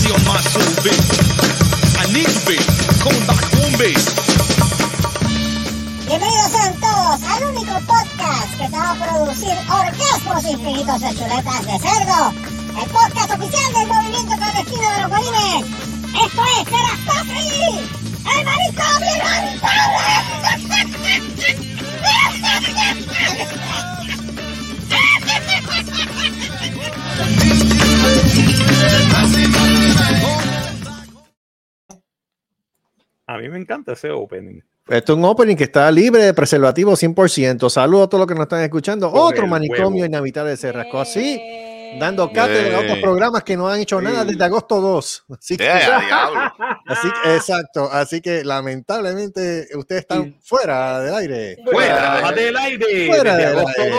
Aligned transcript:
see 0.00 0.10
on 0.10 0.22
my 0.24 0.40
soul. 0.50 0.64
I 2.00 2.06
need 2.12 2.26
to 2.26 2.40
be. 2.46 2.56
Coming 3.02 3.26
back 3.26 3.44
home. 3.54 3.74
Bienvenidos 6.06 6.50
sean 6.52 6.74
todos 6.80 7.22
al 7.22 7.44
único 7.44 7.74
podcast 7.86 8.50
que 8.58 8.68
te 8.68 8.76
va 8.76 8.90
a 8.90 8.94
producir 8.94 9.56
orgasmos 9.68 10.44
infinitos 10.44 11.00
de 11.00 11.10
chuletas 11.14 11.66
de 11.66 11.78
cerdo. 11.78 12.32
El 12.80 12.88
podcast 12.90 13.30
oficial 13.34 13.72
del 13.72 13.86
movimiento 13.88 14.36
clandestino 14.36 14.90
de 14.90 15.00
los 15.02 15.10
bolines. 15.10 15.64
Esto 16.24 16.42
es 16.44 16.64
Serastofri, 16.70 17.50
el 18.38 18.44
manicomio 18.44 19.14
A 33.26 33.38
mí 33.38 33.48
me 33.48 33.58
encanta 33.58 33.92
ese 33.92 34.10
opening. 34.10 34.60
Esto 34.86 35.12
es 35.14 35.18
un 35.18 35.24
opening 35.24 35.56
que 35.56 35.64
está 35.64 35.90
libre 35.90 36.24
de 36.24 36.34
preservativo 36.34 36.92
100%. 36.92 37.70
Saludos 37.70 38.06
a 38.06 38.10
todos 38.10 38.20
los 38.20 38.28
que 38.28 38.34
nos 38.34 38.42
están 38.42 38.60
escuchando. 38.62 39.10
Con 39.10 39.20
Otro 39.20 39.46
manicomio 39.46 40.04
inhabitable 40.04 40.50
de 40.50 40.56
Cerrasco. 40.58 41.00
Así, 41.00 41.40
dando 41.98 42.30
cátedra 42.30 42.76
a 42.76 42.80
otros 42.80 42.98
programas 42.98 43.42
que 43.44 43.56
no 43.56 43.66
han 43.66 43.80
hecho 43.80 43.98
nada 44.02 44.26
desde 44.26 44.44
agosto 44.44 44.82
2. 44.82 45.24
Así 45.38 45.56
que, 45.56 45.66
a 45.70 46.00
diablo. 46.00 46.40
así 46.86 47.08
que- 47.22 47.34
exacto. 47.34 47.88
Así 47.90 48.20
que 48.20 48.44
lamentablemente 48.44 49.68
ustedes 49.74 50.02
están 50.02 50.36
fuera 50.42 51.00
del 51.00 51.14
aire. 51.14 51.56
Fuera 51.64 52.18
Fuera. 52.20 52.32
del 52.32 52.56
aire. 52.58 53.06
Fuera 53.06 53.36
desde 53.36 53.48
del 53.48 53.58
agosto 53.58 53.82
aire. 53.82 53.96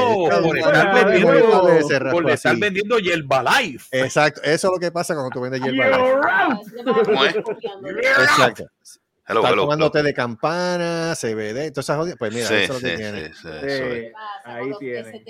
por 2.12 2.30
estar 2.30 2.56
vendiendo, 2.58 3.00
Yerbalife. 3.00 4.02
Exacto. 4.02 4.42
Eso 4.44 4.68
es 4.68 4.72
lo 4.72 4.80
que 4.80 4.92
pasa 4.92 5.16
cuando 5.16 5.32
tú 5.32 5.42
vendes 5.42 5.62
hierba. 5.62 5.98
ah, 6.24 6.60
yo 6.78 6.84
me 6.84 6.92
voy 6.92 7.04
¿Cómo 7.06 7.26
es? 7.26 7.36
copiando. 7.44 7.90
Exacto. 7.90 8.66
Hello, 9.28 9.40
Estás 9.40 9.54
hello, 9.54 9.62
tomando 9.64 9.86
hello. 9.86 9.92
té 9.92 10.04
de 10.04 10.14
campana, 10.14 11.14
CBD, 11.16 11.72
todas 11.72 11.86
esas 11.86 11.98
jodidas. 11.98 12.18
Pues 12.20 12.34
mira, 12.34 12.48
Sí, 12.48 12.54
eso 12.56 12.64
es 12.64 12.70
lo 12.70 12.76
sí, 12.76 12.84
que 12.86 12.92
sí, 12.92 12.98
tiene. 12.98 13.34
sí. 13.34 13.48
Eh, 13.64 14.12
Pasa, 14.14 14.56
Ahí 14.58 14.72
tiene. 14.80 15.24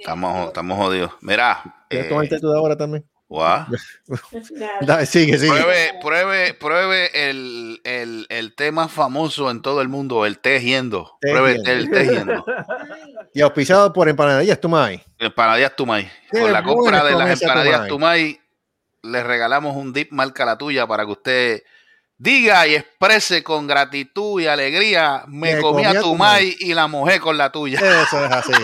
Estamos, 0.00 0.48
estamos 0.48 0.76
jodidos. 0.78 1.12
Mira. 1.20 1.84
¿Quieres 1.88 2.06
eh, 2.06 2.08
tomar 2.08 2.24
el 2.24 2.30
té 2.30 2.40
tú 2.40 2.50
de 2.50 2.58
ahora 2.58 2.76
también? 2.76 3.04
guau. 3.28 3.64
Nada. 4.50 4.72
Da- 4.80 5.06
sigue, 5.06 5.38
sigue. 5.38 5.52
Pruebe, 5.52 5.94
pruebe, 6.02 6.54
pruebe 6.54 7.30
el, 7.30 7.80
el, 7.84 8.26
el 8.28 8.54
té 8.56 8.72
más 8.72 8.90
famoso 8.90 9.48
en 9.52 9.62
todo 9.62 9.80
el 9.82 9.88
mundo, 9.88 10.26
el 10.26 10.40
té 10.40 10.58
yendo. 10.60 11.16
Té 11.20 11.30
Pruebe 11.30 11.54
Yendo. 11.54 11.70
el 11.70 11.90
té 11.90 12.04
yendo. 12.08 12.44
Y 13.32 13.42
auspiciado 13.42 13.92
por 13.92 14.08
Empanadillas 14.08 14.60
Tumay. 14.60 15.04
Empanadillas 15.16 15.76
Tumay. 15.76 16.10
Con 16.32 16.52
la 16.52 16.64
compra 16.64 17.04
de 17.04 17.12
las 17.14 17.40
empanadillas 17.40 17.86
Tumay. 17.86 18.34
Tumay, 18.34 18.40
le 19.12 19.22
regalamos 19.22 19.76
un 19.76 19.92
dip 19.92 20.10
marca 20.10 20.44
la 20.44 20.58
tuya 20.58 20.84
para 20.88 21.04
que 21.06 21.12
usted 21.12 21.62
diga 22.20 22.66
y 22.66 22.74
exprese 22.74 23.42
con 23.42 23.66
gratitud 23.66 24.40
y 24.40 24.46
alegría. 24.46 25.24
Me, 25.26 25.54
Me 25.56 25.60
comí 25.62 25.82
comí 25.82 25.96
a 25.96 25.98
a 25.98 26.02
Tumay 26.02 26.56
y 26.60 26.74
la 26.74 26.86
mojé 26.86 27.18
con 27.18 27.36
la 27.38 27.50
tuya. 27.50 27.78
Eso 27.80 28.24
es 28.24 28.30
así. 28.32 28.52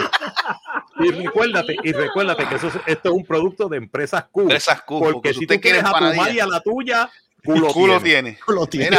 Y 0.99 1.11
recuérdate, 1.11 1.77
y 1.85 1.93
recuérdate 1.93 2.47
que 2.49 2.55
eso 2.55 2.69
es- 2.69 2.75
esto 2.87 3.11
es 3.11 3.15
un 3.15 3.27
producto 3.27 3.69
de 3.69 3.77
empresas 3.77 4.25
Q. 4.33 4.41
Empresas 4.45 4.81
Q, 4.81 4.99
Porque, 4.99 5.13
porque 5.13 5.35
si 5.35 5.41
usted 5.41 5.57
tú 5.57 5.61
quiere 5.61 5.79
quieres 5.83 5.95
a 5.95 5.99
tu 5.99 6.05
madre 6.17 6.33
y 6.33 6.41
a 6.41 6.47
la 6.47 6.61
tuya, 6.63 7.11
culo, 7.45 7.67
Culo 7.69 8.01
tiene. 8.01 8.39
tiene. 8.39 8.39
Lo 8.49 8.67
tiene. 8.67 8.99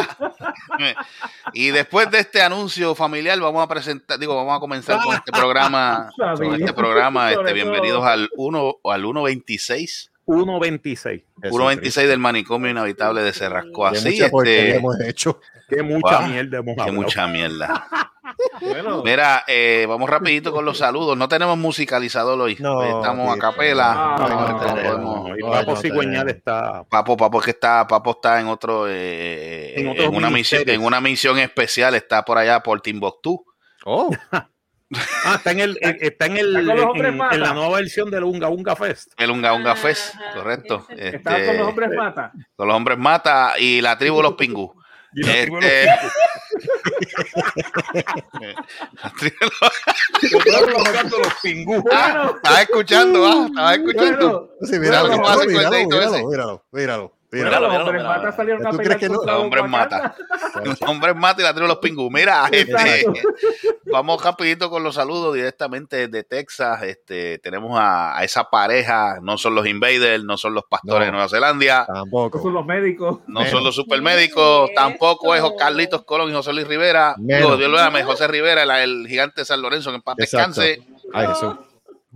Mira, 0.78 0.95
y 1.53 1.69
después 1.72 2.11
de 2.11 2.19
este 2.19 2.44
anuncio 2.44 2.94
familiar 2.94 3.39
vamos 3.39 3.63
a 3.63 3.67
presentar, 3.67 4.19
digo, 4.19 4.35
vamos 4.35 4.55
a 4.55 4.59
comenzar 4.59 5.02
con 5.02 5.16
este 5.16 5.31
programa, 5.31 6.11
con 6.35 6.53
este 6.53 6.72
programa, 6.73 7.31
este, 7.31 7.52
bienvenidos 7.53 8.05
al 8.05 8.30
1 8.38 8.75
al 8.83 9.02
126, 9.02 10.11
1.26. 10.28 11.23
126 11.42 12.08
del 12.08 12.20
manicomio 12.20 12.70
inhabitable 12.70 13.22
de 13.22 13.33
Cerrasco. 13.33 13.89
Qué 13.89 13.97
Así, 13.97 14.09
mucha 14.11 14.25
este, 14.25 14.75
hemos 14.75 15.00
hecho. 15.02 15.39
Qué 15.69 15.81
mucha 15.81 16.17
Guau, 16.19 16.30
mierda 16.30 16.58
hemos 16.59 16.75
que 16.75 16.81
hablado. 16.81 17.02
mucha 17.02 17.28
mierda. 17.28 17.88
Bueno, 18.62 19.03
Mira, 19.03 19.44
eh, 19.47 19.85
vamos 19.88 20.09
rapidito 20.09 20.52
con 20.52 20.66
los 20.66 20.78
saludos. 20.79 21.18
No 21.18 21.28
tenemos 21.29 21.57
musicalizador 21.57 22.40
hoy. 22.40 22.57
No, 22.59 22.84
estamos 22.84 23.35
a 23.35 23.40
capela. 23.40 23.94
Ah, 23.96 24.16
No, 24.19 24.28
no, 24.29 24.41
no 24.41 24.47
no, 24.47 24.59
podemos- 24.59 25.29
No, 25.29 25.35
y 25.38 25.40
No, 25.40 25.52
Papo 25.52 25.75
Cigüeñal 25.78 26.29
está. 26.29 26.84
Papo, 26.84 27.16
Papo 27.18 27.40
que 27.40 27.52
está, 27.52 27.88
Papo 27.88 28.12
está 28.12 28.40
en 28.41 28.47
otro, 28.47 28.85
eh, 28.88 29.79
En 29.79 29.88
en, 29.88 30.13
una 30.16 30.29
misión, 30.29 30.63
en 30.68 30.84
una 30.84 31.00
misión 31.02 31.40
especial, 31.40 31.96
está 31.96 32.23
por 32.25 32.38
allá 32.38 32.62
por 32.62 32.81
Timbuktu. 32.81 33.44
Oh, 33.85 34.09
Ah, 35.25 35.36
está 35.36 35.52
en 35.52 35.59
el, 35.59 35.78
está 35.81 36.28
en 36.28 36.38
el 36.38 36.56
Está 36.58 36.74
los 36.75 36.86
hombres 36.86 37.14
en, 37.31 37.40
la 37.42 37.53
nueva 37.53 37.78
versión 37.78 38.09
del 38.09 38.24
Unga 38.24 38.48
Unga 38.48 38.75
Fest. 38.75 39.12
El 39.18 39.31
Unga 39.31 39.53
Unga 39.53 39.72
Ah, 39.74 39.75
Fest, 39.75 40.16
ajá, 40.16 40.34
correcto. 40.34 40.88
Este, 40.90 41.22
con 41.46 41.58
los 41.58 41.68
hombres 41.68 41.90
mata. 41.96 42.31
con 42.56 42.68
los 42.68 42.78
hombres 42.78 42.97
mata 42.97 43.53
y 43.59 43.81
la 43.81 43.97
tribu 43.97 44.22
Los 44.22 44.34
Pingú. 44.36 44.74
Y 45.14 45.24
la 45.24 45.31
tribu 45.34 45.59
de 45.59 45.84
Este- 45.84 46.00
los 51.18 51.34
pingú. 51.42 51.84
Ah, 51.92 52.31
estaba 52.36 52.62
escuchando, 52.62 53.26
ah, 53.26 53.46
estaba 53.47 53.74
escuchando. 53.76 54.30
Bueno, 54.30 54.68
sí, 54.72 54.80
míralo, 54.80 56.64
míralo, 56.72 57.16
míralo. 57.44 57.68
los 57.68 57.78
hombres 57.88 58.03
mata 58.03 58.31
salieron 58.31 58.66
a 58.68 58.70
¿Tú 58.72 58.78
pelear 58.78 58.98
crees 58.98 59.12
que 59.12 59.18
no? 59.18 59.24
Los 59.25 59.36
hombres 59.44 59.70
mata. 59.70 60.16
Los 60.64 60.81
hombres 60.84 61.16
mata 61.16 61.42
y 61.42 61.44
la 61.46 61.53
tribu 61.53 61.68
Los 61.68 61.78
Pingú. 61.78 62.09
Mira, 62.12 62.48
este, 62.52 63.06
vamos 63.86 64.24
rapidito 64.24 64.70
con 64.70 64.84
los 64.84 64.96
saludos 64.96 65.36
directamente 65.36 66.08
de 66.08 66.24
Texas. 66.24 66.81
Este, 66.84 67.40
tenemos 67.40 67.78
a, 67.80 68.18
a 68.18 68.24
esa 68.24 68.50
pareja, 68.50 69.20
no 69.22 69.38
son 69.38 69.56
los 69.56 69.68
invaders, 69.68 70.24
no 70.24 70.38
son 70.38 70.53
los 70.53 70.64
pastores 70.66 71.00
No. 71.02 71.06
de 71.06 71.12
Nueva 71.12 71.30
Zelanda. 71.30 71.86
Son 71.86 71.96
Tampoco. 71.96 72.50
los 72.50 72.66
médicos. 72.66 73.20
No 73.28 73.40
Menos. 73.42 73.50
son 73.52 73.64
los 73.64 73.76
supermédicos, 73.76 74.68
¿Qué 74.68 74.74
es 74.74 74.80
tampoco 74.80 75.36
es? 75.36 75.44
Carlitos 75.58 76.03
Colón 76.03 76.30
y 76.30 76.34
José 76.34 76.53
Luis 76.53 76.68
Rivera. 76.68 77.16
Digo, 77.18 77.58
Dios 77.58 77.70
lo 77.72 77.78
llame, 77.78 78.03
José 78.03 78.28
Rivera, 78.28 78.64
el, 78.64 78.72
el 78.72 79.08
gigante 79.08 79.42
de 79.42 79.46
San 79.46 79.62
Lorenzo, 79.62 79.90
que 79.92 79.96
en 79.97 80.02
paz 80.02 80.16
Exacto. 80.20 80.62
descanse. 80.62 80.88
Ay, 81.14 81.28
Jesús. 81.28 81.56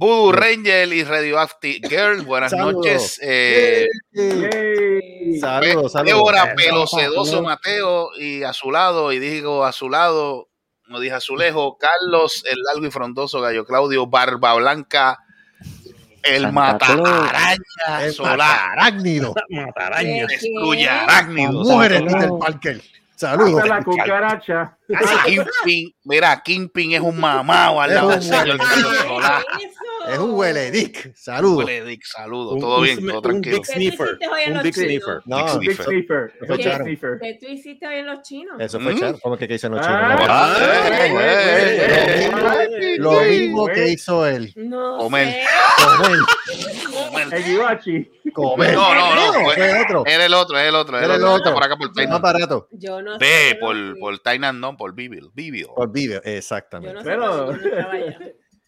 Voodoo 0.02 0.32
Ranger 0.32 0.92
y 0.94 1.04
Radioactive 1.04 1.88
Girl, 1.88 2.22
buenas 2.24 2.50
Saludos. 2.50 2.74
noches. 2.74 3.20
Eh, 3.22 3.86
Yay. 4.14 5.40
Saludos, 5.40 5.92
saludos. 5.92 6.06
Débora 6.18 6.56
Pelo 6.56 6.86
papá, 6.86 7.04
Sedoso 7.04 7.36
no. 7.36 7.42
Mateo 7.44 8.10
y 8.18 8.42
a 8.42 8.52
su 8.52 8.72
lado, 8.72 9.12
y 9.12 9.20
digo 9.20 9.64
a 9.64 9.72
su 9.72 9.92
lado, 9.92 10.50
no 10.88 11.00
dije 11.00 11.14
a 11.14 11.20
su 11.20 11.38
lejos, 11.38 11.76
Carlos, 11.80 12.44
el 12.50 12.58
largo 12.64 12.88
y 12.88 12.90
frondoso 12.90 13.42
Gallo 13.42 13.64
Claudio, 13.64 14.08
Barba 14.08 14.56
Blanca, 14.56 15.20
el 16.24 16.52
Mataraña 16.52 18.12
Solar, 18.12 18.72
arácnido. 18.72 19.36
Mataraña. 19.50 20.26
destruye 20.26 20.86
Las 20.86 21.04
arácnidos. 21.04 21.68
mujeres 21.68 22.02
Peter 22.02 22.30
Parker. 22.40 22.82
Saludos. 23.16 23.62
Hasta 23.62 23.76
la 23.76 23.84
cucaracha. 23.84 24.78
Kingpin, 25.28 25.94
mira, 26.06 26.42
Kingpin 26.42 26.94
es 26.94 27.02
un 27.02 27.20
mamado 27.20 27.80
al 27.80 27.94
lado 27.94 28.10
del 28.10 28.24
señor 28.24 28.58
Carlos 28.58 28.94
¿Qué 29.00 29.08
Solá. 29.08 29.44
Es 30.10 30.18
un 30.20 30.32
huele 30.34 30.72
dick. 30.72 31.14
Saludos. 31.16 31.66
Huele 31.66 31.84
Dick, 31.86 32.04
saludos, 32.06 32.54
Un- 32.54 32.60
todo 32.60 32.78
un 32.78 32.84
bien, 32.84 32.98
sm- 32.98 33.08
todo 33.10 33.18
un 33.18 33.24
tranquilo. 33.42 33.56
En 33.56 33.58
Un 33.58 34.54
los 34.56 34.64
Dick 34.64 34.74
chinos? 34.76 34.88
Sniffer. 34.88 35.22
No, 35.26 35.54
Un 35.54 35.60
Dick 35.60 35.72
Sniffer. 35.82 36.34
Fue 36.46 36.56
Un. 36.56 36.58
Dick 36.58 36.74
Sniffer. 36.82 37.20
¿Qué 37.22 37.38
tú 37.40 37.48
hiciste 37.48 37.88
hoy 37.88 37.96
en 37.96 38.06
los 38.06 38.22
chinos? 38.22 38.56
Eso 38.60 38.80
fue 38.80 38.94
Mm. 38.94 39.00
Charo. 39.00 39.20
¿Cómo 39.22 39.38
que, 39.38 39.48
que 39.48 39.54
hizo? 39.56 39.70
Ah, 39.76 40.58
eh, 40.60 40.98
eh, 41.02 41.88
eh, 41.90 42.32
eh, 42.82 42.96
Lo 43.00 43.22
eh, 43.22 43.30
mismo 43.30 43.70
eh, 43.70 43.74
que 43.74 43.88
hizo 43.90 44.26
él. 44.28 44.52
No 44.56 44.98
Comer. 44.98 45.44
Comer. 45.98 47.34
El 47.34 47.44
Givachi. 47.44 48.10
Comer. 48.34 48.74
No, 48.74 48.94
no, 48.96 49.16
no, 49.16 49.34
Fue 49.46 49.56
fue- 49.56 49.82
otro. 49.82 50.04
Era 50.06 50.26
el 50.26 50.34
otro, 50.34 50.58
es 50.60 50.68
el 50.70 50.76
otro, 50.76 50.98
es 50.98 51.04
Era 51.04 51.16
el 51.16 51.22
el 51.22 51.28
otro. 51.28 51.54
por 51.54 51.64
acá 51.64 51.76
por 51.78 51.88
Más 51.88 51.96
Tainan. 51.96 52.22
barato. 52.22 52.68
Yo 52.72 53.02
no 53.02 53.18
sé. 53.20 53.58
No 53.62 53.96
por, 54.00 54.20
Tainan, 54.20 54.60
no, 54.60 54.78
por 54.78 54.94
Bibil. 54.94 55.30
Bibil. 55.34 55.68
Por. 55.76 55.92
Yo 55.98 56.20
Exactamente. 56.24 56.96
no 56.96 57.04
Pero- 57.04 57.54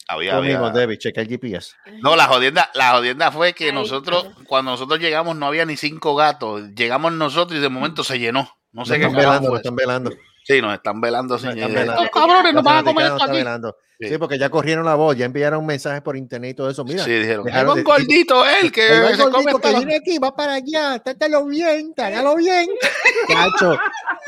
Había, 0.07 0.37
había- 0.37 0.59
David. 0.59 0.97
Checa 0.99 1.21
el 1.21 1.27
GPS. 1.27 1.73
No, 2.01 2.15
la 2.15 2.25
jodienda, 2.25 2.69
la 2.73 2.91
jodienda 2.91 3.31
fue 3.31 3.53
que 3.53 3.65
Ay, 3.67 3.71
nosotros, 3.71 4.27
cuando 4.47 4.71
nosotros 4.71 4.99
llegamos, 4.99 5.35
no 5.35 5.45
había 5.45 5.65
ni 5.65 5.77
cinco 5.77 6.15
gatos. 6.15 6.69
Llegamos 6.75 7.13
nosotros 7.13 7.57
y 7.57 7.61
de 7.61 7.69
momento 7.69 8.03
se 8.03 8.19
llenó. 8.19 8.49
No 8.71 8.85
sé 8.85 8.97
qué 8.99 9.05
están 9.05 9.17
velando, 9.17 9.55
están 9.55 9.75
velando. 9.75 10.11
Sí, 10.45 10.61
nos 10.61 10.73
están 10.73 10.99
velando 11.01 11.37
sin. 11.39 11.51
Estos 11.57 12.09
cabrones 12.09 12.53
nos 12.53 12.63
van 12.63 12.77
a 12.77 12.83
comer 12.83 13.05
esto 13.07 13.23
aquí. 13.23 13.31
velando. 13.37 13.77
Sí. 13.99 14.09
Sí, 14.09 14.17
porque 14.17 14.37
ya 14.37 14.49
corrieron 14.49 14.83
la 14.83 14.95
voz, 14.95 15.15
ya 15.15 15.23
enviaron 15.25 15.65
mensajes 15.65 16.01
por 16.01 16.17
internet 16.17 16.51
y 16.51 16.53
todo 16.55 16.69
eso. 16.69 16.83
Mira, 16.83 17.05
Sí, 17.05 17.11
dijeron. 17.11 17.47
"Hay 17.49 17.63
un 17.63 17.83
gordito 17.83 18.43
él 18.45 18.69
que 18.71 18.85
El 18.87 19.15
se 19.15 19.23
come 19.23 19.31
gordito 19.31 19.59
que 19.59 19.67
hasta 19.67 19.77
viene 19.79 19.95
aquí, 19.95 20.17
va 20.17 20.35
para 20.35 20.55
allá, 20.55 20.99
trátalo 20.99 21.45
bien, 21.45 21.93
trágalo 21.93 22.35
bien. 22.35 22.67
Cacho, 23.29 23.77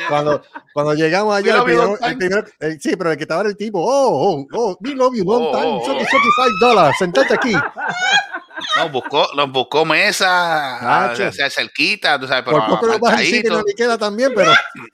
cuando, 0.08 0.42
cuando 0.74 0.94
llegamos 0.94 1.36
allá, 1.36 1.58
el 1.58 1.64
primero, 1.64 1.88
long 1.88 1.98
time. 1.98 2.12
el 2.12 2.18
primero- 2.18 2.48
el- 2.62 2.80
sí, 2.80 2.96
pero 2.96 3.12
el 3.12 3.18
que 3.18 3.24
estaba 3.24 3.42
era 3.42 3.50
el 3.50 3.58
tipo, 3.58 3.80
oh, 3.82 4.38
oh, 4.38 4.46
oh, 4.54 4.78
we 4.80 4.96
love 4.96 5.14
you 5.16 5.26
long 5.26 5.44
Oh, 5.48 5.52
time, 5.52 5.66
oh, 5.66 5.82
oh. 5.82 5.86
75 5.86 6.50
dólares, 6.62 6.96
sentate 6.98 7.34
aquí. 7.34 7.54
Nos 8.78 8.92
buscó, 8.92 9.28
nos 9.36 9.52
buscó 9.52 9.86
mesa, 9.86 10.78
ah, 10.78 11.08
Nacho. 11.08 11.28
o 11.28 11.32
sea, 11.32 11.50
cerquita, 11.50 12.20
tú 12.20 12.28
sabes, 12.28 12.44
pero 12.46 12.58
Por 12.58 12.68
poco 12.68 12.88
no 12.88 13.00
vas 13.00 13.14
a 13.14 13.18
decir 13.18 13.42
que 13.42 13.48
apartadito. 13.48 13.58
no 13.60 13.64
le 13.68 13.74
queda 13.76 13.98
también, 13.98 14.32
pero 14.36 14.52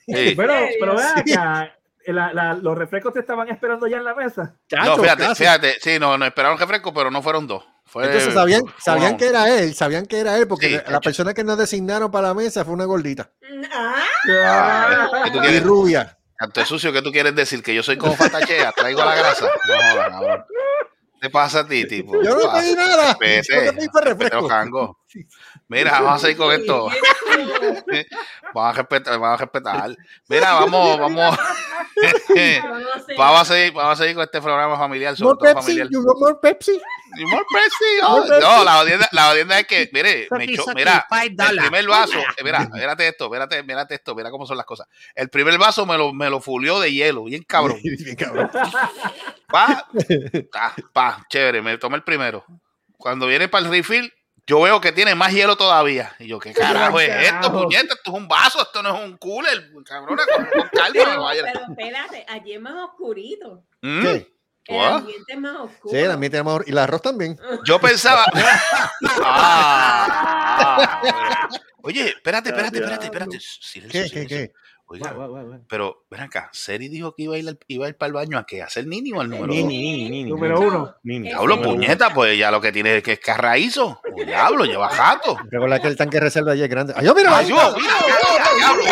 Sí. 0.08 0.34
Pero, 0.36 0.54
pero 0.80 0.98
Sí. 0.98 1.34
acá. 1.34 1.76
la- 2.08 2.34
la- 2.34 2.54
los 2.56 2.76
refrescos 2.78 3.14
te 3.14 3.20
estaban 3.20 3.48
esperando 3.50 3.86
ya 3.88 3.98
en 3.98 4.04
la 4.04 4.16
mesa. 4.16 4.56
Chacho, 4.68 4.98
no, 4.98 5.04
fíjate, 5.04 5.24
casi. 5.24 5.44
fíjate. 5.44 5.76
Sí, 5.82 6.00
no, 6.00 6.18
no 6.18 6.26
esperaron 6.26 6.58
refresco, 6.58 6.92
pero 6.94 7.12
no 7.12 7.22
fueron 7.22 7.46
dos. 7.48 7.64
Fue, 7.86 8.06
Entonces 8.06 8.34
sabían, 8.34 8.64
sabían 8.80 9.18
que 9.18 9.28
era 9.28 9.50
él, 9.50 9.76
sabían 9.76 10.06
que 10.06 10.20
era 10.20 10.36
él, 10.38 10.48
porque 10.48 10.68
Sí, 10.68 10.74
la 10.76 10.84
chacho. 10.84 11.02
persona 11.02 11.34
que 11.34 11.44
nos 11.44 11.58
designaron 11.58 12.10
para 12.10 12.30
la 12.30 12.34
mesa 12.34 12.64
fue 12.66 12.74
una 12.74 12.86
gordita 12.86 13.30
Ah, 13.72 13.96
Ah, 14.44 15.22
¿qué 15.26 15.32
tú 15.32 15.44
y 15.44 15.60
rubia. 15.60 16.18
Canto 16.38 16.60
de 16.60 16.66
sucio, 16.66 16.92
¿qué 16.92 17.02
tú 17.04 17.12
quieres 17.12 17.36
decir? 17.36 17.62
¿Que 17.62 17.76
yo 17.76 17.84
soy 17.84 17.98
como 17.98 18.16
Fatachea? 18.16 18.72
¿Traigo 18.72 19.04
la 19.06 19.14
grasa? 19.16 19.46
No, 19.46 19.92
jodas, 19.94 20.10
cabrón. 20.10 20.46
¿Qué 21.22 21.28
te 21.28 21.34
pasa 21.34 21.60
a 21.60 21.68
ti, 21.68 21.86
tipo? 21.86 22.20
Yo 22.24 22.36
no 22.36 22.52
pedí 22.52 22.74
nada. 22.74 23.16
Respete, 23.20 23.66
Yo 23.68 23.74
pedí 23.76 23.88
refresco. 24.04 24.98
Mira, 25.72 25.92
vamos 26.02 26.16
a 26.16 26.20
seguir 26.20 26.38
con 26.38 26.52
esto. 26.52 26.90
Vamos 28.54 28.74
a 28.78 28.82
respetar, 28.82 29.18
vamos 29.18 29.40
a 29.40 29.44
respetar. 29.46 29.98
Mira, 30.28 30.54
vamos, 30.54 31.00
vamos. 31.00 31.38
vamos, 33.18 33.42
a 33.42 33.46
seguir, 33.46 33.72
vamos 33.72 33.94
a 33.94 33.96
seguir 34.04 34.16
con 34.16 34.24
este 34.26 34.42
programa 34.42 34.78
familiar, 34.78 35.16
sobre 35.16 35.28
More 35.30 35.38
todo 35.38 35.54
Pepsi, 35.54 35.62
familiar. 35.62 35.88
you 35.90 36.04
want 36.04 36.20
more 36.20 36.36
Pepsi. 36.42 36.82
Y 37.18 37.26
more 37.26 37.46
Pepsi, 37.50 37.86
oh, 38.04 38.18
More 38.18 38.28
Pepsi. 38.28 38.42
No, 38.42 38.64
la 38.66 38.74
jodienda, 38.74 39.10
la 39.14 39.30
jodienda 39.30 39.60
es 39.60 39.68
que, 39.68 39.90
mire, 39.94 40.28
me 40.32 40.44
echó- 40.44 40.66
mira, 40.76 41.08
el 41.24 41.58
primer 41.58 41.88
vaso, 41.88 42.20
eh, 42.20 42.44
mira, 42.44 42.68
mírate 42.74 43.08
esto, 43.08 43.30
mírate, 43.30 43.64
mírate 43.64 43.96
esto, 43.96 44.16
mira 44.16 44.30
cómo 44.32 44.46
son 44.46 44.58
las 44.58 44.66
cosas. 44.66 44.88
El 45.16 45.30
primer 45.30 45.58
vaso 45.58 45.86
me 45.86 45.98
lo, 45.98 46.12
me 46.12 46.30
lo 46.30 46.42
fulió 46.42 46.82
de 46.82 46.92
hielo, 46.92 47.24
bien 47.24 47.44
cabrón. 47.44 47.80
Bien 47.82 48.16
cabrón. 48.18 48.50
Pa, 49.48 49.88
pa, 50.52 50.76
pa, 50.92 51.26
chévere, 51.30 51.62
me 51.62 51.78
tomé 51.78 51.96
el 51.96 52.04
primero. 52.04 52.44
Cuando 52.98 53.28
viene 53.28 53.48
para 53.48 53.66
el 53.66 53.72
refill, 53.72 54.14
yo 54.48 54.62
veo 54.62 54.82
que 54.82 54.92
tiene 54.92 55.16
más 55.16 55.32
hielo 55.34 55.56
todavía. 55.56 56.14
Y 56.20 56.28
yo, 56.28 56.40
¿qué 56.40 56.54
carajo 56.54 57.00
es 57.00 57.10
esto, 57.28 57.52
puñeta? 57.52 57.94
Esto 57.94 58.12
es 58.12 58.18
un 58.18 58.28
vaso, 58.28 58.62
esto 58.62 58.82
no 58.84 58.96
es 58.98 59.04
un 59.06 59.18
cooler, 59.18 59.72
cabrona, 59.86 60.24
con, 60.26 60.46
con 60.46 60.70
calma. 60.70 60.92
Pero, 60.94 61.26
pero 61.44 61.62
espérate, 61.70 62.26
allí 62.28 62.54
es 62.54 62.62
más 62.62 62.74
oscurito. 62.76 63.64
Mm, 63.82 64.02
¿Qué? 64.02 64.34
El 64.66 64.76
What? 64.78 64.94
ambiente 64.98 65.34
es 65.34 65.40
más 65.40 65.56
oscuro. 65.56 65.98
Sí, 66.00 66.08
también 66.08 66.32
tenemos 66.32 66.62
y 66.68 66.72
el 66.72 66.78
arroz 66.78 67.02
también. 67.02 67.38
Yo 67.66 67.80
pensaba. 67.80 68.24
Ah, 69.24 71.00
Oye, 71.84 72.10
espérate, 72.10 72.50
espérate, 72.50 72.78
espérate, 72.78 73.06
espérate. 73.06 73.40
Silencio, 73.40 73.90
¿Qué, 73.92 74.04
qué, 74.04 74.10
silencio. 74.10 74.38
qué? 74.38 74.54
Oiga, 74.92 75.16
pero 75.70 76.04
ven 76.12 76.20
acá, 76.20 76.50
Seri 76.52 76.90
dijo 76.90 77.16
que 77.16 77.24
iba 77.24 77.36
a 77.36 77.38
ir, 77.38 77.48
al- 77.48 77.58
iba 77.68 77.86
a 77.86 77.90
ir 77.90 77.96
para 77.96 78.08
el 78.08 78.14
baño 78.14 78.38
a 78.38 78.46
qué, 78.46 78.62
a 78.62 78.66
hacer 78.66 78.86
nini 78.88 79.14
o 79.14 79.22
al 79.22 79.30
número 79.30 79.48
Ni, 79.48 79.60
dos? 79.62 79.68
ni, 79.70 79.78
ni, 79.80 80.10
ni, 80.10 80.24
ni. 80.26 80.30
Número 80.30 80.60
uno. 80.60 80.96
Ni, 81.04 81.20
ni. 81.20 81.30
Diablo, 81.30 81.62
puñeta, 81.62 82.14
pues 82.14 82.38
ya 82.38 82.52
lo 82.52 82.60
que 82.60 82.74
tiene 82.74 82.98
es 82.98 83.04
que 83.04 83.14
es 83.14 83.20
carraízo. 83.20 84.02
Oh, 84.04 84.24
diablo, 84.26 84.66
lleva 84.66 84.90
jato. 84.90 85.38
Recuerda 85.50 85.80
que 85.80 85.88
el 85.88 85.96
tanque 85.96 86.20
reserva 86.20 86.52
allí 86.52 86.64
es 86.64 86.70
grande. 86.70 86.94
¡Ay, 86.96 87.06
yo, 87.06 87.16
mira! 87.16 87.38
Ay, 87.38 87.48
yo, 87.48 87.56
mira, 87.56 87.94
diablo. 88.58 88.84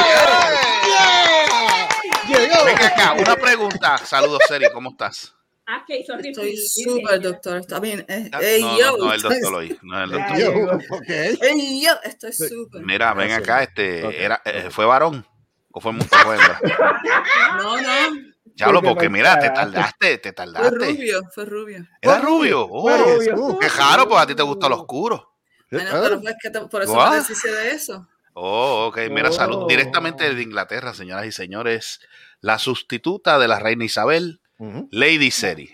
Venga 2.66 2.88
acá, 2.88 3.14
una 3.14 3.36
pregunta. 3.36 3.98
Saludos, 3.98 4.40
Seri, 4.48 4.68
¿cómo 4.72 4.92
estás? 4.92 5.36
Ah, 5.68 5.84
hizo 5.88 6.16
Estoy 6.18 6.58
súper, 6.58 7.22
doctor. 7.22 7.58
Está 7.58 7.80
bien. 7.80 8.04
Eh, 8.08 8.30
No, 8.32 8.40
ey, 8.40 8.62
no, 8.62 8.80
yo. 8.80 8.98
no, 8.98 9.14
el 9.14 9.22
doctor 9.22 9.54
hoy, 9.54 9.78
no 9.84 10.04
el 10.04 10.10
doctor. 10.12 10.38
Yo, 10.40 10.52
llegó. 10.54 10.72
ok. 10.96 11.10
Ey, 11.10 11.84
yo. 11.86 11.92
Estoy 12.04 12.34
súper. 12.34 12.82
Mira, 12.84 13.14
ven 13.14 13.32
acá, 13.34 13.62
este, 13.64 14.04
Ok. 14.06 14.14
era, 14.18 14.42
eh, 14.46 14.68
¿fue 14.72 14.86
varón 14.86 15.26
o 15.72 15.80
fue, 15.82 15.92
o 15.92 16.02
fue 16.02 16.36
hembra? 16.36 16.60
No, 17.58 17.82
no. 17.82 17.90
Diablo, 18.56 18.82
Porque 18.82 18.90
porque 18.90 19.10
mira, 19.10 19.40
te 19.40 19.50
tardaste, 19.52 20.18
te 20.18 20.30
Fue 20.30 20.34
tardaste. 20.34 20.70
rubio, 20.78 21.22
fue 21.34 21.46
rubio. 21.46 21.88
Era 22.02 22.20
rubio. 22.20 22.68
Oh, 22.70 22.82
Fue 22.82 22.98
rubio. 22.98 23.36
Uh, 23.38 23.60
qué 23.60 23.70
raro, 23.70 24.08
pues 24.10 24.22
a 24.22 24.28
ti 24.28 24.36
te 24.36 24.44
gusta 24.44 24.68
lo 24.68 24.76
oscuro. 24.76 25.34
Ay, 25.72 25.80
no, 25.80 25.98
ah, 25.98 26.00
pero 26.04 26.16
es 26.28 26.36
que 26.42 26.50
te- 26.50 26.62
por 26.68 26.82
eso 26.82 26.94
Guau. 26.94 27.12
me 27.12 27.18
deshice 27.20 27.50
de 27.52 27.72
eso. 27.72 28.08
Oh, 28.34 28.88
ok. 28.88 28.98
Mira, 29.12 29.30
Oh. 29.30 29.34
salud 29.34 29.68
directamente 29.68 30.26
desde 30.28 30.42
Inglaterra, 30.42 30.94
señoras 30.94 31.26
y 31.26 31.32
señores. 31.32 32.02
La 32.42 32.58
sustituta 32.60 33.40
de 33.40 33.48
la 33.48 33.60
reina 33.60 33.86
Isabel. 33.86 34.42
Lady 34.92 35.32
Seri. 35.32 35.74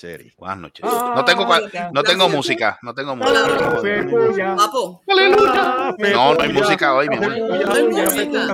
Seri. 0.00 0.32
Buenas 0.38 0.56
noches. 0.56 0.82
Ah, 0.88 1.12
No 1.14 1.24
tengo, 1.26 1.46
no 1.92 2.02
tengo 2.02 2.28
música, 2.30 2.78
no 2.80 2.94
tengo 2.94 3.14
música. 3.16 4.56
Papo. 4.56 5.02
Fe 5.04 6.12
No, 6.14 6.34
no 6.34 6.40
hay 6.42 6.52
música 6.54 6.94
hoy, 6.94 7.08
mi 7.10 7.16
amor. 7.16 7.36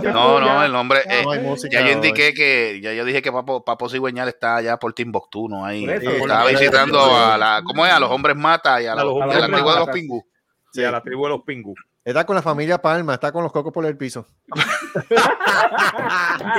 No 0.03 0.41
No, 0.41 0.65
el 0.65 0.73
nombre. 0.73 1.03
eh, 1.09 1.23
No 1.25 1.55
ya 1.71 1.83
yo 1.83 1.93
indiqué 1.93 2.35
que, 2.35 2.81
ya 2.83 2.93
yo 2.95 3.05
dije 3.05 3.23
que 3.23 3.31
Papo, 3.31 3.65
Papo 3.65 3.89
Cigüeñal 3.89 4.27
está 4.29 4.57
allá 4.57 4.77
por 4.77 4.93
Timbuktu, 4.93 5.49
¿no? 5.49 5.65
Ahí 5.65 5.85
estaba 5.89 6.47
visitando 6.49 7.01
a 7.15 7.39
la, 7.39 7.63
¿cómo 7.65 7.87
es? 7.87 7.93
A 7.93 8.01
los 8.01 8.11
hombres 8.11 8.35
mata 8.37 8.83
y 8.83 8.87
a, 8.87 8.97
la, 8.97 9.03
A 9.03 9.05
los 9.05 9.15
y 9.17 9.21
a 9.21 9.39
la 9.39 9.45
antigua 9.47 9.75
de 9.75 9.79
los 9.81 9.89
pingus. 9.91 10.23
Sí, 10.73 10.83
a 10.83 10.91
la 10.91 11.01
tribu 11.01 11.25
de 11.25 11.29
los 11.31 11.43
pingus. 11.43 11.79
Está 12.07 12.25
con 12.25 12.37
la 12.37 12.43
familia 12.43 12.81
Palma, 12.81 13.15
está 13.15 13.33
con 13.33 13.43
los 13.43 13.51
cocos 13.51 13.73
por 13.73 13.85
el 13.85 13.97
piso. 13.97 14.29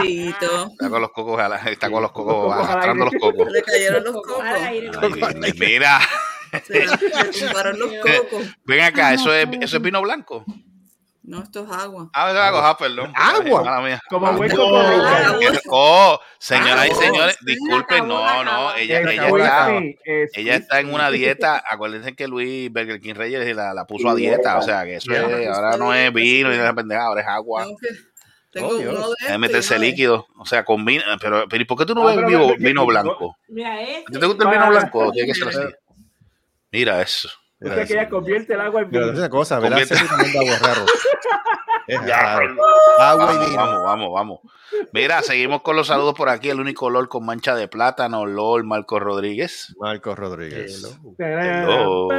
Tito. 0.01 0.67
Está 0.71 0.89
con 0.89 1.01
los 1.01 1.11
cocos, 1.11 1.39
está 1.67 1.89
con 1.89 2.01
los 2.01 2.11
cocos, 2.11 2.53
arrastrando 2.53 3.05
los 3.05 3.13
cocos. 3.17 3.49
Le 3.49 3.63
cayeron 3.63 4.03
los 4.03 4.13
Coco 4.15 4.27
cocos. 4.27 4.43
Ay, 4.45 4.91
mira, 5.57 5.99
Se 6.65 6.73
le, 6.73 6.85
le 6.85 7.47
tumbaron 7.47 7.79
los 7.79 7.89
cocos. 7.89 8.57
ven 8.65 8.81
acá, 8.81 9.13
eso 9.13 9.33
es, 9.33 9.47
eso 9.61 9.77
es 9.77 9.81
vino 9.81 10.01
blanco. 10.01 10.43
No, 11.27 11.43
esto 11.43 11.65
es 11.65 11.69
agua. 11.69 12.09
Ah, 12.13 12.31
es 12.31 12.37
agua, 12.37 12.69
ah, 12.69 12.77
perdón. 12.77 13.11
Agua. 13.13 13.99
Como 14.07 14.27
Ah, 14.27 14.37
que- 14.39 15.59
Oh, 15.69 16.17
señoras 16.39 16.87
y 16.87 16.91
Ah, 16.91 16.95
señores, 16.95 17.37
sí. 17.37 17.45
disculpen, 17.45 18.07
no, 18.07 18.43
no, 18.45 18.73
ella, 18.75 19.01
está, 19.01 19.73
es 20.05 20.31
ella 20.37 20.55
está 20.55 20.79
en 20.79 20.93
una 20.93 21.11
dieta. 21.11 21.61
Acuérdense 21.69 22.15
que 22.15 22.29
Luis 22.29 22.71
Burger 22.71 23.01
King 23.01 23.15
Reyes 23.15 23.53
la, 23.53 23.73
la 23.73 23.85
puso 23.85 24.07
a 24.09 24.15
dieta, 24.15 24.57
o 24.57 24.61
sea 24.61 24.85
que 24.85 24.95
eso 24.95 25.11
es, 25.11 25.47
ahora 25.49 25.75
no 25.75 25.93
es 25.93 26.13
vino 26.13 26.47
ni 26.49 26.55
esa 26.55 26.73
pendeja, 26.73 27.03
ahora 27.03 27.19
es 27.21 27.27
agua. 27.27 27.67
Tengo, 28.53 28.69
Oh, 28.69 28.75
uno 28.77 29.09
de 29.09 29.15
estos 29.19 29.37
meterse 29.39 29.77
líquido, 29.77 30.27
o 30.39 30.45
sea, 30.45 30.63
combina, 30.63 31.03
pero, 31.19 31.45
pero 31.49 31.61
¿y 31.61 31.65
por 31.65 31.77
qué 31.77 31.85
tú 31.85 31.93
no 31.93 32.03
Ah, 32.03 32.15
ves 32.15 32.15
pero 32.15 32.27
vino, 32.27 32.55
vino 32.57 32.81
¿no? 32.81 32.87
blanco? 32.87 33.37
Mira 33.49 33.73
¿A 33.73 33.81
este. 33.81 34.17
te 34.17 34.25
gusta 34.25 34.45
el 34.45 34.49
vino 34.49 34.67
blanco? 34.69 35.11
Tiene 35.11 35.27
que 35.27 35.35
ser 35.37 35.47
así. 35.49 35.59
Mira 36.71 37.01
eso. 37.01 37.29
Usted 37.59 37.87
que 37.87 37.93
ella 37.93 38.09
convierte 38.09 38.53
el 38.53 38.61
agua 38.61 38.81
en 38.81 38.89
Pero 38.91 39.05
vino. 39.07 39.17
una 39.17 39.29
cosa, 39.29 39.59
¿verdad? 39.59 39.79
Convierte- 39.79 40.33
da 40.33 40.39
agua 40.41 40.57
raro. 40.61 40.85
Es 41.87 42.05
raro. 42.05 42.55
Agua 42.99 43.31
y 43.33 43.37
vamos, 43.37 43.49
vino. 43.49 43.57
vamos, 43.63 43.83
vamos, 43.85 44.13
vamos. 44.13 44.39
Mira, 44.91 45.21
seguimos 45.21 45.61
con 45.61 45.77
los 45.77 45.87
saludos 45.87 46.13
por 46.15 46.27
aquí. 46.27 46.49
El 46.49 46.59
único 46.59 46.89
LOL 46.89 47.07
con 47.07 47.25
mancha 47.25 47.55
de 47.55 47.69
plátano, 47.69 48.25
LOL 48.25 48.65
Marco 48.65 48.99
Rodríguez. 48.99 49.73
Marcos 49.79 50.19
Rodríguez. 50.19 50.83
Hello. 51.17 52.09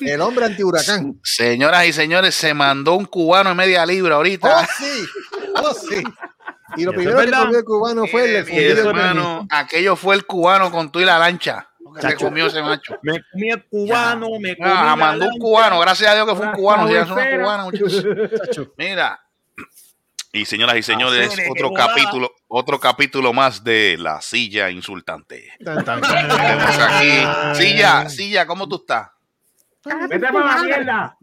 El 0.00 0.20
hombre 0.20 0.46
antihuracán. 0.46 1.18
Señoras 1.22 1.86
y 1.86 1.92
señores, 1.92 2.34
se 2.34 2.54
mandó 2.54 2.94
un 2.94 3.04
cubano 3.04 3.50
en 3.50 3.56
media 3.56 3.84
libra 3.86 4.14
Oh, 4.14 4.18
ahorita. 4.18 4.66
sí. 4.78 5.04
Oh, 5.62 5.74
sí. 5.74 6.02
Y 6.76 6.84
lo 6.84 6.92
primero 6.92 7.20
es 7.20 7.26
que 7.26 7.32
comió 7.32 7.58
el 7.58 7.64
cubano 7.64 8.06
fue 8.06 8.38
el 8.38 8.44
fundido 8.44 8.74
de 8.74 8.88
hermano, 8.88 9.46
aquello 9.50 9.96
fue 9.96 10.14
el 10.16 10.26
cubano 10.26 10.70
con 10.70 10.90
tú 10.90 11.00
y 11.00 11.04
la 11.04 11.18
lancha. 11.18 11.68
se 12.00 12.16
comió 12.16 12.46
ese 12.46 12.60
macho. 12.62 12.98
Me 13.02 13.22
comí 13.32 13.50
el 13.50 13.64
cubano, 13.66 14.28
me 14.40 14.56
comí 14.56 14.70
Ah, 14.70 14.84
la 14.84 14.96
mandó 14.96 15.26
un 15.26 15.38
cubano, 15.38 15.78
gracias 15.80 16.10
a 16.10 16.14
Dios 16.14 16.28
que 16.28 16.34
fue 16.34 16.46
un 16.46 16.52
cubano. 16.52 16.84
Muchachos. 17.64 18.04
Mira. 18.76 19.20
Y 20.32 20.44
señoras 20.44 20.76
y 20.76 20.82
señores, 20.82 21.34
otro 21.50 21.72
capítulo, 21.72 22.30
otro 22.48 22.78
capítulo 22.78 23.32
más 23.32 23.64
de 23.64 23.96
La 23.98 24.20
Silla 24.20 24.68
Insultante. 24.68 25.50
Tenemos 25.58 26.78
aquí. 26.78 27.54
Silla, 27.54 28.08
Silla, 28.10 28.46
¿cómo 28.46 28.68
tú 28.68 28.76
estás? 28.76 29.08
Vete 30.10 30.26
para 30.26 30.56
la 30.56 30.62
mierda. 30.62 31.16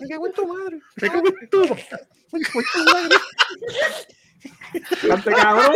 Me 0.00 0.08
cago 0.08 0.26
en 0.26 0.32
tu 0.34 0.46
madre. 0.46 0.80
Tu 0.96 1.00
Me 1.00 1.08
cago 1.08 1.28
en 1.28 1.50
tu 1.50 1.60
madre. 1.60 1.86
Cante 5.08 5.30
cabrón. 5.32 5.72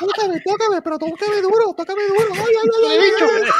Tócame, 0.00 0.40
tócame, 0.40 0.82
pero 0.82 0.98
tócame 0.98 1.40
duro, 1.42 1.74
tócame 1.76 2.02
duro. 2.08 2.28
Ay, 2.32 2.40
ay, 2.40 2.68
ay, 2.76 2.98
ay, 2.98 2.98
ay. 3.00 3.50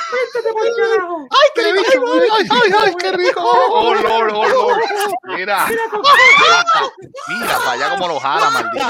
¡Ay, 1.31 1.49
qué 1.55 1.63
rico! 1.73 2.13
¡Ay, 2.13 2.47
ay, 2.51 2.73
ay, 2.79 2.95
qué 2.99 3.13
rico! 3.13 3.41
¡Oh, 3.43 3.95
Lord, 3.95 4.31
oh, 4.35 4.49
Lord! 4.49 4.81
Mira, 5.37 5.67
mira, 7.29 7.59
para 7.59 7.73
allá 7.73 7.91
como 7.91 8.09
lo 8.09 8.21
jala, 8.21 8.51
maldito. 8.51 8.87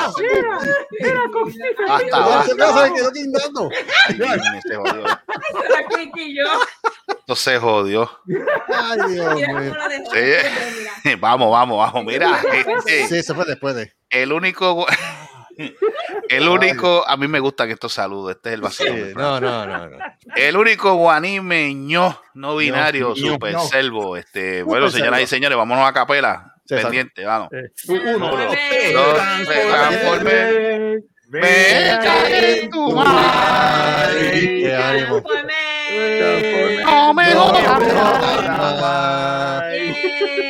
Basta, 1.88 2.09
Ya 2.09 2.45
se 2.45 2.55
basta. 2.55 2.83
me 2.88 2.95
quedó 2.95 3.11
guindando. 3.12 3.71
Ay, 4.09 4.14
Virgen, 4.14 4.62
se 4.62 4.76
jodió. 4.76 5.02
La 5.05 5.87
quinquilló. 5.88 6.49
Esto 7.30 7.37
se 7.50 7.58
jodió. 7.58 8.10
Ay, 8.75 8.99
Dios 9.14 9.34
Mira 9.37 9.54
mío. 9.54 9.72
cómo 9.72 9.75
lo 9.76 9.88
dejó. 9.88 10.10
Sí. 10.12 10.20
Mira. 11.04 11.16
Vamos, 11.20 11.50
vamos, 11.52 11.78
vamos. 11.78 12.04
Mira, 12.04 12.40
este, 12.52 13.06
Sí, 13.06 13.16
eso 13.18 13.34
fue 13.37 13.44
después 13.46 13.75
de. 13.76 13.92
el 14.10 14.32
único, 14.32 14.84
el 16.28 16.49
único, 16.49 17.06
a 17.08 17.16
mí 17.16 17.28
me 17.28 17.38
gustan 17.38 17.70
estos 17.70 17.92
saludos. 17.92 18.32
Este 18.32 18.49
es 18.50 18.54
el 18.56 18.60
vacío. 18.62 18.92
Sí, 18.92 19.12
no, 19.14 19.40
no, 19.40 19.64
no, 19.64 19.87
no. 19.88 19.96
El 20.34 20.56
único 20.56 20.94
guanimeño 20.96 22.20
no 22.34 22.56
binario, 22.56 23.10
No, 23.10 23.14
super 23.16 23.52
no. 23.52 23.60
selvo. 23.64 24.16
Este, 24.16 24.62
bueno, 24.64 24.88
Super 24.88 25.00
señoras 25.02 25.22
y 25.22 25.26
señores, 25.28 25.56
vámonos 25.56 25.88
a 25.88 25.92
capela. 25.92 26.54
Sí, 26.66 26.75
Pendiente, 26.75 27.25
vamos. 27.25 27.49
Eh, 27.52 27.70
Uno, 27.88 28.37
dos, 28.37 28.56
tres. 30.18 31.00
Me 31.28 31.40
cae 32.02 32.62
en 32.64 32.70
tu 32.70 32.92
madre. 32.92 34.50
No 36.85 37.14
me 37.14 37.25
jodas. 37.32 37.82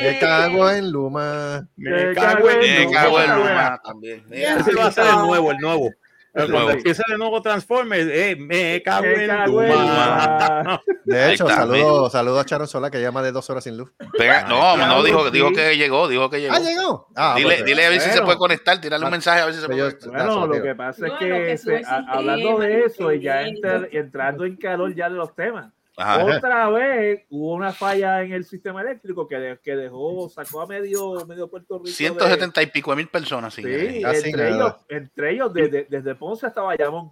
Me 0.01 0.19
cago 0.19 0.69
en 0.69 0.91
Luma. 0.91 1.67
Me 1.75 2.13
cago 2.13 2.49
en 2.49 2.59
Me 2.59 2.83
Luma. 2.85 2.91
cago 3.01 3.21
en 3.21 3.35
Luma 3.35 3.81
también. 3.83 4.25
Ese 4.31 4.75
va 4.75 4.87
a 4.87 4.91
ser 4.91 5.05
el 5.07 5.15
nuevo, 5.17 5.51
el 5.51 5.57
nuevo. 5.57 5.89
Cuando 6.33 6.71
empiece 6.71 7.03
de 7.09 7.17
nuevo 7.17 7.41
Transformers, 7.41 8.07
eh, 8.09 8.35
me 8.39 8.81
cago 8.81 9.05
en 9.05 9.27
cago 9.27 9.61
en. 9.63 9.71
De 11.03 11.33
hecho, 11.33 11.47
saludo, 11.49 12.09
saludo 12.09 12.39
a 12.39 12.45
Charon 12.45 12.67
Sola 12.67 12.89
que 12.89 12.99
lleva 12.99 13.21
de 13.21 13.31
dos 13.31 13.49
horas 13.49 13.63
sin 13.63 13.75
luz. 13.75 13.91
Pega- 14.17 14.47
no, 14.47 14.77
no, 14.77 15.03
dijo, 15.03 15.29
dijo 15.31 15.51
que 15.51 15.75
llegó, 15.75 16.07
dijo 16.07 16.29
que 16.29 16.39
llegó. 16.39 16.53
Ah, 16.55 16.59
llegó. 16.59 17.07
Ah, 17.15 17.33
Dile, 17.35 17.55
pues, 17.55 17.65
dile 17.65 17.85
a 17.85 17.89
ver 17.89 17.99
si 17.99 18.09
se 18.11 18.21
puede 18.21 18.37
conectar, 18.37 18.79
tirarle 18.79 19.05
un 19.05 19.11
mensaje 19.11 19.41
a 19.41 19.45
ver 19.45 19.53
si 19.55 19.61
se 19.61 19.65
puede 19.67 19.79
Yo- 19.79 19.85
conectar. 19.99 20.11
Bueno, 20.27 20.47
lo 20.47 20.61
que 20.63 20.75
pasa 20.75 21.07
es 21.07 21.13
que, 21.19 21.27
que 21.27 21.57
se- 21.57 21.63
sube 21.63 21.75
a- 21.75 21.79
ese 21.79 21.89
hablando 22.07 22.59
de 22.59 22.79
eso 22.85 23.11
y 23.11 23.21
ya 23.21 23.41
entrando 23.41 24.45
en 24.45 24.55
calor 24.57 24.95
ya 24.95 25.09
de 25.09 25.15
los 25.15 25.35
temas. 25.35 25.73
Ajá. 25.97 26.23
Otra 26.23 26.69
vez 26.69 27.25
hubo 27.29 27.53
una 27.53 27.73
falla 27.73 28.21
en 28.23 28.31
el 28.31 28.45
sistema 28.45 28.81
eléctrico 28.81 29.27
que, 29.27 29.35
de- 29.35 29.59
que 29.59 29.75
dejó, 29.75 30.29
sacó 30.29 30.61
a 30.61 30.67
medio, 30.67 31.25
medio 31.27 31.49
Puerto 31.49 31.75
Rico. 31.77 31.87
de- 31.87 31.91
170 31.93 32.61
y 32.61 32.67
pico 32.67 32.91
de 32.91 32.97
mil 32.97 33.07
personas. 33.09 33.53
sin 33.53 33.65
Sí, 33.65 34.01
entre 34.03 34.49
ellos, 34.49 34.75
entre 34.89 35.31
ellos 35.31 35.53
desde, 35.53 35.87
desde 35.89 36.15
Ponce 36.15 36.47
hasta 36.47 36.61
Bayamón. 36.61 37.11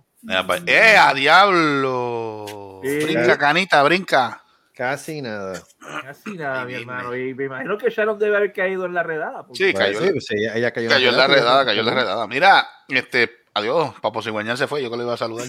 ¡Eh, 0.65 0.95
a 0.97 1.13
diablo! 1.13 2.81
Sí. 2.83 2.99
Brinca, 3.03 3.37
canita, 3.37 3.83
brinca. 3.83 4.43
Casi 4.73 5.21
nada. 5.21 5.61
Casi 6.03 6.37
nada, 6.37 6.63
mi 6.63 6.73
hermano. 6.73 7.13
Y 7.15 7.33
me 7.33 7.45
imagino 7.45 7.77
que 7.77 7.89
Sharon 7.89 8.17
debe 8.17 8.37
haber 8.37 8.53
caído 8.53 8.85
en 8.85 8.93
la 8.93 9.03
redada. 9.03 9.45
porque- 9.45 9.57
Sí, 9.65 9.71
Pues 9.73 9.85
cayó, 9.85 9.99
sí, 9.99 10.09
pues 10.11 10.31
ella, 10.31 10.55
ella 10.55 10.71
cayó, 10.71 10.89
cayó 10.89 11.09
en 11.09 11.17
la 11.17 11.27
redada, 11.27 11.65
cayó 11.65 11.81
en 11.81 11.85
la 11.85 11.93
redada. 11.93 12.27
Mira, 12.27 12.65
este, 12.87 13.29
adiós, 13.53 13.93
Papo 14.01 14.21
Cigüeñal 14.21 14.57
se 14.57 14.67
fue, 14.67 14.81
yo 14.81 14.89
que 14.89 14.95
le 14.97 15.03
iba 15.03 15.13
a 15.13 15.17
saludar. 15.17 15.47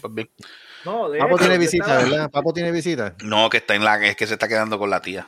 Pues 0.00 0.14
bien. 0.14 0.30
No, 0.84 1.08
de 1.10 1.18
Papo 1.18 1.34
hecho, 1.36 1.44
tiene 1.44 1.58
visita, 1.58 1.84
estaba- 1.86 2.02
¿verdad? 2.02 2.30
Papo 2.30 2.52
tiene 2.52 2.70
visita. 2.72 3.14
No, 3.22 3.48
que 3.50 3.58
está 3.58 3.74
en 3.74 3.84
la, 3.84 4.04
es 4.06 4.16
que 4.16 4.26
se 4.26 4.34
está 4.34 4.48
quedando 4.48 4.78
con 4.78 4.90
la 4.90 5.00
tía. 5.02 5.26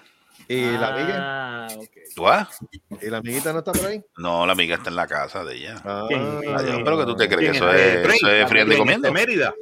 ¿Y 0.53 0.65
la 0.79 0.89
amiga? 0.95 1.17
Ah. 1.19 1.69
¿Tú 2.17 2.23
vas? 2.23 2.59
¿Y 3.01 3.09
la 3.09 3.19
amiguita 3.19 3.53
no 3.53 3.61
está 3.61 3.71
por 3.71 3.87
ahí? 3.87 4.03
No, 4.17 4.45
la 4.45 4.53
amiga 4.53 4.75
está 4.75 4.91
en 4.91 4.97
la 4.97 5.07
casa 5.07 5.45
de 5.45 5.55
ella. 5.57 5.77
Ah, 5.85 6.07
pero 6.11 6.99
que 6.99 7.05
tú 7.05 7.15
te 7.17 7.29
crees 7.29 7.53
que 7.53 7.59
¿Quién 7.59 7.63
eso 7.63 7.73
es? 7.73 8.05
eso 8.25 8.49
friendo 8.49 8.75
y 8.75 8.79
comiendo. 8.79 9.07
Este, 9.09 9.21
Mérida. 9.21 9.55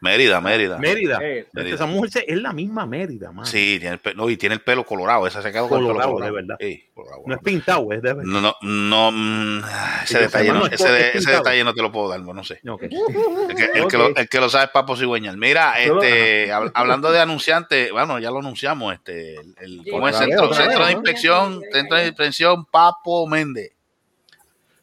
Mérida, 0.00 0.40
Mérida. 0.40 0.78
Mérida. 0.78 1.18
Eh, 1.20 1.48
Mérida. 1.52 1.74
Esa 1.74 1.86
mujer 1.86 2.10
se- 2.10 2.24
es 2.32 2.38
la 2.40 2.52
misma 2.52 2.86
Mérida, 2.86 3.32
man. 3.32 3.44
Sí, 3.46 3.78
tiene 3.80 3.94
el 3.94 3.98
pelo, 4.00 4.16
no, 4.22 4.30
y 4.30 4.36
tiene 4.36 4.54
el 4.54 4.60
pelo 4.60 4.84
colorado. 4.84 5.26
Esa 5.26 5.42
se 5.42 5.50
quedó 5.50 5.68
con 5.68 5.78
el 5.78 5.84
pelo 5.86 5.94
Colorado, 5.94 6.12
colorado. 6.12 6.34
de 6.36 6.40
verdad. 6.42 6.56
Sí, 6.60 6.84
colorado. 6.94 7.22
No 7.26 7.34
es 7.34 7.40
pintado, 7.42 7.92
es 7.92 8.00
de 8.02 8.14
verdad. 8.14 8.22
No, 8.24 8.40
no, 8.40 8.54
no, 8.62 9.10
mm, 9.12 9.64
ese, 10.04 10.18
detalle 10.20 10.52
no, 10.52 10.66
ese, 10.66 10.88
de- 10.88 11.12
detalle 11.20 11.64
no 11.64 11.74
te 11.74 11.82
lo 11.82 11.90
puedo 11.90 12.08
dar, 12.10 12.20
no 12.20 12.44
sé. 12.44 12.60
El 12.62 13.56
que, 13.56 13.64
el 13.74 13.86
que 13.88 13.96
lo, 13.98 14.14
el 14.14 14.28
que 14.28 14.38
lo 14.40 14.48
sabe 14.48 14.66
es 14.66 14.70
Papo 14.70 14.96
Cigüeñal. 14.96 15.36
Mira, 15.36 15.80
este, 15.80 16.48
hab- 16.52 16.70
hablando 16.74 17.10
de 17.10 17.18
anunciantes, 17.20 17.90
bueno, 17.90 18.20
ya 18.20 18.30
lo 18.30 18.38
anunciamos, 18.38 18.94
este, 18.94 19.34
el, 19.40 19.54
el- 19.60 19.80
Sí. 19.84 19.90
¿cómo 19.90 20.08
es? 20.08 20.16
Centro, 20.28 20.54
centro 20.54 20.78
vez, 20.78 20.88
de 20.88 20.92
¿no? 20.94 20.98
inspección, 21.00 21.62
centro 21.72 21.96
de 21.96 22.06
inspección 22.06 22.64
Papo 22.66 23.26
Méndez. 23.26 23.72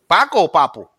¿Paco 0.08 0.44
o 0.44 0.52
Papo? 0.52 0.92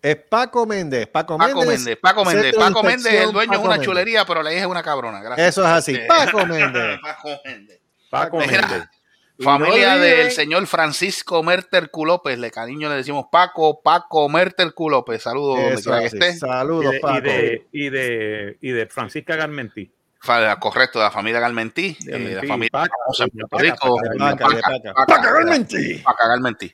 Es 0.00 0.16
Paco 0.16 0.66
Méndez. 0.66 1.06
Paco, 1.06 1.38
Paco 1.38 1.60
Méndez. 1.60 1.78
Méndez, 1.78 1.98
Paco 2.00 2.24
Méndez. 2.24 2.54
Paco 2.56 2.82
Méndez, 2.82 3.14
el 3.14 3.32
dueño 3.32 3.52
es 3.52 3.58
Paco 3.58 3.60
una 3.62 3.70
Méndez. 3.72 3.86
chulería, 3.86 4.24
pero 4.26 4.42
la 4.42 4.52
hija 4.52 4.62
es 4.62 4.66
una 4.66 4.82
cabrona. 4.82 5.22
Gracias. 5.22 5.48
Eso 5.48 5.62
es 5.62 5.68
así. 5.68 5.98
Paco 6.06 6.46
Méndez. 6.46 7.00
Paco 7.00 7.28
Méndez. 7.44 7.80
Paco 8.10 8.38
Mira, 8.38 8.68
Méndez. 8.68 8.88
No 9.36 9.44
Familia 9.46 9.96
del 9.96 10.30
señor 10.30 10.64
Francisco 10.68 11.42
Merter 11.42 11.90
López, 11.92 12.38
le 12.38 12.52
cariño 12.52 12.88
le 12.88 12.94
decimos 12.96 13.26
Paco, 13.32 13.82
Paco 13.82 14.28
Merter 14.28 14.72
López. 14.78 15.22
Saludos 15.22 15.58
donde 15.58 15.74
Eso 15.74 15.90
quiera 15.90 16.00
que 16.00 16.06
así. 16.06 16.18
esté. 16.18 16.30
Y 16.30 16.38
Saludos, 16.38 16.90
de, 16.92 16.96
y, 16.96 17.00
Paco. 17.00 17.20
de, 17.22 17.66
y, 17.72 17.88
de, 17.88 18.58
y 18.60 18.70
de 18.70 18.86
Francisca 18.86 19.34
Garmentí. 19.34 19.90
Correcto, 20.58 20.98
de 20.98 21.04
la 21.04 21.10
familia 21.10 21.40
Galmentí, 21.40 21.96
De 22.00 22.16
eh, 22.16 22.34
la 22.36 22.42
familia 22.42 22.70
Paca, 22.72 22.94
famosa 23.04 23.24
en 23.24 23.30
Paca, 23.30 23.48
Puerto 23.48 23.64
Rico. 23.64 23.96
Paca, 24.18 24.44
Paca, 24.44 24.56
de 24.56 24.62
Paca, 24.62 24.94
Paca. 24.94 25.06
Paca, 26.04 26.70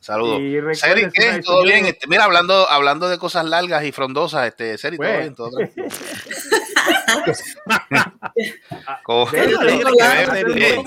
Saludos. 0.00 0.40
Y 0.40 0.74
Seri, 0.76 1.08
¿qué? 1.12 1.40
¿Todo 1.44 1.64
bien? 1.64 1.84
Este, 1.86 2.06
mira, 2.06 2.24
hablando, 2.24 2.68
hablando 2.70 3.08
de 3.08 3.18
cosas 3.18 3.44
largas 3.44 3.84
y 3.84 3.92
frondosas, 3.92 4.46
este, 4.46 4.78
Seri, 4.78 4.96
todo 4.96 5.06
Pues. 5.06 5.18
bien, 5.20 5.34
todo 5.34 5.50
tranquilo. 5.50 5.86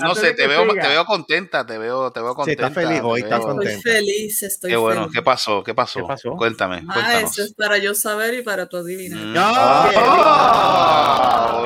No 0.00 0.14
sé, 0.14 0.32
te 0.34 0.46
veo, 0.46 0.66
te 0.74 0.88
veo 0.88 1.04
contenta, 1.04 1.66
te 1.66 1.78
veo, 1.78 2.10
te 2.12 2.20
veo 2.20 2.30
Sí, 2.30 2.36
contenta. 2.36 2.66
está 2.68 2.80
feliz 2.80 3.00
hoy, 3.02 3.20
está 3.20 3.38
contenta. 3.40 3.72
Estoy 3.74 3.92
feliz, 3.92 4.42
estoy 4.42 4.70
Qué 4.70 4.76
bueno, 4.76 5.02
feliz. 5.02 5.14
¿qué 5.16 5.22
pasó? 5.22 5.62
¿Qué 5.62 5.74
pasó? 5.74 6.00
¿Qué 6.00 6.06
pasó? 6.06 6.30
Cuéntame, 6.36 6.82
Ah, 6.88 6.92
cuéntanos. 6.94 7.30
eso 7.32 7.42
es 7.44 7.54
para 7.54 7.78
yo 7.78 7.94
saber 7.94 8.34
y 8.34 8.42
para 8.42 8.68
tu 8.68 8.76
adivinar. 8.76 9.18
Mm. 9.24 9.34
Ah, 9.36 9.90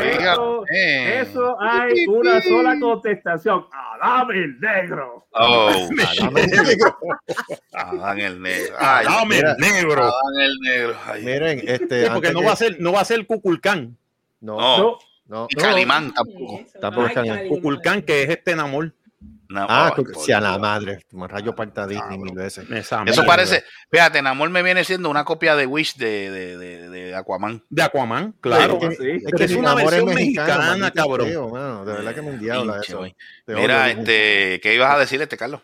Eso, 0.02 0.64
eso 0.68 1.56
hay 1.60 2.06
una 2.08 2.42
sola 2.42 2.76
contestación. 2.80 3.66
Adame 4.00 4.34
el 4.44 4.60
negro. 4.60 5.26
Oh, 5.32 5.70
el 5.90 6.34
negro. 6.34 6.98
Adán 7.72 8.18
el 8.20 8.40
negro. 8.40 8.76
Ay, 8.78 9.04
Dame 9.06 9.34
mira. 9.36 9.52
el 9.52 9.56
negro. 9.58 10.02
Adán 10.04 10.40
el 10.40 10.58
negro. 10.60 10.96
Ay, 11.06 11.22
Miren, 11.24 11.62
este. 11.66 12.04
Sí, 12.04 12.10
porque 12.12 12.32
no 12.32 12.40
que- 12.40 12.46
va 12.46 12.52
a 12.52 12.56
ser, 12.56 12.80
no 12.80 12.92
va 12.92 13.00
a 13.00 13.04
ser 13.04 13.26
Cuculcán. 13.26 13.96
No, 14.40 14.56
No. 14.78 14.98
No. 15.28 15.46
Y 15.50 15.56
Calimán 15.56 16.14
tampoco. 16.14 16.60
Eso, 16.60 16.78
Tampoco 16.78 17.02
ay, 17.02 17.08
está 17.08 17.22
bien. 17.22 17.34
Calimán. 17.34 17.56
Cuculcán, 17.56 18.02
que 18.02 18.22
es 18.22 18.30
este 18.30 18.52
enamor. 18.52 18.92
No, 19.48 19.64
Ah, 19.68 19.92
ay, 19.96 20.04
si 20.24 20.32
a 20.32 20.40
la 20.40 20.58
madre. 20.58 21.04
Me 21.12 21.26
rayo 21.28 21.54
parta 21.54 21.86
Disney 21.86 22.18
mil 22.18 22.34
veces. 22.34 22.68
Esa 22.70 23.04
Eso 23.06 23.24
parece, 23.24 23.62
fíjate, 23.90 24.20
Namor 24.20 24.50
me 24.50 24.60
viene 24.62 24.82
siendo 24.82 25.08
una 25.08 25.24
copia 25.24 25.54
de 25.54 25.66
Wish 25.66 25.96
de, 25.96 26.30
de, 26.32 26.56
de, 26.58 26.88
de 26.90 27.14
Aquaman. 27.14 27.62
De 27.70 27.82
Aquaman, 27.82 28.34
claro. 28.40 28.78
Sí, 28.80 28.86
Es 28.88 28.98
que, 28.98 29.14
es 29.16 29.22
Es 29.24 29.32
que 29.36 29.44
es 29.44 29.52
una 29.54 29.70
es 29.70 29.76
versión 29.84 30.04
mexicano, 30.06 30.48
mexicana, 30.58 30.90
cabrón. 30.90 31.28
feo, 31.28 31.48
mano. 31.48 31.84
De 31.84 31.92
verdad 31.92 32.14
que 32.14 32.22
me 32.22 32.30
endiabla 32.30 32.72
Pinche, 32.74 32.92
eso. 32.92 33.02
Mira, 33.46 33.84
odio. 33.84 33.98
este, 34.00 34.60
¿qué 34.60 34.74
ibas 34.74 34.94
a 34.94 34.98
decir, 34.98 35.22
este 35.22 35.36
Carlos? 35.36 35.60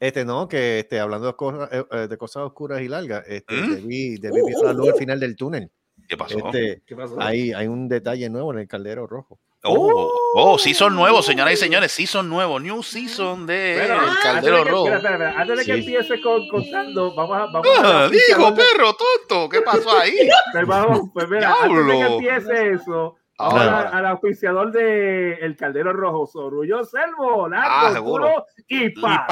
Este, 0.00 0.24
no, 0.24 0.48
que 0.48 0.80
este, 0.80 1.00
hablando 1.00 1.26
de 1.26 1.34
cosas, 1.34 1.68
eh, 1.72 1.84
eh, 1.90 2.06
de 2.08 2.16
cosas 2.18 2.44
oscuras 2.44 2.80
y 2.80 2.88
largas, 2.88 3.24
este, 3.26 3.54
¿Mm? 3.54 3.74
debí, 3.74 4.16
debí 4.18 4.42
ver 4.42 4.54
la 4.64 4.72
luz 4.72 4.90
al 4.90 4.94
final 4.98 5.18
del 5.20 5.34
túnel. 5.36 5.70
¿Qué 6.08 6.16
pasó? 6.16 6.38
Este, 6.38 6.82
¿Qué 6.86 6.94
pasó? 6.96 7.20
hay, 7.20 7.52
hay 7.52 7.66
un 7.66 7.88
detalle 7.88 8.30
nuevo 8.30 8.52
en 8.52 8.60
el 8.60 8.68
caldero 8.68 9.06
rojo. 9.06 9.38
Oh, 9.64 10.08
oh, 10.36 10.56
sí 10.56 10.72
son 10.72 10.94
nuevos, 10.94 11.26
señoras 11.26 11.52
y 11.54 11.56
señores, 11.56 11.90
sí 11.90 12.06
son 12.06 12.28
nuevos. 12.28 12.62
New 12.62 12.80
season 12.84 13.44
de 13.44 13.74
Bueno, 13.78 13.94
El 13.94 14.08
antes 14.10 14.22
Caldero 14.22 14.56
de 14.58 14.62
que- 14.62 14.70
Rojo. 14.70 14.86
espera, 14.86 14.98
espera, 14.98 15.14
espera, 15.30 15.40
Antes 15.42 15.58
de 15.58 15.64
que 15.64 15.72
empiece 15.80 16.20
con, 16.22 16.48
contando, 16.48 17.14
vamos 17.16 17.36
a. 17.36 17.40
Vamos 17.46 17.66
Ah, 17.76 18.04
a 18.04 18.08
digo, 18.08 18.54
perro 18.54 18.94
tonto, 18.94 19.48
¿qué 19.48 19.60
pasó 19.62 19.90
ahí? 19.98 20.12
Pues 20.52 20.64
vamos, 20.66 21.10
pues 21.12 21.28
mira, 21.28 21.56
antes 21.60 21.86
de 21.86 21.92
que 21.92 22.06
empiece 22.14 22.70
eso, 22.74 23.16
Ahora. 23.38 23.88
al 23.90 24.06
auspiciador 24.06 24.72
de 24.72 25.34
El 25.34 25.56
Caldero 25.56 25.92
Rojo, 25.92 26.26
Sorullo 26.26 26.84
Selvo, 26.84 27.48
largo, 27.48 27.68
Ah, 27.70 27.90
seguro. 27.92 28.26
duro 28.26 28.46
y 28.66 28.88
para 29.00 29.26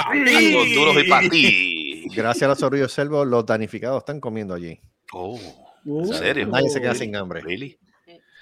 duros 0.74 0.96
y 1.04 1.08
para 1.10 1.28
ti. 1.28 2.06
Gracias 2.14 2.42
a 2.44 2.48
los 2.48 2.58
zorrillos 2.58 2.92
selvos, 2.92 3.26
los 3.26 3.44
danificados 3.44 3.98
están 3.98 4.20
comiendo 4.20 4.54
allí. 4.54 4.80
Oh, 5.12 5.38
Uh, 5.88 6.00
¿En 6.12 6.14
serio? 6.18 6.46
Nadie 6.48 6.68
se 6.68 6.80
queda 6.80 6.94
sin 6.96 7.14
hambre. 7.14 7.40
really? 7.42 7.78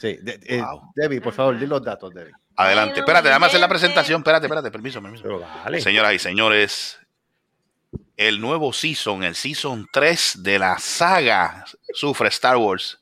Sí, 0.00 0.16
de- 0.23 0.40
eh, 0.47 0.62
Wow. 0.62 0.92
Debbie, 0.94 1.21
por 1.21 1.35
favor, 1.35 1.59
di 1.59 1.66
los 1.66 1.83
datos, 1.85 2.12
Debbie. 2.14 2.33
Adelante, 2.56 3.00
espérate, 3.00 3.28
déjame 3.28 3.47
hacer 3.47 3.61
la 3.61 3.68
presentación. 3.68 4.21
Espérate, 4.21 4.47
espérate, 4.47 4.71
permiso, 4.71 5.02
permiso. 5.02 5.23
Pero 5.25 5.40
dale. 5.40 5.80
Señoras 5.83 6.14
y 6.14 6.18
señores, 6.18 6.99
el 8.16 8.40
nuevo 8.40 8.73
season, 8.73 9.25
el 9.25 9.35
season 9.35 9.87
3 9.92 10.42
de 10.42 10.59
la 10.59 10.78
saga 10.78 11.66
Sufre 11.92 12.28
Star 12.28 12.56
Wars. 12.56 12.99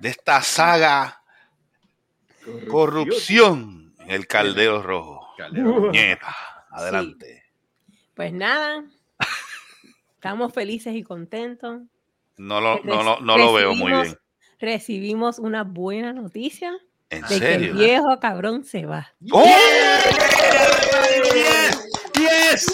De 0.00 0.10
esta 0.10 0.42
saga 0.42 1.17
Corrupción 2.68 3.94
en 4.00 4.10
el 4.10 4.26
Caldero 4.26 4.82
Rojo. 4.82 5.26
Nieta, 5.92 6.34
adelante. 6.70 7.44
Pues 8.14 8.32
nada. 8.32 8.84
Estamos 10.14 10.52
felices 10.52 10.94
y 10.94 11.02
contentos. 11.02 11.82
No 12.36 12.60
lo, 12.60 12.80
no, 12.84 13.02
lo- 13.02 13.20
no 13.20 13.38
lo 13.38 13.52
veo 13.52 13.74
muy 13.74 13.92
bien. 13.92 14.16
Recibimos 14.60 15.38
una 15.38 15.62
buena 15.64 16.12
noticia 16.12 16.72
¿En 17.10 17.22
de 17.22 17.28
que 17.28 17.34
el 17.34 17.40
serio? 17.40 17.74
viejo 17.74 18.18
cabrón 18.20 18.64
se 18.64 18.86
va. 18.86 19.12
¡Oh! 19.30 19.44
Yes. 22.14 22.66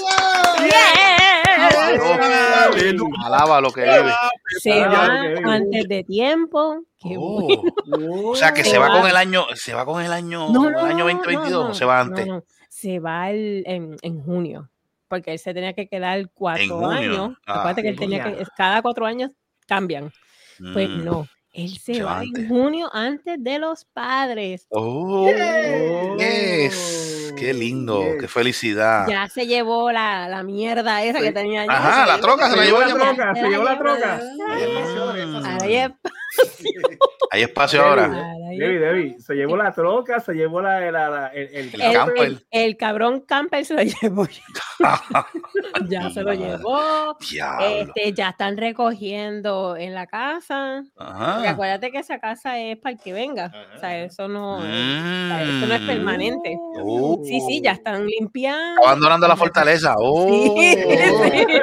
Alaba 3.25 3.61
lo 3.61 3.71
que 3.73 3.83
vive. 3.83 4.13
Se 4.61 4.81
va 4.87 5.21
antes 5.47 5.89
de 5.89 6.05
tiempo. 6.05 6.81
Qué 6.99 7.17
Oh. 7.19 7.43
bueno. 7.43 8.31
O 8.31 8.35
sea 8.37 8.53
que 8.55 8.65
Se 8.65 8.71
se 8.71 8.79
va 8.79 8.89
va. 8.89 9.01
con 9.01 9.09
el 9.11 9.17
año, 9.17 9.45
se 9.55 9.75
va 9.75 9.85
con 9.85 10.03
el 10.03 10.13
año, 10.13 10.49
No, 10.51 10.69
el 10.69 10.75
año 10.77 11.05
no, 11.05 11.05
2022 11.05 11.51
no, 11.51 11.61
o 11.61 11.69
no, 11.69 11.75
se 11.75 11.85
va 11.85 12.01
antes. 12.01 12.27
no. 12.27 12.43
Se 12.69 12.99
va 12.99 13.31
el- 13.31 13.63
en, 13.67 13.97
en 14.03 14.23
junio. 14.23 14.71
Porque 15.09 15.33
él 15.33 15.39
se 15.39 15.55
tenía 15.55 15.75
que 15.75 15.87
quedar 15.87 16.29
cuatro 16.35 16.79
junio. 16.81 16.89
años. 16.91 17.39
Ah, 17.47 17.61
Acuérdate 17.61 17.83
que 17.83 17.89
él 17.91 17.99
tenía 17.99 18.25
que, 18.25 18.45
cada 18.57 18.83
cuatro 18.83 19.07
años 19.07 19.31
cambian. 19.67 20.11
Pues 20.73 20.89
Mm. 20.89 21.05
no. 21.05 21.27
Él 21.53 21.69
se, 21.79 21.95
Se 21.95 22.03
va 22.03 22.23
en 22.25 22.49
junio 22.49 22.91
antes 22.93 23.37
de 23.43 23.59
los 23.61 23.85
padres. 23.85 24.67
Oh, 24.71 25.29
yes. 26.19 27.14
Qué 27.37 27.53
lindo, 27.55 28.03
Yes. 28.03 28.17
qué 28.21 28.29
felicidad. 28.29 29.07
Ya 29.09 29.29
se 29.29 29.47
llevó 29.47 29.91
la, 29.93 30.29
la 30.29 30.43
mierda 30.43 31.03
esa 31.03 31.21
que 31.21 31.33
tenía 31.33 31.63
allá. 31.63 31.73
Ajá, 31.73 32.07
la 32.07 32.21
troca 32.21 32.51
se 32.51 32.57
la 32.57 32.65
llevó 32.65 32.81
la 32.81 32.87
el 32.87 32.95
troca, 32.95 33.35
se 33.35 33.49
llevó 33.49 33.65
la 33.65 33.79
troca. 33.79 34.21
Mm. 36.61 36.97
Hay 37.31 37.43
espacio 37.43 37.83
ahora. 37.85 38.09
Debbie. 38.57 38.79
Debbie, 38.79 39.17
se 39.21 39.35
llevó 39.35 39.57
la 39.57 39.73
troca, 39.73 40.21
se 40.21 40.33
llevó 40.35 40.61
la, 40.61 40.79
la- 40.93 41.11
la- 41.11 41.27
el, 41.29 41.49
el 41.53 41.75
El 41.75 41.81
El, 41.81 41.93
camper. 41.93 42.25
el- 42.27 42.47
el 42.51 42.77
cabrón 42.77 43.21
camper 43.23 43.65
se 43.65 43.75
lo 43.75 43.83
llevó. 43.83 44.27
ya 45.89 46.11
se 46.11 46.23
lo 46.23 46.33
llevó. 46.33 47.17
Este, 47.61 48.13
ya 48.13 48.29
están 48.31 48.57
recogiendo 48.57 49.77
en 49.77 49.95
la 49.95 50.07
casa. 50.07 50.85
Porque 50.95 51.13
Ajá. 51.13 51.51
acuérdate 51.51 51.91
que 51.91 51.99
esa 51.99 52.19
casa 52.21 52.59
es 52.61 52.79
para 52.79 52.95
el 52.95 53.01
que 53.01 53.13
venga. 53.13 53.53
O 53.77 53.81
sea, 53.81 53.99
eso 54.05 54.29
no, 54.29 54.59
Mm. 54.61 55.33
eso 55.33 55.67
no 55.67 55.75
es 55.75 55.81
permanente. 55.83 56.57
Oh. 56.83 57.21
Sí, 57.25 57.41
sí, 57.49 57.61
ya 57.63 57.73
están 57.73 58.07
limpiando. 58.07 58.83
Abandonando 58.85 59.27
la 59.27 59.37
fortaleza. 59.37 59.95
Oh. 59.99 60.55
Sí, 60.57 60.75
sí. 60.77 61.59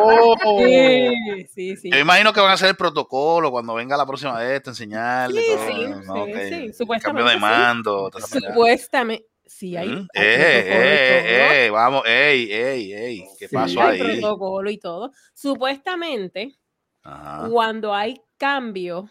Oh. 0.00 0.36
Sí, 0.64 1.46
sí, 1.54 1.76
sí. 1.76 1.90
Yo 1.90 1.98
imagino 1.98 2.32
que 2.32 2.40
van 2.40 2.50
a 2.50 2.54
hacer 2.54 2.68
el 2.68 2.76
protocolo 2.76 3.50
cuando 3.50 3.74
venga 3.74 3.96
la 3.96 4.06
próxima 4.06 4.15
vez, 4.22 4.62
te 4.62 4.70
enseñarle 4.70 5.40
Sí, 5.42 5.46
todo. 5.46 5.66
sí, 5.66 5.72
¿no? 5.88 6.02
sí, 6.02 6.08
Ok. 6.08 6.26
sí, 6.26 6.50
Cambio 6.50 6.72
supuestamente 6.74 7.22
de 7.24 7.34
sí. 7.34 7.40
mando. 7.40 8.10
pendeja. 8.10 8.38
Supuestamente. 8.52 9.26
Sí, 9.48 9.76
hay, 9.76 9.88
Mm. 9.88 9.92
hay 9.92 10.24
Eh, 10.24 10.64
eh, 10.66 11.22
todo. 11.22 11.52
eh, 11.52 11.70
vamos, 11.70 12.02
ey, 12.06 12.52
ey, 12.52 12.92
ey, 12.92 13.24
¿qué 13.38 13.46
Sí, 13.48 13.54
pasó 13.54 13.80
Hay 13.82 14.00
ahí? 14.00 14.18
protocolo 14.20 14.70
y 14.70 14.78
todo. 14.78 15.12
Supuestamente, 15.34 16.56
Ajá. 17.02 17.48
cuando 17.50 17.94
hay 17.94 18.20
cambio, 18.38 19.08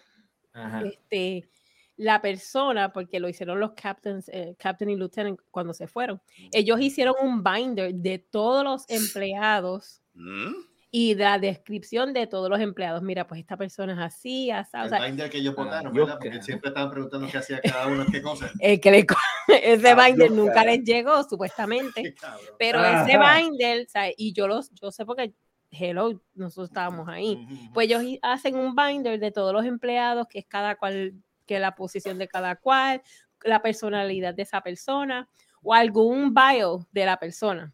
Ajá. 0.53 0.81
este, 0.85 1.49
la 1.97 2.21
persona, 2.21 2.91
porque 2.91 3.21
lo 3.21 3.29
hicieron 3.29 3.59
los 3.61 3.71
captains, 3.73 4.27
eh, 4.27 4.55
captain 4.59 4.89
y 4.89 4.97
lieutenant 4.97 5.39
cuando 5.51 5.73
se 5.73 5.87
fueron, 5.87 6.21
ellos 6.51 6.81
hicieron 6.81 7.15
un 7.21 7.41
binder 7.41 7.93
de 7.95 8.19
todos 8.19 8.63
los 8.65 8.83
empleados 8.89 10.01
Mm. 10.13 10.53
Y 10.97 11.13
la 11.13 11.39
descripción 11.39 12.13
de 12.13 12.25
todos 12.25 12.49
los 12.49 12.61
empleados. 12.61 13.01
Mira, 13.03 13.27
pues 13.27 13.41
esta 13.41 13.57
persona 13.57 13.91
es 13.91 13.99
así, 13.99 14.49
así, 14.49 14.77
o 14.77 14.83
El 14.83 14.89
sea, 14.89 15.05
binder 15.05 15.29
que 15.29 15.39
ellos 15.39 15.53
votaron, 15.53 15.91
¿verdad? 15.93 16.13
Porque 16.13 16.29
cara. 16.29 16.41
siempre 16.41 16.69
estaban 16.69 16.89
preguntando 16.89 17.27
qué 17.29 17.37
hacía 17.37 17.59
cada 17.59 17.87
uno, 17.87 18.05
qué 18.09 18.21
cosa. 18.21 18.49
el 18.61 18.79
que 18.79 18.91
le 18.91 19.05
ese 19.61 19.89
Ah, 19.89 20.07
binder 20.07 20.31
nunca 20.31 20.53
cara. 20.53 20.71
les 20.71 20.85
llegó, 20.85 21.21
supuestamente. 21.23 22.15
Pero 22.59 22.79
Ajá. 22.79 23.03
ese 23.05 23.17
binder, 23.17 23.85
o 23.85 23.89
sea, 23.89 24.05
y 24.15 24.31
yo 24.31 24.47
los, 24.47 24.71
yo 24.81 24.89
sé 24.89 25.05
porque, 25.05 25.33
hello, 25.69 26.21
nosotros 26.33 26.69
estábamos 26.69 27.09
ahí. 27.09 27.45
Pues 27.73 27.87
ellos 27.89 28.01
hacen 28.21 28.55
un 28.55 28.73
binder 28.73 29.19
de 29.19 29.31
todos 29.31 29.51
los 29.51 29.65
empleados, 29.65 30.27
que 30.29 30.39
es 30.39 30.45
cada 30.47 30.77
cual, 30.77 31.13
que 31.45 31.59
la 31.59 31.75
posición 31.75 32.17
de 32.17 32.29
cada 32.29 32.55
cual, 32.55 33.01
la 33.43 33.61
personalidad 33.61 34.33
de 34.33 34.43
esa 34.43 34.61
persona, 34.61 35.27
o 35.61 35.73
algún 35.73 36.33
bio 36.33 36.87
de 36.93 37.05
la 37.05 37.17
persona. 37.19 37.73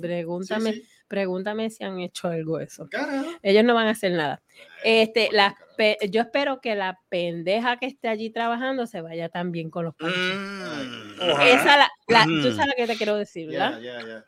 Pregúntame, 0.00 0.72
Sí, 0.72 0.80
sí. 0.80 0.88
Pregúntame 1.10 1.68
si 1.70 1.82
han 1.82 1.98
hecho 1.98 2.28
algo 2.28 2.60
eso. 2.60 2.88
Carajo. 2.88 3.26
Ellos 3.42 3.64
no 3.64 3.74
van 3.74 3.88
a 3.88 3.90
hacer 3.90 4.12
nada. 4.12 4.40
Este, 4.84 5.28
la, 5.32 5.56
pe- 5.76 5.98
yo 6.08 6.20
espero 6.22 6.60
que 6.60 6.74
la 6.76 6.98
pendeja 7.08 7.76
que 7.78 7.86
esté 7.86 8.08
allí 8.08 8.30
trabajando 8.30 8.86
se 8.86 9.00
vaya 9.00 9.28
también 9.28 9.70
con 9.70 9.84
los 9.86 9.94
panchos. 9.96 10.16
Mm. 10.16 11.40
Esa 11.42 11.76
la, 11.78 11.90
la- 12.06 12.24
tú 12.24 12.30
Ujú. 12.48 12.52
sabes 12.52 12.66
lo 12.68 12.74
que 12.76 12.86
te 12.86 12.96
quiero 12.96 13.16
decir, 13.16 13.48
¿verdad? 13.50 13.80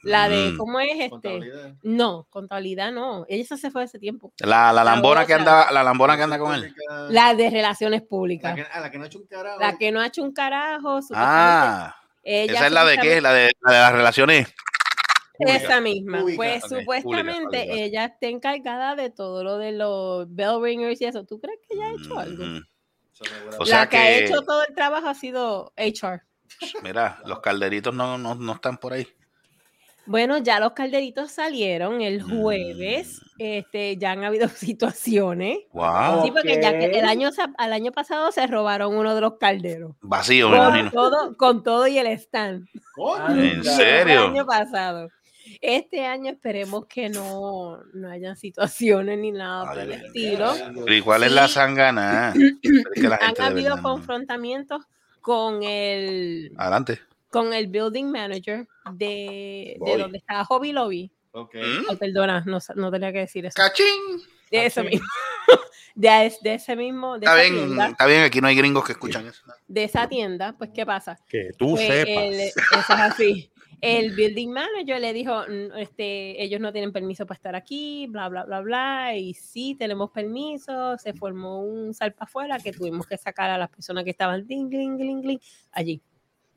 La 0.03 0.29
de, 0.29 0.51
Mm. 0.51 0.57
¿cómo 0.59 0.81
es 0.81 0.91
este? 0.95 1.09
Contabilidad. 1.11 1.73
No, 1.85 2.27
contabilidad 2.31 2.91
no. 2.93 3.25
Ella 3.29 3.57
se 3.57 3.71
fue 3.71 3.85
hace 3.85 3.99
tiempo. 4.01 4.33
La, 4.41 4.73
la 4.73 4.83
lambona 4.83 5.25
que 5.25 5.35
anda, 5.35 5.71
la 5.71 5.85
lambona 5.85 6.17
que 6.17 6.23
anda 6.25 6.39
con 6.39 6.53
él. 6.55 6.75
La 7.11 7.33
de 7.35 7.49
relaciones 7.49 8.03
La 8.03 8.07
públicas. 8.09 8.55
que, 8.57 8.67
ah, 8.73 8.81
la 8.81 8.91
que 8.91 8.99
no 8.99 9.05
ha 9.05 9.07
hecho 9.07 9.19
un 9.21 9.27
carajo. 9.27 9.61
La 9.61 9.79
que 9.79 9.93
no 9.93 10.01
ha 10.01 10.07
hecho 10.09 10.23
un 10.25 10.33
carajo. 10.33 11.01
Ah, 11.15 11.95
ella 12.25 12.53
esa 12.55 12.67
es 12.67 12.73
la 12.73 12.85
de 12.85 12.99
qué, 12.99 13.21
la 13.21 13.33
de, 13.33 13.51
la 13.63 13.73
de 13.73 13.79
las 13.79 13.93
relaciones. 13.93 14.53
Esa 15.39 15.81
misma. 15.81 16.21
Pública, 16.21 16.37
Pues 16.37 16.63
supuestamente 16.69 17.85
ella 17.85 18.05
está 18.07 18.27
encargada 18.29 18.95
de 18.95 19.11
todo 19.11 19.43
lo 19.43 19.59
de 19.59 19.73
los 19.73 20.27
bell 20.35 20.61
ringers 20.63 21.01
y 21.01 21.07
eso. 21.07 21.25
¿Tú 21.25 21.41
crees 21.41 21.59
que 21.69 21.75
ella 21.75 21.87
ha 21.87 21.93
hecho 21.93 22.19
algo? 22.19 22.45
Seguro. 23.13 23.57
O 23.59 23.65
sea 23.67 23.81
la 23.81 23.89
que, 23.89 23.97
ha 23.99 24.03
que- 24.03 24.25
hecho 24.25 24.43
todo 24.43 24.65
el 24.69 24.75
trabajo 24.75 25.09
ha 25.09 25.15
sido 25.15 25.73
HR. 25.77 26.23
Mira, 26.83 27.21
los 27.27 27.41
calderitos 27.41 27.95
no, 27.95 28.19
no, 28.19 28.35
no 28.35 28.53
están 28.53 28.77
por 28.79 28.93
ahí. 28.93 29.07
Bueno, 30.05 30.39
ya 30.39 30.59
los 30.59 30.73
calderitos 30.73 31.31
salieron 31.31 31.99
Mm. 31.99 32.03
el 32.03 32.23
jueves. 32.23 33.21
Este, 33.39 33.97
ya 33.97 34.11
han 34.13 34.25
habido 34.25 34.49
situaciones. 34.49 35.59
Wow. 35.73 36.25
Sí, 36.25 36.31
porque 36.33 36.61
ya 36.61 36.77
que 36.79 36.87
el 36.99 37.05
año, 37.07 37.31
al 37.57 37.73
año 37.73 37.93
pasado 37.93 38.33
se 38.33 38.47
robaron 38.49 38.97
uno 38.97 39.15
de 39.15 39.21
los 39.21 39.35
calderos. 39.39 39.95
Vacío, 40.01 40.49
me 40.51 40.57
Con 40.59 40.67
imagino. 40.69 40.91
todo, 40.91 41.37
con 41.37 41.63
todo 41.63 41.87
y 41.87 41.99
el 41.99 42.09
stand. 42.09 42.67
¿En 43.29 43.63
serio? 43.65 44.25
El 44.25 44.31
año 44.31 44.47
pasado. 44.47 45.09
Este 45.61 46.05
año 46.05 46.31
esperemos 46.31 46.87
que 46.87 47.09
no, 47.09 47.79
no 47.93 48.11
hayan 48.11 48.37
situaciones 48.37 49.19
ni 49.19 49.33
nada 49.33 49.67
por 49.73 49.79
el 49.81 49.93
estilo. 49.93 50.53
Pero 50.85 50.95
¿y 50.95 51.01
cuál 51.01 51.23
es 51.25 51.33
la 51.33 51.49
sangana? 51.49 52.33
Es 52.63 53.03
que 53.03 53.09
la 53.09 53.17
Han 53.17 53.41
habido 53.41 53.81
confrontamientos 53.83 54.83
con 55.21 55.63
el, 55.63 56.53
Adelante. 56.57 57.01
con 57.31 57.53
el 57.53 57.67
building 57.69 58.07
manager 58.11 58.67
de, 58.93 59.77
de 59.85 59.99
donde 59.99 60.19
estaba 60.19 60.45
Hobby 60.45 60.73
Lobby. 60.73 61.13
Ok. 61.33 61.55
¿Mm? 61.55 61.87
Ay, 61.91 61.97
perdona, 61.97 62.43
no, 62.47 62.59
no 62.77 62.91
tenía 62.91 63.13
que 63.13 63.19
decir 63.21 63.47
eso. 63.47 63.55
¡Cachín! 63.57 63.87
De 64.51 64.67
eso 64.67 64.83
mismo. 64.85 65.07
De, 65.95 66.33
de 66.41 66.55
ese 66.55 66.75
mismo, 66.75 67.19
de 67.19 67.27
Está 67.27 67.35
bien, 67.43 67.55
tienda, 67.55 67.89
está 67.89 68.07
bien, 68.07 68.23
aquí 68.23 68.41
no 68.41 68.47
hay 68.49 68.57
gringos 68.57 68.83
que 68.87 68.93
escuchan 68.93 69.27
eso. 69.27 69.43
de 69.69 69.85
esa 69.85 70.09
tienda, 70.09 70.55
pues 70.57 70.71
¿qué 70.75 70.87
pasa? 70.87 71.19
Que 71.29 71.51
tú 71.59 71.73
Pues, 71.75 71.87
sepas. 71.87 72.25
el- 72.25 72.41
eso 72.41 72.55
es 72.79 72.91
así. 72.91 73.52
El 73.83 74.13
building 74.15 74.49
manager 74.49 75.01
le 75.01 75.13
dijo, 75.13 75.43
"Mm, 75.49 75.77
este, 75.79 76.43
ellos 76.43 76.61
no 76.61 76.73
tienen 76.73 76.93
permiso 76.93 77.27
para 77.27 77.37
estar 77.37 77.57
aquí, 77.57 78.07
bla, 78.09 78.29
bla, 78.29 78.45
bla, 78.45 78.61
bla, 78.61 79.17
y 79.17 79.35
sí 79.35 79.75
tenemos 79.77 80.11
permiso, 80.11 80.97
se 80.99 81.13
formó 81.13 81.63
un 81.63 81.93
salpa 81.93 82.25
afuera 82.25 82.59
que 82.59 82.73
tuvimos 82.73 83.07
que 83.07 83.19
sacar 83.19 83.51
a 83.51 83.59
las 83.59 83.69
personas 83.69 84.05
que 84.05 84.11
estaban 84.11 84.47
ding, 84.47 84.69
ding, 84.69 84.97
ding, 84.97 85.21
ding, 85.21 85.39
allí. 85.73 86.01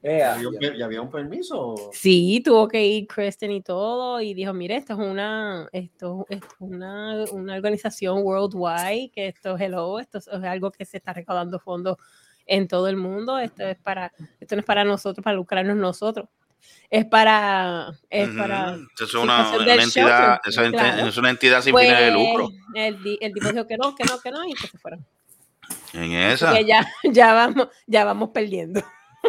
Ea, 0.04 0.36
¿Había 0.36 0.50
un 0.50 0.60
¿Ya 0.60 0.86
había 0.86 1.02
un 1.02 1.10
permiso? 1.10 1.74
Sí, 1.92 2.40
tuvo 2.46 2.68
que 2.68 2.86
ir 2.86 3.08
Kristen 3.08 3.50
y 3.50 3.62
todo, 3.62 4.22
y 4.22 4.36
dijo, 4.36 4.54
mire, 4.54 4.76
esto 4.76 4.94
es 4.94 5.00
una, 5.00 5.68
esto, 5.72 6.28
esto 6.30 6.46
es 6.48 6.56
una, 6.60 7.24
una 7.32 7.56
organización 7.56 8.20
worldwide, 8.22 9.10
que 9.10 9.30
esto, 9.30 9.58
hello, 9.58 10.00
esto 10.00 10.20
es 10.20 10.28
algo 10.28 10.70
que 10.70 10.86
se 10.86 10.98
está 10.98 11.12
recaudando 11.12 11.58
fondos 11.58 11.98
en 12.46 12.68
todo 12.68 12.88
el 12.88 12.98
mundo, 12.98 13.40
esto 13.40 13.64
es 13.64 13.78
para, 13.78 14.14
esto 14.40 14.56
no 14.56 14.60
es 14.60 14.66
para 14.66 14.84
nosotros, 14.84 15.24
para 15.24 15.38
lucrarnos 15.38 15.76
nosotros, 15.76 16.30
es 16.90 17.06
para, 17.06 17.92
es 18.10 18.30
para 18.30 18.76
Eso 18.96 19.04
es 19.06 19.14
una, 19.16 19.50
entidad, 19.56 19.80
es, 19.80 19.94
claro. 19.94 21.08
es 21.08 21.18
una 21.18 21.30
entidad 21.30 21.62
sin 21.62 21.72
Pues, 21.74 21.88
fines 21.88 22.00
de 22.02 22.12
lucro. 22.12 22.50
El, 22.74 23.04
di- 23.04 23.18
el 23.22 23.34
tipo 23.34 23.50
dijo 23.52 23.68
que 23.68 23.78
no, 23.78 23.96
que 23.96 24.04
no, 24.04 24.20
que 24.22 24.32
no, 24.32 24.46
y 24.48 24.54
que 24.54 24.68
se 24.68 24.78
fueron. 24.78 25.06
En 25.94 26.12
esa. 26.12 26.54
Que 26.54 26.66
ya, 26.66 26.88
ya 27.04 27.34
vamos, 27.34 27.68
ya 27.88 28.06
vamos 28.06 28.30
perdiendo. 28.30 28.82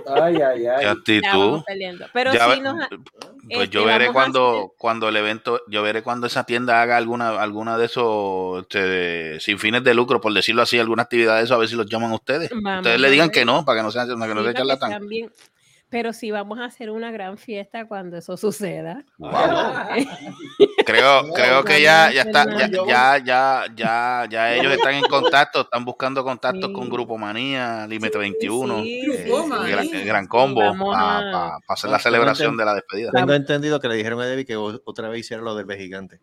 Ay, 0.06 0.36
ay, 0.36 0.60
¿Qué 0.60 0.68
ay. 0.68 0.84
Ya 0.84 0.90
actitud? 0.90 1.22
vamos 1.32 1.64
perdiendo. 1.64 2.06
Pero 2.12 2.34
Ya 2.34 2.44
sí 2.44 2.50
ve- 2.50 2.60
nos 2.60 2.88
Pues 2.88 3.00
este, 3.48 3.68
yo 3.68 3.84
veré 3.86 4.12
cuando, 4.12 4.74
cuando 4.76 5.08
el 5.08 5.16
evento, 5.16 5.62
yo 5.68 5.82
veré 5.82 6.02
cuando 6.02 6.26
esa 6.26 6.44
tienda 6.44 6.82
haga 6.82 6.98
alguna, 6.98 7.40
alguna 7.40 7.78
de 7.78 7.86
esos 7.86 8.60
este, 8.62 9.40
sin 9.40 9.58
fines 9.58 9.82
de 9.84 9.94
lucro, 9.94 10.20
por 10.20 10.34
decirlo 10.34 10.60
así, 10.60 10.78
alguna 10.78 11.04
actividad 11.04 11.38
de 11.38 11.44
eso, 11.44 11.54
a 11.54 11.58
ver 11.58 11.68
si 11.68 11.76
los 11.76 11.86
llaman 11.86 12.12
a 12.12 12.16
ustedes. 12.16 12.50
Vamos 12.50 12.80
ustedes 12.80 13.00
le 13.00 13.10
digan 13.10 13.30
que 13.30 13.46
no, 13.46 13.64
para 13.64 13.78
que 13.78 13.82
no 13.84 13.90
sean, 13.90 14.06
para 14.06 14.28
que 14.28 14.34
no 14.34 14.40
Sí, 14.42 14.52
sea 14.52 14.76
para 14.78 14.98
Pero 15.96 16.12
sí 16.12 16.30
vamos 16.30 16.58
a 16.58 16.66
hacer 16.66 16.90
una 16.90 17.10
gran 17.10 17.38
fiesta 17.38 17.88
cuando 17.88 18.18
eso 18.18 18.36
suceda. 18.36 19.02
Wow. 19.16 19.30
Creo, 20.84 21.22
creo 21.34 21.64
que 21.64 21.80
ya, 21.80 22.12
ya 22.12 22.20
está, 22.22 22.44
ya, 22.54 22.68
ya, 22.86 23.18
ya, 23.24 23.64
ya, 23.74 24.26
ya 24.30 24.54
ellos 24.54 24.72
están 24.74 24.94
en 24.94 25.04
contacto, 25.04 25.62
están 25.62 25.86
buscando 25.86 26.22
contactos 26.22 26.66
Sí. 26.68 26.72
con 26.74 26.90
Grupo 26.90 27.16
Manía, 27.16 27.86
Límite 27.88 28.18
21, 28.18 28.82
sí, 28.82 29.00
eh, 29.00 29.24
sí, 29.24 29.30
gran, 29.30 29.48
Manía. 29.48 30.00
el 30.00 30.06
gran 30.06 30.26
combo, 30.26 30.60
para 30.92 31.54
a- 31.54 31.58
hacer 31.66 31.88
la 31.90 31.98
celebración 31.98 32.58
de 32.58 32.64
la 32.66 32.74
despedida. 32.74 33.10
Tengo 33.10 33.32
entendido 33.32 33.80
que 33.80 33.88
le 33.88 33.94
dijeron 33.96 34.20
a 34.20 34.26
Debbie 34.26 34.44
que 34.44 34.56
otra 34.56 35.08
vez 35.08 35.20
hiciera 35.20 35.42
lo 35.42 35.54
del 35.56 35.66
gigante. 35.78 36.20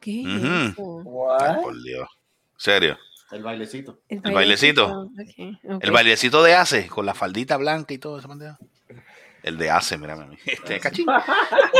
¿Qué? 0.00 0.24
Ay, 0.26 0.72
What? 0.78 1.60
por 1.62 1.82
Dios. 1.82 2.08
Serio. 2.56 2.96
El 3.30 3.42
bailecito. 3.42 3.98
El 4.08 4.32
bailecito. 4.32 5.10
El 5.80 5.90
bailecito 5.90 6.42
de 6.42 6.54
Ace, 6.54 6.88
con 6.88 7.04
la 7.06 7.14
faldita 7.14 7.56
blanca 7.58 7.92
y 7.94 7.98
todo 7.98 8.18
esa 8.18 8.26
pendeja. 8.28 8.58
El 9.42 9.58
de 9.58 9.70
Ace, 9.70 9.98
mira, 9.98 10.14
mami. 10.16 10.36
Este, 10.46 10.78
cachín. 10.80 11.06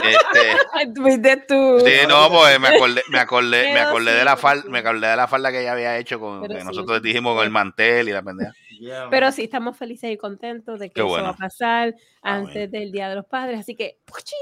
Este, 0.02 1.36
tú 1.46 1.78
sí, 1.84 1.92
no, 2.08 2.28
pues 2.28 2.58
me 2.58 2.68
acordé, 2.68 3.02
me 3.08 3.18
acordé, 3.20 3.62
me 3.72 3.80
acordé 3.80 4.14
de 4.14 4.24
la 4.24 4.36
falda, 4.36 4.64
me 4.68 4.78
acordé 4.80 5.06
de 5.06 5.16
la 5.16 5.28
falda 5.28 5.52
que 5.52 5.60
ella 5.60 5.72
había 5.72 5.96
hecho 5.98 6.18
con 6.18 6.42
que 6.48 6.58
sí. 6.58 6.64
nosotros 6.64 7.00
dijimos 7.02 7.34
con 7.36 7.44
el 7.44 7.50
mantel 7.50 8.08
y 8.08 8.12
la 8.12 8.22
pendeja. 8.22 8.52
Yeah, 8.80 9.06
Pero 9.10 9.30
sí, 9.30 9.44
estamos 9.44 9.76
felices 9.76 10.10
y 10.10 10.16
contentos 10.16 10.80
de 10.80 10.88
que 10.88 10.94
Qué 10.94 11.00
eso 11.02 11.08
bueno. 11.08 11.24
va 11.26 11.30
a 11.30 11.36
pasar 11.36 11.94
Ah, 12.22 12.34
antes 12.34 12.68
del 12.70 12.90
Día 12.90 13.08
de 13.08 13.14
los 13.14 13.26
Padres. 13.26 13.60
Así 13.60 13.76
que, 13.76 13.98
¡puchín! 14.04 14.36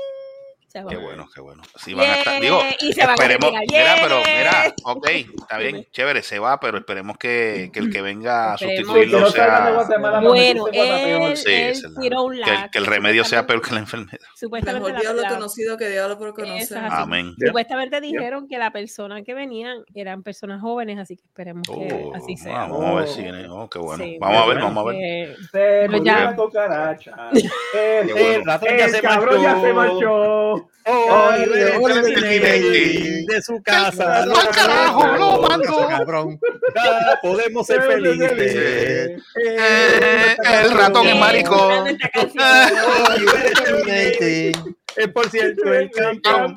Se 0.73 0.85
Qué 0.89 0.97
bueno, 0.97 1.29
qué 1.35 1.41
bueno. 1.41 1.63
Así 1.75 1.95
van 1.95 2.09
a 2.11 2.15
estar. 2.15 2.41
Digo, 2.41 2.61
y 2.81 2.93
se 2.93 3.01
van 3.01 3.11
a 3.11 3.15
esperemos. 3.15 3.51
Mira, 3.69 3.95
pero 4.01 4.17
mira, 4.19 4.75
ok, 4.85 5.09
está 5.09 5.59
bien, 5.59 5.85
chévere, 5.91 6.23
se 6.23 6.39
va, 6.39 6.61
pero 6.61 6.79
esperemos 6.79 7.19
que, 7.19 7.71
que 7.73 7.81
el 7.81 7.91
que 7.91 8.01
venga 8.03 8.53
a 8.53 8.55
Esperemos. 8.55 8.87
sustituirlo 8.95 9.19
Que 9.19 9.25
de 9.25 9.31
sea. 9.33 10.21
Bueno, 10.21 10.67
él, 10.73 11.37
Sí, 11.37 11.53
él 11.53 11.77
tiró 12.01 12.23
un 12.23 12.35
Que, 12.41 12.51
el- 12.51 12.71
que 12.71 12.79
el 12.79 12.87
remedio 12.87 13.25
sea 13.25 13.47
peor 13.47 13.61
que 13.63 13.75
la 13.75 13.81
enfermedad. 13.81 14.19
Supuestamente 14.37 14.87
Mejor 14.89 15.01
diablo 15.03 15.23
la- 15.23 15.29
conocido 15.29 15.77
que 15.77 15.89
diablo 15.89 16.17
por 16.19 16.35
conocer. 16.35 16.79
Amén. 16.89 17.35
Supuestamente 17.45 18.01
dijeron 18.01 18.47
que 18.47 18.57
la 18.57 18.71
persona 18.71 19.23
que 19.23 19.35
venían 19.35 19.79
eran 19.95 20.23
personas 20.23 20.61
jóvenes, 20.61 20.99
así 21.01 21.17
que 21.17 21.25
esperemos 21.25 21.67
que 21.67 21.73
Oh, 22.05 22.15
así 22.15 22.37
sea. 22.37 22.53
vamos 22.53 22.85
a 22.85 22.95
ver 22.95 23.09
si 23.09 23.23
viene. 23.23 23.49
Oh, 23.49 23.69
qué 23.69 23.79
bueno. 23.81 24.05
Sí, 24.05 24.17
Vamos 24.21 24.43
a 24.43 24.47
ver, 24.47 24.59
vamos 24.61 24.87
a 24.87 24.89
ver. 24.93 24.97
que- 24.97 25.37
Se 25.51 25.89
murió 25.89 26.13
la 26.15 26.37
cucaracha. 26.37 27.13
El, 27.75 28.11
el 28.11 28.45
ya 28.45 28.89
se 28.89 29.01
cabrón 29.03 29.43
ya 29.43 29.61
se 29.61 29.73
marchó. 29.73 30.60
Oliver 30.85 31.77
Oliver 31.81 32.61
de 33.27 33.43
su 33.43 33.63
casa. 33.63 34.23
¡Al 34.23 34.49
carajo, 34.51 35.07
lo 35.17 35.43
mando! 35.43 35.89
Cabrón. 35.89 36.41
Ya 36.75 37.19
podemos 37.23 37.67
ser 37.67 37.83
felices. 37.83 39.23
Eh, 39.37 40.37
el 40.63 40.71
ratón 40.73 41.07
es 41.07 41.17
maricón. 41.17 41.99
Oliver. 43.09 44.53
Es 44.97 45.09
por 45.09 45.29
cierto 45.31 45.73
el 45.73 45.91
campeón. 45.91 46.55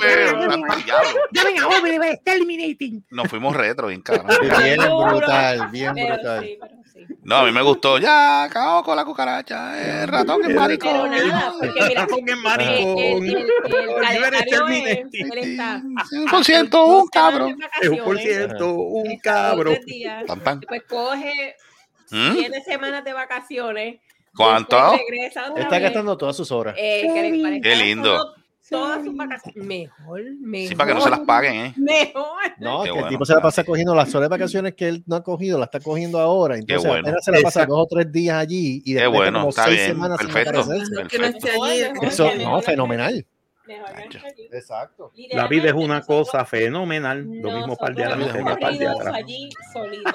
Llamen 1.31 1.59
a 1.59 1.67
Oliver 1.67 2.19
Terminating. 2.23 3.05
Nos 3.11 3.27
fuimos 3.27 3.55
retro, 3.55 3.87
bien 3.87 4.01
cabrón. 4.01 4.37
Bien 4.41 4.79
brutal, 4.79 5.69
bien 5.71 5.93
Pero 5.93 6.15
brutal. 6.15 6.57
No, 7.23 7.37
a 7.37 7.43
mí 7.45 7.51
me 7.51 7.61
gustó. 7.61 7.97
Ya, 7.97 8.43
acabo 8.43 8.83
con 8.83 8.95
la 8.95 9.05
cucaracha. 9.05 10.01
El 10.01 10.07
ratón 10.07 10.41
es 10.41 10.47
Pero 10.47 10.59
maricón. 10.59 11.11
nada, 11.11 11.53
porque 11.59 11.81
mira, 11.87 12.01
Ratón 12.01 12.19
es 12.19 12.23
el, 12.25 12.29
el, 12.29 12.37
maricón. 12.37 12.97
el, 12.97 13.37
el 13.37 13.45
es, 15.37 15.47
está 15.47 15.81
Por 16.29 16.43
ciento, 16.43 16.85
un 16.85 17.07
cabrón. 17.07 17.57
de 17.57 17.65
Es 17.81 17.89
un 17.89 17.97
por 17.99 18.19
ciento, 18.19 18.73
un 18.73 19.19
pam. 20.43 20.59
Después 20.59 20.83
coge 20.87 21.55
¿Mm? 22.11 22.33
siete 22.33 22.61
semanas 22.63 23.03
de 23.03 23.13
vacaciones. 23.13 23.99
¿Cuánto? 24.35 24.95
Está 25.55 25.79
gastando 25.79 26.17
todas 26.17 26.35
sus 26.35 26.51
horas. 26.51 26.75
eh, 26.77 27.07
Qué 27.61 27.75
lindo. 27.75 28.35
Todas 28.73 29.03
sus 29.05 29.15
vacaciones. 29.15 29.65
Mejor, 29.65 30.21
mejor. 30.41 30.67
Sí, 30.69 30.75
para 30.75 30.87
que 30.89 30.95
no 30.95 31.01
se 31.01 31.09
las 31.09 31.19
paguen, 31.21 31.53
¿eh? 31.55 31.73
Mejor. 31.77 32.25
No, 32.59 32.79
Qué 32.81 32.85
que 32.87 32.91
bueno. 32.91 33.07
el 33.07 33.09
tipo 33.13 33.25
se 33.25 33.33
la 33.33 33.41
pasa 33.41 33.63
cogiendo 33.63 33.95
las 33.95 34.09
solas 34.11 34.29
vacaciones 34.29 34.73
que 34.75 34.87
él 34.89 35.03
no 35.05 35.15
ha 35.15 35.23
cogido, 35.23 35.57
la 35.57 35.65
está 35.65 35.79
cogiendo 35.79 36.19
ahora. 36.19 36.57
Entonces 36.57 36.85
bueno. 36.89 37.07
apenas 37.07 37.23
se 37.25 37.31
la 37.31 37.37
pasa 37.41 37.59
Exacto. 37.61 37.75
dos 37.75 37.83
o 37.83 37.87
tres 37.95 38.11
días 38.11 38.35
allí 38.37 38.81
y 38.85 38.93
Qué 38.93 38.99
después 39.01 39.17
bueno, 39.19 39.39
como 39.39 39.49
está 39.49 39.65
seis 39.65 39.77
bien. 39.77 39.87
semanas 39.91 40.17
sin 40.19 40.27
Perfecto. 40.29 40.51
que 41.09 41.19
no 41.19 41.25
esté 41.25 41.49
allí. 41.51 42.07
Eso, 42.07 42.31
no, 42.43 42.61
fenomenal. 42.61 43.25
Mejor. 43.65 43.89
Exacto. 44.51 45.11
La 45.31 45.47
vida 45.47 45.67
es 45.69 45.73
una 45.73 46.01
cosa 46.01 46.43
fenomenal. 46.43 47.23
Lo 47.25 47.51
mismo 47.51 47.77
par 47.77 47.95
de 47.95 48.03
adelante, 48.03 48.43
par 48.59 48.77
de 48.77 48.87
atrás. 48.87 49.21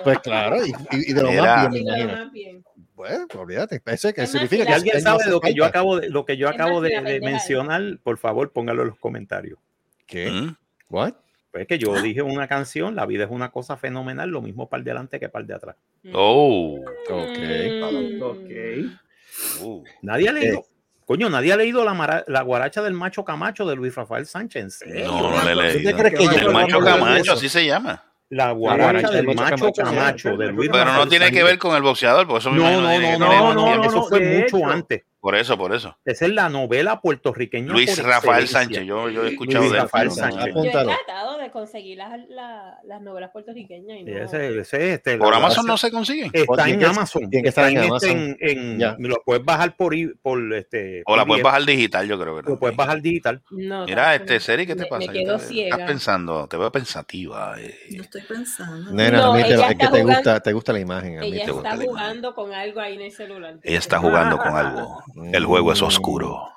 Pues 0.04 0.18
claro, 0.18 0.64
y, 0.66 0.70
y- 0.70 1.10
y 1.10 1.12
de 1.14 1.22
lo 1.22 1.30
Mira. 1.30 1.42
más 1.56 1.70
bien, 1.70 1.84
me 1.84 2.00
imagino. 2.02 2.62
Bueno, 2.98 3.26
pues 3.28 3.40
olvídate, 3.40 3.80
eso 3.86 4.12
que 4.12 4.22
Es 4.22 4.28
más, 4.28 4.30
significa 4.32 4.64
si 4.64 4.68
que 4.68 4.74
alguien 4.74 4.94
no 4.96 5.00
sabe 5.02 5.30
lo 5.30 5.40
que 5.40 5.54
yo 5.54 5.64
acabo 5.64 6.00
de, 6.00 6.10
lo 6.10 6.24
que 6.26 6.36
yo 6.36 6.48
acabo 6.48 6.80
de, 6.80 7.20
mencionar, 7.22 7.98
por 8.02 8.18
favor, 8.18 8.50
póngalo 8.52 8.82
en 8.82 8.88
los 8.88 8.98
comentarios. 8.98 9.56
¿Qué? 10.04 10.28
¿Mm? 10.28 10.56
What? 10.90 11.12
Pues 11.52 11.68
que 11.68 11.78
yo 11.78 11.94
dije 12.02 12.22
una 12.22 12.48
canción, 12.48 12.96
la 12.96 13.06
vida 13.06 13.22
es 13.24 13.30
una 13.30 13.52
cosa 13.52 13.76
fenomenal, 13.76 14.28
lo 14.30 14.42
mismo 14.42 14.68
par 14.68 14.82
de 14.82 14.90
adelante 14.90 15.20
que 15.20 15.28
par 15.28 15.46
de 15.46 15.54
atrás. 15.54 15.76
Oh. 16.12 16.80
Ok. 17.08 17.38
Mm. 17.38 18.22
Ok. 18.22 19.62
Uh. 19.62 19.84
Nadie 20.02 20.28
ha 20.28 20.32
leído, 20.32 20.58
Eh. 20.58 20.64
coño, 21.06 21.30
nadie 21.30 21.52
ha 21.52 21.56
leído 21.56 21.84
la, 21.84 21.94
mara- 21.94 22.24
la 22.26 22.42
guaracha 22.42 22.82
del 22.82 22.94
macho 22.94 23.24
Camacho 23.24 23.64
de 23.64 23.76
Luis 23.76 23.94
Rafael 23.94 24.26
Sánchez. 24.26 24.80
No, 24.86 25.30
no 25.30 25.54
le 25.54 25.70
he 25.70 25.72
¿Tú 25.74 25.78
te 25.78 25.94
leído. 25.94 26.18
que 26.18 26.34
El 26.40 26.50
macho 26.52 26.80
Camacho, 26.80 27.32
así 27.34 27.48
se 27.48 27.64
llama. 27.64 28.04
La 28.30 28.52
guaracha 28.52 29.10
del 29.10 29.34
macho 29.34 29.72
Camacho, 29.72 30.36
de 30.36 30.52
Luis 30.52 30.68
Pero 30.70 30.92
no 30.92 31.08
tiene 31.08 31.30
que 31.30 31.42
ver 31.42 31.58
con 31.58 31.74
el 31.74 31.82
boxeador, 31.82 32.26
por 32.26 32.40
eso 32.40 32.50
me 32.50 32.58
No, 32.58 32.78
imagino 32.78 33.18
no, 33.18 33.54
no, 33.54 33.76
no, 33.76 33.84
eso 33.84 34.04
fue 34.04 34.20
mucho 34.20 34.66
antes. 34.66 35.02
Por 35.20 35.34
eso, 35.34 35.58
por 35.58 35.74
eso. 35.74 35.98
Esa 36.04 36.26
es 36.26 36.32
la 36.32 36.48
novela 36.48 37.00
puertorriqueña. 37.00 37.72
Luis 37.72 37.96
por 37.96 38.06
Rafael. 38.06 38.46
Sánchez, 38.46 38.84
yo, 38.86 39.10
yo 39.10 39.24
he 39.24 39.30
escuchado 39.30 39.62
Luis 39.64 39.72
de 39.72 39.78
él. 39.78 39.82
Rafael 39.82 40.10
Sánchez. 40.12 40.54
Yo 40.54 40.62
he 40.62 40.70
tratado 40.70 41.38
de 41.38 41.50
conseguir 41.50 41.98
las, 41.98 42.12
la- 42.28 42.78
las 42.84 43.02
novelas 43.02 43.30
puertorriqueñas 43.32 43.98
y 43.98 44.04
no. 44.04 44.16
Ese- 44.24 44.60
ese, 44.60 44.92
este, 44.94 45.18
Por 45.18 45.34
Amazon 45.34 45.66
no 45.66 45.76
se 45.76 45.90
consiguen. 45.90 46.30
Está 46.32 46.68
en 46.68 46.84
Amazon. 46.84 47.28
tiene 47.28 47.42
que 47.42 47.48
estar 47.48 47.68
en 47.68 47.76
este, 47.78 47.88
Amazon. 47.88 48.10
en- 48.10 48.36
en- 48.40 48.78
Ya. 48.78 48.96
lo 48.98 49.16
puedes 49.24 49.44
bajar 49.44 49.74
por, 49.76 49.94
i- 49.94 50.14
por 50.22 50.54
este. 50.54 51.02
O 51.06 51.16
la 51.16 51.26
puedes 51.26 51.42
bajar 51.42 51.64
digital, 51.64 52.06
yo 52.06 52.18
creo 52.18 52.40
que 52.40 52.50
Lo 52.50 52.58
puedes 52.58 52.76
bajar 52.76 53.02
digital. 53.02 53.42
No, 53.50 53.86
Mira, 53.86 54.14
este, 54.14 54.38
Seri, 54.38 54.66
¿qué 54.66 54.76
te 54.76 54.82
me- 54.84 54.88
pasa? 54.88 55.10
Me 55.10 55.18
quedo 55.18 55.34
Estás 55.34 55.48
ciega. 55.48 55.84
pensando, 55.84 56.46
te 56.46 56.56
veo 56.56 56.70
pensativa. 56.70 57.56
eh. 57.60 57.74
No 57.96 58.02
estoy 58.04 58.22
pensando. 58.22 58.92
Nena, 58.92 59.18
No, 59.18 59.32
a 59.32 59.36
mí 59.36 59.42
te- 59.42 59.54
es 59.54 59.62
que 59.76 59.88
te 59.88 60.02
gusta, 60.04 60.40
te 60.40 60.52
gusta 60.52 60.72
la 60.72 60.78
imagen. 60.80 61.18
A 61.18 61.22
mí 61.22 61.26
Ella 61.32 61.44
te 61.46 61.50
gusta 61.50 61.70
está 61.72 61.84
jugando 61.84 62.34
con 62.34 62.52
algo 62.54 62.80
ahí 62.80 62.94
en 62.94 63.00
el 63.02 63.12
celular. 63.12 63.56
Ella 63.64 63.78
está 63.78 63.98
jugando 63.98 64.38
con 64.38 64.54
algo. 64.56 65.02
El 65.32 65.44
juego 65.44 65.72
es 65.72 65.82
oscuro. 65.82 66.48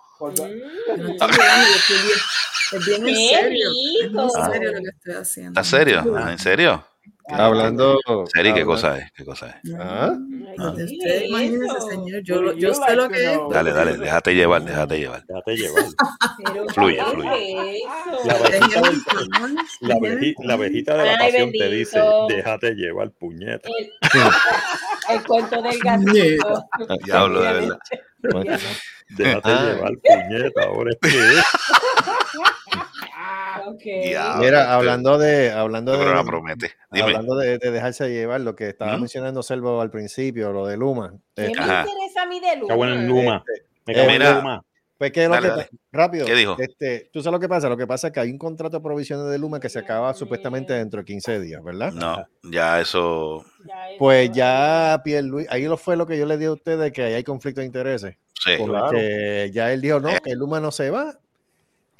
Es 2.72 2.86
bien 2.86 3.08
en 3.08 3.16
¡Qué 3.16 3.28
serio. 3.30 3.70
Es 4.04 4.12
muy 4.12 4.30
serio 4.30 4.72
lo 4.72 4.82
que 4.82 4.90
estoy 4.90 5.14
haciendo. 5.14 5.52
¿Estás 5.52 5.68
serio? 5.68 6.28
¿En 6.30 6.40
serio? 6.40 6.86
Hablando. 7.34 7.98
Seri, 8.34 8.54
¿qué 8.54 8.66
cosa 8.66 8.98
es? 8.98 9.12
¿Qué 9.14 9.24
cosa 9.26 9.48
es? 9.64 9.74
¿Ah? 9.80 10.14
Ay, 10.14 10.56
Ah. 10.58 11.82
señor. 11.90 12.22
Yo, 12.24 12.54
yo 12.54 12.74
sé 12.74 12.96
lo 12.96 13.10
que 13.10 13.34
es. 13.34 13.40
Dale, 13.50 13.72
dale, 13.72 13.98
déjate 13.98 14.34
llevar, 14.36 14.64
déjate 14.64 15.00
llevar. 15.00 15.24
Déjate 15.26 15.56
llevar. 15.58 15.84
Pero, 16.46 16.66
Fluye, 16.70 16.98
¿qué 16.98 17.04
fluye. 17.12 17.84
La 18.26 18.34
abejita, 18.36 18.82
del- 18.82 20.36
la, 20.48 20.54
abejita 20.54 20.98
de 20.98 21.06
la 21.06 21.18
pasión 21.18 21.52
te 21.52 21.70
dice: 21.70 22.02
déjate 22.30 22.74
llevar, 22.76 23.12
puñeta. 23.12 23.70
El, 23.70 23.92
el 25.18 25.24
cuento 25.26 25.62
del 25.62 25.80
gatito. 25.80 26.66
Diablo, 27.06 27.42
de 27.42 27.54
verdad. 27.54 27.80
Bueno, 28.32 28.58
Déjate 29.10 29.50
Ah. 29.52 29.66
llevar, 29.74 29.92
puñeta. 30.04 30.64
Ahora 30.64 30.92
es 30.92 30.98
que. 31.12 31.18
Ok. 33.68 33.82
Diablo. 33.84 34.44
Mira, 34.44 34.74
hablando 34.74 35.18
de, 35.18 35.52
hablando 35.52 35.92
Este 35.94 36.04
de, 36.04 36.10
programa 36.12 36.30
promete. 36.30 36.72
Dime. 36.92 37.04
hablando 37.06 37.36
de, 37.36 37.58
de 37.58 37.72
dejarse 37.72 38.10
llevar, 38.10 38.42
lo 38.42 38.56
que 38.56 38.70
estaba 38.70 38.96
¿Mm? 38.98 39.02
mencionando 39.02 39.44
Selvo 39.44 39.82
al 39.82 39.92
principio, 39.92 40.52
lo 40.52 40.66
de 40.66 40.78
Luma. 40.78 41.14
¿Qué 41.36 41.46
Este, 41.48 41.58
me 41.60 41.64
Ajá. 41.64 41.86
interesa 41.88 42.22
a 42.24 42.26
mí 42.26 42.40
de 42.40 42.48
Luma? 42.56 42.62
Está 42.64 42.76
bueno 42.76 42.94
en 42.96 43.08
Luma. 43.08 43.44
Me 43.86 43.94
Eh, 43.94 43.96
cago 43.96 44.08
en 44.10 44.14
mira. 44.14 44.36
Luma. 44.36 44.66
Pues 44.98 45.12
que 45.14 45.28
lo 45.28 45.42
que 45.42 45.68
rápido. 45.92 46.28
¿Qué 46.28 46.36
dijo? 46.36 46.56
Este, 46.60 47.10
tú 47.12 47.24
sabes 47.24 47.34
lo 47.34 47.40
que 47.40 47.50
pasa. 47.50 47.68
Lo 47.68 47.76
que 47.76 47.88
pasa 47.88 48.08
es 48.08 48.14
que 48.14 48.20
hay 48.20 48.30
un 48.30 48.38
contrato 48.38 48.78
de 48.78 48.84
provisiones 48.84 49.32
de 49.32 49.40
Luma 49.40 49.60
que 49.60 49.68
se 49.68 49.80
acaba 49.80 50.14
supuestamente 50.14 50.74
dentro 50.74 51.00
de 51.00 51.06
15 51.06 51.40
días, 51.40 51.64
¿verdad? 51.64 51.92
No, 51.92 52.24
ya 52.44 52.80
eso. 52.80 53.44
Pues 53.98 54.30
ya 54.32 55.02
Pierluisi, 55.04 55.48
ahí 55.50 55.64
lo 55.66 55.78
fue 55.78 55.96
lo 55.98 56.06
que 56.06 56.20
yo 56.20 56.28
le 56.28 56.38
di 56.38 56.46
a 56.46 56.52
ustedes 56.52 56.92
que 56.92 57.02
ahí 57.02 57.14
hay 57.16 57.24
conflicto 57.24 57.62
de 57.62 57.66
intereses. 57.66 58.16
Sí. 58.44 58.52
Porque 58.60 59.50
ya 59.52 59.74
él 59.74 59.82
dijo, 59.82 60.00
no, 60.00 60.10
que 60.24 60.36
Luma 60.36 60.60
no 60.60 60.72
se 60.72 60.92
va, 60.92 61.18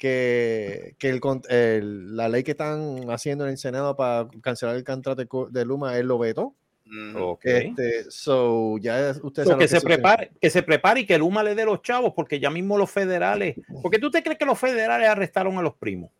que, 0.02 0.96
que 0.98 1.08
el, 1.08 1.20
con- 1.20 1.42
el- 1.48 2.16
la 2.16 2.28
ley 2.28 2.42
que 2.42 2.50
están 2.50 3.08
haciendo 3.08 3.44
en 3.44 3.50
el 3.52 3.56
Senado 3.58 3.94
para 3.96 4.28
cancelar 4.42 4.74
el 4.74 4.82
contrato 4.82 5.48
de 5.48 5.64
Luma, 5.64 5.96
él 5.96 6.08
lo 6.08 6.18
vetó. 6.18 6.54
Mm, 6.86 7.16
Ok. 7.16 7.44
Este, 7.44 8.10
so, 8.10 8.76
ya 8.78 9.14
So, 9.14 9.30
saben 9.32 9.58
que 9.58 9.68
se 9.68 9.80
prepare, 9.80 10.32
que 10.40 10.50
se 10.50 10.62
prepare 10.64 11.00
y 11.00 11.06
que 11.06 11.16
Luma 11.18 11.44
le 11.44 11.54
dé 11.54 11.64
los 11.64 11.80
chavos, 11.82 12.12
porque 12.16 12.40
ya 12.40 12.50
mismo 12.50 12.76
los 12.76 12.90
federales. 12.90 13.54
¿Por 13.80 13.92
qué 13.92 14.00
tú 14.00 14.10
te 14.10 14.22
crees 14.24 14.38
que 14.38 14.44
los 14.44 14.58
federales 14.58 15.08
arrestaron 15.08 15.56
a 15.56 15.62
los 15.62 15.74
primos? 15.74 16.10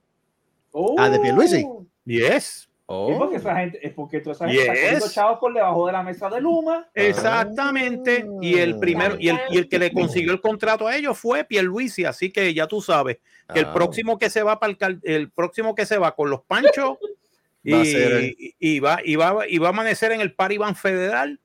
Ah, 0.96 1.10
de 1.10 1.18
Pierluisi. 1.18 1.66
Yes. 2.04 2.68
Oh. 2.86 3.12
Es 3.12 3.16
porque 3.18 3.36
esa 3.36 3.56
gente, 3.56 3.86
es 3.86 3.94
porque 3.94 4.20
toda 4.20 4.34
esa 4.34 4.46
gente 4.48 4.60
está 4.62 4.72
Yes. 4.74 4.82
cogiendo 4.82 5.08
chavos 5.10 5.38
por 5.38 5.54
debajo 5.54 5.86
de 5.86 5.92
la 5.92 6.02
mesa 6.02 6.28
de 6.28 6.40
Luma. 6.40 6.88
Exactamente. 6.94 8.26
Y 8.40 8.58
el 8.58 8.78
primero, 8.78 9.16
y 9.18 9.28
el, 9.28 9.38
y 9.50 9.58
el 9.58 9.68
que 9.68 9.78
le 9.78 9.92
consiguió 9.92 10.32
el 10.32 10.40
contrato 10.40 10.86
a 10.86 10.96
ellos 10.96 11.16
fue 11.18 11.44
Pierluisi, 11.44 12.04
así 12.04 12.30
que 12.30 12.52
ya 12.52 12.66
tú 12.66 12.82
sabes 12.82 13.18
que 13.52 13.60
el 13.60 13.66
Ah. 13.66 13.72
próximo 13.74 14.18
que 14.18 14.28
se 14.30 14.42
va 14.42 14.58
para 14.58 14.74
el, 14.80 15.00
el 15.04 15.30
próximo 15.30 15.74
que 15.74 15.86
se 15.86 15.96
va 15.98 16.14
con 16.14 16.28
los 16.30 16.42
panchos 16.42 16.98
y, 17.64 17.72
Va 17.72 17.80
el- 17.82 18.36
y- 18.38 18.54
y 18.58 18.80
va, 18.80 18.98
y 19.04 19.16
va, 19.16 19.46
y 19.48 19.58
va 19.58 19.68
a 19.68 19.70
amanecer 19.70 20.12
en 20.12 20.20
el 20.20 20.34
Paribán 20.34 20.74
Federal 20.74 21.38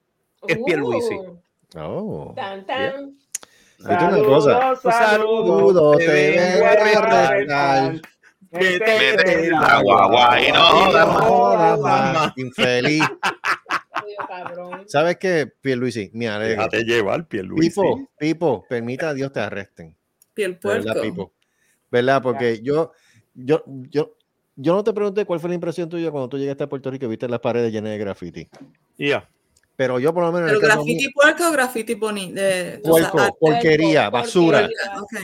es 0.47 0.57
Pierluisi. 0.65 1.15
Uh, 1.15 1.37
Oh. 1.75 2.33
tan, 2.35 2.65
tan. 2.65 3.17
Fíjate 3.77 4.05
una 4.15 4.23
cosa. 4.23 4.75
Saludos, 4.77 4.95
Saludos, 4.97 5.97
te 5.97 6.07
vengo 6.07 6.65
a 6.65 7.93
regalar. 8.51 8.79
Que 8.79 8.85
te 8.85 9.35
Vete 9.35 9.51
la 9.51 9.59
la 9.61 9.81
guagua 9.81 10.41
y 10.41 10.51
no 10.51 10.63
jodas 10.63 11.79
más. 11.79 12.33
Infeliz. 12.37 13.03
¿Sabes 14.87 15.17
qué, 15.17 15.47
Pierluisi? 15.61 16.09
Me. 16.13 16.29
Déjate 16.29 16.83
llevar, 16.83 17.27
Pierluisi. 17.27 17.69
Pipo, 17.69 18.09
Pipo, 18.17 18.65
permita 18.67 19.09
a 19.09 19.13
Dios 19.13 19.31
te 19.31 19.39
arresten. 19.39 19.95
Piel 20.33 20.53
De 20.53 20.69
¿Verdad, 20.69 20.93
puerco. 20.93 21.01
Pipo? 21.01 21.33
¿Verdad? 21.91 22.21
Porque 22.21 22.61
yo, 22.61 22.91
yo, 23.33 23.63
yo, 23.65 24.13
yo 24.55 24.73
no 24.73 24.83
te 24.83 24.93
pregunté 24.93 25.25
cuál 25.25 25.39
fue 25.39 25.49
la 25.49 25.55
impresión 25.55 25.89
tuya 25.89 26.11
cuando 26.11 26.29
tú 26.29 26.37
llegaste 26.37 26.63
a 26.63 26.69
Puerto 26.69 26.91
Rico 26.91 27.05
y 27.05 27.09
viste 27.09 27.27
las 27.27 27.39
paredes 27.39 27.71
llenas 27.71 27.91
de 27.91 27.97
graffiti. 27.97 28.47
Ya. 28.97 29.27
Pero 29.75 29.99
yo 29.99 30.11
por 30.11 30.23
lo 30.23 30.31
menos 30.31 30.49
en 30.49 30.55
¿Pero 30.55 30.65
el 30.67 30.73
graffiti 30.73 31.05
mío, 31.05 31.09
puerco 31.13 31.47
o 31.47 31.51
graffiti 31.51 31.93
bonito? 31.93 32.41
puerco, 32.83 33.37
porquería, 33.39 34.09
basura. 34.09 34.67
Ok. 34.99 35.17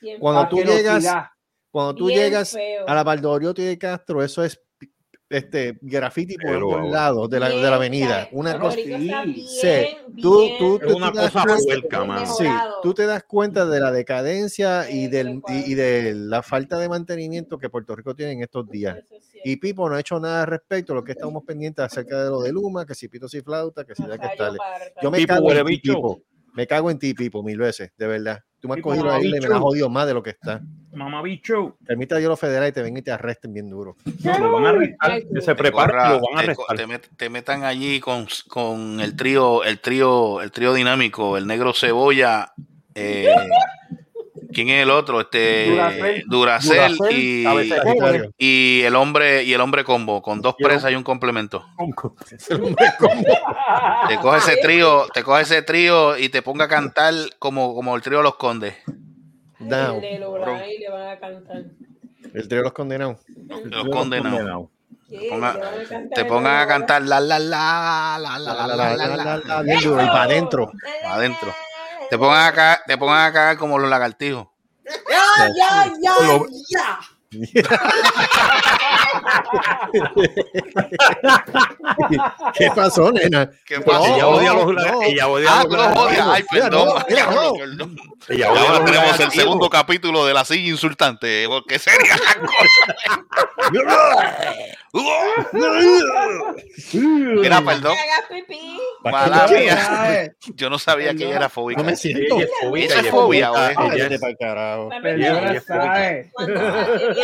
Siempre. 0.00 0.20
Cuando 0.20 0.48
tú 0.48 0.62
llegas, 0.62 1.04
Cuando 1.74 1.96
tú 1.96 2.06
Bien 2.06 2.20
llegas 2.20 2.52
feo. 2.52 2.84
a 2.88 2.94
la 2.94 3.02
Valdoriotti 3.02 3.62
de 3.62 3.76
Castro, 3.76 4.22
eso 4.22 4.44
es 4.44 4.60
este 5.28 5.76
graffiti 5.80 6.36
por 6.36 6.52
Pero, 6.52 6.68
todos 6.68 6.88
lados 6.92 7.28
de 7.28 7.40
la, 7.40 7.48
de 7.48 7.54
la 7.56 7.60
Bien, 7.62 7.74
avenida. 7.74 8.22
está- 8.22 8.36
Una 8.36 8.58
cosa. 8.60 8.78
Está 8.78 9.24
bien, 9.24 9.24
tú- 10.22 10.38
bien 10.38 10.58
tú- 10.60 10.78
Es 10.80 10.94
una 10.94 11.10
te 11.10 11.18
das 11.18 11.32
cosa 11.32 11.44
cuenta- 11.46 11.64
puerca, 11.64 12.04
mano. 12.04 12.26
Sí, 12.32 12.42
mejorado. 12.44 12.74
tú 12.80 12.94
te 12.94 13.06
das 13.06 13.24
cuenta 13.24 13.66
de 13.66 13.80
la 13.80 13.90
decadencia 13.90 14.88
y, 14.88 15.08
del, 15.08 15.42
y, 15.48 15.72
y 15.72 15.74
de 15.74 16.14
la 16.14 16.42
falta 16.44 16.78
de 16.78 16.88
mantenimiento 16.88 17.58
que 17.58 17.68
Puerto 17.68 17.96
Rico 17.96 18.14
tiene 18.14 18.30
en 18.34 18.42
estos 18.42 18.68
días. 18.68 18.96
Y 19.42 19.56
Pipo 19.56 19.88
no 19.88 19.96
ha 19.96 20.00
hecho 20.00 20.20
nada 20.20 20.42
al 20.42 20.46
respecto, 20.46 20.94
lo 20.94 21.02
que 21.02 21.10
estamos 21.10 21.42
pendientes 21.42 21.84
acerca 21.84 22.22
de 22.22 22.30
lo 22.30 22.40
de 22.40 22.52
Luma, 22.52 22.86
que 22.86 22.94
si 22.94 23.08
pito 23.08 23.28
si 23.28 23.40
flauta, 23.40 23.84
que 23.84 23.96
si 23.96 24.02
ya 24.06 24.16
que 24.16 24.28
para- 24.38 24.52
Yo 25.02 25.10
me 25.10 25.18
Pipo, 25.18 25.34
cago 25.34 25.50
en 25.50 25.66
ti. 25.66 25.78
Pipo. 25.78 26.22
Me 26.52 26.68
cago 26.68 26.88
en 26.92 27.00
ti, 27.00 27.14
Pipo, 27.14 27.42
mil 27.42 27.58
veces, 27.58 27.90
de 27.98 28.06
verdad. 28.06 28.38
Tú 28.60 28.68
me 28.68 28.74
has 28.74 28.76
Pipo, 28.76 28.90
cogido 28.90 29.06
la 29.06 29.18
isla 29.20 29.36
y 29.38 29.40
me 29.40 29.46
has 29.54 29.60
jodido 29.60 29.88
más 29.90 30.06
de 30.06 30.14
lo 30.14 30.22
que 30.22 30.30
está. 30.30 30.62
Mamabicho. 30.94 31.76
Permita 31.86 32.16
Dios 32.16 32.30
los 32.30 32.40
federales 32.40 32.70
y 32.70 32.74
te 32.74 32.82
vengan 32.82 32.98
y 32.98 33.02
te 33.02 33.12
arresten 33.12 33.52
bien 33.52 33.68
duro. 33.70 33.96
No, 34.22 34.38
lo 34.38 34.52
van 34.52 34.66
a 34.66 34.68
arrestar. 34.70 35.20
Que 35.32 35.40
se 35.40 35.54
prepara 35.54 35.92
Corra, 35.92 36.06
y 36.06 36.08
lo 36.10 36.20
van 36.26 36.36
a 36.38 36.40
arrestar. 36.40 36.76
te 36.76 36.86
met- 36.86 37.08
te 37.16 37.30
metan 37.30 37.64
allí 37.64 38.00
con, 38.00 38.26
con 38.48 39.00
el 39.00 39.16
trío, 39.16 39.64
el 39.64 39.80
trío, 39.80 40.40
el 40.40 40.50
trío 40.52 40.72
dinámico, 40.74 41.36
el 41.36 41.46
negro 41.46 41.72
cebolla, 41.74 42.52
eh, 42.94 43.34
¿quién 44.52 44.68
es 44.68 44.84
el 44.84 44.90
otro? 44.90 45.20
Este 45.20 45.66
Duracell, 46.26 46.96
y, 47.10 47.44
y 48.38 48.82
el 48.82 48.94
hombre 48.94 49.42
y 49.42 49.52
el 49.52 49.60
hombre 49.60 49.82
combo, 49.82 50.22
con 50.22 50.40
dos 50.40 50.54
presas 50.56 50.92
y 50.92 50.94
un 50.94 51.02
complemento. 51.02 51.66
Te 54.08 54.18
coge 54.18 54.38
ese 54.38 54.56
trío, 54.58 55.06
te 55.12 55.22
coge 55.22 55.42
ese 55.42 55.62
trío 55.62 56.16
y 56.16 56.28
te 56.28 56.42
ponga 56.42 56.66
a 56.66 56.68
cantar 56.68 57.14
como, 57.38 57.74
como 57.74 57.94
el 57.96 58.02
trío 58.02 58.18
de 58.18 58.24
los 58.24 58.36
condes. 58.36 58.74
Down. 59.68 60.04
El 60.04 60.20
de 60.20 60.74
y 60.74 60.78
le 60.78 60.90
van 60.90 61.08
a 61.08 61.18
cantar. 61.18 61.64
El 62.32 62.48
trío 62.48 62.58
de 62.60 62.64
los 62.64 62.72
condenados. 62.72 63.20
Los 63.64 63.88
condenados. 63.88 64.68
Te 66.14 66.24
pongan 66.24 66.60
a 66.60 66.66
cantar 66.66 67.02
la 67.02 67.20
la 67.20 67.38
la 67.38 68.18
la 68.18 68.38
la 68.38 68.54
la 68.54 68.76
la 68.76 69.16
la 69.16 69.62
la. 69.62 69.74
Y 69.74 70.06
para 70.06 70.22
adentro. 70.24 70.72
pa' 71.02 71.14
adentro. 71.14 71.54
Te 72.10 72.18
pongan 72.18 72.46
a 72.46 72.52
cagar, 72.52 72.82
te 72.86 72.98
pongan 72.98 73.26
a 73.26 73.32
cagar 73.32 73.56
como 73.58 73.78
los 73.78 73.88
lagartijos. 73.88 74.48
Ya, 74.84 75.92
ya, 76.00 76.20
ya. 76.68 76.98
¿Qué 82.54 82.70
pasó, 82.74 83.12
nena? 83.12 83.50
¿Qué 83.64 83.80
pasó? 83.80 84.08
No, 84.08 84.14
ella 84.14 84.28
odia 84.28 84.52
no, 84.52 84.72
los 84.72 84.86
no. 84.86 85.02
Ella 85.02 85.28
odia 85.28 85.48
ah, 85.50 85.64
los 85.64 85.76
no, 85.76 85.92
odia. 86.02 86.32
Ay, 86.32 86.44
perdón. 86.50 86.88
Ahora 86.88 87.06
tenemos 88.84 89.20
el 89.20 89.30
segundo 89.32 89.70
capítulo 89.70 90.26
de 90.26 90.34
la 90.34 90.44
silla 90.44 90.70
insultante, 90.70 91.46
porque 91.48 91.78
sería 91.78 92.16
la 92.16 92.34
cosa. 92.40 92.96
Mira, 96.92 97.62
perdón. 97.62 97.96
Mala 99.02 99.48
mía. 99.48 100.32
Yo 100.54 100.70
no 100.70 100.78
sabía 100.78 101.12
que 101.14 101.24
ella 101.24 101.34
era 101.36 101.48
fóbica. 101.48 101.82
No 101.82 101.86
me 101.86 101.96
siento. 101.96 102.38
Ella 102.74 103.00
es 103.00 103.10
fobia, 103.10 103.48
güey. 103.50 103.74
Ella 103.92 104.06
es 104.06 104.20
fobia. 104.20 104.78
Ella 105.04 105.48
es. 105.48 105.64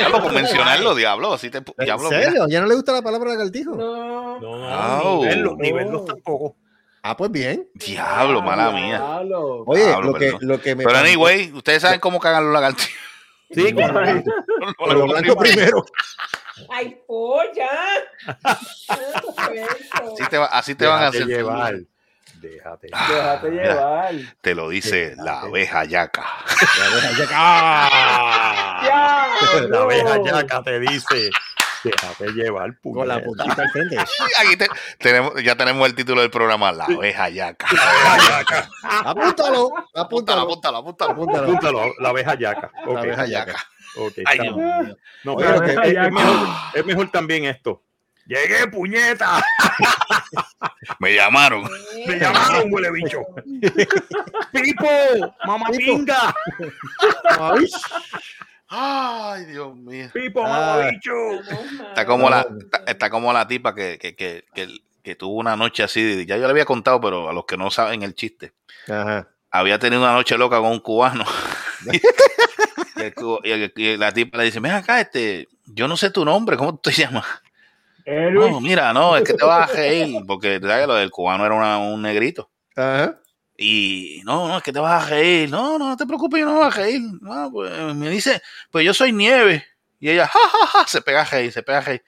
Diablo, 0.01 0.23
por 0.23 0.33
mencionarlo, 0.43 0.95
diablo. 0.95 1.33
Así 1.35 1.51
te, 1.51 1.59
¿En 1.59 1.65
diablo, 1.85 2.09
mira. 2.11 2.23
serio? 2.23 2.47
¿Ya 2.49 2.61
no 2.61 2.67
le 2.67 2.75
gusta 2.75 2.93
la 2.93 3.03
palabra 3.03 3.31
lagartijo? 3.31 3.75
No. 3.75 4.39
No, 4.41 4.69
Au. 4.69 5.25
ni 5.25 5.73
verlos 5.73 6.05
tampoco. 6.07 6.57
Ah, 7.03 7.17
pues 7.17 7.31
bien. 7.31 7.69
Diablo, 7.75 8.43
mala 8.43 8.71
mía. 8.73 8.99
Diablo. 8.99 9.65
Oye, 9.67 9.87
Diablo, 9.87 10.13
lo, 10.13 10.19
que, 10.19 10.33
lo 10.41 10.61
que 10.61 10.75
me 10.75 10.85
Pero 10.85 10.97
pasó- 10.97 11.05
anyway, 11.07 11.53
ustedes 11.53 11.81
saben 11.83 11.99
cómo 12.01 12.19
cagan 12.21 12.45
los 12.45 12.53
lagartijos. 12.53 12.91
Sí, 13.53 13.75
con 13.75 14.95
lo 14.97 15.07
blanco 15.09 15.35
primero. 15.37 15.85
Ay, 16.69 16.97
polla. 17.05 17.69
Así 18.45 20.25
te, 20.31 20.39
va- 20.39 20.47
así 20.47 20.75
te 20.77 20.87
van 20.87 21.03
a 21.03 21.07
hacer. 21.09 21.27
llevar. 21.27 21.75
Déjate. 22.41 22.87
Déjate 22.89 23.51
mira. 23.51 23.65
llevar. 23.75 24.15
Te 24.41 24.55
lo 24.55 24.69
dice 24.71 25.15
la 25.17 25.41
abeja 25.43 25.85
yaca. 25.85 26.25
¡Ah! 27.33 28.81
Ya, 28.85 29.61
La 29.69 29.79
abeja 29.83 30.17
no. 30.19 30.25
yaca 30.25 30.63
te 30.63 30.81
dice. 30.81 31.31
Déjate 31.83 32.33
llevar, 32.33 32.79
Con 32.83 33.09
la 33.09 33.23
puntita 33.23 33.63
al 33.63 33.71
frente. 33.71 33.97
Aquí 34.41 34.57
te- 34.57 34.69
tenemos, 34.99 35.33
ya 35.43 35.57
tenemos 35.57 35.89
el 35.89 35.95
título 35.95 36.21
del 36.21 36.31
programa, 36.31 36.73
La 36.73 36.85
abeja 36.85 37.29
yaca. 37.31 37.67
Apúntalo. 39.05 39.73
Apúntalo, 39.95 39.95
Apúntalo. 39.95 40.41
apúntalo, 40.43 40.77
apúntalo. 40.79 41.11
Apúntalo. 41.13 41.45
Apúntalo, 41.45 41.93
la 41.99 42.09
abeja 42.11 42.35
yaca. 42.35 42.71
Ok, 42.87 42.95
La 42.95 43.01
abeja 43.01 43.27
yaca. 43.27 43.57
ok, 43.97 44.13
Ay. 44.27 44.39
No, 45.25 45.35
Oye, 45.35 45.47
pero 45.47 45.65
es- 45.65 45.97
es 45.97 46.13
mejor, 46.13 46.49
es 46.75 46.85
mejor 46.87 47.11
también 47.11 47.45
esto. 47.47 47.83
Llegué, 48.31 48.69
puñeta. 48.69 49.43
Me 51.01 51.15
llamaron. 51.17 51.69
Me 52.07 52.17
llamaron, 52.17 52.73
huele 52.73 52.93
bicho. 52.93 53.19
Pipo, 54.53 54.87
mamá 55.45 55.67
Pipo. 55.71 55.97
pinga. 55.97 56.33
Ay, 58.69 59.47
Dios 59.47 59.75
mío. 59.75 60.09
Pipo, 60.15 60.45
Ah. 60.47 60.77
mamá 60.77 60.91
bicho. 60.91 61.11
Está 61.89 62.07
como 62.07 62.31
la, 62.31 62.47
está, 62.59 62.83
está 62.87 63.11
como 63.11 63.33
la 63.33 63.49
tipa 63.49 63.75
que, 63.75 63.99
que, 63.99 64.15
que, 64.15 64.45
que, 64.55 64.69
que 65.03 65.15
tuvo 65.17 65.35
una 65.41 65.57
noche 65.57 65.83
así. 65.83 66.25
Ya 66.25 66.37
yo 66.37 66.45
le 66.45 66.51
había 66.51 66.65
contado, 66.65 67.01
pero 67.01 67.29
a 67.29 67.33
los 67.33 67.47
que 67.47 67.57
no 67.57 67.71
saben 67.73 68.03
el 68.05 68.15
chiste. 68.15 68.53
Ajá. 68.89 69.27
Había 69.51 69.81
tenido 69.81 70.03
una 70.03 70.13
noche 70.13 70.39
loca 70.39 70.59
con 70.61 70.71
un 70.71 70.79
cubano. 70.81 71.25
y, 72.97 73.03
el 73.03 73.13
cu- 73.15 73.41
y 73.43 73.51
el- 73.51 73.73
y 73.75 73.97
la 73.97 74.13
tipa 74.13 74.39
le 74.39 74.45
dice, 74.45 74.61
ven 74.61 74.71
acá, 74.73 75.01
este, 75.01 75.49
yo 75.67 75.89
no 75.89 75.97
sé 75.97 76.11
tu 76.11 76.25
nombre, 76.25 76.57
¿cómo 76.57 76.77
tú 76.79 76.91
te 76.91 76.93
llamas? 76.97 77.25
Erwin. 78.11 78.53
No, 78.53 78.61
mira, 78.61 78.93
no, 78.93 79.17
es 79.17 79.25
que 79.25 79.35
te 79.35 79.45
vas 79.45 79.71
a 79.71 79.73
reír, 79.75 80.23
porque 80.27 80.59
¿sabes? 80.63 80.87
lo 80.87 80.95
del 80.95 81.11
cubano 81.11 81.45
era 81.47 81.55
una- 81.55 81.79
un 81.79 82.03
negrito. 82.03 82.51
Ajá. 82.77 83.17
Y 83.57 84.23
no, 84.25 84.49
no, 84.49 84.57
es 84.57 84.63
que 84.63 84.73
te 84.73 84.79
vas 84.79 85.05
a 85.05 85.09
reír. 85.11 85.51
No, 85.51 85.79
no, 85.79 85.91
no 85.91 85.97
te 85.97 86.07
preocupes, 86.07 86.41
yo 86.41 86.47
no 86.47 86.53
me 86.53 86.59
voy 86.59 86.67
a 86.67 86.71
reír. 86.71 87.01
No, 87.21 87.51
pues 87.53 87.95
me 87.95 88.09
dice, 88.09 88.41
pues 88.71 88.85
yo 88.85 88.95
soy 88.95 89.13
nieve. 89.13 89.67
Y 89.99 90.09
ella, 90.11 90.27
ja, 90.27 90.39
ja, 90.39 90.67
ja, 90.67 90.87
se 90.87 91.03
pega 91.03 91.21
a 91.23 91.25
reír, 91.25 91.53
se 91.53 91.63
pega 91.63 91.79
a 91.79 91.83
reír. 91.83 92.03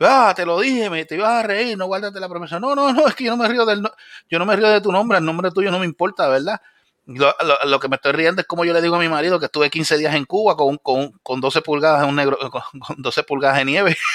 Ah, 0.00 0.32
te 0.34 0.44
lo 0.44 0.58
dije, 0.58 0.90
me, 0.90 1.04
te 1.04 1.14
ibas 1.14 1.30
a 1.30 1.42
reír, 1.46 1.78
no 1.78 1.86
guárdate 1.86 2.18
la 2.18 2.28
promesa. 2.28 2.58
No, 2.58 2.74
no, 2.74 2.92
no, 2.92 3.06
es 3.06 3.14
que 3.14 3.22
yo 3.24 3.30
no 3.30 3.36
me 3.36 3.48
río 3.48 3.64
del, 3.64 3.82
no- 3.82 3.92
yo 4.28 4.38
no 4.40 4.44
me 4.46 4.56
río 4.56 4.68
de 4.68 4.80
tu 4.80 4.90
nombre, 4.90 5.18
el 5.18 5.24
nombre 5.24 5.52
tuyo 5.52 5.70
no 5.70 5.78
me 5.78 5.84
importa, 5.86 6.26
¿verdad? 6.28 6.60
Lo, 7.06 7.32
lo- 7.44 7.64
lo 7.64 7.78
que 7.80 7.88
me 7.88 7.94
estoy 7.96 8.10
riendo 8.12 8.40
es 8.40 8.46
como 8.48 8.64
yo 8.64 8.72
le 8.72 8.82
digo 8.82 8.96
a 8.96 8.98
mi 8.98 9.08
marido 9.08 9.38
que 9.38 9.46
estuve 9.46 9.70
15 9.70 9.96
días 9.98 10.14
en 10.16 10.24
Cuba 10.24 10.56
con, 10.56 10.78
con, 10.82 11.12
con 11.22 11.40
12 11.40 11.62
pulgadas 11.62 12.00
de 12.00 12.06
un 12.08 12.16
negro, 12.16 12.36
con, 12.50 12.62
con 12.80 12.96
12 13.00 13.22
pulgadas 13.22 13.58
de 13.58 13.64
nieve. 13.66 13.96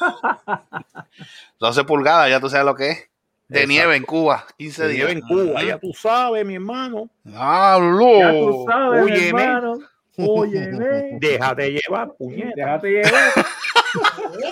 12 1.60 1.84
pulgadas, 1.84 2.30
ya 2.30 2.40
tú 2.40 2.48
sabes 2.50 2.66
lo 2.66 2.74
que 2.74 2.90
es. 2.90 2.98
De 3.46 3.60
Exacto. 3.60 3.68
nieve 3.68 3.96
en 3.96 4.02
Cuba, 4.04 4.46
15 4.56 4.74
Se 4.82 4.88
días. 4.88 4.98
lleva 5.00 5.10
en 5.12 5.20
Cuba, 5.20 5.62
ya 5.62 5.78
tú 5.78 5.92
sabes, 5.92 6.46
mi 6.46 6.54
hermano. 6.54 7.10
¡Hablo! 7.34 8.18
Ya 8.18 8.32
tú 8.32 8.64
sabes, 8.68 9.04
mi 9.04 9.12
Óyeme. 9.12 9.44
hermano. 9.44 9.78
Óyeme. 10.16 11.10
Déjate 11.20 11.70
llevar, 11.72 12.12
puñeta. 12.16 12.52
Déjate 12.56 12.88
llevar. 12.88 13.12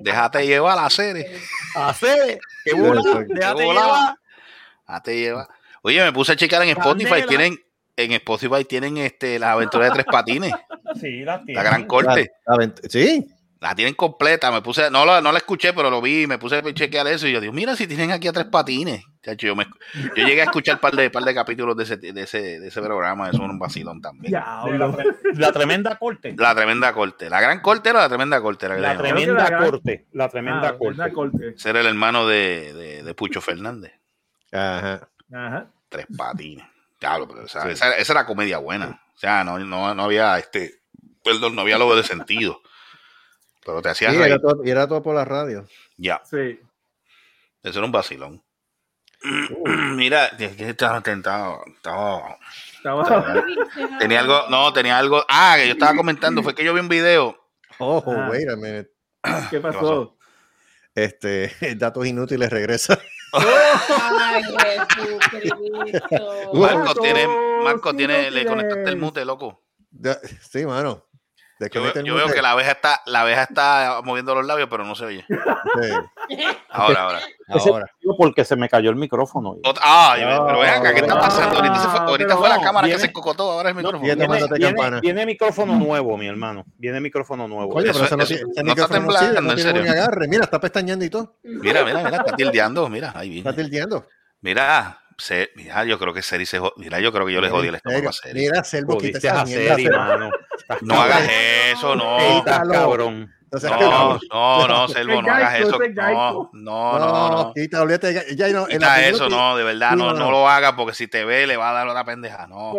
Déjate 0.00 0.46
llevar 0.46 0.78
a 0.78 0.86
hacer. 0.86 1.26
Hacer, 1.74 2.38
que 2.64 2.74
bola, 2.74 3.02
déjate 3.28 3.58
Qué 3.58 3.64
bola. 3.64 3.80
llevar. 3.82 4.14
Déjate 4.88 5.16
llevar. 5.20 5.46
Oye, 5.82 6.02
me 6.04 6.12
puse 6.12 6.32
a 6.32 6.36
checar 6.36 6.62
en 6.62 6.70
Spotify. 6.70 7.10
Candela. 7.10 7.26
Tienen, 7.28 7.58
en 7.96 8.12
Spotify 8.12 8.64
tienen 8.64 8.96
este, 8.98 9.38
las 9.38 9.50
aventuras 9.50 9.88
de 9.88 9.94
tres 9.94 10.06
patines. 10.06 10.52
Sí, 11.00 11.20
la 11.24 11.36
La 11.38 11.44
tiene. 11.44 11.62
gran 11.62 11.86
corte. 11.86 12.30
La- 12.46 12.56
la 12.66 12.72
sí. 12.88 13.26
La 13.62 13.76
tienen 13.76 13.94
completa. 13.94 14.50
Me 14.50 14.60
puse, 14.60 14.90
no, 14.90 15.06
la- 15.06 15.20
no 15.20 15.30
la 15.30 15.38
escuché, 15.38 15.72
pero 15.72 15.88
lo 15.88 16.02
vi. 16.02 16.26
Me 16.26 16.36
puse 16.36 16.56
a 16.56 16.74
chequear 16.74 17.06
eso. 17.06 17.28
Y 17.28 17.32
yo 17.32 17.40
digo, 17.40 17.52
mira 17.52 17.76
si 17.76 17.86
tienen 17.86 18.10
aquí 18.10 18.26
a 18.26 18.32
tres 18.32 18.46
patines. 18.46 19.04
Chacho, 19.22 19.46
yo, 19.46 19.54
me, 19.54 19.68
yo 20.16 20.26
llegué 20.26 20.40
a 20.40 20.44
escuchar 20.46 20.74
un 20.74 20.80
par 20.80 20.96
de, 20.96 21.08
par 21.10 21.22
de 21.22 21.32
capítulos 21.32 21.76
de 21.76 21.84
ese, 21.84 21.96
de, 21.96 22.22
ese, 22.22 22.58
de 22.58 22.66
ese 22.66 22.82
programa. 22.82 23.28
Eso 23.28 23.36
era 23.36 23.52
un 23.52 23.60
vacilón 23.60 24.00
también. 24.00 24.32
La 25.36 25.52
tremenda 25.52 25.96
corte. 25.96 26.34
La 26.36 26.54
tremenda 26.56 26.92
corte. 26.92 27.30
La 27.30 27.40
gran 27.40 27.60
corte 27.60 27.90
era 27.90 28.00
la 28.00 28.08
tremenda 28.08 28.40
corte. 28.42 28.68
La 28.68 28.98
tremenda 28.98 29.34
la 29.34 29.48
gran- 29.48 29.70
corte. 29.70 30.06
La 30.12 30.28
tremenda 30.28 30.68
Ah, 30.70 30.76
corte. 30.76 31.12
corte. 31.12 31.48
Ese 31.56 31.70
era 31.70 31.80
el 31.80 31.86
hermano 31.86 32.26
de, 32.26 32.72
de, 32.72 33.02
de 33.04 33.14
Pucho 33.14 33.40
Fernández. 33.40 33.92
Ajá. 34.50 35.08
Ajá. 35.32 35.66
Tres 35.88 36.06
patines. 36.16 36.64
Diablo, 37.00 37.28
pero, 37.28 37.44
o 37.44 37.48
sea, 37.48 37.68
esa, 37.70 37.96
esa 37.96 38.12
era 38.12 38.26
comedia 38.26 38.58
buena. 38.58 39.00
O 39.14 39.18
sea, 39.18 39.44
no, 39.44 39.56
no, 39.60 39.94
no 39.94 40.02
había 40.04 40.36
este. 40.38 40.80
Perdón, 41.24 41.54
no 41.54 41.62
había 41.62 41.78
lo 41.78 41.94
de 41.94 42.02
sentido. 42.02 42.60
Pero 43.64 43.80
te 43.82 43.88
Sí, 43.94 44.04
hacías 44.04 44.14
era 44.14 44.24
reír. 44.36 44.40
todo, 44.40 44.64
y 44.64 44.70
era 44.70 44.86
todo 44.88 45.02
por 45.02 45.14
la 45.14 45.24
radio. 45.24 45.66
Ya, 45.96 46.20
Sí. 46.24 46.58
eso 47.62 47.78
era 47.78 47.86
un 47.86 47.92
vacilón. 47.92 48.42
Mira, 49.96 50.26
es 50.38 50.56
que 50.56 50.70
estaba 50.70 51.00
tentado. 51.00 51.62
Estaba, 51.76 52.38
Estaba. 52.76 53.44
tenía 54.00 54.20
algo, 54.20 54.48
no, 54.50 54.72
tenía 54.72 54.98
algo. 54.98 55.24
Ah, 55.28 55.54
que 55.56 55.66
yo 55.68 55.72
estaba 55.74 55.94
comentando, 55.94 56.42
fue 56.42 56.54
que 56.54 56.64
yo 56.64 56.74
vi 56.74 56.80
un 56.80 56.88
video. 56.88 57.38
Ojo, 57.78 58.12
Ah. 58.12 58.28
wait 58.30 58.48
a 58.48 58.56
minute. 58.56 58.90
¿Qué 59.50 59.60
pasó? 59.60 59.78
pasó? 59.78 60.18
Este, 60.94 61.52
datos 61.76 62.04
inútiles 62.06 62.50
regresa. 62.50 62.98
Ay, 63.32 64.42
Jesucristo. 65.40 66.52
Marco 66.54 66.94
tiene, 67.00 67.26
Marco 67.62 67.94
tiene, 67.94 68.30
le 68.30 68.44
conectaste 68.44 68.90
el 68.90 68.96
mute, 68.96 69.24
loco. 69.24 69.62
Sí, 70.50 70.66
mano. 70.66 71.06
Yo, 71.70 71.82
veo- 72.14 72.26
yo 72.28 72.32
que 72.34 72.42
la 72.42 72.52
abeja 72.52 72.72
está, 72.72 73.00
la 73.06 73.20
abeja 73.22 73.42
está 73.42 74.00
moviendo 74.04 74.34
los 74.34 74.46
labios, 74.46 74.68
pero 74.70 74.84
no 74.84 74.94
se 74.94 75.04
oye. 75.04 75.24
Sí, 75.28 75.88
Ahora, 76.70 77.02
ahora. 77.02 77.20
ahora. 77.48 77.86
Porque 78.16 78.44
se 78.44 78.56
me 78.56 78.68
cayó 78.68 78.90
el 78.90 78.96
micrófono. 78.96 79.56
Ay, 79.82 80.22
pero 80.24 80.58
ven 80.60 80.70
acá, 80.70 80.94
¿qué 80.94 81.00
está 81.00 81.20
pasando? 81.20 81.56
Ahorita, 81.56 81.76
se 81.78 81.88
fue, 81.88 81.98
ahorita 82.00 82.28
pero 82.28 82.38
fue 82.40 82.48
la 82.48 82.60
cámara 82.60 82.88
que 82.88 82.98
se 82.98 83.12
cocotó, 83.12 83.52
ahora 83.52 83.70
es 83.70 83.76
el 83.76 83.82
micrófono. 83.82 84.02
viene- 84.02 84.16
Viene, 84.16 84.26
tomándote 84.26 84.58
viene- 84.58 84.74
campana. 84.74 85.00
viene 85.00 85.26
micrófono 85.26 85.74
nuevo, 85.76 86.16
mi 86.16 86.26
hermano. 86.26 86.64
Viene 86.78 87.00
micrófono 87.00 87.46
nuevo. 87.48 87.80
Eso- 87.80 87.92
pero 87.92 88.04
ese 88.06 88.16
no 88.16 88.22
eso- 88.22 88.34
ese 88.34 88.44
no 88.44 88.50
está 88.50 88.62
micrófono 88.64 89.00
no 89.00 89.12
sirve, 89.12 89.34
temblando, 89.34 89.50
no 89.50 89.72
tiene 89.72 89.88
agarre. 89.90 90.28
Mira, 90.28 90.44
está 90.44 90.60
pestañeando 90.60 91.04
y 91.04 91.10
todo. 91.10 91.36
Mira, 91.42 91.84
mira, 91.84 92.02
mira, 92.02 92.16
está 92.18 92.36
tildeando, 92.36 92.88
mira, 92.88 93.12
ahí 93.14 93.38
Está 93.38 93.50
viene. 93.52 93.64
tildeando. 93.70 94.06
Mira, 94.40 94.98
se, 95.22 95.52
mira, 95.54 95.84
yo 95.84 96.00
creo 96.00 96.12
que 96.12 96.20
Seri 96.20 96.46
se 96.46 96.60
Mira, 96.76 96.98
yo 96.98 97.12
creo 97.12 97.24
que 97.24 97.32
yo 97.32 97.40
le 97.40 97.48
jodí 97.48 97.68
el 97.68 97.76
estómago 97.76 98.08
a 98.08 98.12
Seri. 98.12 98.40
Mira, 98.40 98.64
Selvo, 98.64 98.98
a. 98.98 99.46
Seri, 99.46 99.88
mano. 99.88 100.32
No 100.80 101.00
hagas 101.00 101.30
eso, 101.70 101.94
no. 101.94 102.18
Estás 102.38 102.68
cabrón. 102.68 103.32
No 103.52 103.58
No, 103.60 104.18
no, 104.30 104.66
no, 104.66 104.88
Selvo, 104.88 105.22
no 105.22 105.32
hagas 105.32 105.60
eso. 105.60 105.78
No, 105.78 106.50
no, 106.52 106.98
no, 106.98 107.30
no. 107.30 107.52
quita, 107.54 107.82
olvídate. 107.82 108.34
Ya, 108.34 108.48
no, 108.48 108.66
Quita 108.66 109.06
eso, 109.06 109.28
no, 109.28 109.56
de 109.56 109.62
verdad, 109.62 109.92
no, 109.92 110.12
no, 110.12 110.30
lo 110.32 110.48
haga 110.48 110.74
porque 110.74 110.94
si 110.94 111.06
te 111.06 111.24
ve 111.24 111.46
le 111.46 111.56
va 111.56 111.70
a 111.70 111.72
dar 111.72 111.86
otra 111.86 112.04
pendeja. 112.04 112.48
No. 112.48 112.74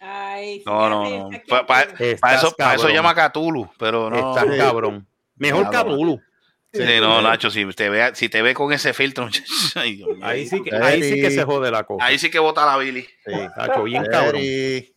Ay, 0.00 0.64
no, 0.66 0.88
no, 0.90 1.30
Para 1.66 1.82
eso, 1.92 2.16
para 2.16 2.34
eso 2.34 2.54
cabrón. 2.56 2.92
llama 2.92 3.10
a 3.10 3.30
Cthulhu, 3.30 3.70
pero 3.78 4.10
no. 4.10 4.34
Estás 4.34 4.56
cabrón. 4.56 5.06
Mejor 5.36 5.70
Claro. 5.70 6.20
Sí, 6.72 6.82
no, 7.00 7.20
Nacho, 7.20 7.50
si 7.50 7.64
te 7.72 7.90
ve, 7.90 8.12
si 8.14 8.28
te 8.28 8.42
ve 8.42 8.54
con 8.54 8.72
ese 8.72 8.92
filtro, 8.92 9.28
ay, 9.74 9.96
Dios 9.96 10.08
mío. 10.16 10.24
Ahí 10.24 10.46
sí, 10.46 10.62
que, 10.62 10.74
ahí 10.76 11.02
sí 11.02 11.20
que 11.20 11.30
se 11.30 11.42
jode 11.44 11.70
la 11.70 11.82
cosa. 11.84 12.04
Ahí 12.04 12.18
sí 12.18 12.30
que 12.30 12.38
bota 12.38 12.64
la 12.64 12.76
Billy. 12.78 13.02
Sí. 13.02 13.32
Tacho, 13.56 13.82
bien 13.82 14.04
cabrón. 14.06 14.40
Seri. 14.40 14.94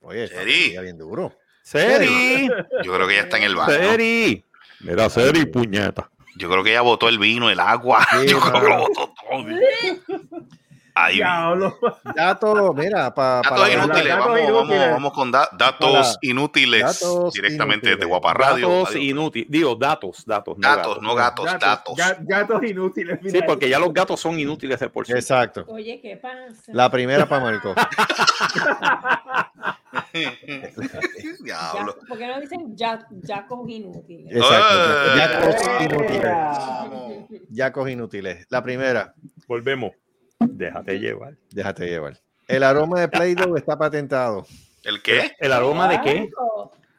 Oye, 0.00 0.24
está 0.24 0.38
Seri. 0.38 0.78
bien 0.78 0.98
duro. 0.98 1.36
Seri. 1.62 2.48
Yo 2.84 2.94
creo 2.94 3.08
que 3.08 3.14
ya 3.14 3.20
está 3.22 3.38
en 3.38 3.42
el 3.42 3.56
baño. 3.56 3.72
Seri. 3.74 4.44
Mira, 4.80 5.10
Seri, 5.10 5.46
puñeta. 5.46 6.10
Yo 6.36 6.48
creo 6.48 6.62
que 6.62 6.70
ella 6.70 6.80
botó 6.82 7.08
el 7.08 7.18
vino, 7.18 7.50
el 7.50 7.60
agua. 7.60 8.06
Sí, 8.20 8.28
Yo 8.28 8.40
creo 8.40 8.62
que 8.62 8.68
lo 8.68 8.78
botó 8.78 9.14
todo. 9.28 9.44
Ahí. 11.02 11.16
Diablo. 11.16 11.78
Datos, 12.14 12.74
mira, 12.74 13.14
para 13.14 13.40
Datos 13.42 13.68
inútiles. 13.72 14.08
Datos 14.08 14.26
Vamos, 14.26 14.40
inútiles. 14.40 14.78
vamos, 14.80 14.90
vamos 14.92 15.12
con 15.12 15.30
da- 15.30 15.48
datos 15.52 15.90
Para- 15.90 16.18
inútiles. 16.22 16.82
datos 16.82 17.32
directamente 17.34 17.86
inútiles. 17.86 18.00
de 18.00 18.06
Guapa 18.06 18.34
Radio. 18.34 18.68
Datos 18.80 18.96
inútiles. 18.96 19.48
Digo, 19.50 19.74
datos, 19.76 20.24
datos. 20.26 20.56
no 20.58 20.68
Datos, 20.68 21.02
no 21.02 21.14
gatos, 21.14 21.46
datos. 21.58 21.96
ga- 21.96 22.16
Gatos 22.20 22.62
inútiles. 22.64 23.18
Sí, 23.22 23.28
mira. 23.32 23.46
porque 23.46 23.68
ya 23.68 23.78
los 23.78 23.92
gatos 23.92 24.20
son 24.20 24.38
inútiles 24.38 24.78
de 24.80 24.88
por 24.90 25.06
sí. 25.06 25.12
Exacto. 25.12 25.64
Oye, 25.68 26.00
¿qué 26.02 26.16
pasa? 26.16 26.36
La 26.68 26.90
primera 26.90 27.26
para 27.28 27.44
Marco. 27.44 27.74
Diablo. 31.42 31.96
Ya- 32.00 32.06
¿Por 32.08 32.18
qué 32.18 32.26
no 32.26 32.40
dicen 32.40 32.76
ya, 32.76 33.06
yacos 33.22 33.68
inútiles? 33.68 34.26
Exacto. 34.36 34.74
Eh. 34.74 35.16
Yacos 35.16 35.82
inútiles. 35.82 36.10
Mira. 36.12 37.26
Yacos 37.50 37.90
inútiles. 37.90 38.46
La 38.50 38.62
primera, 38.62 39.14
Volvemos. 39.46 39.92
Déjate 40.50 40.98
llevar. 40.98 41.34
déjate 41.52 41.86
llevar. 41.86 42.18
El 42.48 42.62
aroma 42.62 43.00
de 43.00 43.08
Play-Doh 43.08 43.56
está 43.56 43.76
patentado. 43.78 44.46
¿El 44.84 45.02
qué? 45.02 45.32
¿El 45.38 45.52
aroma 45.52 45.88
de 45.88 46.00
qué? 46.00 46.30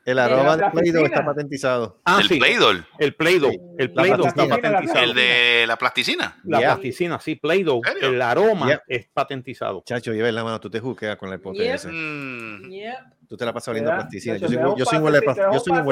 El 0.05 0.15
De 0.15 0.21
aroma 0.21 0.55
la 0.55 0.65
de 0.67 0.71
Play-Doh 0.71 1.05
está 1.05 1.23
patentizado. 1.25 1.99
Ah, 2.05 2.19
el 2.21 2.27
sí. 2.27 2.39
Play-Doh. 2.39 2.71
El 2.99 3.15
Play-Doh. 3.15 3.51
El 3.77 3.87
La 3.93 4.01
Play-Doh 4.03 4.27
está 4.27 4.47
patentizado. 4.47 4.99
El 5.03 5.13
de 5.13 5.65
la 5.67 5.75
plasticina. 5.77 6.37
La 6.45 6.59
Yeah. 6.59 6.67
plasticina, 6.73 7.19
sí, 7.19 7.35
Play-Doh. 7.35 7.81
El 8.01 8.21
aroma 8.21 8.67
Yeah. 8.67 8.83
es 8.87 9.07
patentizado. 9.13 9.83
Chacho, 9.85 10.13
lleva 10.13 10.29
en 10.29 10.35
la 10.35 10.43
mano, 10.43 10.59
tú 10.59 10.69
te 10.69 10.79
juqueas 10.79 11.17
con 11.17 11.29
Yep. 11.29 11.75
ese. 11.75 11.89
Mm. 11.91 12.69
Yep. 12.71 12.93
Tú 13.27 13.37
te 13.37 13.45
la 13.45 13.53
pasas 13.53 13.69
oliendo 13.69 13.91
plasticina. 13.91 14.37
Yo 14.37 14.47
soy, 14.47 14.57
yo 14.77 14.85
soy 14.85 14.97
un 14.97 15.03
huele 15.05 15.19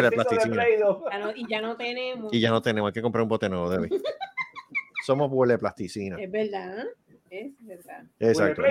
de 0.10 0.12
plasticina. 0.16 0.54
Play-Doh. 0.54 1.04
Ya 1.12 1.20
no- 1.20 1.32
y 1.36 1.48
ya 1.48 1.62
no 1.62 1.76
tenemos. 1.78 2.34
Y 2.34 2.40
ya 2.40 2.50
no 2.52 2.62
tenemos, 2.62 2.90
hay 2.90 2.94
que 2.94 3.02
comprar 3.02 3.24
un 3.24 3.30
bote 3.30 3.48
nuevo, 3.50 3.70
Debbie. 3.70 3.90
Somos 5.06 5.30
huele 5.32 5.54
a 5.56 5.58
plasticina. 5.58 6.18
Es 6.20 6.32
verdad. 6.32 6.84
Es 7.30 7.52
verdad. 7.62 8.04
Huele 8.20 8.32
Exacto. 8.32 8.62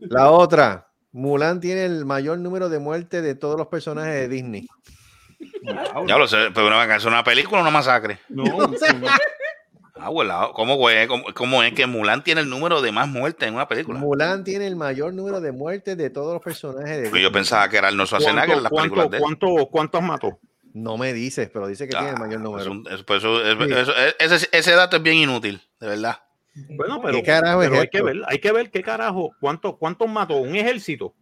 La 0.00 0.30
otra, 0.30 0.88
Mulan 1.12 1.60
tiene 1.60 1.84
el 1.84 2.04
mayor 2.04 2.38
número 2.38 2.68
de 2.68 2.78
muertes 2.78 3.22
de 3.22 3.34
todos 3.34 3.56
los 3.58 3.66
personajes 3.68 4.12
de 4.14 4.28
Disney. 4.28 4.66
Diablo, 6.06 6.26
se- 6.28 6.50
pero 6.54 6.66
una, 6.68 6.96
¿es 6.96 7.04
una 7.04 7.22
película 7.24 7.58
o 7.58 7.62
una 7.62 7.70
masacre? 7.70 8.18
No, 8.28 8.44
Ah, 10.04 10.08
bueno, 10.08 10.50
¿cómo, 10.54 10.74
güey? 10.76 11.06
¿Cómo, 11.06 11.22
cómo 11.32 11.62
es 11.62 11.74
que 11.74 11.86
Mulan 11.86 12.24
tiene 12.24 12.40
el 12.40 12.50
número 12.50 12.82
de 12.82 12.90
más 12.90 13.06
muertes 13.06 13.46
en 13.48 13.54
una 13.54 13.68
película? 13.68 14.00
Mulan 14.00 14.42
tiene 14.42 14.66
el 14.66 14.74
mayor 14.74 15.14
número 15.14 15.40
de 15.40 15.52
muertes 15.52 15.96
de 15.96 16.10
todos 16.10 16.32
los 16.32 16.42
personajes 16.42 16.96
de 16.96 17.02
Disney. 17.02 17.22
yo 17.22 17.30
pensaba 17.30 17.68
que 17.68 17.76
era 17.76 17.88
el 17.88 17.96
no 17.96 18.04
Schwarzenegger 18.04 18.56
en 18.56 18.62
las 18.64 18.70
¿Cuánto, 18.72 18.94
películas 18.96 19.10
de 19.10 19.16
él. 19.18 19.22
cuánto, 19.22 19.66
¿Cuántos 19.70 20.02
mató? 20.02 20.40
No 20.74 20.96
me 20.96 21.12
dices, 21.12 21.50
pero 21.52 21.68
dice 21.68 21.84
que 21.84 21.90
tiene 21.90 22.08
el 22.08 22.14
Ah, 22.16 22.18
mayor 22.18 22.34
es 22.34 22.40
número. 22.40 22.70
un- 22.72 22.84
es- 22.90 23.04
pues 23.04 23.18
eso- 23.18 23.44
es- 23.44 23.56
Sí. 23.58 23.72
eso- 23.74 23.94
es- 24.18 24.32
ese, 24.32 24.48
ese 24.50 24.72
dato 24.72 24.96
es 24.96 25.02
bien 25.04 25.18
inútil, 25.18 25.60
de 25.78 25.86
verdad. 25.86 26.18
Bueno, 26.54 27.00
pero, 27.00 27.16
¿Qué 27.18 27.22
carajo 27.22 27.62
es 27.62 27.68
pero 27.70 27.80
hay 27.82 27.88
que 27.88 27.98
esto? 27.98 28.04
ver, 28.06 28.16
hay 28.28 28.38
que 28.38 28.52
ver 28.52 28.70
qué 28.70 28.82
carajo, 28.82 29.30
cuánto, 29.40 29.76
cuántos 29.76 30.08
mató 30.08 30.36
un 30.36 30.54
ejército. 30.54 31.14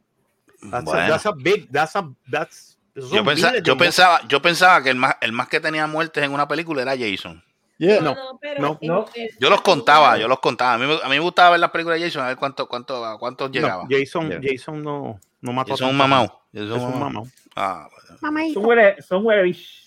That's, 0.70 0.84
Bueno. 0.84 1.00
a, 1.00 1.08
that's 1.08 1.26
a 1.26 1.32
big, 1.32 1.70
that's 1.70 1.96
a, 1.96 2.08
that's, 2.30 2.78
Yo, 2.94 3.02
son 3.02 3.24
pensa- 3.24 3.48
miles 3.48 3.62
de 3.62 3.68
yo 3.68 3.76
pensaba, 3.78 4.20
yo 4.28 4.42
pensaba 4.42 4.82
que 4.82 4.90
el 4.90 4.96
más, 4.96 5.14
el 5.20 5.32
más 5.32 5.48
que 5.48 5.60
tenía 5.60 5.86
muertes 5.86 6.22
en 6.24 6.32
una 6.32 6.46
película 6.48 6.82
era 6.82 6.96
Jason. 6.98 7.42
Yeah. 7.78 8.00
No, 8.02 8.14
pero 8.40 8.60
no, 8.60 8.78
en- 8.80 8.88
no. 8.88 9.06
en- 9.14 9.28
Yo 9.38 9.48
los 9.48 9.62
contaba, 9.62 10.18
yo 10.18 10.28
los 10.28 10.40
contaba. 10.40 10.74
A 10.74 10.78
mí, 10.78 10.86
me- 10.86 11.00
a 11.02 11.04
mí 11.08 11.10
me 11.14 11.20
gustaba 11.20 11.50
ver 11.50 11.60
las 11.60 11.70
películas 11.70 11.98
de 11.98 12.06
Jason, 12.06 12.22
a 12.24 12.28
ver 12.28 12.36
cuánto, 12.36 12.68
cuánto, 12.68 13.02
a 13.06 13.18
cuántos 13.18 13.48
No, 13.48 13.54
llegaba. 13.54 13.86
Jason, 13.88 14.28
Yeah. 14.28 14.40
Jason 14.42 14.82
no, 14.82 15.18
no 15.40 15.52
mató 15.52 15.70
Jason 15.72 15.86
a 15.86 15.90
un 15.92 15.96
mamau. 15.96 16.26
Jason 16.52 16.66
Es 16.76 16.82
un 16.82 16.90
mamau. 16.92 16.98
mamau. 17.10 17.26
Ah, 17.56 17.88
bueno. 17.90 18.52
Son 18.52 18.66
huele, 18.66 19.00
son 19.00 19.24
huele 19.24 19.42
bish. 19.44 19.78
Exacto. 19.78 19.79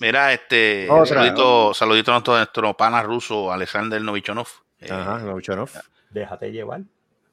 Mira, 0.00 0.32
este 0.32 0.88
Otra. 0.90 1.06
saludito, 1.06 1.74
saludito 1.74 2.10
a 2.10 2.14
nuestro, 2.14 2.36
nuestro 2.36 2.76
pana 2.76 3.02
ruso, 3.02 3.52
Alexander 3.52 4.00
Novichonov. 4.00 4.48
Eh, 4.80 4.88
Ajá, 4.90 5.18
no, 5.18 5.34
Buchanov. 5.34 5.70
Déjate 6.10 6.50
llevar. 6.50 6.80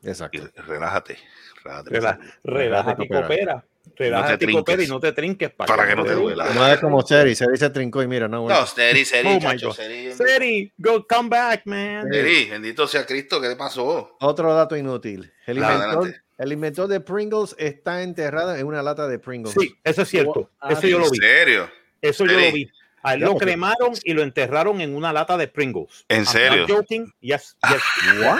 Exacto. 0.04 0.38
y 0.38 0.62
relájate. 0.62 1.17
Relájate. 1.63 2.19
Relájate 2.43 3.04
y 3.04 3.08
coopera. 3.08 3.65
Relájate 3.95 4.34
y 4.34 4.38
trinques. 4.38 4.56
coopera 4.56 4.84
y 4.84 4.88
no 4.88 5.00
te 5.00 5.12
trinques 5.13 5.50
Para 5.52 5.88
que 5.88 5.95
no 5.95 6.04
te 6.04 6.13
duela. 6.13 6.45
No 6.54 6.67
es 6.67 6.80
como 6.80 7.02
Seri, 7.02 7.36
Seri 7.36 7.58
se 7.58 7.69
trincó 7.69 8.04
y 8.04 8.08
mira, 8.08 8.28
no, 8.28 8.41
bueno. 8.43 8.60
No, 8.60 8.65
Seri, 8.65 9.06
Seri, 9.06 9.30
Oh 9.36 9.39
chacho. 9.39 9.71
Seri. 9.71 10.13
Seri, 10.13 10.73
go 10.78 11.06
come 11.08 11.30
back, 11.30 11.62
man. 11.65 12.08
Seri, 12.12 12.50
bendito 12.50 12.86
sea 12.88 13.06
Cristo, 13.06 13.41
¿qué 13.41 13.47
te 13.50 13.56
pasó? 13.56 14.17
Otro 14.19 14.54
dato 14.54 14.76
inútil. 14.76 15.32
El 15.45 15.58
inventor. 15.58 16.13
El 16.38 16.52
inventor 16.52 16.88
de 16.88 17.00
Pringles 17.00 17.56
está 17.58 18.04
enterrado 18.04 18.56
en 18.56 18.65
una 18.67 18.82
lata 18.84 19.08
de 19.08 19.19
Pringles. 19.19 19.56
Sí, 19.60 19.76
eso 19.84 20.02
es 20.04 20.10
cierto. 20.10 20.50
Ah, 20.60 20.73
Eso 20.73 20.88
yo 20.88 20.97
¿En 20.97 21.04
lo 21.04 21.10
vi. 21.10 21.17
serio? 21.17 21.69
Eso 22.02 22.26
yo 22.26 22.39
lo 22.39 22.52
vi. 22.52 22.69
A 23.04 23.13
él 23.13 23.21
lo 23.21 23.36
cremaron 23.38 23.93
y 24.04 24.13
lo 24.13 24.21
enterraron 24.21 24.82
en 24.82 24.93
una 24.95 25.13
lata 25.13 25.38
de 25.38 25.47
Pringles. 25.47 26.06
¿En 26.10 26.17
I'm 26.17 26.26
serio? 26.26 26.65
joking. 26.67 27.13
Yes, 27.21 27.56
yes. 27.69 27.82
What? 28.21 28.39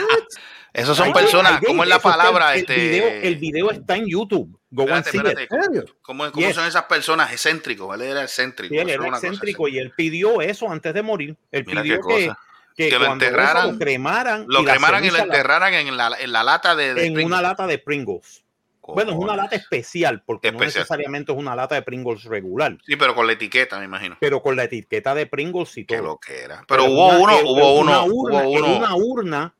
Esos 0.74 0.96
son 0.96 1.12
personas, 1.12 1.60
¿cómo 1.66 1.82
es 1.82 1.88
la 1.88 1.98
palabra? 1.98 2.54
El, 2.54 2.60
este, 2.60 2.74
video, 2.76 3.08
el 3.08 3.36
video 3.36 3.70
está 3.70 3.96
en 3.96 4.06
YouTube. 4.06 4.60
Go 4.70 4.82
and 4.82 5.06
espérate, 5.06 5.34
see 5.36 5.42
espérate, 5.44 5.78
it. 5.78 5.84
¿cómo- 6.02 6.26
¿En 6.26 6.54
son 6.54 6.66
esas 6.66 6.84
personas 6.84 7.32
excéntricos? 7.32 7.92
Él 7.94 8.02
era 8.02 8.22
excéntrico. 8.22 8.74
Sí, 8.74 8.78
él 8.78 8.90
era 8.90 9.08
excéntrico 9.08 9.66
y 9.66 9.78
él 9.78 9.92
pidió 9.96 10.42
eso 10.42 10.70
antes 10.70 10.92
de 10.92 11.02
morir. 11.02 11.36
Él 11.50 11.64
Mira 11.66 11.82
pidió 11.82 12.00
qué 12.02 12.14
que, 12.16 12.26
cosa. 12.26 12.38
Que, 12.78 12.88
Que 12.90 12.98
lo 12.98 13.12
enterraran, 13.12 13.72
lo 13.72 13.78
cremaran, 13.78 14.44
Lo 14.48 14.60
y 14.62 14.64
cremaran 14.64 15.04
y 15.04 15.10
lo 15.10 15.18
enterraran 15.18 15.74
en 15.74 15.96
la, 15.96 16.12
en 16.20 16.30
la 16.30 16.44
lata 16.44 16.76
de, 16.76 16.94
de 16.94 17.06
en 17.06 17.12
Pringles. 17.14 17.26
una 17.26 17.42
lata 17.42 17.66
de 17.66 17.78
Pringles. 17.78 18.44
Bueno, 18.86 19.10
es 19.10 19.18
una 19.18 19.36
lata 19.36 19.54
especial, 19.56 20.22
porque 20.24 20.50
no 20.52 20.60
necesariamente 20.60 21.30
es 21.32 21.36
una 21.36 21.54
lata 21.56 21.74
de 21.74 21.82
Pringles 21.82 22.22
regular, 22.24 22.78
Sí, 22.86 22.94
pero 22.96 23.14
con 23.14 23.26
la 23.26 23.32
etiqueta, 23.34 23.78
me 23.80 23.84
imagino. 23.84 24.16
pero 24.20 24.40
con 24.40 24.54
la 24.56 24.64
etiqueta 24.64 25.14
de 25.14 25.26
Pringles 25.26 25.76
y 25.76 25.84
todo. 25.84 26.02
lo 26.02 26.18
que 26.18 26.40
era. 26.40 26.64
Pero 26.68 26.84
Pero 26.84 26.84
hubo 26.84 27.08
una- 27.18 27.36
uno, 27.36 27.50
hubo 27.50 27.74
una 27.80 28.02
uno, 28.04 28.14
urna, 28.14 28.38
hubo 28.46 28.56
en 28.58 28.64
uno. 28.64 28.76
una 28.78 28.94
urna 28.94 29.54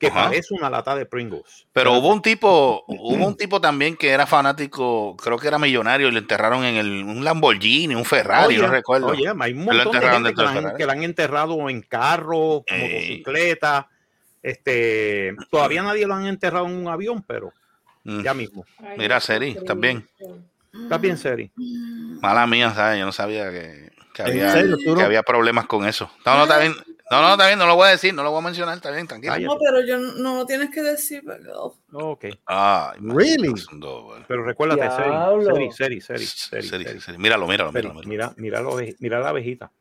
que 0.00 0.06
Ajá. 0.08 0.24
parece 0.24 0.54
una 0.54 0.70
lata 0.70 0.96
de 0.96 1.04
Pringles. 1.06 1.66
Pero 1.72 1.92
hubo 1.92 2.08
un 2.08 2.22
tipo, 2.22 2.82
hubo 2.88 3.26
un 3.26 3.36
tipo 3.36 3.60
también 3.60 3.96
que 3.96 4.08
era 4.08 4.26
fanático, 4.26 5.14
creo 5.16 5.38
que 5.38 5.46
era 5.46 5.58
millonario, 5.58 6.08
y 6.08 6.10
lo 6.10 6.18
enterraron 6.18 6.64
en 6.64 6.76
el, 6.76 7.04
un 7.04 7.22
Lamborghini, 7.22 7.94
un 7.94 8.06
Ferrari, 8.06 8.56
Oye, 8.56 8.58
no 8.66 8.68
recuerdo. 8.68 9.08
Oye, 9.08 9.28
hay 9.38 9.52
un 9.52 9.66
lo 9.66 9.72
montón 9.74 9.76
de 9.76 9.82
enterraron 9.98 10.24
gente 10.24 10.34
que 10.34 10.42
la, 10.62 10.74
que 10.74 10.86
la 10.86 10.92
han 10.94 11.02
enterrado 11.04 11.68
en 11.68 11.82
carros, 11.82 12.62
Ey. 12.66 12.82
motocicletas. 12.82 13.86
Este, 14.42 15.36
todavía 15.50 15.82
nadie 15.82 16.06
lo 16.06 16.14
han 16.14 16.26
enterrado 16.26 16.66
en 16.66 16.74
un 16.76 16.88
avión, 16.88 17.22
pero 17.22 17.52
Mm. 18.02 18.22
ya 18.22 18.32
mismo. 18.32 18.64
Ay, 18.78 18.96
Mira, 18.96 19.20
Seri, 19.20 19.54
también. 19.66 20.08
Está 20.72 20.96
bien 20.96 21.18
serio. 21.18 21.50
Mala 22.22 22.46
mía, 22.46 22.72
¿sabes? 22.74 22.98
Yo 22.98 23.04
no 23.04 23.12
sabía 23.12 23.50
que, 23.50 23.92
que 24.14 24.22
¿En 24.22 24.28
había, 24.28 24.52
serio? 24.52 24.76
¿Tú 24.78 24.94
que 24.94 25.00
no? 25.00 25.04
había 25.04 25.22
problemas 25.22 25.66
con 25.66 25.86
eso. 25.86 26.10
No, 26.24 26.36
no, 26.38 26.42
está 26.44 26.58
bien. 26.60 26.72
No, 27.10 27.20
no, 27.22 27.32
está 27.32 27.46
bien, 27.48 27.58
no 27.58 27.66
lo 27.66 27.74
voy 27.74 27.88
a 27.88 27.90
decir, 27.90 28.14
no 28.14 28.22
lo 28.22 28.30
voy 28.30 28.38
a 28.40 28.44
mencionar, 28.44 28.76
está 28.76 28.92
bien, 28.92 29.08
tranquilo. 29.08 29.34
No, 29.40 29.58
pero 29.58 29.84
yo 29.84 29.98
no, 29.98 30.12
no 30.14 30.36
lo 30.36 30.46
tienes 30.46 30.70
que 30.70 30.80
decir. 30.80 31.22
pero- 31.26 31.74
Ok. 31.92 32.26
Ay, 32.46 32.98
Really? 33.00 33.52
Pero 34.28 34.44
recuérdate, 34.44 34.88
Seri. 34.94 35.10
Seri, 35.44 35.72
Seri, 35.72 36.00
Seri, 36.00 36.26
Seri, 36.26 36.68
Seri, 36.68 36.84
Seri. 36.84 37.00
Seri. 37.00 37.18
Míralo, 37.18 37.48
míralo, 37.48 37.72
míralo. 37.72 37.94
míralo. 38.04 38.34
Mira, 38.36 38.60
mira, 38.62 38.94
mira 39.00 39.18
la 39.20 39.30
abejita. 39.30 39.72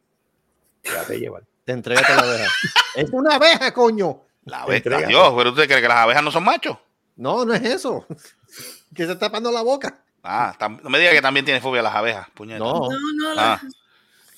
Déjate 0.83 1.19
llevar. 1.19 1.43
Te 1.65 1.73
entregaste 1.73 2.15
la 2.15 2.21
abeja. 2.23 2.51
es 2.95 3.09
una 3.11 3.35
abeja, 3.35 3.71
coño. 3.73 4.21
La 4.45 4.63
abeja. 4.63 5.05
Dios, 5.05 5.33
pero 5.37 5.51
usted 5.51 5.67
cree 5.67 5.81
que 5.81 5.87
las 5.87 5.97
abejas 5.97 6.23
no 6.23 6.31
son 6.31 6.43
machos. 6.43 6.77
No, 7.17 7.45
no 7.45 7.53
es 7.53 7.61
eso. 7.63 8.07
que 8.95 9.05
se 9.05 9.11
está 9.11 9.27
tapando 9.27 9.51
la 9.51 9.61
boca. 9.61 10.01
Ah, 10.23 10.55
no 10.81 10.89
me 10.89 10.97
diga 10.99 11.11
que 11.11 11.21
también 11.21 11.45
tiene 11.45 11.61
fobia 11.61 11.81
a 11.81 11.83
las 11.83 11.95
abejas, 11.95 12.27
puñeta. 12.33 12.59
No, 12.59 12.73
No, 12.73 12.89
no, 13.15 13.33
la, 13.35 13.53
Ah, 13.53 13.61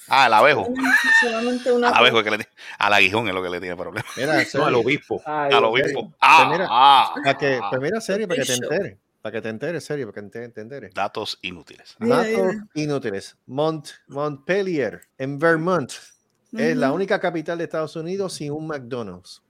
ah 0.07 0.27
el 0.27 0.33
abejo. 0.33 0.67
solamente 1.21 1.71
una. 1.71 1.89
Al 1.89 1.95
abejo 1.95 2.17
es 2.19 2.23
que 2.23 2.31
le 2.31 2.37
tiene- 2.37 2.51
al 2.79 2.93
aguijón 2.93 3.27
es 3.27 3.33
lo 3.33 3.43
que 3.43 3.49
le 3.49 3.59
tiene 3.59 3.75
problema. 3.75 4.05
mira, 4.17 4.43
No, 4.53 4.65
al 4.65 4.75
obispo. 4.75 5.21
Ay, 5.25 5.53
Al 5.53 5.63
obispo. 5.65 6.13
Ah, 6.19 6.47
mira, 6.51 6.67
ah, 6.69 7.13
para 7.23 7.37
que, 7.37 7.59
ah. 7.61 7.67
pues 7.69 7.81
mira, 7.81 8.01
serio, 8.01 8.27
para 8.27 8.41
que 8.41 8.47
te 8.47 8.53
enteres. 8.53 8.97
Para 9.21 9.33
que 9.33 9.41
te 9.41 9.49
enteres, 9.49 9.83
serio, 9.85 10.11
para 10.11 10.23
que 10.23 10.29
te, 10.29 10.49
te 10.49 10.61
enteres. 10.61 10.93
Datos 10.95 11.37
inútiles. 11.43 11.95
Datos 11.99 12.55
inútiles. 12.73 13.37
Mont, 13.45 13.87
Montpellier, 14.07 15.01
en 15.19 15.37
Vermont, 15.37 15.91
es 16.57 16.75
la 16.75 16.91
única 16.91 17.19
capital 17.19 17.57
de 17.59 17.65
Estados 17.65 17.95
Unidos 17.95 18.33
sin 18.33 18.51
un 18.51 18.65
McDonald's. 18.67 19.41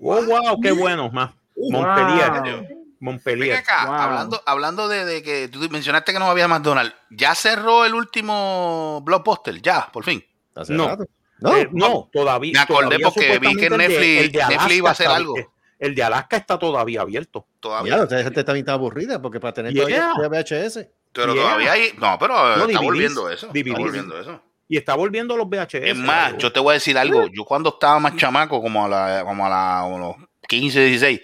Oh, 0.00 0.22
wow, 0.24 0.60
qué 0.60 0.72
bueno, 0.72 1.10
más. 1.10 1.32
Montpellier. 1.56 2.30
Wow. 2.68 2.83
Montpellier. 3.04 3.48
Ven 3.50 3.56
acá, 3.58 3.84
Wow. 3.86 3.94
hablando, 3.94 4.42
hablando 4.46 4.88
de, 4.88 5.04
de 5.04 5.22
que 5.22 5.48
tú 5.48 5.58
mencionaste 5.70 6.12
que 6.12 6.18
no 6.18 6.26
había 6.26 6.48
McDonald's, 6.48 6.94
¿ya 7.10 7.34
cerró 7.34 7.84
el 7.84 7.94
último 7.94 9.02
blockbuster? 9.04 9.60
Ya, 9.62 9.88
por 9.92 10.04
fin. 10.04 10.24
No. 10.68 10.88
rato. 10.88 11.04
No, 11.40 11.56
Eh, 11.56 11.68
no, 11.72 12.08
todavía. 12.12 12.52
Me 12.54 12.58
acordé 12.60 12.96
todavía 12.96 13.06
porque 13.10 13.38
vi 13.38 13.54
que 13.56 13.66
supuestamente 13.66 13.66
el 13.66 13.70
de- 13.70 13.78
Netflix- 13.88 14.20
el 14.24 14.32
de 14.32 14.42
Alaska 14.42 14.54
Netflix 14.62 14.76
iba 14.78 14.88
a 14.88 14.92
hacer 14.92 15.06
está- 15.06 15.16
algo. 15.16 15.34
El 15.78 15.94
de 15.94 16.02
Alaska 16.02 16.36
está 16.38 16.58
todavía 16.58 17.00
abierto. 17.02 17.46
Todavía. 17.60 17.96
ya, 17.96 18.02
esta 18.04 18.22
gente 18.22 18.40
está 18.40 18.72
aburrida 18.72 19.20
porque 19.20 19.40
para 19.40 19.52
tener 19.52 19.72
Yeah. 19.74 20.12
todavía 20.14 20.28
VHS. 20.28 20.88
Pero 21.12 21.34
Yeah. 21.34 21.42
todavía 21.42 21.72
hay. 21.72 21.92
No, 21.98 22.16
pero 22.18 22.34
No, 22.34 22.52
está 22.54 22.66
DVDs, 22.66 22.80
volviendo 22.80 23.30
eso. 23.30 23.50
Está 23.52 23.78
volviendo 23.78 24.20
eso. 24.20 24.42
Y 24.68 24.76
está 24.78 24.94
volviendo 24.94 25.36
los 25.36 25.46
VHS. 25.48 25.90
Es 25.90 25.96
más, 25.96 26.38
yo 26.38 26.50
te 26.52 26.60
voy 26.60 26.70
a 26.70 26.74
decir 26.74 26.96
algo. 26.96 27.26
Yo 27.26 27.44
cuando 27.44 27.68
estaba 27.70 27.98
más 27.98 28.16
chamaco, 28.16 28.62
como 28.62 28.86
a 28.86 28.88
la, 28.88 29.24
como 29.24 29.44
a 29.44 29.50
la, 29.50 29.80
a 29.82 29.88
los 29.98 30.14
15, 30.48 30.80
16, 30.86 31.20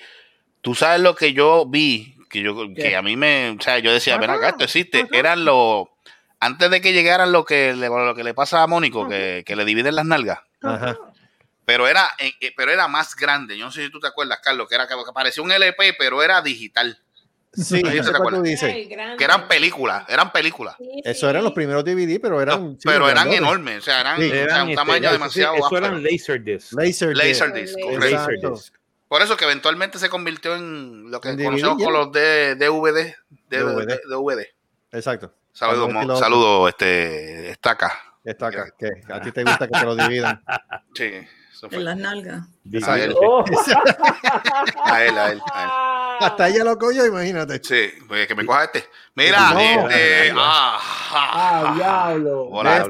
tú 0.60 0.74
sabes 0.74 1.00
lo 1.00 1.14
que 1.14 1.32
yo 1.32 1.66
vi, 1.66 2.16
que 2.28 2.42
yo, 2.42 2.54
que 2.74 2.96
a 2.96 3.02
mí 3.02 3.16
me, 3.16 3.50
o 3.50 3.60
sea, 3.62 3.78
yo 3.78 3.92
decía, 3.92 4.16
ven 4.18 4.30
acá, 4.30 4.50
esto 4.50 4.64
existe. 4.64 5.06
Eran 5.12 5.44
los, 5.44 5.86
antes 6.38 6.70
de 6.70 6.80
que 6.80 6.92
llegaran 6.92 7.32
lo 7.32 7.44
que 7.44 7.74
le, 7.74 7.88
lo 7.88 8.14
que 8.14 8.24
le 8.24 8.34
pasa 8.34 8.62
a 8.62 8.66
Mónico, 8.66 9.08
que, 9.08 9.42
que 9.46 9.56
le 9.56 9.64
dividen 9.64 9.94
las 9.96 10.04
nalgas. 10.06 10.40
Ajá. 10.62 10.96
Pero 11.64 11.86
era, 11.86 12.10
eh, 12.18 12.32
eh, 12.40 12.52
pero 12.56 12.72
era 12.72 12.88
más 12.88 13.14
grande. 13.14 13.56
Yo 13.56 13.66
no 13.66 13.70
sé 13.72 13.84
si 13.84 13.90
tú 13.92 14.00
te 14.00 14.08
acuerdas, 14.08 14.40
Carlos, 14.42 14.68
que 14.68 14.74
era 14.74 14.88
que 14.88 14.94
parecía 15.14 15.42
un 15.42 15.52
LP, 15.52 15.94
pero 15.98 16.22
era 16.22 16.42
digital. 16.42 16.98
Sí, 17.52 17.82
Ahí 17.84 17.96
yo 17.96 18.04
te 18.04 18.42
dices. 18.42 18.72
Ay. 18.72 18.88
Que 19.18 19.24
eran 19.24 19.48
películas, 19.48 20.04
eran 20.08 20.30
películas. 20.30 20.76
Sí, 20.78 21.02
Eso 21.04 21.28
eran 21.28 21.42
los 21.42 21.52
primeros 21.52 21.84
DVD, 21.84 22.20
pero 22.20 22.40
eran. 22.40 22.64
No, 22.64 22.70
sí, 22.72 22.78
pero 22.84 23.08
eran 23.08 23.32
enormes, 23.32 23.78
o 23.78 23.82
sea, 23.82 24.00
eran, 24.00 24.20
Sí. 24.20 24.26
o 24.28 24.30
sea, 24.30 24.42
Eran, 24.44 24.62
un 24.62 24.68
este, 24.70 24.76
tamaño 24.76 24.98
eso 25.00 25.08
sí, 25.08 25.12
demasiado 25.14 25.54
Eso 25.56 25.64
áspero. 25.64 25.86
eran 25.86 26.02
Laserdisc. 26.02 26.72
Laser, 26.72 27.16
Laserdisc, 27.16 27.76
Laser- 27.76 27.82
correcto. 27.82 28.06
Exacto. 28.06 28.50
Laserdisc. 28.50 28.74
Por 29.10 29.22
eso 29.22 29.36
que 29.36 29.44
eventualmente 29.44 29.98
se 29.98 30.08
convirtió 30.08 30.54
en 30.54 31.10
lo 31.10 31.20
que 31.20 31.36
conocemos 31.36 31.82
con 31.82 31.92
los 31.92 32.12
de 32.12 32.54
DVD. 32.54 33.12
DVD. 33.48 34.00
DVD. 34.08 34.46
Exacto. 34.92 35.34
Saludos, 35.52 36.16
saludos, 36.20 36.68
este, 36.68 37.50
estaca. 37.50 37.92
Que 38.22 39.02
a 39.12 39.20
ti 39.20 39.32
te 39.32 39.42
gusta 39.42 39.66
que 39.66 39.80
te 39.80 39.84
lo 39.84 39.96
dividan. 39.96 40.40
Sí. 40.94 41.10
En 41.70 41.84
las 41.84 41.96
nalgas. 41.96 42.46
A 42.86 42.98
él, 42.98 43.14
Oh. 43.22 43.44
a 44.84 45.04
él, 45.04 45.18
a 45.18 45.32
él, 45.32 45.40
a 45.52 45.62
él. 45.64 45.70
Hasta 46.20 46.48
ella 46.48 46.64
lo 46.64 46.78
cogió, 46.78 47.06
imagínate. 47.06 47.60
Sí, 47.62 47.90
pues 48.06 48.26
que 48.26 48.34
me 48.34 48.44
coja 48.44 48.64
este. 48.64 48.84
Mira, 49.14 49.52
No. 49.54 49.60
este. 49.88 50.32
Ah, 50.36 50.78
Ah, 51.12 51.72
diablo. 51.76 52.42
Hola, 52.50 52.86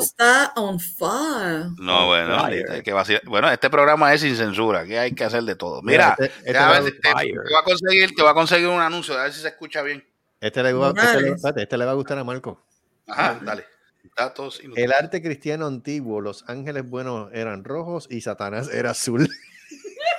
está 0.00 0.52
on 0.56 0.80
fire. 0.80 1.66
No, 1.78 2.06
bueno, 2.06 2.40
Fire. 2.40 2.64
hay 2.70 2.82
que 2.82 2.92
bueno, 3.26 3.50
este 3.50 3.70
programa 3.70 4.12
es 4.12 4.22
sin 4.22 4.34
censura, 4.36 4.84
que 4.84 4.98
hay 4.98 5.12
que 5.14 5.24
hacer 5.24 5.42
de 5.44 5.54
todo. 5.54 5.80
Mira, 5.82 6.16
Mira, 6.18 6.26
este- 6.32 6.50
este 6.50 6.58
va- 6.58 6.80
ver, 6.80 7.00
te, 7.00 7.12
voy 7.12 7.54
a 7.60 7.64
conseguir, 7.64 8.14
te 8.14 8.22
voy 8.22 8.30
a 8.30 8.34
conseguir 8.34 8.68
un 8.68 8.80
anuncio, 8.80 9.14
a 9.18 9.24
ver 9.24 9.32
si 9.32 9.40
se 9.40 9.48
escucha 9.48 9.82
bien. 9.82 10.04
Este 10.40 10.62
le, 10.62 10.72
va, 10.72 10.88
este, 10.90 11.62
este 11.62 11.78
le 11.78 11.84
va 11.84 11.92
a 11.92 11.94
gustar 11.94 12.18
a 12.18 12.24
Marco. 12.24 12.66
Ajá, 13.06 13.38
dale. 13.42 13.66
Datos. 14.16 14.60
El 14.76 14.92
arte 14.92 15.20
cristiano 15.22 15.66
antiguo, 15.66 16.20
los 16.20 16.44
ángeles 16.48 16.88
buenos 16.88 17.30
eran 17.32 17.64
rojos 17.64 18.06
y 18.10 18.20
Satanás 18.20 18.68
era 18.72 18.90
azul. 18.90 19.28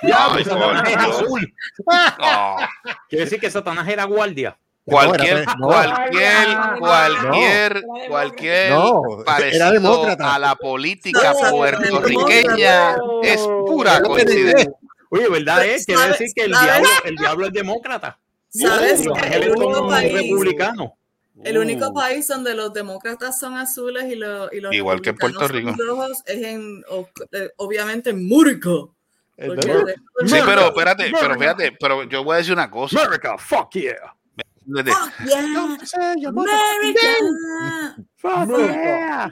Ya, 0.02 0.26
Ay, 0.26 0.30
pues, 0.34 0.46
Satanás 0.48 0.82
por 0.82 0.88
es 0.90 0.98
Dios. 1.06 1.22
azul. 1.22 1.54
No. 2.18 2.56
Quiere 3.08 3.24
decir 3.24 3.40
que 3.40 3.50
Satanás 3.50 3.88
era 3.88 4.04
guardia. 4.04 4.58
Cualquier, 4.84 5.46
No, 5.58 5.66
cualquier, 5.68 6.48
no, 6.48 6.78
cualquier, 6.78 7.82
no. 7.84 8.08
cualquier 8.08 8.70
No, 8.72 9.02
parecido 9.24 9.56
era 9.64 9.72
demócrata. 9.72 10.34
a 10.34 10.38
la 10.38 10.54
política 10.56 11.32
No, 11.40 11.50
puertorriqueña 11.50 12.96
no. 12.96 13.22
es 13.22 13.40
pura 13.40 14.00
coincidencia. 14.02 14.70
Oye, 15.10 15.28
¿verdad? 15.28 15.64
Es? 15.64 15.86
Quiere 15.86 16.00
¿sabes- 16.02 16.18
decir 16.18 16.34
que 16.34 16.42
el 16.44 16.50
diablo, 16.50 16.88
el 17.04 17.16
diablo 17.16 17.46
es 17.46 17.52
demócrata. 17.52 18.18
¿Sabes 18.48 19.04
los 19.04 19.16
que 19.18 19.24
ángeles 19.24 19.54
son 19.56 19.90
republicanos. 20.02 20.90
El 21.44 21.58
único 21.58 21.88
Uh. 21.90 21.94
país 21.94 22.26
donde 22.28 22.54
los 22.54 22.72
demócratas 22.72 23.38
son 23.38 23.56
azules 23.56 24.04
y, 24.12 24.16
lo- 24.16 24.52
y 24.52 24.60
los 24.60 24.74
Igual 24.74 25.00
que 25.02 25.10
en 25.10 25.16
Puerto 25.16 25.46
Rico. 25.48 25.74
son 25.76 25.86
rojos 25.86 26.22
es 26.26 26.42
en, 26.44 26.82
eh, 27.32 27.50
obviamente 27.56 28.10
en 28.10 28.26
del 29.54 29.60
Sí, 30.26 30.36
pero 30.46 30.68
espérate, 30.68 31.12
pero 31.20 31.38
fíjate, 31.38 31.72
pero 31.78 32.04
yo 32.04 32.24
voy 32.24 32.34
a 32.34 32.38
decir 32.38 32.52
una 32.54 32.70
cosa. 32.70 33.02
America, 33.02 33.36
fuck 33.36 33.70
yeah. 33.72 34.14
Desde- 34.64 34.92
Fuck 34.92 35.12
yeah, 35.26 35.38
America. 36.28 37.96
Fuck 38.16 38.48
yeah. 38.58 39.30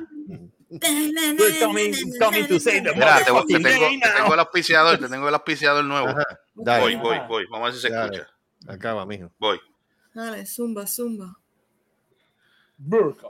Coming, 1.61 1.95
coming 2.19 2.47
to 2.49 2.59
say 2.61 2.81
the 2.83 2.93
Mira, 2.95 3.19
te, 3.19 3.25
te 3.25 3.31
tengo, 3.31 3.45
te 3.47 4.11
tengo 4.17 4.35
el 4.35 4.41
auspiciador, 4.41 4.99
te 4.99 5.09
tengo 5.09 5.29
el 5.29 5.35
auspiciador 5.35 5.85
nuevo. 5.85 6.09
Dale, 6.55 6.83
Voy, 6.83 6.97
voy, 6.97 7.19
voy. 7.29 7.47
Vamos 7.51 7.69
a 7.69 7.71
ver 7.71 7.75
si 7.75 7.81
se 7.81 7.91
Dale. 7.91 8.17
escucha. 8.17 8.35
acaba, 8.73 9.07
mijo. 9.07 9.31
Voy. 9.39 9.61
Dale, 10.15 10.45
zumba, 10.47 10.87
zumba. 10.87 11.37
Burka. 12.77 13.29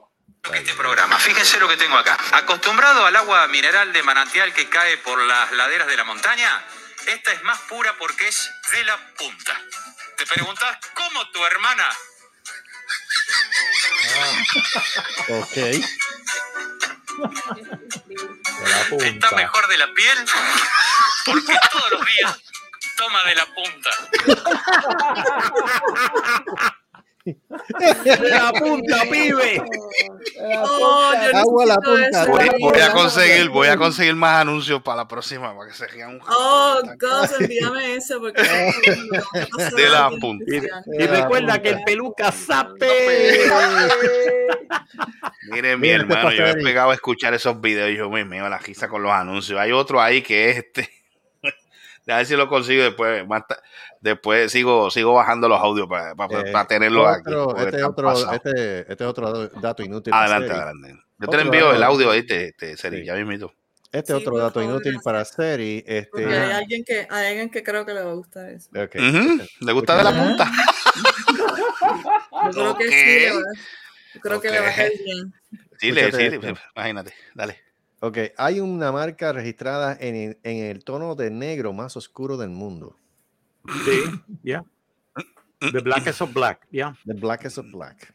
Este 0.52 0.74
programa, 0.74 1.18
fíjense 1.18 1.58
lo 1.58 1.68
que 1.68 1.76
tengo 1.76 1.96
acá. 1.96 2.18
Acostumbrado 2.32 3.06
al 3.06 3.16
agua 3.16 3.48
mineral 3.48 3.92
de 3.92 4.02
manantial 4.02 4.52
que 4.52 4.68
cae 4.68 4.98
por 4.98 5.22
las 5.22 5.52
laderas 5.52 5.88
de 5.88 5.96
la 5.96 6.04
montaña, 6.04 6.62
esta 7.06 7.32
es 7.32 7.42
más 7.44 7.58
pura 7.60 7.94
porque 7.98 8.28
es 8.28 8.50
de 8.72 8.84
la 8.84 8.96
punta. 9.16 9.58
Te 10.18 10.26
preguntás 10.26 10.78
cómo 10.94 11.28
tu 11.30 11.44
hermana 11.46 11.88
Ok. 15.28 15.54
De 18.64 18.70
la 18.70 18.84
punta. 18.88 19.06
está 19.06 19.30
mejor 19.32 19.68
de 19.68 19.78
la 19.78 19.86
piel, 19.92 20.18
porque 21.24 21.54
todos 21.70 21.90
los 21.92 22.04
días 22.04 22.36
toma 22.96 23.22
de 23.24 23.34
la 23.34 23.46
punta. 23.46 23.90
De 27.24 28.30
la 28.30 28.52
punta, 28.52 29.02
pibe. 29.10 29.62
Oh, 30.40 31.12
Agua 31.34 31.66
la 31.66 31.76
punta. 31.76 32.26
Voy, 32.26 32.50
voy 32.60 32.80
a 32.80 32.92
conseguir, 32.92 33.48
voy 33.48 33.68
a 33.68 33.76
conseguir 33.78 34.14
más 34.14 34.42
anuncios 34.42 34.82
para 34.82 34.98
la 34.98 35.08
próxima, 35.08 35.56
para 35.56 35.70
que 35.70 35.76
se 35.76 35.86
rían 35.86 36.10
un 36.10 36.20
Oh, 36.28 36.80
Gus, 37.00 37.40
envíame 37.40 37.94
eso 37.96 38.20
porque 38.20 38.42
De 39.74 39.88
la 39.88 40.10
punta. 40.20 40.44
Y 40.46 41.06
recuerda 41.06 41.62
que 41.62 41.70
el 41.70 41.84
peluca 41.84 42.30
sape. 42.30 43.48
Mire, 45.50 45.76
mi 45.76 45.88
hermano, 45.88 46.30
yo 46.30 46.44
pastel. 46.44 46.60
he 46.60 46.64
pegado 46.64 46.90
a 46.90 46.94
escuchar 46.94 47.32
esos 47.34 47.60
videos 47.60 47.90
y 47.90 47.96
yo 47.96 48.10
me 48.10 48.24
meo 48.24 48.48
la 48.48 48.58
risa 48.58 48.88
con 48.88 49.02
los 49.02 49.12
anuncios. 49.12 49.58
Hay 49.58 49.72
otro 49.72 50.00
ahí 50.00 50.20
que 50.22 50.50
es 50.50 50.56
este. 50.58 50.90
A 52.06 52.16
ver 52.18 52.26
si 52.26 52.36
lo 52.36 52.48
consigo 52.48 52.82
después. 52.82 53.26
más 53.26 53.42
después 54.00 54.52
sigo, 54.52 54.90
sigo 54.90 55.14
bajando 55.14 55.48
los 55.48 55.58
audios 55.60 55.88
para, 55.88 56.14
para, 56.14 56.40
Eh, 56.40 56.52
para 56.52 56.66
tenerlos 56.66 57.08
aquí. 57.08 57.32
otro- 57.32 57.56
este, 57.56 57.76
están 57.76 57.84
otro, 57.90 58.32
este, 58.32 58.80
este 58.80 58.92
es 58.92 59.00
otro 59.10 59.48
dato 59.48 59.82
inútil. 59.82 60.12
adelante, 60.12 60.52
adelante. 60.52 61.00
Yo 61.18 61.28
te 61.28 61.40
envío 61.40 61.64
dato- 61.66 61.76
el 61.76 61.82
audio 61.82 62.10
ahí, 62.10 62.22
te, 62.26 62.52
te, 62.52 62.76
Seri, 62.76 62.98
Sí. 63.00 63.04
ya 63.06 63.14
mismito. 63.14 63.52
Este 63.90 64.12
Sí, 64.12 64.18
otro 64.20 64.36
dato 64.36 64.54
favor, 64.60 64.70
inútil 64.70 64.92
gracias. 64.94 65.04
para 65.04 65.24
Seri. 65.24 65.82
Este, 65.86 66.26
hay 66.26 66.50
alguien 66.52 66.84
que 66.84 67.06
hay 67.08 67.26
alguien 67.28 67.48
que 67.50 67.62
creo 67.62 67.86
que 67.86 67.94
le 67.94 68.02
va 68.02 68.10
a 68.10 68.14
gustar 68.14 68.50
eso. 68.50 68.68
¿Le 68.72 69.72
gusta 69.72 69.96
de 69.96 70.04
la 70.04 70.12
punta? 70.12 70.50
Yo 72.44 72.50
creo 72.50 72.76
que 72.76 72.88
sí, 72.90 73.34
yo 74.14 74.20
creo 74.20 74.40
que 74.40 74.50
le 74.50 74.60
va 74.60 74.68
a 74.68 74.74
caer 74.74 74.92
bien. 75.04 75.32
Chile, 75.78 76.08
esto. 76.08 76.54
imagínate, 76.76 77.14
dale. 77.34 77.63
Ok, 78.06 78.18
hay 78.36 78.60
una 78.60 78.92
marca 78.92 79.32
registrada 79.32 79.96
en 79.98 80.14
el, 80.14 80.38
en 80.42 80.58
el 80.66 80.84
tono 80.84 81.14
de 81.14 81.30
negro 81.30 81.72
más 81.72 81.96
oscuro 81.96 82.36
del 82.36 82.50
mundo. 82.50 82.98
Sí, 83.86 84.02
yeah. 84.42 84.62
The 85.72 85.80
blackest 85.82 86.20
of 86.20 86.34
black, 86.34 86.66
yeah. 86.70 86.94
The 87.06 87.14
Blackest 87.14 87.56
of 87.56 87.66
Black. 87.70 88.12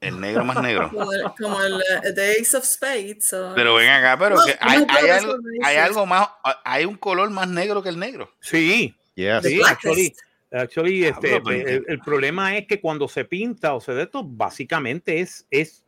El 0.00 0.18
negro 0.18 0.46
más 0.46 0.62
negro. 0.62 0.88
Como 0.94 1.12
el, 1.12 1.22
como 1.38 1.62
el 1.62 1.74
eh, 1.74 2.12
The 2.14 2.40
Ace 2.40 2.56
of 2.56 2.64
Spades. 2.64 3.34
Pero 3.54 3.74
ven 3.74 3.90
acá, 3.90 4.16
pero 4.18 4.36
No, 4.36 4.44
que 4.46 4.56
hay, 4.58 4.86
hay 4.88 5.10
algo, 5.10 5.32
eso 5.32 5.38
de 5.42 5.58
hay 5.62 5.76
eso. 5.76 5.84
algo 5.84 6.06
más, 6.06 6.28
hay 6.64 6.86
un 6.86 6.96
color 6.96 7.28
más 7.28 7.48
negro 7.48 7.82
que 7.82 7.90
el 7.90 7.98
negro. 7.98 8.32
Sí, 8.40 8.96
Yes. 9.14 9.42
The 9.42 9.48
sí, 9.50 9.60
actually, 9.62 10.14
actually, 10.50 11.04
este, 11.04 11.28
Diablo, 11.28 11.44
pero- 11.50 11.68
el, 11.68 11.84
el 11.86 12.00
problema 12.00 12.56
es 12.56 12.66
que 12.66 12.80
cuando 12.80 13.08
se 13.08 13.26
pinta 13.26 13.74
o 13.74 13.80
se 13.82 13.92
de 13.92 14.04
esto, 14.04 14.24
básicamente 14.24 15.20
es, 15.20 15.46
es 15.50 15.84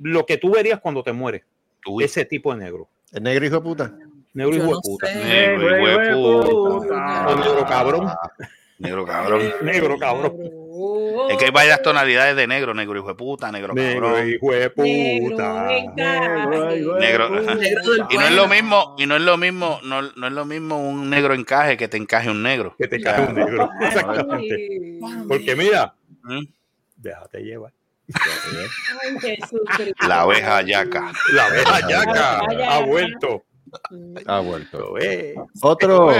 lo 0.00 0.24
que 0.24 0.38
tú 0.38 0.52
verías 0.52 0.80
cuando 0.80 1.02
te 1.02 1.12
mueres. 1.12 1.42
Uy, 1.86 2.04
Ese 2.04 2.24
tipo 2.24 2.54
de 2.54 2.64
negro. 2.64 2.88
El 3.12 3.22
negro 3.22 3.46
hijo 3.46 3.56
de 3.56 3.60
puta. 3.62 3.92
Negro 4.34 4.54
hijo 4.56 4.66
de 4.66 4.80
puta. 4.82 5.14
negro, 5.14 5.78
hijo 5.78 5.98
de 6.00 6.14
puta. 6.14 7.34
Negro 7.36 7.66
cabrón. 7.66 8.08
Negro 8.78 9.06
cabrón. 9.06 9.42
Negro 9.62 9.98
cabrón. 9.98 10.36
Es 11.30 11.36
que 11.36 11.46
hay 11.46 11.50
varias 11.50 11.82
tonalidades 11.82 12.36
de 12.36 12.46
negro, 12.46 12.72
negro 12.72 12.98
hijo 12.98 13.08
de 13.08 13.14
puta, 13.16 13.50
negro 13.50 13.74
Negro, 13.74 14.06
cabrón. 14.08 14.28
hijo 14.30 14.52
de 14.52 14.70
puta. 14.70 15.66
Negro. 17.00 17.42
Y 18.10 18.16
no 18.16 18.22
es 18.26 18.32
lo 18.32 18.46
mismo, 18.46 18.94
y 18.98 19.06
no 19.06 19.16
es 19.16 19.22
lo 19.22 19.36
mismo, 19.36 19.80
no, 19.82 20.02
no 20.02 20.26
es 20.26 20.32
lo 20.32 20.44
mismo 20.44 20.78
un 20.88 21.10
negro 21.10 21.34
encaje 21.34 21.76
que 21.76 21.88
te 21.88 21.96
encaje 21.96 22.30
un 22.30 22.42
negro. 22.42 22.74
Que 22.78 22.86
te 22.86 23.00
cae 23.00 23.26
un 23.26 23.34
negro. 23.34 23.68
Exactamente. 23.80 24.98
Porque 25.26 25.56
mira, 25.56 25.94
¿Mm? 26.22 26.44
déjate 26.96 27.40
llevar. 27.42 27.72
Ay. 28.14 29.38
La 30.06 30.22
abeja 30.22 30.62
yaca. 30.62 31.12
La 31.32 31.46
abeja 31.46 31.88
yaca 31.88 32.38
ha 32.68 32.80
vuelto. 32.80 33.44
Ha 34.26 34.40
vuelto. 34.40 34.94
Otro, 35.62 36.10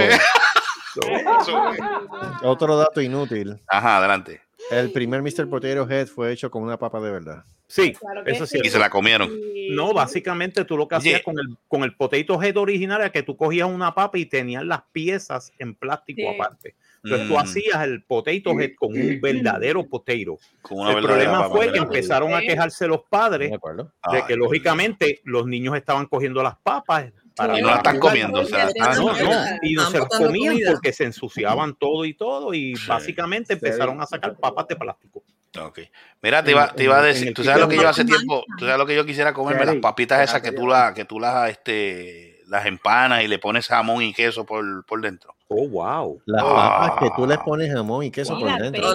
otro 2.43 2.77
dato 2.77 3.01
inútil. 3.01 3.57
Ajá, 3.67 3.97
adelante. 3.97 4.41
El 4.71 4.91
primer 4.91 5.21
Mr. 5.23 5.49
Potato 5.49 5.89
Head 5.89 6.07
fue 6.07 6.31
hecho 6.31 6.51
con 6.51 6.61
una 6.63 6.77
papa 6.77 6.99
de 6.99 7.11
verdad. 7.11 7.43
Sí, 7.67 7.93
Claro 7.93 8.23
eso 8.25 8.43
es 8.43 8.49
sí. 8.49 8.59
Y 8.63 8.69
se 8.69 8.77
la 8.79 8.89
comieron. 8.89 9.31
No, 9.71 9.93
básicamente 9.93 10.65
tú 10.65 10.77
lo 10.77 10.87
que 10.87 10.95
hacías 10.95 11.21
con 11.21 11.37
el, 11.39 11.57
con 11.67 11.83
el 11.83 11.95
potato 11.95 12.41
head 12.41 12.57
original 12.57 12.99
era 13.01 13.11
que 13.11 13.23
tú 13.23 13.37
cogías 13.37 13.67
una 13.67 13.93
papa 13.93 14.17
y 14.17 14.25
tenías 14.25 14.63
las 14.63 14.81
piezas 14.91 15.51
en 15.59 15.75
plástico 15.75 16.21
Sí. 16.21 16.27
aparte. 16.27 16.75
Entonces 17.03 17.27
tú 17.27 17.33
Mm, 17.33 17.37
hacías 17.37 17.83
el 17.83 18.03
potato 18.03 18.59
head 18.59 18.71
con 18.77 18.89
un 18.91 19.19
verdadero 19.21 19.85
potato. 19.87 20.37
una 20.71 20.91
El 20.91 21.03
problema 21.03 21.49
fue 21.49 21.71
que 21.71 21.79
empezaron 21.79 22.33
a 22.33 22.41
quejarse 22.41 22.87
los 22.87 23.01
padres 23.09 23.51
¿De 23.51 23.59
Ay, 24.01 24.23
que 24.27 24.35
lógicamente 24.35 25.21
los 25.23 25.45
niños 25.47 25.75
estaban 25.75 26.05
cogiendo 26.07 26.43
las 26.43 26.57
papas 26.57 27.11
para 27.35 27.57
Y 27.57 27.61
no 27.61 27.69
la 27.69 27.77
están 27.77 27.99
comiendo, 27.99 28.41
o 28.41 28.45
sea, 28.45 28.69
Ah, 28.81 28.95
no, 28.95 29.13
no, 29.13 29.31
y 29.61 29.73
no 29.73 29.89
se 29.89 29.99
las 29.99 30.09
comían 30.09 30.53
comida. 30.55 30.71
porque 30.71 30.91
se 30.91 31.05
ensuciaban 31.05 31.75
todo 31.75 32.03
y 32.03 32.13
todo 32.13 32.53
y 32.53 32.75
básicamente 32.85 33.53
empezaron 33.53 34.01
a 34.01 34.05
sacar 34.05 34.35
papas 34.35 34.67
de 34.67 34.75
plástico. 34.75 35.23
Ok. 35.59 35.79
Mira, 36.21 36.43
te 36.43 36.51
iba, 36.51 36.67
te 36.73 36.83
iba 36.83 36.99
a 36.99 37.01
decir, 37.01 37.33
tú 37.33 37.43
sabes 37.43 37.61
lo 37.61 37.67
que 37.69 37.77
yo 37.77 37.87
hace 37.87 38.05
tiempo, 38.05 38.43
tú 38.57 38.65
sabes 38.65 38.77
lo 38.77 38.85
que 38.85 38.95
yo 38.95 39.05
quisiera 39.05 39.33
comerme, 39.33 39.65
las 39.65 39.75
papitas 39.77 40.21
esas 40.21 40.41
que 40.41 40.51
tú 40.51 40.67
las, 40.67 40.93
que 40.93 41.05
tú 41.05 41.19
las, 41.19 41.49
este, 41.49 42.28
las 42.49 42.65
empanas 42.65 43.23
y 43.23 43.27
le 43.27 43.39
pones 43.39 43.67
jamón 43.67 44.01
y 44.03 44.13
queso 44.13 44.45
por, 44.45 44.85
por 44.85 45.01
dentro. 45.01 45.35
Oh, 45.47 45.67
wow. 45.67 46.21
Las 46.25 46.43
Ah. 46.45 46.87
papas 46.89 46.99
que 47.03 47.15
tú 47.15 47.27
les 47.27 47.37
pones 47.39 47.71
jamón 47.73 48.03
y 48.05 48.11
queso 48.11 48.37
por 48.39 48.51
dentro. 48.57 48.91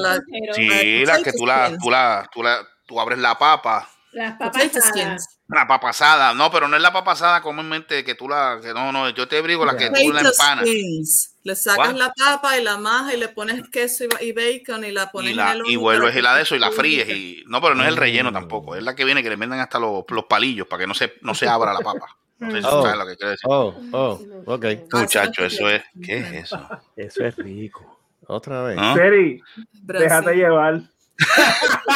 Sí, 0.54 1.04
las 1.06 1.22
que 1.22 1.32
tú 1.32 1.46
las, 1.46 1.78
tú 1.78 1.90
las, 1.90 2.30
tú 2.30 2.42
las, 2.42 2.60
tú 2.86 3.00
abres 3.00 3.18
la 3.18 3.36
papa, 3.38 3.88
Las 4.12 4.36
papas 4.36 4.76
asadas. 4.76 5.40
la 5.48 5.66
papa 5.66 5.90
asada, 5.90 6.32
no, 6.34 6.50
pero 6.50 6.68
no 6.68 6.76
es 6.76 6.82
la 6.82 6.92
papa 6.92 7.12
asada 7.12 7.40
comúnmente 7.42 8.04
que 8.04 8.14
tú 8.14 8.28
la, 8.28 8.58
que 8.62 8.72
no, 8.72 8.92
no, 8.92 9.08
yo 9.10 9.26
te 9.26 9.40
brigo 9.40 9.64
la 9.64 9.76
que 9.76 9.90
tú 9.90 10.12
la 10.12 10.20
empanas. 10.20 10.66
skins. 10.66 11.30
Le 11.42 11.54
sacas 11.56 11.88
What? 11.92 11.96
la 11.96 12.12
papa 12.12 12.56
y 12.58 12.62
la 12.62 12.78
maja 12.78 13.12
y 13.12 13.18
le 13.18 13.28
pones 13.28 13.68
queso 13.70 14.04
y, 14.20 14.28
y 14.28 14.32
bacon 14.32 14.84
y 14.84 14.92
la 14.92 15.10
pones 15.10 15.30
Y, 15.30 15.32
en 15.32 15.36
la, 15.36 15.52
el 15.52 15.62
y 15.66 15.76
vuelves 15.76 16.16
y 16.16 16.22
la 16.22 16.34
de 16.36 16.42
eso 16.42 16.54
y 16.56 16.58
la 16.58 16.70
fríes 16.70 17.06
y 17.08 17.42
no 17.48 17.60
pero 17.60 17.74
no 17.74 17.82
es 17.82 17.88
el 17.88 17.96
relleno 17.96 18.30
Mm. 18.30 18.34
tampoco 18.34 18.76
es 18.76 18.82
la 18.82 18.94
que 18.94 19.04
viene 19.04 19.22
que 19.22 19.28
le 19.28 19.36
venden 19.36 19.60
hasta 19.60 19.78
los, 19.78 20.04
los 20.08 20.24
palillos 20.24 20.66
para 20.68 20.80
que 20.80 20.86
no 20.86 20.94
se 20.94 21.14
no 21.20 21.34
se 21.34 21.46
abra 21.48 21.74
la 21.74 21.80
papa 21.80 22.06
no 22.38 22.50
sé 22.50 22.60
si 22.60 22.66
Oh. 22.70 22.82
sabes 22.82 22.98
lo 22.98 23.06
que 23.06 23.16
quiero 23.16 23.30
decir 23.30 23.46
Oh, 23.48 23.74
oh, 23.92 24.20
ok. 24.46 24.66
muchacho 24.92 25.44
eso 25.44 25.68
es 25.70 25.82
¿qué 26.04 26.18
es 26.18 26.32
eso? 26.32 26.68
Eso 26.96 27.24
es 27.24 27.36
rico. 27.36 27.98
Otra 28.26 28.62
vez. 28.62 28.76
¿Ah? 28.80 28.94
Seri, 28.96 29.40
Brasil. 29.82 30.08
déjate 30.08 30.34
llevar. 30.34 30.80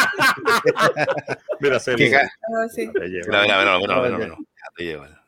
Mira, 1.59 1.75
¿Qué 1.75 1.79
Celia, 1.79 2.21
ca- 2.21 2.31
Ah, 2.43 2.67
mira 2.77 3.43
mira 3.43 3.57
mira 3.57 3.79
mira, 3.79 4.01
mira, 4.01 4.17
mira. 4.17 4.35
Déjate 4.55 4.83
llevar. 4.83 5.19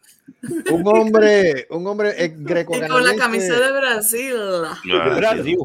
Un 0.72 0.88
hombre, 0.88 1.68
un 1.70 1.88
hombre 1.88 2.14
eh, 2.18 2.34
Y 2.38 2.44
greco 2.44 2.74
con 2.90 3.04
la 3.04 3.16
camisa 3.16 3.60
de 3.60 3.72
Brasil. 3.72 4.36
Brasil. 5.18 5.58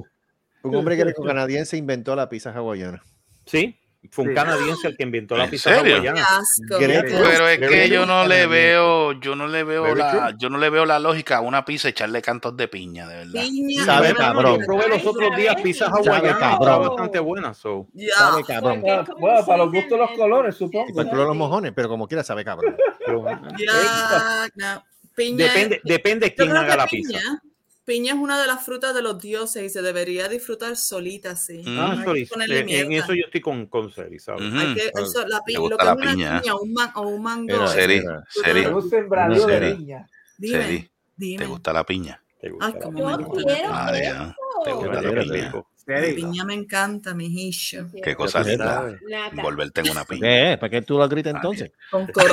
Un 0.62 0.74
hombre 0.74 0.96
greco 0.96 1.22
canadiense 1.22 1.76
inventó 1.76 2.16
la 2.16 2.28
pizza 2.28 2.50
hawaiana. 2.52 3.02
Sí, 3.44 3.78
fue 4.10 4.24
un 4.24 4.30
Sí. 4.30 4.34
canadiense 4.34 4.88
el 4.88 4.96
que 4.96 5.02
inventó 5.02 5.36
la 5.36 5.44
asco. 5.44 6.78
pero 6.78 7.48
es 7.48 7.60
Very 7.60 7.72
que 7.72 7.88
yo 7.88 8.06
no 8.06 8.26
le 8.26 8.46
veo 8.46 9.12
yo 9.12 9.36
no 9.36 9.46
le 9.46 9.64
veo 9.64 9.94
la 9.94 10.34
yo 10.38 10.48
no 10.50 10.58
le 10.58 10.70
veo 10.70 10.84
la 10.86 10.98
lógica 10.98 11.36
a 11.38 11.40
una 11.40 11.64
pizza 11.64 11.88
echarle 11.88 12.20
cantos 12.22 12.56
de 12.56 12.68
piña 12.68 13.06
de 13.08 13.16
verdad 13.16 13.42
Piña. 13.42 13.84
Sabe, 13.84 14.14
cabrón. 14.14 14.60
Yo 14.60 14.66
probé 14.66 14.88
los 14.88 15.06
otros 15.06 15.36
días 15.36 15.56
pizza 15.62 15.86
hawaiana, 15.86 16.38
cabrón. 16.38 16.52
estaba 16.62 16.78
bastante 16.88 17.18
buena. 17.20 17.54
So. 17.54 17.86
Ya. 17.92 18.14
Sabe 18.16 18.44
cabrón. 18.44 18.82
Bueno, 18.82 19.46
para 19.46 19.58
los 19.58 19.72
gustos 19.72 19.98
los 19.98 20.10
colores, 20.12 20.54
Y 20.54 20.58
supongo. 20.58 20.86
para 20.94 21.02
el 21.02 21.08
culo 21.08 21.22
de 21.22 21.28
los 21.28 21.36
mojones, 21.36 21.72
pero 21.74 21.88
como 21.88 22.06
quiera 22.08 22.22
sabe 22.24 22.44
cabrón. 22.44 22.76
pero- 23.04 23.24
Ya. 23.58 24.48
no. 24.54 24.84
Piña. 25.14 25.44
depende, 25.46 25.80
depende 25.82 26.34
quién 26.34 26.54
haga 26.54 26.76
la 26.76 26.86
piña, 26.86 27.08
pizza. 27.18 27.42
Piña 27.86 28.12
es 28.12 28.18
una 28.18 28.38
de 28.38 28.46
las 28.46 28.62
frutas 28.64 28.94
de 28.94 29.00
los 29.00 29.18
dioses 29.22 29.62
y 29.62 29.70
se 29.70 29.80
debería 29.80 30.28
disfrutar 30.28 30.76
solita 30.76 31.30
así. 31.30 31.62
Mm. 31.64 31.78
Ah, 31.78 31.92
que 32.12 32.26
sorry, 32.26 32.52
eh, 32.52 32.80
en 32.80 32.92
eso 32.92 33.14
yo 33.14 33.24
estoy 33.24 33.40
con, 33.40 33.66
con 33.66 33.90
Seri, 33.90 34.18
¿sabes? 34.18 34.42
Ujú. 34.42 34.58
Hay 34.58 34.74
que- 34.74 34.90
eso, 34.94 35.26
la 35.26 35.40
pi- 35.42 35.54
¿Te 35.54 35.58
lo 35.60 35.68
que 35.78 35.84
la 35.84 35.92
es 35.92 35.96
una 35.96 36.10
piña? 36.12 36.40
piña, 36.42 36.54
un, 36.56 36.72
ma- 36.74 36.92
o 36.96 37.02
un 37.08 37.22
mango. 37.22 37.64
Es- 37.64 37.70
Seri. 37.70 38.02
Seri, 38.28 38.66
Un 38.66 38.90
sembradío 38.90 39.46
de 39.46 39.52
Seri. 39.54 39.74
piña. 39.76 40.06
Dime, 40.36 40.62
Seri, 40.62 40.78
¿te 40.82 40.90
dime. 41.16 41.46
gusta 41.46 41.72
la 41.72 41.84
piña? 41.86 42.22
¿Te 42.40 42.50
gusta 42.50 42.66
Ay, 42.66 42.72
la 42.74 42.90
me 42.90 43.00
Yo 43.00 43.16
quiero 43.46 43.70
Madre. 43.70 44.12
¿no? 44.12 44.34
¿Te 44.64 44.72
gusta 44.72 45.02
la 45.02 45.22
piña? 45.22 45.52
La 45.86 46.00
piña 46.02 46.44
me 46.44 46.54
encanta, 46.54 47.14
mijillo. 47.14 47.86
qué 48.02 48.16
cosa 48.16 48.42
¿Qué 48.42 48.50
linda 48.50 48.98
envolverte 49.30 49.82
en 49.82 49.90
una 49.90 50.04
piña 50.04 50.20
¿Qué 50.20 50.52
es? 50.52 50.58
¿Para 50.58 50.70
qué 50.70 50.82
tú 50.82 50.98
lo 50.98 51.08
gritas 51.08 51.34
entonces? 51.34 51.70
Con, 51.92 52.06
cor. 52.08 52.24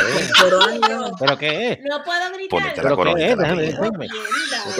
¿Pero 1.20 1.38
qué 1.38 1.72
es? 1.74 1.80
No 1.84 2.04
puedo 2.04 2.34
gritar. 2.34 2.50
Ponete 2.50 2.78
la 2.78 2.84
¿Pero 2.84 2.96
corona 2.96 3.20
la 3.36 3.56
piña. 3.56 3.80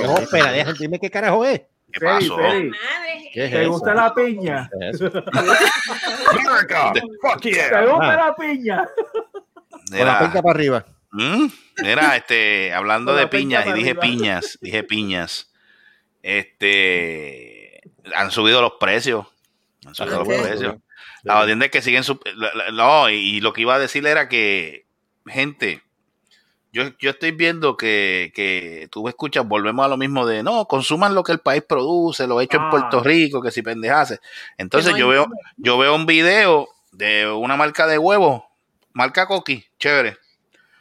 No, 0.04 0.18
espera, 0.18 0.52
déjame, 0.52 0.78
dime 0.80 1.00
qué 1.00 1.10
carajo 1.12 1.46
es. 1.46 1.62
¿Qué 1.92 2.00
pasó? 2.00 2.38
¿Qué 3.32 3.46
es 3.46 3.52
¿te 3.52 3.62
eso? 3.62 3.72
gusta 3.72 3.94
la 3.94 4.14
piña? 4.16 4.70
¿Qué 4.80 4.90
es 4.90 4.96
eso? 5.02 5.06
America, 6.32 6.94
fuck 7.22 7.42
¿Te 7.42 7.52
yeah. 7.52 7.82
gusta 7.86 8.14
Ah. 8.14 8.16
la 8.28 8.36
piña? 8.36 8.90
Con 9.92 10.00
la 10.08 10.20
pinta 10.20 10.42
para 10.42 10.56
arriba. 10.56 10.86
¿Mm? 11.12 11.46
Mira, 11.84 12.16
este, 12.18 12.74
hablando 12.74 13.14
de 13.16 13.24
la 13.24 13.30
piñas, 13.30 13.68
y 13.68 13.74
dije 13.74 13.90
arriba. 13.92 14.02
piñas, 14.02 14.58
dije 14.62 14.84
piñas. 14.84 15.52
Este, 16.24 17.53
han 18.16 18.32
subido 18.32 18.62
los 18.62 18.74
precios. 18.80 19.26
Han 19.86 19.96
subido 19.96 20.20
los 20.24 20.28
precios. 20.28 20.76
La 21.24 21.40
entiendes 21.42 21.72
que 21.72 21.82
siguen 21.82 22.04
su, 22.04 22.20
la- 22.36 22.54
la- 22.54 22.72
no, 22.72 23.10
y, 23.10 23.16
y 23.16 23.42
lo 23.42 23.54
que 23.54 23.62
iba 23.62 23.76
a 23.76 23.80
decir 23.80 24.06
era 24.06 24.28
que, 24.28 24.86
gente, 25.26 25.82
yo, 26.74 26.84
yo 27.00 27.12
estoy 27.12 27.32
viendo 27.32 27.78
que, 27.78 28.32
que 28.36 28.88
tú 28.92 29.08
escuchas, 29.08 29.48
volvemos 29.48 29.86
a 29.86 29.90
lo 29.90 29.96
mismo 29.96 30.26
de 30.26 30.44
no, 30.44 30.66
consuman 30.66 31.16
lo 31.16 31.24
que 31.24 31.32
el 31.32 31.40
país 31.40 31.64
produce, 31.68 32.28
lo 32.28 32.42
hecho 32.42 32.58
en 32.58 32.64
Ah. 32.64 32.70
Puerto 32.72 33.02
Rico, 33.04 33.42
que 33.42 33.52
si 33.52 33.62
pendejase. 33.62 34.20
Entonces 34.58 34.92
no 34.94 34.98
yo 34.98 35.08
veo, 35.08 35.28
yo 35.58 35.78
veo 35.78 35.96
un 35.96 36.06
video 36.06 36.68
de 36.92 37.28
una 37.32 37.56
marca 37.56 37.88
de 37.88 37.98
huevos, 37.98 38.44
marca 38.92 39.28
Coqui, 39.28 39.66
chévere. 39.80 40.18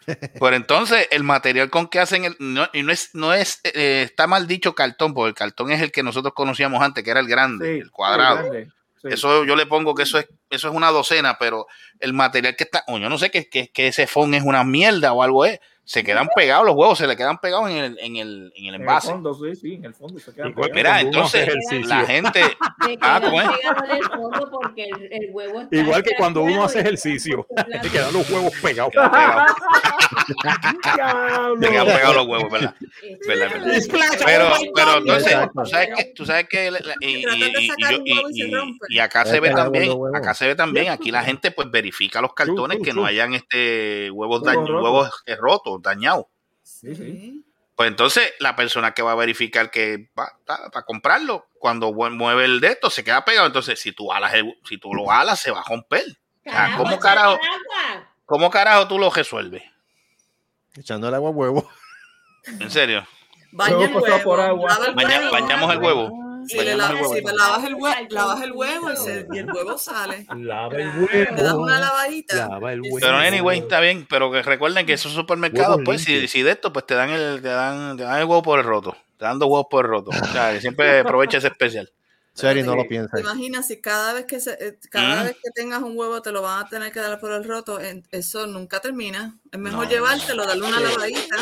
Pero 0.07 0.57
entonces 0.57 1.09
el 1.11 1.23
material 1.25 1.71
con 1.71 1.89
que 1.89 2.01
hacen 2.01 2.25
el, 2.25 2.37
no, 2.39 2.69
y 2.73 2.83
no 2.83 2.93
es, 2.93 3.11
no 3.15 3.33
es, 3.35 3.61
eh, 3.65 4.03
está 4.05 4.27
mal 4.27 4.47
dicho 4.47 4.75
cartón, 4.75 5.15
porque 5.15 5.29
el 5.31 5.35
cartón 5.35 5.73
es 5.73 5.81
el 5.81 5.93
que 5.93 6.03
nosotros 6.03 6.35
conocíamos 6.35 6.83
antes, 6.83 7.05
que 7.05 7.11
era 7.11 7.21
el 7.21 7.29
grande, 7.29 7.75
Sí, 7.75 7.81
el 7.81 7.91
cuadrado. 7.91 8.37
grande, 8.37 8.69
sí. 9.01 9.09
Eso 9.11 9.45
yo 9.45 9.57
le 9.57 9.67
pongo 9.67 9.95
que 9.95 10.05
eso 10.05 10.19
es, 10.19 10.27
eso 10.51 10.69
es 10.69 10.75
una 10.75 10.91
docena, 10.91 11.37
pero 11.39 11.67
el 11.99 12.13
material 12.13 12.55
que 12.57 12.65
está, 12.65 12.85
o 12.89 12.99
yo 12.99 13.09
no 13.09 13.19
sé 13.19 13.31
que, 13.31 13.49
que, 13.49 13.71
que 13.71 13.89
ese 13.89 14.07
fond 14.07 14.35
es 14.35 14.43
una 14.43 14.65
mierda 14.65 15.13
o 15.13 15.23
algo 15.23 15.45
es, 15.45 15.59
se 15.85 16.05
quedan 16.05 16.29
pegados 16.35 16.65
los 16.65 16.75
huevos, 16.77 16.97
se 16.97 17.07
le 17.07 17.17
quedan 17.17 17.39
pegados 17.39 17.69
en 17.71 17.77
el, 17.77 17.99
en 17.99 18.17
el, 18.17 18.53
en 18.57 18.67
el 18.67 18.69
En 18.69 18.75
el 18.75 18.75
envase. 18.81 19.09
fondo, 19.09 19.35
sí, 19.35 19.55
sí, 19.57 19.75
en 19.75 19.85
el 19.87 19.95
fondo 19.95 20.19
se 20.21 20.33
quedan 20.33 20.55
pegados. 20.55 20.75
Mira, 20.77 21.01
entonces 21.01 21.43
ejercicio. 21.49 21.87
la 21.89 22.05
gente, 22.07 22.41
Se 22.43 22.99
Ah, 23.01 23.19
quedan 23.19 23.23
¿cómo 23.23 23.41
es? 23.43 23.49
pegados 23.59 23.83
en 23.91 23.97
el 23.97 24.03
fondo 24.05 24.51
porque 24.51 24.85
el, 24.85 25.09
el 25.13 25.31
huevo 25.33 25.61
está 25.63 25.77
Igual 25.77 26.03
que 26.03 26.11
cuando 26.17 26.43
uno 26.43 26.65
hace 26.65 26.81
ejercicio, 26.81 27.47
te 27.83 27.89
quedan 27.91 28.13
los 28.13 28.29
huevos 28.31 28.53
pegados. 28.63 28.93
quedan 28.93 29.11
pegados, 29.11 29.53
Diablo. 30.95 31.61
se 31.63 31.71
quedan 31.71 31.87
pegados 31.87 32.17
los 32.17 32.27
huevos, 32.27 32.53
¿verdad? 32.53 32.75
Verdad, 33.27 33.49
verdad. 33.53 33.81
Splash, 33.81 34.23
Pero, 34.25 34.53
pero 34.75 34.99
entonces, 34.99 35.37
tú 35.55 35.67
sabes 35.67 35.89
que, 35.97 36.05
tú 36.15 36.27
sabes 36.27 36.49
que, 36.49 36.71
y, 37.01 37.07
y- 37.07 37.25
y- 37.27 37.73
y 38.89 38.95
se 38.95 39.01
acá 39.01 39.25
se 39.25 39.41
ve 39.41 39.51
también, 39.51 39.93
acá 40.15 40.35
se 40.35 40.47
ve 40.47 40.55
también, 40.55 40.91
aquí 40.91 41.11
la 41.11 41.23
gente 41.25 41.51
pues 41.51 41.71
verifica 41.71 42.21
los 42.21 42.33
cartones 42.35 42.79
que 42.85 42.93
no 42.93 43.05
hayan 43.05 43.35
este 43.35 44.11
huevos, 44.11 44.43
Huevos 44.43 45.23
dañ- 45.27 45.37
rotos. 45.39 45.72
Sí, 46.63 46.95
sí. 46.95 47.45
Pues 47.75 47.89
entonces 47.89 48.33
la 48.39 48.55
persona 48.55 48.93
que 48.93 49.03
va 49.03 49.13
a 49.13 49.17
verificar 49.17 49.71
que 49.71 50.11
va 50.19 50.31
para 50.47 50.85
comprarlo, 50.85 51.47
cuando 51.59 51.93
mu- 51.93 52.11
mueve 52.11 52.45
el 52.45 52.61
de 52.61 52.69
esto, 52.69 52.91
se 52.91 53.03
queda 53.03 53.25
pegado. 53.25 53.47
Entonces, 53.47 53.81
si 53.81 53.93
tú 53.93 54.13
alas 54.13 54.35
el- 54.35 54.59
si 54.69 54.79
tú 54.79 54.95
lo 54.95 55.11
alas, 55.11 55.41
se 55.41 55.51
va 55.51 55.61
a 55.61 55.65
romper. 55.69 56.05
O 56.05 56.43
sea, 56.45 56.53
Carajo, 56.53 56.83
¿cómo 56.85 56.99
carajo. 56.99 57.41
¿Cómo 58.27 58.51
carajo 58.51 58.89
tú 58.89 58.99
lo 58.99 59.11
resuelves? 59.11 59.63
Echando 60.77 61.09
el 61.09 61.15
agua 61.15 61.31
a 61.31 61.33
huevo. 61.33 61.71
¿En 62.61 62.71
serio? 62.71 63.07
Baña 63.53 63.73
el 63.73 63.79
Huevo 63.81 64.01
pasado 64.01 64.17
huevo. 64.17 64.31
por 64.31 64.41
agua. 64.41 64.69
lava 64.71 64.87
el 64.87 64.95
Baña- 64.95 65.19
huevo. 65.19 65.31
bañamos 65.33 65.73
el 65.73 65.79
huevo. 65.79 66.11
Si, 66.47 66.57
le 66.59 66.77
la- 66.77 66.91
huevo. 66.93 67.15
si 67.15 67.21
lavas 67.23 67.65
el 67.65 67.75
huevo, 67.75 67.97
lavas 68.11 68.43
el 68.43 68.53
huevo 68.53 68.93
y, 68.93 68.97
se- 68.97 69.27
y 69.33 69.39
el 69.39 69.51
huevo 69.53 69.79
sale. 69.79 70.27
Lava 70.37 70.75
el 70.77 70.89
Le 71.11 71.25
das 71.43 71.53
huevo. 71.53 71.63
una 71.63 71.81
lavadita. 71.81 72.49
Lava 72.49 72.73
el 72.73 72.81
huevo. 72.83 72.99
Pero 73.01 73.17
anyway, 73.17 73.59
está 73.61 73.81
bien, 73.81 74.07
pero 74.09 74.31
que 74.31 74.43
recuerden 74.43 74.87
que 74.87 74.93
esos 74.95 75.13
supermercados, 75.13 75.81
pues, 75.85 76.03
si, 76.05 76.27
si 76.29 76.43
de 76.43 76.53
esto, 76.53 76.73
pues 76.73 76.87
te 76.87 76.95
dan 76.95 77.11
el, 77.11 77.41
te 77.43 77.49
dan, 77.49 77.97
te 77.97 78.03
dan 78.05 78.19
el 78.19 78.25
huevo 78.25 78.43
por 78.43 78.59
el 78.59 78.65
roto. 78.65 78.97
Te 79.19 79.25
dan 79.25 79.39
dos 79.39 79.49
huevos 79.49 79.67
por 79.71 79.85
el 79.85 79.91
roto. 79.91 80.11
O 80.11 80.27
sea, 80.33 80.53
que 80.53 80.61
siempre 80.61 80.99
aprovecha 81.01 81.39
ese 81.39 81.49
especial. 81.49 81.91
Seri 82.35 82.63
no 82.63 82.75
lo 82.75 82.83
¿Te 82.83 82.89
piensa. 82.89 83.21
imaginas 83.21 83.67
si 83.69 83.81
cada 83.81 84.15
vez 84.15 84.25
que 84.25 84.41
se- 84.41 84.53
eh, 84.59 84.79
cada 84.91 85.21
¿Mm? 85.23 85.25
vez 85.27 85.37
que 85.43 85.51
tengas 85.55 85.83
un 85.83 85.97
huevo 85.97 86.23
te 86.23 86.33
lo 86.33 86.41
van 86.41 86.65
a 86.65 86.69
tener 86.69 86.91
que 86.91 86.99
dar 87.01 87.21
por 87.21 87.33
el 87.33 87.45
roto? 87.45 87.79
Eso 88.11 88.47
nunca 88.47 88.81
termina. 88.81 89.37
Es 89.53 89.59
mejor 89.61 89.85
No. 89.85 89.91
llevártelo, 89.91 90.47
darle 90.47 90.67
una 90.67 90.81
lavadita. 90.81 91.37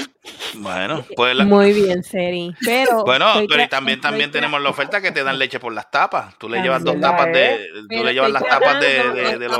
Bueno, 0.55 1.05
pues 1.14 1.36
la- 1.36 1.45
Muy 1.45 1.72
bien, 1.72 2.03
Seri. 2.03 2.53
Pero, 2.64 3.05
Bueno, 3.05 3.26
pero 3.49 3.68
también, 3.68 4.01
también 4.01 4.30
tra- 4.30 4.32
tenemos 4.34 4.61
la 4.61 4.70
oferta 4.70 5.01
que 5.01 5.12
te 5.12 5.22
dan 5.22 5.38
leche 5.38 5.61
por 5.61 5.72
las 5.72 5.88
tapas. 5.93 6.36
Tú 6.38 6.49
le 6.49 6.61
llevas 6.61 6.82
dos 6.82 6.95
¿verdad, 6.95 7.11
tapas 7.11 7.26
de, 7.32 7.68
tú 7.88 8.05
le 8.05 8.12
llevas 8.12 8.30
las 8.32 8.43
tapas 8.45 8.80
de, 8.80 8.88
de, 9.12 9.38
de 9.38 9.49
los, 9.49 9.59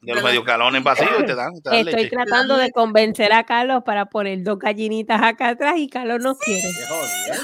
de 0.00 0.14
los 0.14 0.16
la- 0.16 0.28
mediocalones 0.28 0.82
vacíos 0.82 1.10
y 1.20 1.24
te 1.26 1.34
dan, 1.36 1.52
te 1.62 1.70
dan 1.70 1.78
Estoy 1.78 1.94
leche. 1.94 2.10
tratando 2.16 2.56
de 2.56 2.72
convencer 2.72 3.32
a 3.32 3.44
Carlos 3.44 3.84
para 3.86 4.06
poner 4.06 4.42
dos 4.42 4.58
gallinitas 4.58 5.22
acá 5.22 5.50
atrás 5.50 5.74
y 5.76 5.88
Carlos 5.88 6.18
no 6.20 6.34
quiere. 6.34 6.68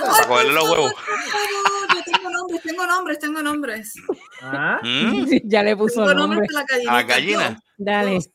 Para 0.05 0.27
cogerle 0.27 0.53
los 0.55 0.69
huevos. 0.69 0.93
Por 0.93 1.03
favor, 1.05 1.89
yo 1.95 2.13
tengo 2.13 2.31
nombres, 2.49 2.63
tengo 2.63 2.87
nombres, 2.87 3.19
tengo 3.19 3.43
nombres. 3.43 3.95
Ah, 4.43 4.81
¿Mm? 4.83 5.27
ya 5.45 5.63
le 5.63 5.77
puso 5.77 6.05
Tengo 6.07 6.15
nombre. 6.15 6.39
nombres 6.49 6.51
la. 6.85 6.91
A 6.93 6.95
la 6.97 7.03
gallina. 7.03 7.63
Dale, 7.77 8.21
sí. 8.21 8.31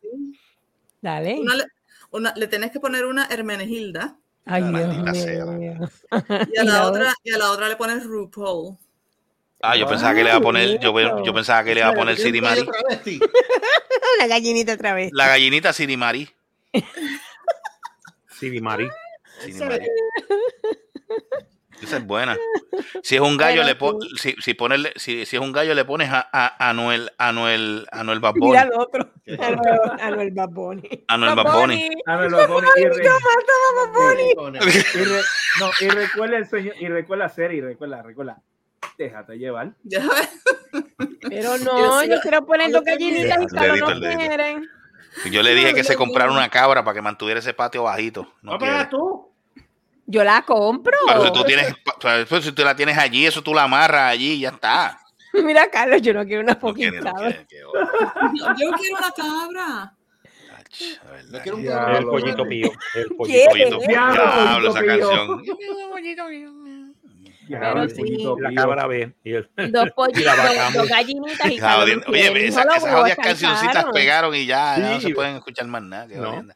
dale. 1.02 1.40
Una 1.40 1.56
le, 1.56 1.64
una- 2.12 2.34
le 2.36 2.48
tenés 2.48 2.72
que 2.72 2.80
poner 2.80 3.06
una 3.06 3.26
Hermenegilda 3.26 4.16
Ay, 4.46 4.62
Dios 4.64 4.72
maldita 4.74 5.14
sea. 5.14 5.46
mío. 5.46 5.74
y 6.54 6.58
a 6.60 6.64
la 6.64 6.88
otra 6.88 7.14
y 7.24 7.32
a 7.32 7.38
la 7.38 7.52
otra 7.52 7.68
le 7.70 7.76
pones 7.76 8.04
RuPaul. 8.04 8.78
Ah, 9.62 9.78
yo 9.78 9.88
pensaba 9.88 10.14
que 10.14 10.24
le 10.24 10.30
iba 10.30 10.38
a 10.38 10.42
poner, 10.42 10.78
yo, 10.82 11.24
yo 11.24 11.34
pensaba 11.34 11.64
que 11.64 11.74
le 11.74 11.80
iba 11.80 11.90
a 11.90 11.94
poner 11.94 12.18
Siri 12.18 12.42
Mari. 12.42 12.62
Una 14.18 14.28
gallinita 14.28 14.74
otra 14.74 14.94
vez. 14.94 15.10
La 15.14 15.28
gallinita 15.28 15.72
Siri 15.72 15.96
Mari. 15.96 16.30
Siri 18.38 18.60
Mari. 18.60 18.90
Siri 19.40 19.54
Mari. 19.60 19.88
Esa 21.94 22.02
es 22.02 22.08
buena. 22.08 22.38
Si 23.04 23.16
es 23.16 23.22
un 23.22 23.38
gallo, 23.38 23.62
Pero 23.62 23.68
le 23.68 23.76
pon- 23.76 24.00
si, 24.18 24.34
si, 24.40 24.54
ponerle, 24.56 24.94
si, 24.96 25.26
si 25.26 25.36
es 25.36 25.42
un 25.42 25.52
gallo, 25.52 25.74
le 25.76 25.86
pones 25.86 26.10
a, 26.12 26.28
a 26.32 26.70
Anuel, 26.70 27.12
Anuel, 27.18 27.86
Anuel 27.92 28.20
Bad 28.20 28.34
Bunny. 28.34 28.48
Mira 28.48 28.62
al 28.64 28.72
otro. 28.76 29.12
Anuel, 29.40 29.80
Anuel 30.02 30.32
Bad 30.32 30.50
Bunny. 30.50 31.04
Anuel 31.08 31.36
Bad 31.36 31.54
Bunny. 31.54 31.90
me 32.06 32.30
lo 32.30 32.48
pone 32.48 32.68
y, 32.78 32.84
re- 32.84 32.92
y 32.96 32.96
el- 35.00 35.06
re- 35.06 35.22
no, 35.60 35.70
y 35.82 35.88
recuerda 35.90 36.38
el 36.38 36.48
señor, 36.48 36.76
y 36.80 36.88
recuerda 36.88 37.26
hacer, 37.26 37.54
y 37.54 37.62
recuerda, 37.62 38.02
recuerda. 38.02 38.42
Déjate 38.98 39.38
llevar. 39.38 39.74
Pero 41.22 41.58
no, 41.60 42.04
yo 42.04 42.20
quiero 42.22 42.46
poner 42.46 42.72
dos 42.72 42.84
gallinitas 42.84 43.38
y 43.40 43.44
El 43.44 43.48
dedito, 43.70 43.96
no 43.96 44.12
el 44.12 44.18
quieren. 44.18 44.70
Yo 45.32 45.44
le 45.44 45.54
dije 45.54 45.74
que 45.74 45.84
se 45.84 45.96
comprara 45.96 46.32
una 46.32 46.50
cabra 46.50 46.84
para 46.84 46.96
que 46.96 47.02
mantuviera 47.02 47.40
ese 47.40 47.54
patio 47.54 47.84
bajito. 47.84 48.28
No. 48.42 48.52
Cómprala 48.52 48.90
tú. 48.90 49.30
Yo 50.06 50.24
la 50.24 50.42
compro. 50.44 50.98
Pero 51.08 51.26
si 51.26 51.32
tú 51.34 51.44
tienes, 51.46 51.74
si 52.42 52.52
tú 52.52 52.64
la 52.64 52.76
tienes 52.76 52.98
allí, 52.98 53.26
eso 53.26 53.42
tú 53.42 53.54
la 53.54 53.64
amarras 53.64 54.12
allí 54.12 54.34
y 54.34 54.40
ya 54.42 54.50
está. 54.50 55.00
Mira, 55.34 55.70
Carlos, 55.72 56.02
yo 56.02 56.14
no 56.14 56.26
quiero 56.26 56.42
una 56.44 56.54
No 56.54 56.60
fucking 56.60 56.90
quiere, 56.92 57.00
no 57.02 57.12
cabra. 57.14 57.32
quiere, 57.48 57.66
Yo, 58.36 58.46
yo 58.60 58.72
quiero 58.78 58.98
una 58.98 59.12
cabra. 59.12 59.94
No 61.30 61.40
quiero 61.42 61.58
un 61.58 61.66
cabrón. 61.66 61.96
El 61.98 62.04
pollito 62.06 62.46
pío. 62.48 62.72
El 62.96 63.16
pollito 63.16 63.50
Pollito, 63.50 63.80
Diablo, 63.88 64.24
diablo, 64.24 64.70
esa 64.70 64.80
pío. 64.80 64.88
canción. 64.88 65.42
Pero 67.50 67.82
el 67.84 67.90
sí. 67.92 67.96
pollito 68.02 68.40
La 68.40 68.50
pío. 68.50 68.62
cabra 68.62 68.88
B. 68.88 69.14
Y 69.24 69.34
el, 69.34 69.50
Dos 69.72 69.90
pollitos, 69.92 70.24
dos, 70.74 70.88
gallinitas 70.90 71.52
y 71.52 71.58
no 71.58 71.78
Oye, 72.08 72.48
esa- 72.48 72.62
esas 72.64 73.10
están 73.10 73.16
cancioncitas 73.24 73.86
pegaron 73.94 74.34
y 74.36 74.46
ya, 74.46 74.78
ya 74.80 74.92
no 74.96 75.02
se 75.02 75.10
pueden 75.12 75.36
escuchar 75.38 75.68
más 75.68 75.82
nada. 75.84 76.08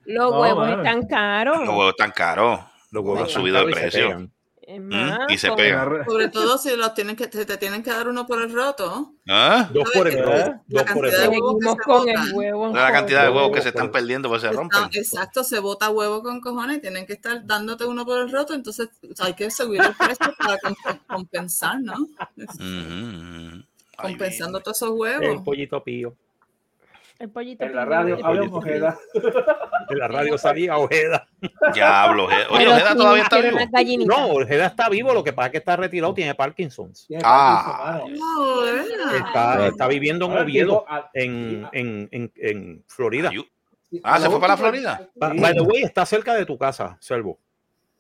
Los 0.06 0.32
huevos 0.34 0.70
están 0.70 1.06
caros. 1.08 1.60
Los 1.60 1.70
huevos 1.70 1.89
están 1.89 2.12
caros. 2.12 2.60
Los 2.92 3.04
huevos 3.04 3.22
Han 3.24 3.30
subido 3.30 3.66
de 3.66 3.74
caros 3.74 3.88
y 3.88 3.92
se 3.92 4.00
precio. 4.00 4.32
Mm, 4.70 4.82
más, 4.90 5.20
y 5.30 5.38
se 5.38 5.50
pega. 5.54 6.04
Sobre 6.06 6.28
todo 6.28 6.58
si 6.58 6.76
los 6.76 6.94
tienen 6.94 7.16
que, 7.16 7.28
te, 7.28 7.46
te 7.46 7.56
tienen 7.56 7.82
que 7.84 7.90
dar 7.90 8.10
uno 8.10 8.28
por 8.28 8.42
el 8.42 8.52
roto. 8.54 9.14
¿Ah? 9.30 9.70
Dos 9.74 9.90
por 9.94 10.10
el 10.10 10.22
roto. 10.22 10.56
La 10.68 10.84
Dos 10.84 10.92
por 10.92 11.06
el 11.08 11.14
roto. 11.26 12.06
el. 12.06 12.74
La 12.74 12.92
cantidad 12.92 13.24
de 13.24 13.30
huevos 13.30 13.52
que 13.56 13.62
se 13.62 13.70
están 13.70 13.92
perdiendo 13.92 14.28
pues 14.28 14.42
se 14.42 14.52
rompen. 14.52 14.84
Está- 14.84 15.00
exacto, 15.00 15.44
se 15.46 15.60
bota 15.60 15.90
huevo 15.90 16.22
con 16.22 16.42
cojones, 16.42 16.82
tienen 16.82 17.06
que 17.06 17.14
estar 17.14 17.46
dándote 17.46 17.86
uno 17.86 18.06
por 18.06 18.20
el 18.20 18.30
roto, 18.30 18.54
entonces 18.54 18.90
hay 19.20 19.34
que 19.36 19.50
subir 19.52 19.82
el 19.82 19.96
precio 19.96 20.34
para 20.38 20.58
comp- 20.58 21.00
compensar, 21.08 21.80
¿no? 21.82 21.96
Ay, 22.60 23.64
Compensando 24.12 24.60
todos 24.60 24.78
esos 24.78 24.90
El 24.90 24.96
huevos. 24.96 25.42
pollito 25.44 25.84
pío. 25.84 26.14
El 27.20 27.30
pollito 27.30 27.63
En 27.65 27.76
la 27.76 27.86
radio 27.86 28.18
pío. 28.18 28.43
Ojeda. 28.53 28.97
En 29.89 29.99
la 29.99 30.07
radio 30.09 30.38
salía 30.38 30.78
Ojeda. 30.78 31.28
Diablo, 31.74 32.26
Ojeda. 32.26 32.47
Oye, 32.51 32.68
Ojeda 32.68 32.93
todavía 32.95 33.24
está 33.24 33.39
vivo. 33.39 34.05
No, 34.05 34.28
Ojeda 34.34 34.65
está 34.65 34.89
vivo, 34.89 35.13
lo 35.13 35.24
que 35.24 35.32
pasa 35.32 35.45
es 35.45 35.51
que 35.53 35.57
está 35.59 35.78
retirado, 35.78 36.13
tiene 36.13 36.36
Parkinson's. 36.36 37.07
Ah. 37.24 38.01
Está, 39.15 39.68
está 39.68 39.88
viviendo 39.88 40.26
en 40.26 40.38
Oviedo, 40.38 40.86
en, 41.13 41.68
en, 41.72 42.09
en, 42.11 42.32
en 42.36 42.84
Florida. 42.88 43.32
Ah, 44.03 44.20
¿se 44.20 44.30
fue 44.30 44.39
para 44.41 44.53
la 44.53 44.57
Florida? 44.57 45.09
By 45.15 45.53
the 45.53 45.61
way, 45.61 45.84
está 45.84 46.05
cerca 46.05 46.34
de 46.34 46.45
tu 46.45 46.57
casa, 46.57 46.97
Servo, 46.99 47.39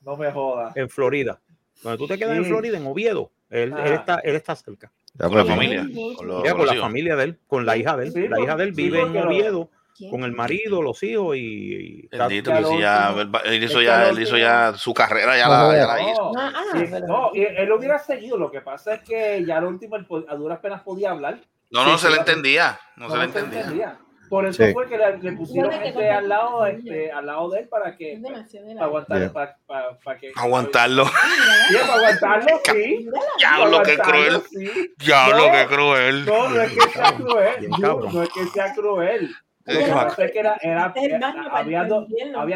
No 0.01 0.17
me 0.17 0.29
jodas. 0.31 0.75
en 0.75 0.89
Florida. 0.89 1.39
Cuando 1.81 1.99
tú 1.99 2.07
te 2.07 2.17
quedas 2.17 2.35
en. 2.37 2.45
Florida, 2.45 2.77
en 2.77 2.85
Oviedo, 2.85 3.31
él, 3.49 3.73
él 3.77 3.93
está, 3.93 4.19
él 4.25 4.35
está 4.35 4.55
cerca. 4.55 4.91
Ya, 5.19 5.27
Con 5.27 5.37
la 5.37 5.43
pues, 5.43 5.55
familia. 5.55 5.87
Con 6.15 6.27
los, 6.27 6.43
Ya, 6.43 6.49
con 6.51 6.57
con 6.59 6.67
la 6.67 6.73
hijos. 6.73 6.83
familia 6.85 7.15
de 7.15 7.23
él, 7.23 7.39
con 7.47 7.65
la 7.65 7.77
hija 7.77 7.97
de 7.97 8.05
él. 8.05 8.11
Sí, 8.13 8.27
la 8.27 8.39
hija 8.39 8.55
de 8.55 8.63
él 8.65 8.75
sí, 8.75 8.83
vive 8.83 8.99
en 9.01 9.05
porque 9.07 9.19
lo- 9.19 9.25
Oviedo 9.27 9.69
con 10.11 10.23
el 10.23 10.31
marido, 10.31 10.81
los 10.83 11.01
hijos 11.01 11.35
y. 11.37 11.39
y 11.39 12.07
Bendito, 12.15 12.53
lo 12.53 12.67
sí, 12.69 12.79
ya, 12.79 13.15
él 13.45 13.63
hizo 13.63 13.81
ya, 13.81 14.09
él 14.09 14.19
hizo 14.21 14.37
ya 14.37 14.73
su 14.75 14.93
carrera, 14.93 15.35
ya 15.35 15.49
la, 15.49 15.75
ya 15.75 15.87
la 15.87 16.01
hizo. 16.11 16.31
No, 16.33 16.39
Ah, 16.39 16.53
ah, 16.55 16.63
sí, 16.73 16.85
no, 17.07 17.31
él 17.33 17.67
lo 17.67 17.77
hubiera 17.79 17.97
seguido. 17.97 18.37
Lo 18.37 18.51
que 18.51 18.61
pasa 18.61 18.93
es 18.93 19.01
que 19.01 19.43
ya 19.43 19.59
lo 19.59 19.69
último, 19.69 19.95
él 19.95 20.05
a 20.29 20.35
duras 20.35 20.59
penas 20.59 20.83
podía 20.83 21.09
hablar. 21.11 21.39
No, 21.71 21.83
no 21.83 21.97
Sí, 21.97 22.03
se 22.03 22.09
le 22.09 22.13
sí, 22.13 22.19
entendía. 22.19 22.79
No 22.95 23.09
se 23.09 23.17
le 23.17 23.23
entendía. 23.23 23.97
Por 24.29 24.45
eso 24.45 24.63
Sí. 24.65 24.73
fue 24.73 24.87
que 24.87 24.97
le, 24.97 25.17
le 25.17 25.31
pusieron 25.33 25.71
con- 25.71 26.03
al 26.03 26.27
lado, 26.29 26.65
este, 26.65 27.11
al 27.11 27.25
lado 27.25 27.49
de 27.49 27.59
él 27.61 27.67
para 27.69 27.95
que 27.95 28.19
para 28.21 28.85
aguantar, 28.85 29.17
Yeah. 29.19 29.33
para, 29.33 29.57
para, 29.65 29.97
para 29.99 30.19
que 30.19 30.31
Aguantarlo. 30.35 31.05
Sí, 31.05 31.75
para 31.81 31.93
aguantarlo, 31.93 32.61
sí. 32.65 33.09
Diablo, 33.37 33.81
qué 33.83 33.97
cruel. 33.97 34.41
Sí. 34.49 34.93
Diablo, 34.97 35.37
No, 35.47 35.51
qué 35.51 35.65
cruel. 35.67 36.25
No, 36.25 36.49
no 36.49 36.61
es 36.61 36.71
que 36.73 36.89
sea 36.89 37.13
cruel. 37.15 37.69
No, 37.79 37.99
no 38.01 38.23
es 38.23 38.29
que 38.29 38.45
sea 38.47 38.73
cruel. 38.73 39.29
Lo 39.67 39.79
Eh, 39.79 40.31
que 40.31 40.39
era, 40.39 40.55
era- 40.61 40.93
para 40.93 41.59
había, 41.59 41.83
do- 41.83 42.07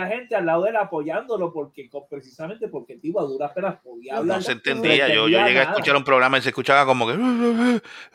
gente 0.08 0.36
al 0.36 0.46
lado 0.46 0.64
de 0.64 0.70
él 0.70 0.76
apoyándolo 0.78 1.52
porque 1.52 1.90
precisamente 2.10 2.70
porque 2.70 2.94
el 2.94 3.02
tipo 3.02 3.20
a 3.20 3.24
duras 3.24 3.52
penas 3.52 3.76
podía 3.84 4.18
hablar. 4.18 4.38
No 4.38 4.42
se 4.44 4.54
entendía. 4.54 5.10
Yo, 5.14 5.28
llegué 5.28 5.60
a 5.60 5.64
escuchar 5.64 5.96
un 5.98 6.04
programa 6.06 6.38
y 6.38 6.42
se 6.42 6.50
escuchaba 6.50 6.86
como 6.86 7.06
que. 7.08 7.14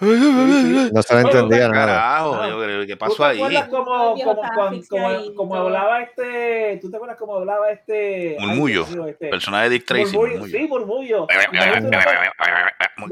No 0.03 1.03
se 1.03 1.21
entendía 1.21 1.69
nada. 1.69 1.87
Carajo, 1.87 2.35
Ah. 2.35 2.49
yo 2.49 2.63
creo, 2.63 2.87
¿qué 2.87 2.93
¿Tú 2.95 2.99
pasó 2.99 3.17
te 3.17 3.25
ahí? 3.25 3.39
como, 3.71 4.15
como 5.37 5.55
hablaba 5.57 6.01
este, 6.03 6.79
¿tú 6.81 6.91
te 6.91 6.97
acuerdas 6.97 7.19
cómo 7.19 7.37
hablaba 7.37 7.71
este? 7.71 8.37
Murmullo. 8.41 8.87
Este, 9.07 9.29
Personaje 9.29 9.65
de 9.65 9.71
Dick 9.71 9.85
Tracy. 9.87 10.17
Murmullo, 10.17 10.39
Murmullo. 10.41 10.59
Sí, 10.59 10.69
murmullo. 10.69 11.27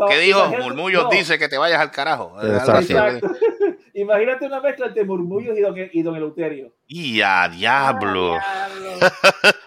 ¿Qué 0.08 0.18
dijo? 0.18 0.46
Murmullo 0.62 1.02
no. 1.04 1.08
dice 1.10 1.38
que 1.38 1.48
te 1.48 1.58
vayas 1.58 1.80
al 1.80 1.90
carajo. 1.90 2.36
Exacto. 2.42 3.28
Imagínate 3.94 4.46
una 4.46 4.60
mezcla 4.60 4.86
entre 4.86 5.04
murmullos 5.04 5.56
y 5.56 5.60
don, 5.60 5.74
y 5.76 6.02
don 6.02 6.16
Eleuterio. 6.16 6.74
Y 6.88 7.20
a 7.22 7.48
diablo. 7.48 8.38
Diablo. 8.40 9.12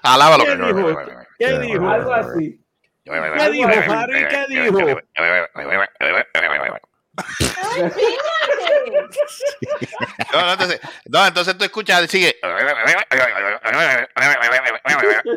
Alábalo. 0.03 0.43
¿Qué 0.43 0.55
dijo? 0.57 0.99
¿Qué 1.39 1.59
dijo? 1.59 1.89
Algo 1.89 2.13
así. 2.13 2.61
¿Qué 3.05 3.49
dijo, 3.51 3.69
Harry? 3.69 4.27
¿Qué 4.27 4.45
dijo? 4.49 4.79
No, 10.33 10.41
no, 10.41 10.51
entonces, 10.53 10.79
no, 11.05 11.25
entonces 11.27 11.57
tú 11.57 11.63
escuchas, 11.65 12.09
sigue. 12.09 12.35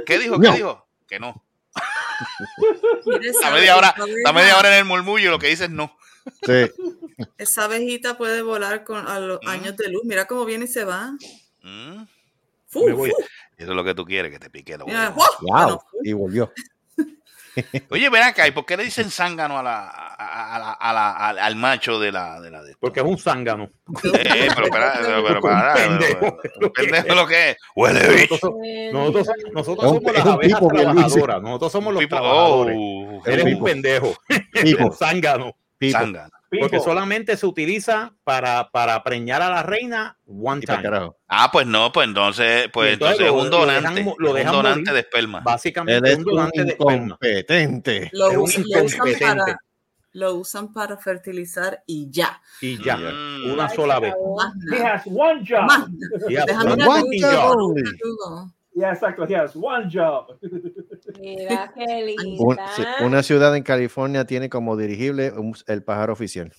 ¿Qué 0.07 0.18
dijo? 0.18 0.41
¿Qué 0.41 0.49
No. 0.49 0.55
dijo? 0.55 0.86
Que 1.09 1.18
no. 1.20 1.45
Esa- 3.22 3.51
media 3.51 3.76
hora, 3.76 3.95
media 4.34 4.59
hora 4.59 4.68
en 4.72 4.78
el 4.78 4.84
murmullo 4.84 5.28
y 5.28 5.30
lo 5.30 5.38
que 5.38 5.49
dice 5.49 5.64
es 5.64 5.70
no. 5.70 5.97
Sí. 6.45 6.70
Esa 7.39 7.64
abejita 7.64 8.16
puede 8.18 8.43
volar 8.43 8.85
con 8.85 9.07
a 9.09 9.18
los 9.21 9.41
Mm. 9.43 9.49
años 9.49 9.77
de 9.77 9.89
luz. 9.89 10.03
Mira 10.05 10.27
cómo 10.27 10.45
viene 10.45 10.64
y 10.64 10.68
se 10.68 10.85
va. 10.85 11.12
Mm, 11.62 12.05
Fu, 12.68 12.87
Me 12.87 12.93
voy. 12.93 13.11
fu. 13.11 13.16
Eso 13.59 13.71
es 13.73 13.77
lo 13.77 13.83
que 13.85 13.95
tú 13.95 14.05
quieres, 14.05 14.31
que 14.31 14.39
te 14.39 14.49
pique 14.49 14.79
la 14.79 14.85
Mira. 14.85 15.11
Wow. 15.11 15.25
Bueno, 15.43 15.83
Y 16.05 16.12
volvió. 16.12 16.53
Oye, 17.91 18.09
ven 18.09 18.23
acá, 18.23 18.47
¿y 18.47 18.53
por 18.53 18.64
qué 18.64 18.77
le 18.77 18.85
dicen 18.85 19.11
zángano 19.11 19.59
a 19.59 19.62
la, 19.62 19.89
a 19.89 20.59
la- 20.59 20.73
a 20.73 20.93
la- 20.93 21.12
al, 21.16 21.39
al 21.41 21.57
macho 21.57 21.99
de 21.99 22.12
la, 22.12 22.41
de 22.41 22.49
la 22.51 22.62
de? 22.62 22.77
Porque 22.79 23.01
es 23.01 23.07
un 23.07 23.18
zángano. 23.18 23.68
Eh, 24.14 24.49
pero 24.55 24.66
espera, 24.66 24.93
pero, 25.03 25.25
pero, 25.27 25.41
para, 25.41 25.75
pendejo. 25.75 26.39
pendejo 26.73 27.14
lo 27.14 27.27
que 27.27 27.51
es. 27.51 27.57
Huele 27.75 28.09
bicho. 28.14 28.39
Nosotros, 28.93 29.29
nosotros 29.53 29.93
un- 29.93 29.99
somos 29.99 30.12
las 30.14 30.27
abejas 30.27 30.61
trabajadoras. 30.68 31.43
Nosotros 31.43 31.73
somos 31.73 31.93
los 31.95 32.03
Pipo- 32.05 32.09
trabajadores. 32.16 32.77
oh, 32.79 33.23
Eres 33.27 33.45
Pipo. 33.45 33.59
un 33.59 33.64
pendejo. 33.64 34.14
Eres 34.55 34.77
zángano. 34.97 35.57
Pipo. 35.77 35.99
Porque 36.59 36.81
solamente 36.81 37.37
se 37.37 37.47
utiliza 37.47 38.13
para, 38.25 38.71
para 38.71 39.03
preñar 39.05 39.41
a 39.43 39.51
la 39.51 39.63
reina 39.63 40.19
one 40.27 40.61
time. 40.63 41.11
Ah, 41.29 41.49
pues 41.53 41.67
no, 41.67 41.93
pues 41.93 42.09
entonces, 42.09 42.69
pues 42.73 42.95
entonces 42.95 43.21
entonces 43.21 43.27
es 43.27 43.33
un 43.33 43.51
lo 43.51 43.67
dejan 43.67 43.83
donante, 43.85 44.15
lo 44.19 44.37
es 44.37 44.47
un 44.47 44.53
donante 44.53 44.81
morir. 44.81 44.93
de 44.95 45.01
esperma. 45.01 45.41
Básicamente 45.41 46.11
es 46.13 46.19
un 46.19 46.25
donante 46.25 46.65
de 46.65 46.71
esperma. 46.71 46.93
incompetente. 47.05 48.11
Lo, 48.13 48.31
Es 48.31 48.37
un 48.37 48.43
us- 48.43 48.59
lo 48.59 48.83
usan 48.85 49.09
para, 49.21 49.59
lo 50.13 50.35
usan 50.35 50.73
para 50.73 50.97
fertilizar 50.97 51.83
y 51.87 52.11
ya. 52.11 52.41
Y 52.61 52.83
ya, 52.83 52.97
Mm. 52.97 53.53
una 53.53 53.69
sola 53.69 54.01
vez. 54.01 54.13
Más 54.37 54.53
He 54.73 54.85
has 54.85 55.07
one 55.07 55.45
job. 55.49 56.29
Yeah, 56.29 56.45
Déjame 56.47 56.85
one 56.85 57.21
job. 57.21 58.51
Exactly. 58.77 59.27
He 59.29 59.37
has 59.37 59.55
one 59.55 59.89
job. 59.93 60.37
Mira 61.21 61.73
qué 61.75 61.85
Un- 62.39 62.57
linda. 62.57 62.68
sí, 62.77 62.83
una 63.05 63.23
ciudad 63.23 63.55
en 63.57 63.62
California 63.62 64.25
tiene 64.27 64.49
como 64.49 64.77
dirigible 64.77 65.33
un- 65.33 65.57
el 65.66 65.83
pájaro 65.83 66.12
oficial. 66.12 66.53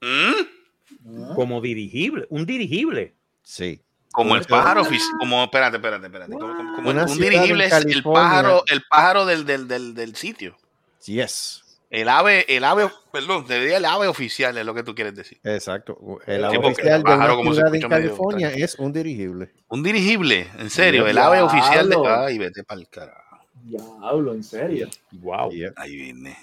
¿Mm? 0.00 1.34
Como 1.34 1.60
dirigible, 1.60 2.26
un 2.30 2.44
dirigible. 2.46 3.14
Sí. 3.42 3.80
Como 4.12 4.36
el 4.36 4.44
pájaro 4.44 4.82
ofici- 4.84 5.16
como 5.18 5.44
espérate, 5.44 5.76
espérate, 5.76 6.06
espérate. 6.06 6.32
Como, 6.32 6.56
como- 6.56 6.76
como 6.76 6.90
Una 6.90 7.04
un 7.04 7.18
dirigible 7.18 7.66
es 7.66 7.72
el 7.72 8.02
pájaro, 8.02 8.62
el 8.68 8.82
pájaro 8.88 9.26
del, 9.26 9.44
del, 9.46 9.68
del, 9.68 9.94
del 9.94 10.16
sitio. 10.16 10.56
Yes. 11.04 11.62
El 11.90 12.08
ave, 12.10 12.44
el 12.54 12.64
ave, 12.64 12.90
perdón, 13.12 13.46
debería 13.46 13.78
el 13.78 13.84
ave 13.86 14.08
oficial 14.08 14.56
es 14.58 14.66
lo 14.66 14.74
que 14.74 14.82
tú 14.82 14.94
quieres 14.94 15.14
decir. 15.14 15.40
Exacto. 15.42 15.96
El 16.26 16.40
Sí, 16.40 16.44
ave 16.44 16.54
porque 16.56 16.72
oficial 16.72 16.98
de 16.98 17.04
pájaro 17.04 17.32
una 17.32 17.36
como 17.36 17.50
se 17.50 17.54
ciudad 17.56 17.68
en 17.68 17.74
escucha 17.76 17.96
medio 17.96 18.08
California 18.10 18.50
es 18.50 18.74
un 18.78 18.92
dirigible. 18.92 19.52
Un 19.68 19.82
dirigible, 19.82 20.48
en 20.58 20.68
serio, 20.70 21.06
el 21.06 21.16
ave 21.16 21.40
oficial 21.40 21.88
de. 21.88 21.96
Ay, 22.06 22.36
vete 22.38 22.62
para 22.64 22.80
el 22.80 22.88
carajo. 22.88 23.38
Diablo, 23.62 24.34
en 24.34 24.44
serio. 24.44 24.88
Wow. 25.12 25.50
Ahí 25.76 25.96
viene. 25.96 26.36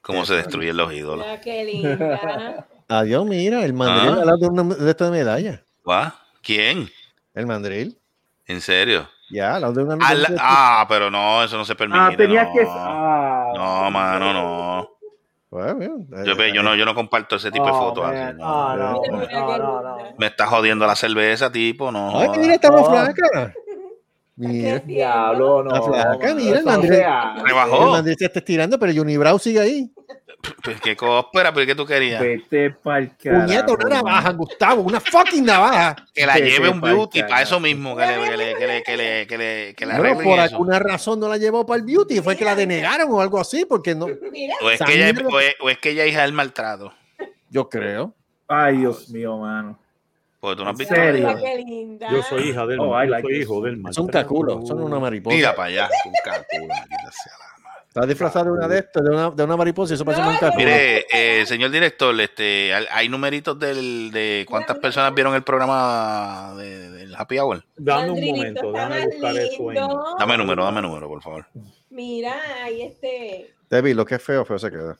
Cómo 0.00 0.24
se 0.24 0.34
destruyen 0.34 0.76
los 0.76 0.92
ídolos. 0.92 1.24
Mira 1.26 1.40
qué 1.40 1.64
linda. 1.64 2.66
Adiós, 2.88 3.24
mira, 3.24 3.64
el 3.64 3.72
mandril 3.72 4.10
Ah. 4.10 4.20
al 4.20 4.26
lado 4.26 4.38
de, 4.38 4.46
una, 4.48 4.74
de 4.74 4.90
esta 4.90 5.10
medalla. 5.10 5.64
¿Quién? 6.42 6.88
El 7.34 7.46
mandril. 7.46 7.98
¿En 8.46 8.60
serio? 8.60 9.08
Ya, 9.30 9.54
al 9.54 9.62
lado 9.62 9.74
de 9.74 9.82
una 9.84 10.06
Al- 10.06 10.22
de- 10.22 10.36
ah, 10.38 10.84
pero 10.88 11.10
no, 11.10 11.42
eso 11.42 11.56
no 11.56 11.64
se 11.64 11.74
permite. 11.74 11.98
Ah, 12.00 12.12
tenía 12.16 12.44
no. 12.44 12.52
que. 12.52 12.66
Ah, 12.68 13.21
No, 13.54 13.90
mano, 13.90 14.32
no. 14.32 14.88
Bueno, 15.50 15.74
bien. 15.76 16.08
Yo, 16.24 16.34
ve- 16.34 16.52
yo 16.54 16.62
no, 16.62 16.74
yo 16.74 16.84
no 16.86 16.94
comparto 16.94 17.36
ese 17.36 17.50
tipo 17.50 17.66
de 17.66 17.72
fotos 17.72 18.06
así. 18.06 18.36
no. 18.38 18.76
No, 18.76 19.02
no. 19.58 19.98
Me 20.18 20.26
está 20.26 20.46
jodiendo 20.46 20.86
la 20.86 20.96
cerveza, 20.96 21.52
tipo, 21.52 21.90
no. 21.92 22.18
Ay, 22.20 22.28
mira, 22.38 22.54
estamos 22.54 22.82
Oh. 22.86 22.90
flaca. 22.90 23.52
Mira. 24.36 24.78
Diablo, 24.78 25.62
no. 25.62 25.74
Está 25.74 25.82
flaca, 25.88 26.34
mira, 26.34 26.58
eso 26.58 26.70
Andrés. 26.70 26.90
no 26.90 26.96
sea- 26.96 27.34
El 27.36 27.44
Rebajó. 27.46 27.90
mandril 27.90 28.16
se 28.18 28.24
está 28.24 28.38
estirando, 28.38 28.78
pero 28.78 28.92
Bravo 29.18 29.38
sigue 29.38 29.60
ahí. 29.60 29.92
Pues, 30.64 30.80
¿Qué 30.80 30.96
cóspera? 30.96 31.52
¿Pero 31.54 31.66
qué 31.66 31.74
tú 31.74 31.86
querías? 31.86 32.20
Vete 32.20 32.70
pa'l 32.70 33.16
carajo. 33.16 33.46
Puñeta, 33.46 33.72
una 33.72 33.88
navaja, 33.88 34.32
Gustavo, 34.32 34.82
una 34.82 35.00
fucking 35.00 35.44
navaja. 35.44 35.94
Que 36.12 36.26
la 36.26 36.34
Vete 36.34 36.50
lleve 36.50 36.68
un 36.68 36.80
pa'l 36.80 36.94
beauty 36.94 37.20
para 37.20 37.28
carajo. 37.28 37.42
eso 37.44 37.60
mismo, 37.60 37.96
que 37.96 38.06
le, 38.06 38.14
que 38.14 38.36
le, 38.36 38.54
que 38.54 38.66
le, 38.66 38.82
que 38.82 38.96
le, 38.96 39.26
que 39.26 39.38
le, 39.38 39.74
que 39.74 39.86
le 39.86 39.92
Bueno, 39.96 40.08
arreglen 40.10 40.24
por 40.28 40.38
eso. 40.40 40.54
alguna 40.56 40.78
razón 40.80 41.20
no 41.20 41.28
la 41.28 41.36
llevó 41.36 41.64
para 41.64 41.78
el 41.78 41.84
beauty, 41.86 42.20
fue 42.20 42.36
que 42.36 42.44
la 42.44 42.54
denegaron 42.56 43.08
o 43.12 43.20
algo 43.20 43.38
así, 43.40 43.64
porque 43.64 43.94
no. 43.94 44.06
Mira. 44.32 44.54
O 44.62 44.70
es, 44.70 44.80
que 44.80 44.94
ella, 44.94 45.12
o, 45.32 45.38
es, 45.40 45.54
o 45.60 45.70
es 45.70 45.78
que 45.78 45.90
ella 45.90 46.04
es 46.04 46.10
hija 46.12 46.22
del 46.22 46.32
maltrato. 46.32 46.92
Yo 47.48 47.68
creo. 47.68 48.12
Ay, 48.48 48.78
Dios 48.78 49.08
mío, 49.10 49.38
mano. 49.38 49.78
Porque 50.40 50.56
tú 50.56 50.64
no 50.64 50.70
has 50.70 50.74
¿En 50.74 50.78
visto. 50.78 50.94
serio? 50.96 51.28
Mira 51.28 51.40
qué 51.40 51.56
linda. 51.64 52.08
Yo 52.10 52.20
soy 52.24 52.48
hija 52.48 52.66
del 52.66 52.80
Oh, 52.80 53.00
I 53.00 53.06
yo 53.06 53.10
like 53.12 53.22
soy 53.28 53.32
this. 53.34 53.42
hijo 53.42 53.60
del 53.62 53.76
mal. 53.76 53.94
Son 53.94 54.08
caculos, 54.08 54.66
son 54.66 54.82
una 54.82 54.98
mariposa. 54.98 55.36
Mira 55.36 55.54
para 55.54 55.68
allá, 55.68 55.88
un 56.04 56.12
caculo, 56.24 56.66
maldita 56.66 57.12
sea 57.12 57.32
la 57.94 58.00
madre. 58.00 58.12
Está 58.12 58.26
disfrazado 58.26 58.44
de 58.46 58.50
una 58.52 58.68
de 58.68 58.78
estas, 58.78 59.04
de 59.04 59.10
una, 59.10 59.30
de 59.30 59.44
una 59.44 59.56
mariposa 59.56 59.92
y 59.92 59.96
eso 59.96 60.04
parece 60.04 60.22
un 60.22 60.34
caculo. 60.36 60.54
Mire, 60.56 61.06
eh, 61.12 61.44
señor 61.46 61.70
director, 61.70 62.18
este, 62.20 62.72
hay- 62.74 63.08
numeritos 63.08 63.58
del, 63.58 64.10
de 64.10 64.46
cuántas 64.48 64.78
personas 64.78 65.14
vieron 65.14 65.34
el 65.34 65.42
programa 65.42 66.54
de- 66.56 66.90
del 66.90 67.14
Happy 67.16 67.38
Hour. 67.38 67.64
Dame 67.76 68.10
un 68.10 68.24
momento, 68.24 68.70
más 68.72 69.04
buscar 69.04 69.36
eso. 69.36 69.68
Dame 70.18 70.36
número, 70.38 70.64
dame 70.64 70.80
número, 70.82 71.08
por 71.08 71.22
favor. 71.22 71.46
Mira, 71.90 72.34
ahí 72.64 72.82
este. 72.82 73.54
Debbie, 73.68 73.94
lo 73.94 74.04
que 74.06 74.14
es 74.16 74.22
feo, 74.22 74.44
feo 74.44 74.58
se 74.58 74.70
queda. 74.70 74.96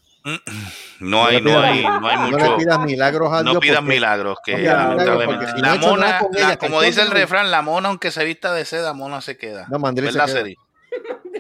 No 1.01 1.25
hay, 1.27 1.41
no 1.41 1.59
hay, 1.61 1.83
no 1.83 2.07
hay 2.09 2.17
No 2.17 2.31
mucho. 2.31 2.51
le 2.53 2.57
pidas 2.65 2.79
milagros 2.85 3.33
a 3.33 3.43
No 3.43 3.51
Dios. 3.53 3.61
pidas 3.63 3.79
porque- 3.81 3.95
milagros, 3.95 4.39
que 4.45 4.53
No 4.53 4.59
pidas 4.59 4.77
milagros, 4.77 4.97
lamentablemente. 4.97 5.47
porque 5.47 5.57
si 5.57 5.63
no 5.63 5.69
la 5.75 5.81
mona, 5.81 6.57
como 6.59 6.81
que 6.81 6.87
dice 6.87 7.03
el 7.03 7.11
refrán, 7.11 7.51
la 7.51 7.63
mona 7.63 7.89
aunque 7.89 8.11
se 8.13 8.25
vista 8.25 8.53
de 8.55 8.65
seda, 8.65 8.93
mona 8.93 9.21
se 9.21 9.37
queda. 9.37 9.67
No, 9.69 9.79
Mandril 9.79 10.13
se 10.13 10.19
¿Verdad, 10.19 10.35
queda. 10.45 10.55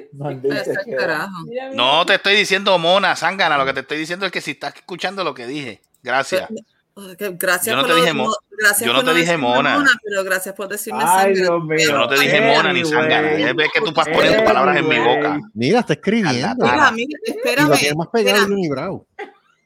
No 1.75 2.07
te 2.07 2.15
estoy 2.15 2.37
diciendo 2.37 2.79
mona, 2.79 3.17
zángana, 3.17 3.57
lo 3.59 3.65
que 3.65 3.73
te 3.73 3.81
estoy 3.81 3.99
diciendo 3.99 4.27
es 4.27 4.33
que 4.33 4.41
si 4.41 4.53
estás 4.53 4.75
escuchando 4.77 5.25
lo 5.25 5.35
que 5.35 5.47
dije, 5.47 5.81
gracias. 6.03 6.49
Gracias 6.95 7.75
Yo 7.75 7.77
no 7.77 7.83
por 7.87 7.95
te 7.95 8.01
dije 8.03 8.13
mo- 8.13 8.37
gracias 8.51 8.87
yo 8.87 8.93
no 8.93 8.99
por 8.99 9.05
te 9.09 9.15
dije 9.15 9.33
decirme 9.33 9.49
mona. 9.49 9.83
pero 10.05 10.25
gracias 10.25 10.55
por 10.55 10.69
decirme 10.69 11.03
Ay, 11.03 11.09
sangre. 11.09 11.41
Dios 11.41 11.65
mío. 11.65 11.79
Yo 11.79 11.97
no 11.97 12.07
te 12.09 12.19
dije 12.21 12.41
mona 12.43 12.73
ni 12.75 12.85
zángana. 12.85 13.31
Es 13.31 13.55
que 13.73 13.81
tú 13.81 13.93
vas 13.95 14.09
poniendo 14.11 14.45
palabras 14.45 14.77
en 14.77 14.89
mi 14.89 14.99
boca. 14.99 15.41
Mira, 15.55 15.81
está 15.81 15.95
escribiendo. 15.95 16.67
Mira, 16.67 16.91
Mira, 16.91 16.91
mira, 16.93 17.19
Y 17.25 17.31
lo 17.31 17.37
espérame. 17.75 17.97
más 17.97 18.09
pegado 18.09 18.41
de 18.41 18.45
Johnny 18.47 18.69
Bravo. 18.69 19.07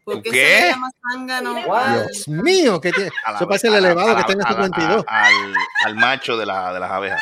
¿Por 0.05 0.23
qué, 0.23 0.31
¿Qué? 0.31 0.61
se 0.61 0.69
llama 0.71 0.89
zángano? 1.13 1.55
Dios 1.55 2.29
mío, 2.29 2.81
que 2.81 2.93
tiene. 2.93 3.11
Eso 3.35 3.49
parece 3.49 3.67
el 3.67 3.73
la- 3.73 3.79
elevado 3.81 4.11
a 4.13 4.15
que 4.15 4.21
está 4.21 4.33
en 4.35 4.39
el 4.39 4.45
la- 4.45 4.49
52. 4.51 5.05
a- 5.09 5.27
al, 5.27 5.35
al 5.87 5.95
macho 5.97 6.37
de, 6.37 6.47
la, 6.47 6.73
de 6.73 6.79
las 6.79 6.91
abejas. 6.93 7.21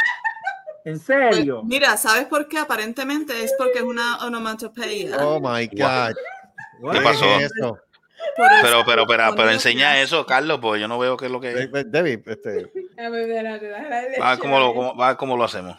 ¿En 0.84 1.00
Pues, 1.00 1.02
serio? 1.02 1.62
mira, 1.64 1.96
¿sabes 1.96 2.26
por 2.26 2.46
qué? 2.46 2.58
Aparentemente 2.58 3.42
es 3.42 3.54
porque 3.56 3.78
es 3.78 3.84
una 3.84 4.18
onomatopeya. 4.24 5.16
Oh 5.26 5.40
my 5.40 5.66
God. 5.66 6.14
¿Qué 6.92 7.00
pasó? 7.00 7.24
es 7.40 7.50
Pero, 7.56 8.82
pero, 8.84 9.06
pero, 9.06 9.34
pero 9.34 9.50
enseña 9.50 10.00
eso, 10.00 10.26
Carlos, 10.26 10.58
porque 10.60 10.80
yo 10.82 10.88
no 10.88 10.98
veo 10.98 11.16
qué 11.16 11.26
es 11.26 11.30
lo 11.32 11.40
que 11.40 11.50
eh, 11.50 11.84
Debbie, 11.86 12.22
este, 12.26 12.70
va, 14.20 14.38
cómo 14.38 14.58
lo, 14.58 14.96
va 14.96 15.16
cómo 15.16 15.36
lo 15.36 15.44
hacemos. 15.44 15.78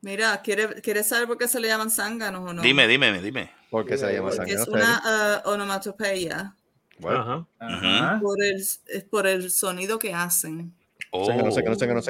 Mira, 0.00 0.40
¿quieres 0.42 0.80
¿quieres 0.82 1.08
saber 1.08 1.26
por 1.26 1.38
qué 1.38 1.48
se 1.48 1.58
le 1.58 1.68
llaman 1.68 1.90
zánganos 1.90 2.48
o 2.48 2.52
no? 2.52 2.62
Dime, 2.62 2.86
dime, 2.86 3.20
dime. 3.20 3.50
¿por 3.70 3.84
qué 3.84 3.98
se 3.98 4.12
llama 4.12 4.30
Porque 4.30 4.36
sangre? 4.36 4.54
es 4.54 4.68
una 4.68 5.02
ah, 5.04 5.42
onomatopeya. 5.46 6.54
Bueno, 6.98 7.48
Ajá. 7.58 7.76
Ajá. 7.76 8.20
Por 8.20 8.42
el, 8.42 8.54
es 8.56 9.04
por 9.10 9.26
el 9.26 9.50
sonido 9.50 9.98
que 9.98 10.14
hacen. 10.14 10.72
Oh. 11.12 11.24
Sángano, 11.24 11.50
sángano, 11.50 12.02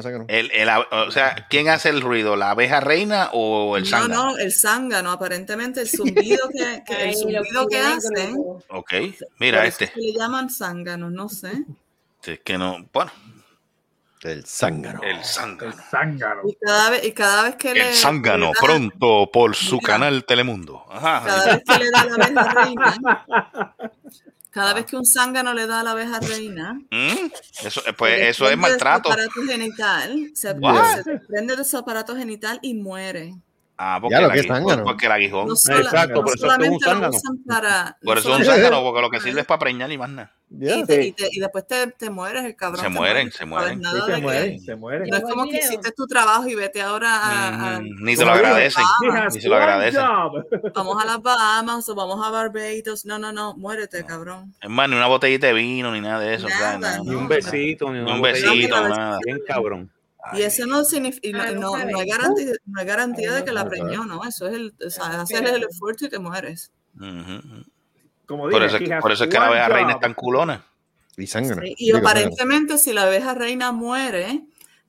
sángano. 0.00 0.24
El, 0.28 0.50
el, 0.52 0.68
o 0.90 1.10
sea, 1.10 1.46
¿quién 1.50 1.68
hace 1.68 1.88
el 1.90 2.00
ruido? 2.00 2.36
¿La 2.36 2.52
abeja 2.52 2.80
reina 2.80 3.28
o 3.32 3.76
el 3.76 3.84
No, 3.84 3.88
zángano? 3.90 4.24
no, 4.32 4.38
el 4.38 4.52
zángano, 4.52 5.10
aparentemente 5.12 5.80
el 5.82 5.88
zumbido 5.88 6.48
que, 6.48 6.82
que- 6.86 7.02
el 7.02 7.08
Ay, 7.10 7.14
zumbido 7.14 7.66
que 7.66 7.78
hacen. 7.78 8.36
Ok, 8.68 8.92
mira 9.38 9.66
este. 9.66 9.86
es 9.86 9.90
que 9.90 10.00
le 10.00 10.12
llaman 10.14 10.48
zánganos, 10.50 11.12
no 11.12 11.28
sé. 11.28 11.52
Es 12.24 12.40
que 12.40 12.56
no, 12.58 12.86
bueno, 12.92 13.10
El 14.22 14.44
zángano. 14.46 15.00
el 15.02 15.22
zángano. 15.24 15.72
El 15.72 15.78
zángano. 15.90 16.42
Y 16.46 16.54
cada 16.56 16.90
vez, 16.90 17.04
y 17.04 17.12
cada 17.12 17.42
vez 17.42 17.56
que 17.56 17.74
le. 17.74 17.88
El 17.90 17.94
zángano, 17.94 18.50
pronto 18.60 19.30
por 19.32 19.54
su 19.54 19.76
Mira. 19.82 19.86
canal 19.86 20.24
Telemundo. 20.24 20.84
Ajá. 20.90 21.22
Cada 21.26 21.44
vez 21.54 21.62
que 21.66 21.78
le 21.84 21.90
da 21.90 22.04
la 22.04 22.14
abeja 22.24 22.54
reina. 22.64 23.74
Cada 24.58 24.74
vez 24.74 24.86
que 24.86 24.96
un 24.96 25.06
zángano 25.06 25.54
le 25.54 25.68
da 25.68 25.80
a 25.80 25.84
la 25.84 25.92
abeja 25.92 26.18
reina. 26.18 26.74
¿Mm? 26.90 27.30
Eso, 27.64 27.80
eh, 27.86 27.92
pues, 27.92 28.20
eso 28.22 28.50
es 28.50 28.56
maltrato. 28.58 29.08
De 29.08 29.14
su 29.14 29.20
aparato 29.20 29.42
genital, 29.46 30.30
se, 30.34 30.48
se 30.48 31.10
desprende 31.12 31.54
de 31.54 31.64
su 31.64 31.76
aparato 31.76 32.16
genital 32.16 32.58
y 32.60 32.74
muere. 32.74 33.36
Ah, 33.80 33.98
porque, 34.00 34.14
Ya, 34.16 34.20
lo 34.22 34.26
el 34.26 34.32
que 34.32 34.40
es 34.40 34.46
aguijón- 34.50 34.82
porque 34.82 35.06
el 35.06 35.12
aguijón. 35.12 35.46
No, 35.48 35.54
sola- 35.54 35.78
Exacto, 35.78 36.14
no 36.14 36.22
por 36.22 36.34
eso 36.34 36.36
es 36.36 36.42
un 36.42 36.48
solamente 36.50 36.84
lo 36.84 36.90
zángano. 36.92 37.16
usan 37.16 37.38
para. 37.46 37.96
Por 38.02 38.14
no 38.16 38.20
eso 38.20 38.32
es 38.32 38.38
un 38.38 38.44
zángano, 38.44 38.82
porque 38.82 39.00
lo 39.02 39.10
que 39.10 39.20
sirve 39.20 39.40
es 39.42 39.46
para 39.46 39.58
preñar 39.60 39.92
y 39.92 39.98
más 39.98 40.10
nada. 40.10 40.32
Y, 40.50 40.84
te- 40.84 41.04
y 41.06 41.12
te- 41.12 41.28
y 41.30 41.38
después 41.40 41.66
te, 41.66 41.86
te 41.92 42.10
mueres, 42.10 42.44
el 42.44 42.56
cabrón. 42.56 42.80
Se 42.82 42.88
mueren, 42.88 43.30
muere, 43.30 43.30
se 43.30 43.44
mueren. 43.44 43.80
Sí, 44.58 44.64
se. 44.64 44.76
No 44.76 45.16
es 45.16 45.22
como 45.22 45.44
que 45.44 45.58
hiciste 45.58 45.92
tu 45.92 46.06
trabajo 46.08 46.48
y 46.48 46.54
vete 46.56 46.82
ahora 46.82 47.08
a, 47.18 47.76
a- 47.76 47.80
ni 47.80 48.16
te 48.16 48.24
lo 48.24 48.32
agradecen. 48.32 48.82
Ni 49.32 49.40
se 49.40 49.48
lo 49.48 49.56
agradecen. 49.56 50.02
Vamos 50.74 51.00
a 51.00 51.06
las 51.06 51.22
Bahamas 51.22 51.88
o 51.88 51.94
vamos 51.94 52.26
a 52.26 52.30
Barbados. 52.30 53.04
No, 53.04 53.18
no, 53.20 53.30
no, 53.32 53.54
muérete, 53.56 54.04
cabrón. 54.04 54.52
Es 54.60 54.68
más, 54.70 54.88
ni 54.88 54.96
una 54.96 55.06
botellita 55.06 55.46
de 55.46 55.52
vino, 55.52 55.92
ni 55.92 56.00
nada 56.00 56.18
de 56.18 56.34
eso. 56.34 56.48
Nada. 56.48 56.98
Ni 57.04 57.14
un 57.14 57.28
besito, 57.28 57.92
ni, 57.92 58.00
un 58.00 58.20
besito, 58.22 58.88
nada. 58.88 59.18
Bien 59.24 59.38
cabrón. 59.46 59.90
Y 60.34 60.42
eso 60.42 60.66
no 60.66 60.84
significa, 60.84 61.50
no, 61.52 61.74
Ah, 61.74 61.84
no 61.84 61.90
no, 61.90 61.98
hay 61.98 62.08
garantía, 62.08 62.52
no 62.66 62.80
hay 62.80 62.86
garantía 62.86 63.32
de 63.32 63.44
que 63.44 63.52
la 63.52 63.68
preñó, 63.68 64.04
¿no? 64.04 64.24
Eso 64.24 64.46
es 64.46 64.54
el, 64.54 64.74
o 64.84 64.90
sea, 64.90 65.20
hacer 65.22 65.46
el 65.46 65.64
esfuerzo 65.64 66.06
y 66.06 66.08
te 66.08 66.18
mueres. 66.18 66.70
Como 68.26 68.42
Por 68.44 68.52
dije, 68.52 68.66
eso, 68.66 68.76
he 68.84 68.94
has 68.94 69.00
por 69.02 69.12
eso 69.12 69.24
es 69.24 69.30
que 69.30 69.38
la 69.38 69.46
abeja 69.46 69.68
reina 69.68 69.92
es 69.92 70.00
tan 70.00 70.14
culona. 70.14 70.64
Y 71.16 71.26
zángano. 71.26 71.62
Sí, 71.62 71.74
Y 71.78 71.86
Digo, 71.86 71.98
aparentemente 71.98 72.78
si 72.78 72.92
la 72.92 73.02
abeja 73.02 73.34
reina 73.34 73.72
muere, 73.72 74.44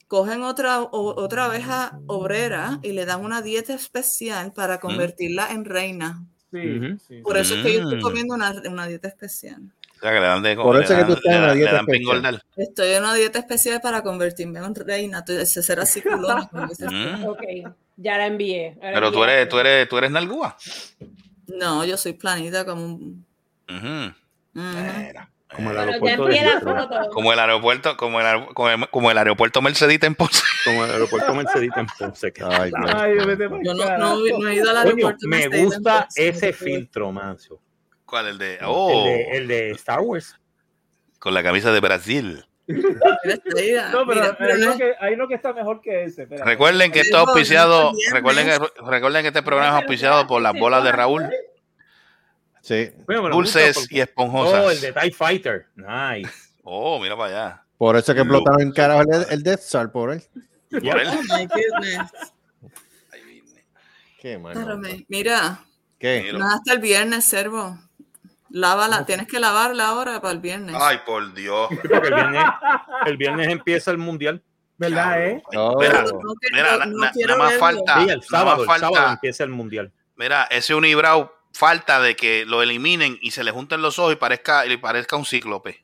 cogen 0.08 0.44
otra, 0.44 0.82
o- 0.82 1.20
otra 1.22 1.46
abeja 1.46 2.00
obrera 2.08 2.80
y 2.84 2.92
le 2.92 3.06
dan 3.06 3.24
una 3.24 3.42
dieta 3.42 3.74
especial 3.74 4.52
para 4.54 4.80
convertirla 4.80 5.52
en 5.52 5.66
reina. 5.66 6.24
Sí, 6.52 6.58
Ujú. 6.78 7.00
sí. 7.08 7.22
Por 7.22 7.38
eso 7.38 7.56
es 7.56 7.64
que 7.64 7.74
yo 7.74 7.84
estoy 7.84 7.98
Mm. 8.00 8.02
comiendo 8.02 8.34
una, 8.36 8.54
una 8.70 8.88
dieta 8.88 9.08
especial. 9.08 9.72
O 10.00 10.02
sea, 10.02 10.12
que 10.14 10.20
le 10.22 10.26
dan 10.28 10.42
de 10.42 10.56
Por 10.56 10.82
eso 10.82 10.94
es 10.94 11.00
que 11.00 11.06
tú 11.06 11.14
estás 11.14 11.36
en 11.36 11.42
dan- 11.50 11.58
dieta 11.58 11.80
especial. 11.82 12.44
Estoy 12.56 12.88
en 12.94 13.04
una 13.04 13.14
dieta 13.16 13.40
especial 13.40 13.82
para 13.82 14.02
convertirme 14.02 14.60
en 14.60 14.66
reina. 14.76 15.20
Entonces, 15.20 15.66
ser 15.66 15.80
así 15.80 16.02
dices. 16.70 16.90
Mm. 16.92 17.26
Ok, 17.28 17.42
ya 17.98 18.18
la 18.18 18.28
envié. 18.28 18.76
ahora 18.82 18.94
Pero 18.94 19.12
tú 19.12 19.24
eres, 19.26 19.50
tú 19.50 19.60
eres, 19.60 19.90
tú 19.90 19.98
eres 19.98 20.12
nalgúa. 20.12 20.56
No, 21.48 21.84
yo 21.84 21.98
soy 21.98 22.14
planita 22.14 22.64
como 22.66 22.86
un... 22.86 23.26
Como 25.56 25.72
el 25.72 25.78
aeropuerto 25.80 26.26
de. 26.26 27.10
Como 27.12 27.34
el 27.34 27.40
aeropuerto, 27.40 27.98
como 27.98 28.22
el, 28.22 28.46
como 28.54 28.70
el, 28.70 28.90
como 28.90 29.12
el 29.12 29.18
aeropuerto 29.18 29.62
Mercedita 29.64 30.06
en 30.08 30.14
Ponce. 30.16 30.44
Como 30.66 30.86
el 30.86 30.92
aeropuerto 30.92 31.34
Mercedita 31.34 31.80
en 31.80 31.88
Ponce. 31.98 32.32
Ay. 32.44 32.72
Ay, 32.94 33.14
Yo 33.64 33.74
no, 33.74 33.84
carajo. 33.84 34.16
no, 34.18 34.38
no 34.40 34.48
he 34.50 34.56
ido 34.56 34.70
al 34.70 34.76
Coño, 34.76 34.90
aeropuerto. 35.08 35.28
me 35.28 35.48
gusta 35.64 36.08
ese 36.16 36.54
filtro, 36.54 37.12
Mancio. 37.12 37.60
¿Cuál? 38.10 38.28
El 38.28 38.38
de. 38.38 38.58
Oh, 38.66 39.06
El, 39.06 39.06
de, 39.06 39.38
el 39.38 39.48
de 39.48 39.72
Star 39.72 40.00
Wars. 40.02 40.36
con 41.20 41.34
la 41.34 41.44
camisa 41.44 41.72
de 41.72 41.80
Brasil. 41.80 42.46
No, 43.92 44.06
pero 44.06 44.22
Mira, 44.22 44.36
pero 44.38 44.54
hay, 44.54 44.60
no- 44.62 44.68
uno 44.68 44.78
que, 44.78 44.94
hay 45.00 45.14
uno 45.16 45.28
que 45.28 45.34
está 45.34 45.54
mejor 45.54 45.82
que 45.82 46.04
ese. 46.04 46.24
espérate. 46.24 46.48
Recuerden 46.48 46.92
que 46.92 47.00
esto 47.00 47.18
es 47.18 47.28
auspiciado. 47.28 47.92
Recuerden 48.12 48.46
que, 48.48 48.60
recuerden 48.86 49.22
que 49.24 49.28
este 49.30 49.42
programa 49.42 49.70
es 49.78 49.82
auspiciado 49.84 50.28
por 50.28 50.40
las 50.42 50.54
bolas 50.54 50.84
de 50.84 50.92
Raúl. 50.92 51.26
Sí. 52.62 52.92
Bueno, 53.08 53.28
Dulces 53.30 53.76
porque- 53.76 53.96
y 53.96 54.02
esponjosas. 54.02 54.66
Oh, 54.66 54.70
el 54.70 54.80
de 54.82 54.94
TIE 54.94 55.12
Fighter. 55.12 55.66
Nice. 55.76 56.32
Oh, 56.64 57.00
mira 57.00 57.18
para 57.18 57.30
allá. 57.30 57.64
Por 57.80 57.96
eso 57.98 58.14
que 58.14 58.20
explotaron 58.22 58.62
en 58.62 58.72
carajo 58.72 59.02
el, 59.02 59.26
el 59.32 59.42
Death 59.44 59.62
Star 59.62 59.92
por 59.92 60.12
él. 60.12 60.22
Por 60.70 61.00
él. 61.00 61.08
Oh 61.08 61.36
my 61.38 61.48
goodness. 61.48 62.12
Qué 64.22 64.38
mal. 64.38 64.56
Espérame, 64.56 65.06
Mira, 65.08 65.60
¿Qué? 65.98 66.32
no 66.34 66.46
hasta 66.48 66.74
el 66.74 66.80
viernes, 66.80 67.26
servo. 67.26 67.80
Lávala, 68.52 69.06
tienes 69.06 69.28
que 69.28 69.40
lavarla 69.40 69.88
ahora 69.90 70.20
para 70.22 70.34
el 70.34 70.40
viernes. 70.40 70.76
Ay, 70.80 71.00
por 71.06 71.34
Dios. 71.34 71.68
Porque 71.70 72.08
el 72.08 72.14
viernes, 72.16 72.44
el 73.06 73.18
viernes 73.18 73.48
empieza 73.50 73.92
el 73.92 73.98
mundial. 73.98 74.42
¿Verdad, 74.78 75.22
eh? 75.28 75.44
Mira, 75.52 75.62
No, 75.62 75.76
mira, 75.78 76.04
no- 76.06 76.86
na- 76.86 76.86
na- 76.86 77.12
nada 77.14 77.38
más 77.38 77.50
verlo. 77.50 77.60
falta. 77.60 77.94
Sí, 77.96 78.02
el 78.02 78.08
nada 78.08 78.22
sábado, 78.30 78.66
más 78.66 78.76
el 78.76 78.80
sábado 78.82 78.96
falta. 78.96 79.12
empieza 79.14 79.44
el 79.44 79.50
mundial. 79.50 79.92
Mira, 80.16 80.44
ese 80.50 80.74
Unibrow 80.74 81.32
falta 81.54 82.00
de 82.00 82.16
que 82.16 82.46
lo 82.46 82.62
eliminen 82.62 83.18
y 83.22 83.32
se 83.32 83.44
le 83.44 83.52
junten 83.52 83.82
los 83.82 84.00
ojos 84.00 84.14
y 84.14 84.16
parezca, 84.16 84.66
y 84.66 84.78
parezca 84.78 85.16
un 85.18 85.26
cíclope. 85.26 85.84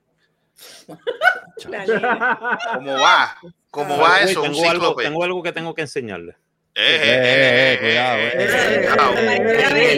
¿Cómo 1.66 2.94
va? 3.00 3.38
¿Cómo 3.70 3.98
va 4.00 4.22
eso? 4.22 4.42
Un 4.42 4.52
tengo, 4.54 4.70
algo, 4.70 4.84
cíclope. 4.88 5.04
tengo 5.04 5.24
algo 5.24 5.44
que 5.44 5.52
tengo 5.52 5.74
que 5.76 5.82
enseñarle. 5.82 6.38
Eh, 6.78 6.82
eh, 6.84 7.00
eh, 7.06 7.74
eh, 7.74 7.78
cuidado, 7.80 8.18
cuidado, 8.36 9.14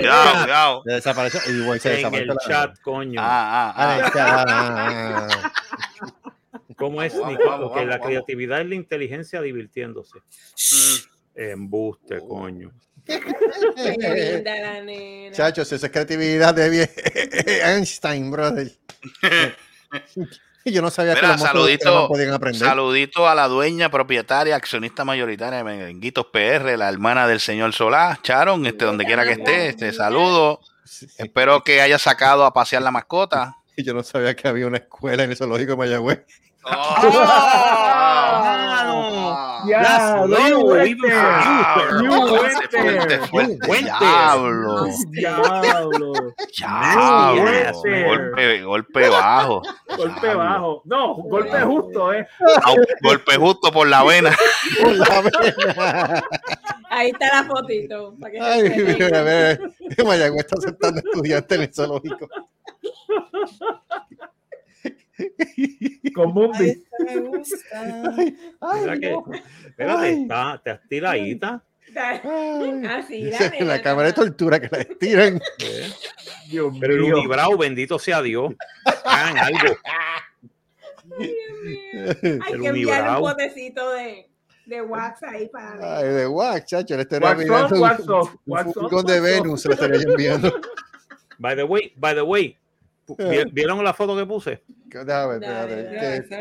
cuidado, 0.02 0.44
cuidado. 0.44 0.84
Se 0.86 0.92
desapareció. 0.94 1.40
Igual 1.56 1.80
se 1.80 1.90
En 1.90 1.96
desapareció. 1.98 2.32
el 2.32 2.38
la- 2.38 2.48
chat, 2.48 2.80
coño. 2.82 3.20
Ah, 3.24 3.74
ah, 3.74 3.74
Ah, 3.76 4.12
ah. 4.16 4.46
ah, 4.48 5.28
ah, 5.42 5.52
¿Cómo 6.76 7.02
es, 7.02 7.16
Nico? 7.16 7.60
Porque 7.62 7.86
la 7.86 8.00
creatividad 8.00 8.62
es 8.62 8.68
la 8.68 8.76
inteligencia 8.76 9.42
divirtiéndose. 9.42 10.20
Mm. 10.20 11.40
Embuste, 11.40 12.20
coño. 12.20 12.72
Qué 13.08 14.34
linda 14.36 14.56
la 14.60 14.82
nena. 14.84 15.36
Chachos, 15.36 15.72
esa 15.72 15.86
es 15.88 15.92
creatividad 15.92 16.54
de 16.54 16.70
bien- 16.70 16.92
Einstein, 17.66 18.30
brother. 18.30 18.72
Yo 20.72 20.82
no 20.82 20.90
sabía 20.90 21.16
que 21.16 21.26
los 21.26 21.40
saludito, 21.40 22.08
podían 22.08 22.34
aprender. 22.34 22.68
saludito 22.68 23.28
a 23.28 23.36
la 23.36 23.48
dueña, 23.48 23.90
propietaria, 23.90 24.56
accionista 24.56 25.06
mayoritaria 25.06 25.60
de 25.60 25.64
Merenguitos 25.64 26.28
PR, 26.28 26.78
la 26.78 26.90
hermana 26.90 27.28
del 27.28 27.40
señor 27.40 27.74
Solá, 27.74 28.20
Charon, 28.22 28.66
este, 28.66 28.86
donde 28.86 29.06
quiera 29.06 29.24
que 29.24 29.34
esté, 29.34 29.70
este 29.70 29.94
saludo. 29.94 30.60
Espero 31.18 31.64
que 31.64 31.82
haya 31.82 32.00
sacado 32.00 32.46
a 32.46 32.54
pasear 32.54 32.82
la 32.82 32.92
mascota. 32.92 33.56
Y 33.76 33.84
yo 33.86 33.94
no 33.94 34.04
sabía 34.04 34.36
que 34.36 34.48
había 34.48 34.68
una 34.68 34.78
escuela 34.78 35.24
en 35.24 35.32
el 35.32 35.38
zoológico 35.38 35.72
de 35.72 35.78
Mayagüez. 35.78 36.26
Ya, 37.14 38.84
Low, 39.68 40.66
Wester. 40.66 40.86
even 40.88 41.10
for 43.28 43.44
you. 43.44 43.60
Diablo. 43.78 44.86
Diablo. 45.12 46.14
Golpe, 48.06 48.62
golpe 48.64 49.10
bajo. 49.10 49.62
Golpe 49.96 50.22
Diablo. 50.22 50.38
bajo. 50.38 50.82
No, 50.86 51.16
golpe 51.16 51.60
justo, 51.62 52.14
¿eh? 52.14 52.28
Au, 52.64 52.76
Golpe 53.02 53.36
justo 53.36 53.72
por 53.72 53.88
la 53.88 54.04
vena. 54.04 54.36
Por 54.82 54.96
la 54.96 55.22
vena. 55.22 56.24
Ahí 56.90 57.10
está 57.10 57.28
la 57.28 57.44
fotito. 57.44 58.16
para 58.20 58.32
que 58.32 58.38
se 58.38 58.44
Ay, 58.44 58.70
mira, 58.70 59.20
a 59.20 59.24
ver, 59.24 59.62
Mayagüez 60.06 60.46
está 60.46 60.56
aceptando 60.58 61.00
estudiantes 61.00 61.58
en 61.58 61.64
el 61.64 61.74
zoológico. 61.74 62.30
Con 66.14 66.34
Mundi. 66.34 66.70
Esta 66.70 66.98
me 67.06 67.18
gusta. 67.20 68.16
Mira 68.82 68.98
que, 69.00 69.18
espérate, 69.68 70.10
está, 70.22 70.56
está 70.56 70.82
tiradita. 70.90 71.64
Así, 72.90 73.24
la 73.24 73.66
la 73.66 73.82
cámara 73.82 74.10
de 74.10 74.14
tortura 74.14 74.60
que 74.60 74.70
la 74.72 74.82
estiran. 74.82 75.42
Dios 76.50 76.74
Pero 76.80 76.94
el 76.94 77.58
bendito 77.58 77.98
sea 77.98 78.22
Dios. 78.22 78.54
Hagan 79.06 79.38
algo. 79.38 79.76
Hay 81.20 81.34
el 82.54 82.62
que 82.62 82.68
enviarle 82.68 83.16
un 83.16 83.22
botecito 83.22 83.92
de, 83.92 84.30
de 84.66 84.82
wax 84.82 85.24
ahí 85.24 85.48
para 85.50 85.98
Ay, 86.00 86.10
de 86.10 86.28
wax, 86.28 86.66
chacho, 86.66 86.96
le 86.96 87.04
estaría 87.04 87.32
enviando 87.32 87.76
un- 87.76 87.82
un 87.82 87.82
wax 87.82 88.08
off, 88.08 88.36
furgón 88.74 89.06
de. 89.06 89.20
Venus, 89.22 89.62
se 89.62 89.70
le 89.70 89.74
estaría 89.76 90.02
enviando. 90.02 90.54
By 91.40 91.56
the 91.56 91.64
way, 91.64 91.94
by 91.96 92.14
the 92.16 92.22
way, 92.22 92.48
¿vi- 92.48 92.58
¿vieron 93.52 93.84
la 93.84 93.94
foto 93.94 94.16
que 94.16 94.26
puse? 94.26 94.64
Déjame 94.86 95.36
espérate. 95.36 96.38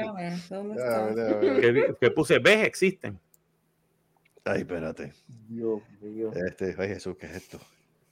Que- 2.00 2.10
puse, 2.10 2.38
ves, 2.38 2.64
existen. 2.66 3.18
Ay, 4.44 4.60
espérate. 4.60 5.12
Dios 5.48 5.80
mío. 6.00 6.30
Este, 6.34 6.74
ay 6.78 6.88
Jesús, 6.88 7.16
¿qué 7.18 7.26
es 7.26 7.36
esto? 7.36 7.60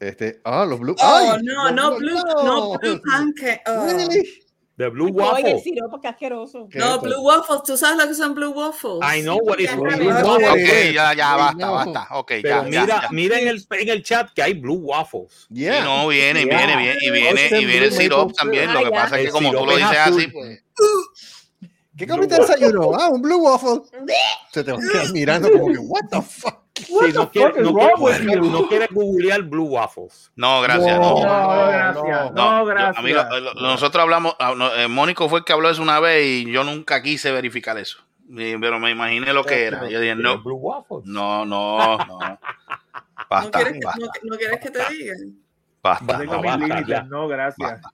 Este, 0.01 0.41
ah, 0.45 0.67
los 0.69 0.81
blue. 0.81 0.97
Oh, 0.99 1.05
ay, 1.05 1.43
no, 1.43 1.71
los 1.71 1.75
no, 1.75 1.97
blue, 1.97 2.23
no, 2.45 2.79
blue 2.79 3.01
pancake. 3.03 3.63
Oh. 3.67 3.87
Really? 3.87 4.44
The 4.77 4.89
Blue 4.89 5.05
Oye, 5.07 5.13
Waffle. 5.15 5.51
el 5.53 5.61
siropo, 5.61 6.01
qué 6.01 6.09
asqueroso. 6.09 6.69
¿Qué 6.69 6.79
No, 6.81 6.97
es 6.97 7.01
blue 7.03 7.21
waffles. 7.23 7.63
¿Tú 7.65 7.77
sabes 7.77 7.97
lo 7.97 8.09
que 8.09 8.15
son 8.15 8.35
blue 8.35 8.51
waffles? 8.51 8.99
I 9.03 9.23
know 9.23 9.39
what 9.41 9.59
is 9.61 9.73
blue 9.77 9.89
sabes. 9.91 10.25
waffle. 10.27 10.49
Ok, 10.51 10.93
ya, 10.95 11.15
ya, 11.15 11.37
basta, 11.37 11.71
basta. 11.71 12.09
Ok, 12.11 12.33
Pero 12.43 12.49
ya, 12.49 12.63
mira, 12.65 12.87
ya, 12.87 13.03
ya. 13.03 13.09
mira 13.13 13.39
en 13.39 13.49
el, 13.49 13.65
en 13.71 13.89
el 13.89 14.03
chat 14.03 14.31
que 14.35 14.43
hay 14.43 14.55
blue 14.55 14.81
waffles. 14.83 15.47
Yeah. 15.49 15.85
No, 15.85 16.09
viene, 16.09 16.45
viene, 16.45 16.77
viene, 16.77 16.97
y 17.01 17.11
viene, 17.11 17.47
y 17.53 17.65
viene 17.65 17.85
el 17.85 17.91
Blue 17.91 18.01
sirop 18.01 18.19
Maple 18.31 18.35
también. 18.37 18.75
Lo 18.75 18.83
que 18.85 18.91
pasa 18.91 19.19
es 19.21 19.27
que 19.27 19.31
como 19.31 19.51
tú 19.53 19.65
lo 19.65 19.73
es 19.73 19.79
dices 19.79 19.97
azul. 19.99 20.21
así, 20.21 20.27
pues. 20.33 20.63
¿Qué 21.97 22.09
comiste 22.09 22.35
desayuno? 22.35 22.93
Ah, 22.99 23.09
un 23.11 23.23
blue 23.23 23.45
waffle. 23.45 23.81
Se 24.53 24.65
te 24.65 24.73
va 24.73 24.79
a 24.79 24.81
quedar 24.81 25.13
mirando 25.13 25.53
como 25.53 25.69
que, 25.69 25.79
what 25.79 26.03
the 26.11 26.21
fuck? 26.21 26.64
Si 26.75 26.93
no 27.13 27.31
quieres, 27.31 27.57
is 27.57 27.63
no, 27.63 27.75
quieres, 27.75 28.41
no 28.51 28.67
quieres 28.67 28.89
googlear 28.91 29.43
blue 29.43 29.67
waffles. 29.67 30.33
No, 30.35 30.61
gracias. 30.61 30.99
No. 30.99 31.15
No, 31.15 31.23
No, 31.23 31.57
no, 31.57 31.67
gracias. 31.69 32.05
No, 32.05 32.31
No, 32.33 32.59
yo- 32.61 32.65
gracias. 32.67 32.99
a 32.99 33.03
mí 33.03 33.13
lo- 33.13 33.41
lo- 33.41 33.55
nosotros 33.55 34.03
hablamos, 34.03 34.35
ah, 34.41 34.55
no, 34.57 34.75
eh, 34.75 34.89
Mónico 34.89 35.29
fue 35.29 35.39
el 35.41 35.45
que 35.45 35.53
habló 35.53 35.71
eso 35.71 35.83
una 35.83 36.01
vez 36.01 36.25
y 36.27 36.51
yo 36.51 36.65
nunca 36.65 37.01
quise 37.01 37.31
verificar 37.31 37.79
eso. 37.79 37.99
Y- 38.29 38.57
Pero 38.59 38.81
me 38.81 38.91
imaginé 38.91 39.33
lo 39.33 39.45
que 39.45 39.65
era. 39.67 39.89
Yo 39.89 40.01
dije, 40.01 40.17
no, 40.17 40.43
blue 40.43 40.57
waffles. 40.57 41.05
no, 41.07 41.47
no, 41.47 41.97
no. 41.99 42.19
¿No 42.19 42.39
Basta, 43.31 43.51
quieres, 43.59 43.73
que, 43.75 43.87
basta, 43.87 44.01
no, 44.01 44.31
no 44.31 44.37
quieres 44.37 44.61
que 44.61 44.71
te 44.71 44.79
diga? 44.93 45.15
basta, 45.83 46.19
no, 46.25 46.43
basta. 46.43 47.03
No, 47.05 47.29
gracias. 47.29 47.71
basta. 47.83 47.91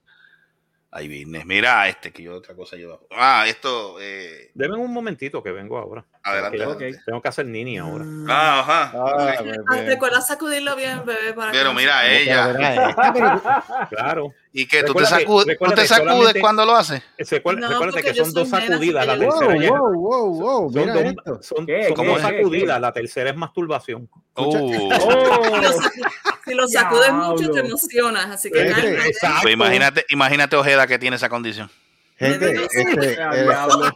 Ahí 0.93 1.07
viene. 1.07 1.45
Mira, 1.45 1.87
este 1.89 2.13
que 2.13 2.25
yo 2.25 2.35
otra 2.35 2.55
cosa 2.57 2.77
yo. 2.77 3.07
Ah, 3.13 3.45
esto. 3.47 3.97
Eh, 4.01 4.51
Deme 4.55 4.77
un 4.77 4.93
momentito 4.93 5.41
que 5.43 5.53
vengo 5.53 5.79
ahora. 5.79 6.05
adelante. 6.25 6.57
Que 6.59 6.65
adelante. 6.65 7.01
Tengo 7.07 7.23
que 7.23 7.29
hacer 7.29 7.47
nini 7.47 7.79
ahora. 7.79 8.05
Ah, 8.29 8.59
ajá. 8.61 8.93
Ah, 8.95 9.35
ok. 9.39 9.45
bebé. 9.45 9.59
Ah, 9.69 9.77
Recuerda 9.87 10.21
sacudirlo 10.21 10.75
bien, 10.75 11.05
bebé. 11.05 11.33
Para 11.33 11.53
Pero 11.53 11.69
que 11.71 11.75
no 11.75 11.81
mira, 11.81 12.01
se- 12.01 12.23
ella. 12.23 12.47
Verá, 12.49 12.75
eh. 13.85 13.87
Claro. 13.91 14.35
¿Y 14.53 14.67
que 14.67 14.83
tú 14.83 14.95
te, 14.95 15.01
que- 15.01 15.07
sacudes, 15.07 15.57
tú 15.59 15.71
te 15.73 15.87
sacudes 15.87 16.35
cuando 16.41 16.65
lo 16.67 16.75
haces? 16.75 17.01
No, 17.19 17.69
recuérdate 17.69 18.03
que 18.03 18.15
son 18.15 18.33
dos 18.33 18.49
sacudidas. 18.49 19.07
La 19.07 19.17
tercera 19.19 19.47
Wow, 19.47 19.61
ya 19.63 19.71
wow, 19.71 19.93
wow, 19.95 20.35
wow. 20.41 20.73
son, 20.73 20.81
Mira 20.83 20.95
dos, 20.95 21.05
esto. 21.05 21.39
son- 21.43 21.67
¿Qué? 21.67 21.85
son 21.87 21.95
¿Cómo 21.95 22.11
dos 22.11 22.19
es? 22.19 22.25
sacudidas. 22.27 22.81
La 22.81 22.93
tercera 22.93 23.31
es 23.31 23.37
masturbación. 23.37 24.09
Si 24.37 24.43
lo, 24.43 24.49
Oh, 24.49 24.71
sacu- 24.73 26.11
si 26.47 26.55
lo 26.55 26.67
sacudes 26.69 27.13
mucho, 27.13 27.51
te 27.53 27.61
emocionas. 27.61 28.27
Así 28.27 28.51
que 28.51 28.61
Este, 28.63 28.99
pues 29.43 29.53
imagínate, 29.55 30.05
imagínate 30.09 30.57
Ojeda 30.57 30.87
que 30.89 30.99
tiene 30.99 31.15
esa 31.17 31.29
condición. 31.29 31.71
Gente, 32.17 32.65
este, 32.65 33.17
diablo. 33.17 33.93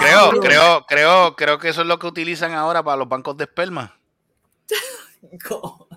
Creo, 0.00 0.30
creo, 0.40 0.84
creo, 0.86 1.36
creo 1.36 1.58
que 1.58 1.68
eso 1.68 1.82
es 1.82 1.86
lo 1.86 1.98
que 1.98 2.06
utilizan 2.06 2.52
ahora 2.54 2.82
para 2.82 2.96
los 2.96 3.08
bancos 3.08 3.36
de 3.36 3.44
esperma. 3.44 3.94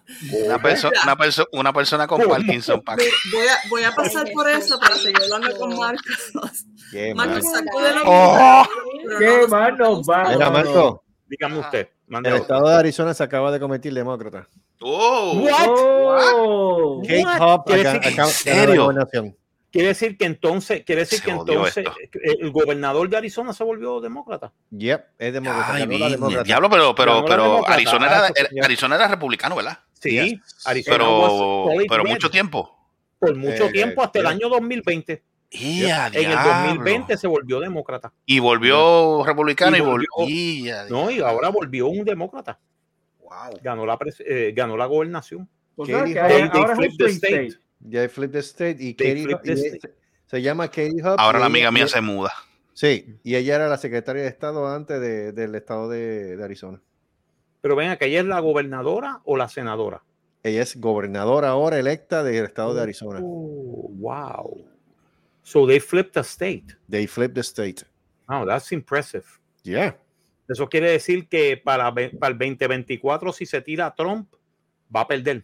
Una, 0.46 0.62
perso- 0.62 0.92
una, 1.04 1.16
perso- 1.18 1.48
una 1.52 1.74
persona 1.74 2.08
con 2.08 2.22
Parkinson. 2.28 2.82
pa- 2.82 2.96
Voy 2.96 3.48
a, 3.48 3.70
voy 3.70 3.84
a 3.84 3.92
pasar 3.92 4.28
por 4.34 4.50
eso 4.50 4.80
para 4.80 4.96
seguir 4.96 5.18
hablando 5.24 5.58
con 5.58 5.76
Marcos. 5.78 6.66
qué. 6.92 7.14
Marcos, 7.16 7.44
sacúdelo. 7.52 8.02
Oh. 8.06 8.64
¿Qué 9.20 9.40
no- 9.42 9.48
más 9.48 9.78
nos 9.78 10.02
va? 10.08 10.30
Mira, 10.30 10.50
Marco, 10.50 11.02
Dígame 11.28 11.60
usted. 11.60 11.90
Mande 12.08 12.30
el 12.30 12.36
estado 12.36 12.70
de 12.70 12.76
Arizona 12.76 13.14
se 13.16 13.24
acaba 13.24 13.52
de 13.52 13.60
convertir 13.60 13.92
demócrata. 13.94 14.48
Oh. 14.80 15.42
Kate 17.02 17.24
What? 17.24 17.40
Hobbs 17.40 17.64
¿Quiere 17.66 17.82
acá- 17.82 17.94
decir- 18.00 18.14
acaba 18.14 18.30
¿En 18.30 18.38
de 18.38 18.44
ganar 18.52 18.56
la 18.60 18.66
serio? 18.68 18.82
gobernación. 18.84 19.36
Quiere 19.76 19.90
decir 19.90 20.18
que 20.18 20.24
entonces, 20.24 20.84
quiere 20.86 21.02
decir 21.02 21.20
Se 21.20 21.26
que 21.26 21.32
entonces 21.32 21.78
esto. 21.86 21.92
eh, 22.24 22.38
el 22.40 22.50
gobernador 22.52 23.10
de 23.10 23.18
Arizona 23.18 23.52
se 23.52 23.62
volvió 23.66 24.00
demócrata. 24.00 24.54
Yep, 24.70 25.06
es 25.20 25.34
demócrata. 25.34 25.74
Ay, 25.74 25.86
demócrata. 25.86 26.44
Diablo, 26.44 26.70
pero, 26.70 26.96
pero, 26.96 27.26
pero 27.26 27.44
demócrata. 27.44 27.74
Arizona 27.74 28.06
era, 28.08 28.28
Ah. 28.28 28.64
Arizona 28.64 28.96
era 28.96 29.08
republicano, 29.10 29.54
¿verdad? 29.58 29.80
Sí, 30.00 30.12
Yes. 30.12 30.66
Arizona 30.66 30.98
Pero, 30.98 31.68
pero 31.90 32.06
mucho 32.06 32.30
tiempo. 32.32 32.74
por 33.20 33.36
mucho 33.36 33.66
Eh, 33.66 33.72
tiempo 33.74 34.02
hasta 34.02 34.20
el 34.20 34.24
yeah. 34.28 34.32
año 34.32 34.48
2020. 34.48 35.22
¡Ia, 35.52 36.08
En 36.08 36.14
el 36.16 36.22
diablo! 36.28 36.52
2020 36.70 37.18
se 37.18 37.28
volvió 37.28 37.60
demócrata. 37.60 38.14
Y 38.26 38.40
volvió 38.40 39.26
republicano 39.26 39.76
y 39.76 39.80
Y 39.80 39.84
volvió. 39.84 40.08
volvió- 40.16 40.34
¡Ia, 40.34 40.86
No, 40.86 41.12
y 41.12 41.20
ahora 41.20 41.50
volvió 41.50 41.88
un 41.88 42.06
demócrata. 42.06 42.58
Wow. 43.20 43.60
Ganó 43.62 43.86
la, 43.86 44.00
pres- 44.00 44.24
eh, 44.26 44.54
ganó 44.56 44.78
la 44.78 44.86
gobernación. 44.86 45.50
Pues 45.76 45.90
Katie 45.90 46.18
ahora- 46.18 46.52
ahora 46.54 46.74
es 46.74 46.80
un 46.80 47.08
state. 47.10 47.50
Ya 47.90 48.08
Flip 48.10 48.32
the 48.32 48.40
State 48.40 48.78
y 48.80 48.94
They 48.94 49.10
Katie 49.10 49.24
flipped 49.24 49.58
y- 49.58 49.80
se 50.28 50.42
llama 50.42 50.68
Katie 50.68 51.02
Hub. 51.02 51.16
Ahora 51.18 51.40
la 51.40 51.46
ella- 51.46 51.54
amiga 51.54 51.72
mía 51.72 51.88
se 51.88 52.02
muda. 52.02 52.32
Sí, 52.74 53.16
y 53.24 53.36
ella 53.36 53.56
era 53.56 53.68
la 53.70 53.78
secretaria 53.78 54.24
de 54.24 54.28
Estado 54.28 54.68
antes 54.68 55.00
de- 55.00 55.32
del 55.32 55.56
estado 55.56 55.90
de, 55.90 56.36
de 56.36 56.44
Arizona. 56.44 56.82
Pero 57.62 57.76
ven 57.76 57.90
acá, 57.90 58.06
¿ella 58.06 58.20
es 58.20 58.26
la 58.26 58.40
gobernadora 58.42 59.22
o 59.24 59.38
la 59.38 59.48
senadora? 59.48 60.04
Ella 60.44 60.62
es 60.62 60.80
gobernadora 60.80 61.50
ahora 61.50 61.80
electa 61.80 62.24
del 62.24 62.46
estado 62.46 62.76
de 62.76 62.82
Arizona. 62.82 63.20
Oh, 63.24 63.90
wow. 63.98 64.66
So 65.42 65.66
they 65.66 65.80
flipped 65.80 66.14
the 66.14 66.20
state. 66.22 66.76
They 66.90 67.08
flip 67.08 67.34
the 67.34 67.42
state. 67.42 67.84
Wow, 68.28 68.46
that's 68.46 68.72
impressive. 68.72 69.24
Yeah. 69.64 69.98
Eso 70.48 70.68
quiere 70.70 70.92
decir 70.92 71.28
que 71.28 71.58
para 71.58 71.90
el 71.90 72.12
2024, 72.38 73.32
si 73.34 73.46
se 73.48 73.62
tira 73.62 73.94
Trump, 73.96 74.32
va 74.96 75.02
a 75.02 75.08
perder. 75.08 75.44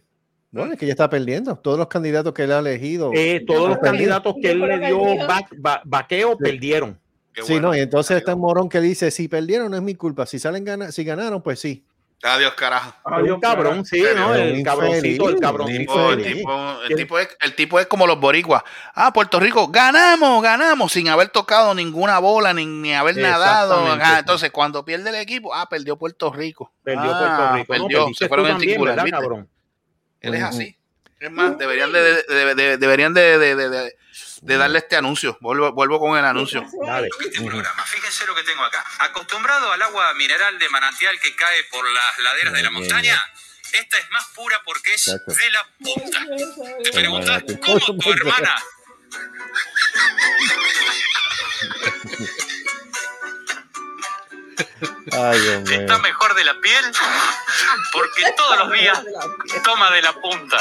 Bueno, 0.52 0.74
es 0.74 0.78
que 0.78 0.84
ella 0.84 0.92
está 0.92 1.08
perdiendo. 1.10 1.56
Todos 1.56 1.78
los 1.78 1.88
candidatos 1.88 2.32
que 2.34 2.42
él 2.44 2.52
ha 2.52 2.58
elegido. 2.58 3.10
Eh, 3.14 3.42
todos 3.46 3.68
los 3.70 3.78
candidatos 3.78 4.34
que 4.40 4.50
él 4.52 4.60
le 4.60 4.78
dio 4.86 5.00
va- 5.26 5.48
va- 5.64 5.80
vaqueo 5.84 6.36
perdieron. 6.36 6.98
Sí, 7.42 7.58
no, 7.58 7.74
y 7.74 7.80
entonces 7.80 8.18
está 8.18 8.34
un 8.34 8.42
morón 8.42 8.68
que 8.68 8.78
dice, 8.80 9.10
si 9.10 9.26
perdieron 9.28 9.70
no 9.70 9.76
es 9.78 9.82
mi 9.82 9.94
culpa, 9.94 10.26
si 10.26 10.38
salen 10.38 10.64
gana 10.66 10.92
si 10.92 11.02
ganaron, 11.04 11.40
pues 11.42 11.58
sí. 11.60 11.82
Adiós, 12.24 12.52
carajo. 12.54 12.92
un 13.04 13.40
cabrón, 13.40 13.84
sí, 13.84 14.04
¿no? 14.14 14.32
El 14.34 14.58
Un 14.58 14.62
cabroncito, 14.62 15.28
el 15.28 15.34
infeliz, 15.34 15.40
cabroncito. 15.40 15.94
un 15.94 16.12
El 16.12 16.20
el- 16.20 16.36
tipo, 16.36 16.52
el, 16.88 16.96
tipo 16.96 17.18
es, 17.18 17.28
el 17.40 17.54
tipo 17.56 17.80
es 17.80 17.86
como 17.86 18.06
los 18.06 18.20
boricuas. 18.20 18.62
Ah, 18.94 19.12
Puerto 19.12 19.40
Rico, 19.40 19.66
ganamos, 19.68 20.40
ganamos, 20.42 20.92
sin 20.92 21.08
haber 21.08 21.30
tocado 21.30 21.74
ninguna 21.74 22.18
bola, 22.20 22.52
ni, 22.54 22.64
ni 22.66 22.94
haber 22.94 23.16
nadado. 23.16 23.86
Ah, 24.00 24.18
entonces, 24.20 24.50
cuando 24.52 24.84
pierde 24.84 25.08
el 25.10 25.16
equipo, 25.16 25.52
ah, 25.52 25.66
perdió 25.68 25.96
Puerto 25.96 26.30
Rico. 26.32 26.70
Perdió 26.84 27.10
Ah, 27.12 27.18
Puerto 27.18 27.54
Rico. 27.56 27.72
No, 27.74 27.88
Perdió, 27.88 27.98
perdiste 28.02 28.24
se 28.24 28.28
fueron 28.28 28.46
en 28.46 28.52
también, 28.52 28.70
singular, 28.72 28.94
¿verdad, 28.94 29.04
¿viste? 29.04 29.18
cabrón? 29.18 29.48
Él 30.22 30.34
es 30.34 30.42
así. 30.42 30.76
Es 31.20 31.30
más, 31.30 31.56
deberían 31.58 31.92
de, 31.92 32.22
de- 32.24 32.54
de- 32.54 32.76
deberían 32.78 33.14
de, 33.14 33.38
de- 33.38 33.54
de- 33.56 33.68
de- 33.68 33.96
de 34.42 34.56
darle 34.56 34.78
este 34.78 34.96
anuncio. 34.96 35.38
Vuelvo, 35.40 35.70
vuelvo 35.72 36.00
con 36.00 36.18
el 36.18 36.24
anuncio. 36.24 36.66
Dale. 36.84 37.08
Este 37.20 37.40
programa, 37.42 37.84
fíjense 37.84 38.26
lo 38.26 38.34
que 38.34 38.42
tengo 38.42 38.64
acá. 38.64 38.84
Acostumbrado 38.98 39.70
al 39.70 39.80
agua 39.82 40.12
mineral 40.14 40.58
de 40.58 40.68
manantial 40.68 41.18
que 41.20 41.34
cae 41.36 41.62
por 41.70 41.88
las 41.88 42.18
laderas 42.18 42.54
de 42.54 42.62
la 42.64 42.70
montaña, 42.70 43.22
esta 43.72 43.98
es 43.98 44.10
más 44.10 44.26
pura 44.34 44.60
porque 44.64 44.94
es 44.94 45.04
de 45.04 45.50
la 45.52 45.64
punta. 45.78 46.26
Te 46.82 46.90
preguntas. 46.92 47.44
¿cómo 47.64 47.98
tu 47.98 48.12
hermana? 48.12 48.56
Ay, 55.12 55.40
Dios 55.40 55.62
mío. 55.62 55.80
está 55.80 55.98
mejor 55.98 56.34
de 56.34 56.44
la 56.44 56.54
piel? 56.60 56.84
Porque 57.92 58.22
todos 58.36 58.58
los 58.58 58.72
días 58.72 59.02
toma 59.64 59.90
de 59.90 60.02
la 60.02 60.12
punta. 60.12 60.58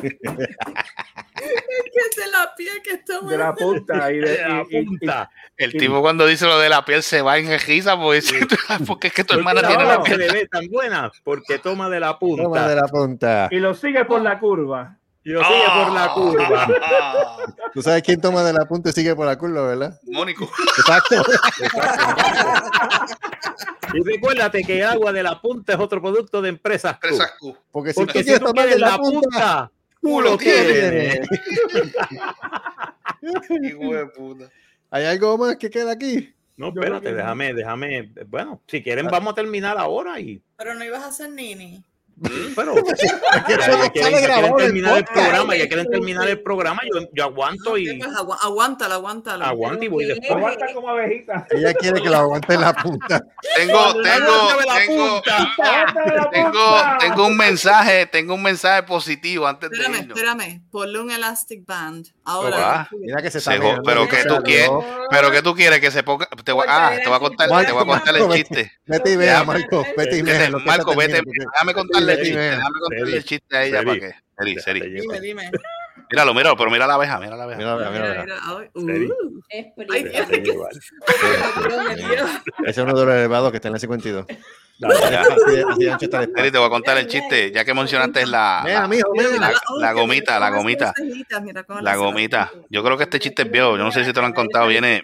que 0.00 0.08
es 2.10 2.16
de 2.16 2.30
la 2.30 2.54
piel 2.56 2.82
que 2.82 2.90
está 2.94 3.20
De 3.20 3.38
la 3.38 3.54
punta 3.54 4.12
y 4.12 4.18
de, 4.18 4.28
De 4.28 4.48
la 4.48 4.64
punta. 4.64 5.30
El 5.56 5.72
tipo 5.72 6.00
cuando 6.00 6.26
dice 6.26 6.46
lo 6.46 6.58
de 6.58 6.68
la 6.68 6.84
piel 6.84 7.02
se 7.02 7.22
va 7.22 7.38
en 7.38 7.58
risa 7.60 7.96
porque, 7.98 8.20
porque 8.86 9.08
es 9.08 9.12
que 9.12 9.24
tu 9.24 9.34
hermana 9.34 9.62
No, 9.62 9.68
tiene 9.68 9.84
la 9.84 10.02
piel. 10.02 10.18
le 10.18 10.30
ve 10.32 10.46
tan 10.48 10.68
buena 10.68 11.10
porque 11.24 11.58
toma 11.58 11.88
de 11.88 12.00
la 12.00 12.18
punta. 12.18 12.42
Toma 12.44 12.68
de 12.68 12.76
la 12.76 12.86
punta. 12.86 13.48
y 13.50 13.58
lo 13.58 13.74
sigue 13.74 14.04
por 14.04 14.20
la 14.20 14.38
curva. 14.38 14.97
Y 15.24 15.30
lo 15.30 15.44
sigue 15.44 15.64
por 15.74 15.92
la 15.92 16.12
curva. 16.14 16.66
Tú 17.74 17.82
sabes 17.82 18.02
quién 18.02 18.20
toma 18.20 18.42
de 18.44 18.52
la 18.52 18.64
punta 18.66 18.90
y 18.90 18.92
sigue 18.92 19.14
por 19.14 19.26
la 19.26 19.36
curva, 19.36 19.66
¿verdad? 19.66 20.00
Mónico. 20.04 20.48
Exacto. 20.78 21.22
Y 23.94 24.02
recuérdate 24.02 24.62
que 24.62 24.82
agua 24.84 25.12
de 25.12 25.22
la 25.22 25.40
punta 25.40 25.72
es 25.74 25.78
otro 25.80 26.00
producto 26.00 26.42
de 26.42 26.50
empresas. 26.50 26.98
Q. 26.98 27.06
Empresas 27.08 27.32
Q. 27.38 27.56
Porque 27.70 27.92
si 27.92 28.00
Porque 28.00 28.12
tú 28.12 28.18
si 28.18 28.24
quieres 28.24 28.40
tú 28.40 28.46
tomar 28.46 28.68
de 28.68 28.78
la 28.78 28.98
punta, 28.98 29.70
tú 30.00 30.20
lo 30.20 30.36
tienes. 30.38 31.20
Hijo 33.22 33.94
de 33.94 34.06
puta. 34.06 34.50
¿Hay 34.90 35.04
algo 35.04 35.36
más 35.38 35.56
que 35.56 35.70
queda 35.70 35.92
aquí? 35.92 36.32
No, 36.56 36.68
espérate, 36.68 37.14
déjame, 37.14 37.54
déjame. 37.54 38.12
Bueno, 38.26 38.60
si 38.66 38.82
quieren, 38.82 39.06
Ah. 39.06 39.10
vamos 39.12 39.32
a 39.32 39.34
terminar 39.36 39.78
ahora 39.78 40.18
y. 40.20 40.42
Pero 40.56 40.74
no 40.74 40.84
ibas 40.84 41.02
a 41.02 41.08
hacer 41.08 41.30
nini. 41.30 41.82
Pero 42.56 42.74
ya, 43.48 43.90
quieren, 43.90 44.56
terminar 44.56 44.98
el 44.98 45.04
programa, 45.04 45.56
ya 45.56 45.68
quieren 45.68 45.90
terminar 45.90 46.28
el 46.28 46.40
programa. 46.40 46.80
Yo, 46.92 47.08
yo 47.12 47.24
aguanto 47.24 47.78
y 47.78 48.00
aguántala, 48.42 48.96
aguántala. 48.96 49.48
aguanto 49.48 49.84
y 49.84 49.88
voy 49.88 50.06
después. 50.06 50.30
Aguanta 50.30 50.66
como 50.74 50.88
abejita. 50.88 51.46
Ella 51.50 51.74
quiere 51.74 52.02
que 52.02 52.10
lo 52.10 52.16
aguante 52.16 52.54
en 52.54 52.60
la 52.60 52.72
punta. 52.72 53.24
Tengo, 53.56 53.94
tengo, 53.94 54.02
la 54.02 54.78
tengo, 54.78 55.22
la 55.26 56.98
tengo, 57.00 57.26
un 57.26 57.36
mensaje, 57.36 58.06
tengo 58.06 58.34
un 58.34 58.42
mensaje 58.42 58.82
positivo 58.82 59.46
antes 59.46 59.70
de 59.70 59.76
Espérame, 59.76 60.02
irnos. 60.02 60.18
espérame. 60.18 60.62
Ponle 60.70 61.00
un 61.00 61.10
elastic 61.10 61.64
band. 61.64 62.08
Ah. 62.24 62.32
Ahora. 62.32 62.88
Mira 62.98 63.22
que 63.22 63.30
se 63.30 63.58
viendo, 63.58 63.82
pero 63.82 64.08
que 64.08 64.22
tú 64.24 64.34
salió. 64.34 64.42
quieres, 64.42 64.70
pero 65.10 65.30
que 65.30 65.42
tú 65.42 65.54
quieres 65.54 65.80
que 65.80 65.90
se 65.90 66.02
ponga, 66.02 66.28
te 66.44 66.52
voy, 66.52 66.66
ah, 66.68 66.92
te 67.02 67.08
voy 67.08 67.16
a 67.16 67.20
contar, 67.20 67.48
te 67.66 67.72
voy 67.72 67.82
a 67.82 67.86
contar 67.86 68.16
el 68.16 68.28
chiste. 68.30 68.72
Vete 68.86 69.12
y 69.12 69.16
vea, 69.16 69.44
Marco. 69.44 69.84
Vete 69.96 70.18
y 70.18 70.22
vea. 70.22 70.50
Marco, 70.50 70.94
vete, 70.96 71.20
déjame 71.24 71.74
contarle 71.74 72.07
el 72.14 72.80
contarle 72.80 73.22
chiste 73.24 73.56
a 73.56 73.64
ella 73.64 73.78
Seri. 73.78 73.86
para 73.86 74.00
que. 74.00 74.14
Seri, 74.38 74.60
Seri. 74.60 74.80
Déjate 74.80 75.20
Dime, 75.20 75.20
dime. 75.20 75.50
Míralo, 76.10 76.34
míralo, 76.34 76.56
pero 76.56 76.70
mira 76.70 76.86
la 76.86 76.94
abeja, 76.94 77.18
mira 77.18 77.36
la 77.36 77.44
abeja. 77.44 77.58
Mira, 77.58 77.76
mira, 77.76 77.90
mira, 77.90 78.22
mira. 78.22 78.36
Uh. 78.74 78.86
Déjate 79.88 80.40
llevar. 80.42 80.70
Ese 82.64 82.70
es 82.70 82.78
uno 82.78 82.94
de 82.98 83.04
los 83.06 83.14
elevados 83.14 83.50
que 83.50 83.56
está 83.56 83.68
en 83.68 83.74
la 83.74 83.78
52. 83.78 84.26
Ya. 84.80 84.88
Así 85.22 85.56
de- 85.56 85.64
así 85.68 85.84
de 85.84 85.90
ancho 85.90 86.04
está 86.04 86.18
el 86.18 86.26
Seri, 86.26 86.30
espacio. 86.30 86.52
te 86.52 86.58
voy 86.58 86.66
a 86.68 86.70
contar 86.70 86.98
el 86.98 87.06
chiste, 87.08 87.50
ya 87.50 87.64
que 87.64 87.74
mencionaste 87.74 88.26
la, 88.26 88.60
Mira, 88.64 88.86
la, 88.86 89.48
la- 89.48 89.52
la 89.80 89.92
gomita, 89.92 90.38
la 90.38 90.50
gomita. 90.50 90.94
la 91.82 91.96
gomita. 91.96 92.52
Yo 92.70 92.84
creo 92.84 92.96
que 92.96 93.02
este 93.02 93.18
chiste 93.18 93.42
es 93.42 93.50
viejo, 93.50 93.76
yo 93.76 93.82
no 93.82 93.90
sé 93.90 94.04
si 94.04 94.12
te 94.12 94.20
lo 94.20 94.26
han 94.26 94.32
contado, 94.34 94.68
viene, 94.68 95.02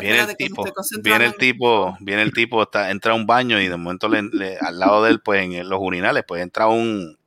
viene 0.00 0.20
el 0.20 0.36
tipo, 0.38 0.64
viene 1.02 1.26
el 1.26 1.34
tipo, 1.36 1.96
viene 2.00 2.22
el 2.22 2.32
tipo, 2.32 2.62
está, 2.62 2.90
entra 2.90 3.12
a 3.12 3.14
un 3.14 3.26
baño 3.26 3.60
y 3.60 3.68
de 3.68 3.76
momento 3.76 4.08
le- 4.08 4.22
le- 4.22 4.56
al 4.58 4.78
lado 4.78 5.04
de 5.04 5.10
él, 5.10 5.20
pues 5.20 5.42
en 5.42 5.68
los 5.68 5.78
urinales, 5.82 6.24
pues 6.26 6.40
entra 6.42 6.66
un, 6.68 7.17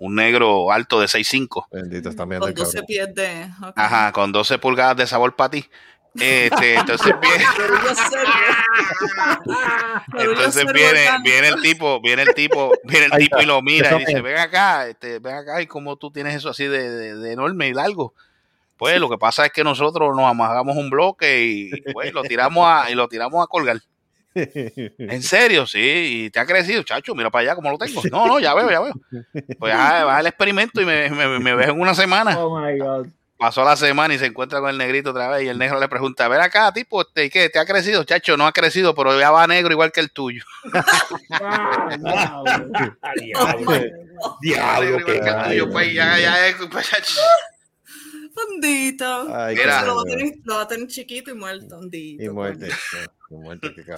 un 0.00 0.14
negro 0.16 0.72
alto 0.72 0.98
de 1.00 1.06
6'5". 1.06 1.66
Bendito, 1.70 2.08
está 2.08 2.26
mirando 2.26 2.46
Con 2.46 2.50
el 2.50 2.54
12 2.56 2.70
cabrón. 2.72 2.86
pies 2.86 3.14
de. 3.14 3.50
ok. 3.62 3.72
Ajá, 3.76 4.12
con 4.12 4.32
12 4.32 4.58
pulgadas 4.58 4.96
de 4.96 5.06
sabor 5.06 5.36
para 5.36 5.50
ti. 5.50 5.64
Este, 6.18 6.74
entonces 6.80 7.14
viene, 7.20 7.44
entonces 10.18 10.64
viene, 10.72 11.00
viene 11.22 11.48
el 11.48 11.62
tipo, 11.62 12.00
viene 12.00 12.22
el 12.22 12.34
tipo, 12.34 12.72
viene 12.84 13.06
el 13.06 13.12
tipo 13.12 13.40
y 13.40 13.46
lo 13.46 13.62
mira 13.62 13.94
y 13.96 13.98
dice, 14.04 14.20
ven 14.20 14.38
acá, 14.38 14.88
este, 14.88 15.18
ven 15.18 15.34
acá, 15.36 15.62
y 15.62 15.66
cómo 15.66 15.96
tú 15.96 16.10
tienes 16.10 16.34
eso 16.34 16.48
así 16.50 16.64
de, 16.66 16.90
de- 16.90 17.14
de 17.16 17.32
enorme 17.32 17.68
y 17.68 17.74
largo. 17.74 18.14
Pues 18.76 18.98
lo 18.98 19.10
que 19.10 19.18
pasa 19.18 19.44
es 19.46 19.52
que 19.52 19.62
nosotros 19.62 20.16
nos 20.16 20.28
amarramos 20.28 20.76
un 20.76 20.88
bloque 20.90 21.42
y 21.44 21.70
pues, 21.92 22.12
lo 22.12 22.22
tiramos 22.22 22.64
a, 22.66 22.90
y 22.90 22.94
lo 22.94 23.08
tiramos 23.08 23.44
a 23.44 23.46
colgar. 23.46 23.78
En 24.34 25.22
serio, 25.22 25.66
sí, 25.66 26.24
y 26.26 26.30
te 26.30 26.38
ha 26.40 26.46
crecido, 26.46 26.82
chacho, 26.82 27.14
mira 27.14 27.30
para 27.30 27.42
allá 27.42 27.54
cómo 27.56 27.70
lo 27.70 27.78
tengo. 27.78 28.00
No, 28.10 28.26
no, 28.26 28.40
ya 28.40 28.54
veo, 28.54 28.70
ya 28.70 28.80
veo. 28.80 28.94
Pues 29.58 29.72
ya, 29.72 30.04
vas 30.04 30.18
al 30.18 30.26
experimento 30.26 30.80
y 30.80 30.84
me, 30.84 31.10
me, 31.10 31.38
me 31.40 31.54
ves 31.54 31.68
en 31.68 31.80
una 31.80 31.94
semana. 31.94 32.38
Oh 32.38 32.58
my 32.60 32.78
God. 32.78 33.06
Pasó 33.40 33.64
la 33.64 33.74
semana 33.74 34.12
y 34.12 34.18
se 34.18 34.26
encuentra 34.26 34.60
con 34.60 34.68
el 34.68 34.76
negrito 34.76 35.12
otra 35.12 35.28
vez 35.28 35.44
y 35.44 35.48
el 35.48 35.56
negro 35.56 35.80
le 35.80 35.88
pregunta, 35.88 36.28
ven 36.28 36.42
acá, 36.42 36.70
tipo, 36.74 37.00
este, 37.00 37.30
¿qué? 37.30 37.48
¿Te 37.48 37.58
ha 37.58 37.64
crecido? 37.64 38.04
Chacho, 38.04 38.36
no 38.36 38.46
ha 38.46 38.52
crecido, 38.52 38.94
pero 38.94 39.18
ya 39.18 39.30
va 39.30 39.46
negro 39.46 39.72
igual 39.72 39.92
que 39.92 40.00
el 40.00 40.10
tuyo. 40.10 40.44
Ah. 41.32 41.88
Ah, 42.04 42.42
Diablo, 43.16 43.72
diablo, 44.42 45.06
que 45.06 45.12
el 45.12 45.20
tuyo, 45.20 45.32
gallo. 45.32 45.70
pues 45.70 45.94
ya, 45.94 46.18
ya, 46.18 46.48
es, 46.48 46.56
pues, 46.70 46.90
chacho. 46.90 47.18
Hondito. 48.36 49.34
Ay, 49.34 49.56
Mira. 49.56 49.80
Entonces 49.80 49.86
lo 49.86 49.96
va, 49.96 50.02
a 50.02 50.04
tener, 50.04 50.34
lo 50.44 50.54
va 50.56 50.62
a 50.62 50.68
tener 50.68 50.86
chiquito 50.88 51.30
y 51.30 51.34
muerto. 51.34 51.80
Y 51.92 52.16
le 52.18 52.68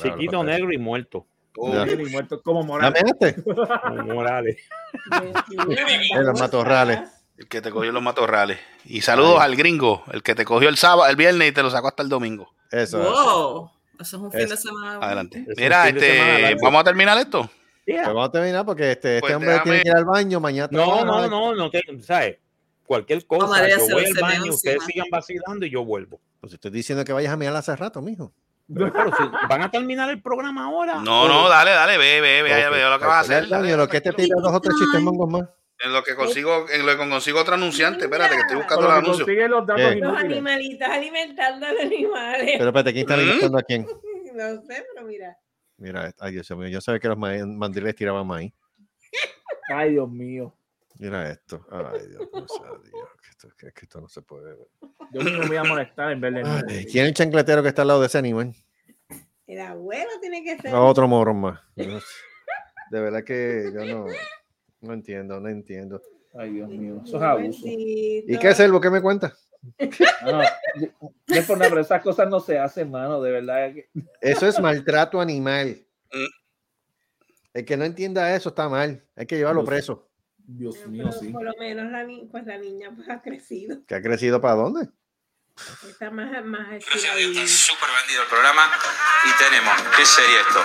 Chiquito, 0.02 0.44
negro 0.44 0.72
y 0.72 0.78
muerto. 0.78 1.26
Oh, 1.56 1.84
Y 1.86 2.10
muerto 2.10 2.40
como 2.42 2.60
¿La 2.60 2.66
Morales. 2.66 3.02
miraste? 3.04 3.42
Como 3.42 4.14
Morales. 4.14 4.56
En 6.16 6.24
los 6.24 6.40
matorrales. 6.40 7.00
el 7.36 7.48
que 7.48 7.60
te 7.60 7.70
cogió 7.70 7.92
los 7.92 8.02
matorrales. 8.02 8.58
Y 8.84 9.00
saludos 9.02 9.40
al 9.40 9.54
gringo, 9.56 10.02
el 10.12 10.22
que 10.22 10.34
te 10.34 10.44
cogió 10.44 10.68
el 10.68 10.76
sábado, 10.76 11.08
el 11.10 11.16
viernes 11.16 11.48
y 11.50 11.52
te 11.52 11.62
lo 11.62 11.70
sacó 11.70 11.88
hasta 11.88 12.02
el 12.02 12.08
domingo. 12.08 12.54
Eso. 12.70 12.98
Wow. 12.98 13.70
Eso 14.00 14.16
es 14.16 14.22
un 14.22 14.32
fin 14.32 14.40
Eso. 14.40 14.50
de 14.50 14.56
semana. 14.56 14.98
Adelante. 15.06 15.44
Es 15.48 15.56
Mira, 15.58 15.84
semana 15.84 15.98
este, 16.50 16.56
vamos 16.62 16.80
a 16.80 16.84
terminar 16.84 17.18
esto. 17.18 17.50
Yeah. 17.84 18.04
Pues 18.04 18.14
vamos 18.14 18.28
a 18.28 18.32
terminar 18.32 18.64
porque 18.64 18.92
este, 18.92 19.16
este 19.16 19.20
Pues 19.20 19.34
hombre 19.34 19.50
déjame- 19.52 19.62
tiene 19.64 19.82
que 19.82 19.88
ir 19.88 19.96
al 19.96 20.04
baño 20.04 20.40
mañana. 20.40 20.68
No, 20.70 21.04
no, 21.04 21.28
no, 21.28 21.54
no 21.54 21.70
te, 21.70 21.82
¿sabes? 22.02 22.38
Cualquier 22.92 23.26
cosa, 23.26 23.46
María 23.46 23.78
yo 23.78 23.88
voy 23.90 24.04
al 24.04 24.12
baño, 24.20 24.52
ustedes 24.52 24.84
sigan 24.84 25.06
vacilando 25.10 25.64
y 25.64 25.70
yo 25.70 25.82
vuelvo. 25.82 26.20
Pues 26.42 26.52
estoy 26.52 26.70
diciendo 26.70 27.04
que 27.06 27.12
vayas 27.14 27.32
a 27.32 27.38
mirar 27.38 27.56
hace 27.56 27.74
rato, 27.74 28.02
mijo. 28.02 28.34
Pero, 28.72 28.92
pero 28.92 29.10
si 29.16 29.22
van 29.48 29.62
a 29.62 29.70
terminar 29.70 30.10
el 30.10 30.20
programa 30.20 30.64
ahora. 30.66 30.96
No, 31.00 31.22
¿O- 31.22 31.28
no, 31.28 31.48
dale, 31.48 31.70
dale, 31.70 31.96
ve, 31.96 32.20
ve, 32.20 32.42
ve, 32.42 32.50
Ok, 32.66 32.72
ve 32.74 32.82
lo 32.90 32.98
que 32.98 33.04
vas 33.06 33.24
a 33.24 33.26
pues, 33.26 33.38
hacer. 33.38 33.48
dale, 33.48 33.76
lo 33.76 33.88
que 33.88 34.00
te 34.02 34.12
tira 34.12 34.36
dos 34.40 34.52
o 34.52 34.60
tres 34.60 34.74
chistes 34.78 35.00
mongos 35.00 35.30
más. 35.30 35.48
En 35.84 35.92
lo 35.92 36.02
que 36.02 36.14
consigo, 36.14 36.66
en 36.70 36.84
lo 36.84 36.92
que 36.92 37.08
consigo 37.08 37.40
otro 37.40 37.54
anunciante, 37.54 38.04
espérate, 38.04 38.34
que 38.34 38.40
estoy 38.42 38.56
buscando 38.58 38.86
Con 38.86 38.90
el 38.90 38.96
lo 38.96 39.00
que 39.00 39.06
anuncio. 39.06 39.24
consigue 39.24 39.48
los 39.48 39.66
datos. 39.66 39.96
Los 39.96 40.16
animalitos 40.18 40.88
alimentando 40.88 41.66
a 41.66 41.72
los 41.72 41.80
animales. 41.82 42.50
Pero 42.58 42.66
espérate, 42.68 42.92
¿quién 42.92 43.02
está 43.04 43.16
¿Mm? 43.16 43.18
alimentando 43.20 43.58
a 43.58 43.62
quién? 43.62 43.86
No 44.34 44.62
sé, 44.66 44.86
pero 44.94 45.06
mira. 45.06 45.36
Mira, 45.78 46.12
ay 46.18 46.32
Dios 46.32 46.50
mío, 46.52 46.68
yo 46.68 46.80
sabía 46.80 47.00
que 47.00 47.08
los 47.08 47.18
ma- 47.18 47.32
mandiles 47.46 47.94
tiraban 47.94 48.26
maíz. 48.26 48.52
Ay, 49.74 49.92
Dios 49.92 50.08
mío. 50.10 50.54
Mira 51.02 51.30
esto. 51.32 51.66
Ay, 51.68 52.06
Dios 52.08 52.28
mío, 52.32 52.46
sea 52.46 52.68
Dios, 52.84 53.08
que 53.20 53.28
esto, 53.30 53.48
que- 53.58 53.72
que 53.72 53.80
esto 53.86 54.00
no 54.00 54.08
se 54.08 54.22
puede 54.22 54.54
ver. 54.54 54.68
Yo 55.10 55.20
mismo 55.20 55.40
me 55.40 55.48
voy 55.48 55.56
a 55.56 55.64
molestar 55.64 56.12
en 56.12 56.20
vez 56.20 56.32
de. 56.32 56.42
Ay, 56.44 56.84
¿Quién 56.86 57.04
es 57.04 57.08
el 57.08 57.14
chancletero 57.14 57.60
que 57.60 57.70
está 57.70 57.82
al 57.82 57.88
lado 57.88 58.00
de 58.00 58.06
ese 58.06 58.18
animal? 58.18 58.54
El 59.48 59.60
abuelo 59.60 60.10
tiene 60.20 60.44
que 60.44 60.56
ser. 60.58 60.70
No, 60.70 60.86
otro 60.86 61.08
morón 61.08 61.40
más. 61.40 61.60
No. 61.74 61.98
De 62.92 63.00
verdad 63.00 63.24
que 63.24 63.68
yo 63.74 63.84
no, 63.84 64.06
no 64.80 64.92
entiendo, 64.92 65.40
no 65.40 65.48
entiendo. 65.48 66.00
Ay, 66.34 66.52
Dios 66.52 66.68
mío, 66.68 67.02
eso 67.04 67.16
es 67.16 67.22
abuso. 67.24 67.62
¿Y 67.66 68.38
qué 68.38 68.48
es 68.50 68.60
el 68.60 68.80
¿Qué 68.80 68.88
me 68.90 69.02
cuenta? 69.02 69.34
No, 70.24 70.38
no 70.38 71.34
es 71.36 71.46
por 71.46 71.58
nada, 71.58 71.68
pero 71.68 71.80
esas 71.80 72.00
cosas 72.00 72.28
no 72.28 72.38
se 72.38 72.58
hacen, 72.60 72.92
mano, 72.92 73.20
de 73.20 73.32
verdad. 73.32 73.72
Eso 74.20 74.46
es 74.46 74.60
maltrato 74.60 75.20
animal. 75.20 75.84
El 77.52 77.64
que 77.64 77.76
no 77.76 77.84
entienda 77.84 78.34
eso 78.36 78.50
está 78.50 78.68
mal. 78.68 79.04
Hay 79.16 79.26
que 79.26 79.36
llevarlo 79.36 79.64
preso. 79.64 80.08
Dios 80.46 80.86
mío, 80.86 81.04
Pero 81.08 81.18
sí. 81.20 81.28
por 81.30 81.42
lo 81.44 81.52
menos 81.58 81.90
la, 81.90 82.04
ni- 82.04 82.24
pues 82.26 82.44
la 82.46 82.58
niña 82.58 82.90
pues, 82.94 83.08
ha 83.08 83.20
crecido. 83.22 83.78
¿Que 83.86 83.94
ha 83.94 84.02
crecido 84.02 84.40
para 84.40 84.54
dónde? 84.54 84.88
Está 85.88 86.10
más, 86.10 86.44
más 86.44 86.68
Gracias 86.68 87.12
a 87.12 87.16
Dios, 87.16 87.36
está 87.36 87.46
súper 87.46 87.88
vendido 88.00 88.22
el 88.22 88.28
programa. 88.28 88.70
Y 89.26 89.32
tenemos, 89.44 89.74
¿qué 89.96 90.04
sería 90.06 90.40
esto? 90.40 90.64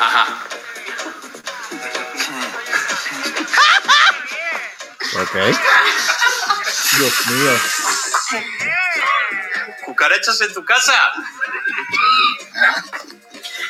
Ajá. 0.00 0.44
Ok. 5.20 5.34
Dios 6.98 7.26
mío. 7.28 7.52
¿Cucarachas 9.86 10.40
en 10.42 10.52
tu 10.52 10.64
casa? 10.64 10.94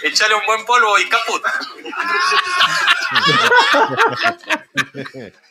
Échale 0.03 0.35
un 0.35 0.47
buen 0.47 0.65
polvo 0.65 0.99
y 0.99 1.09
caput. 1.09 1.43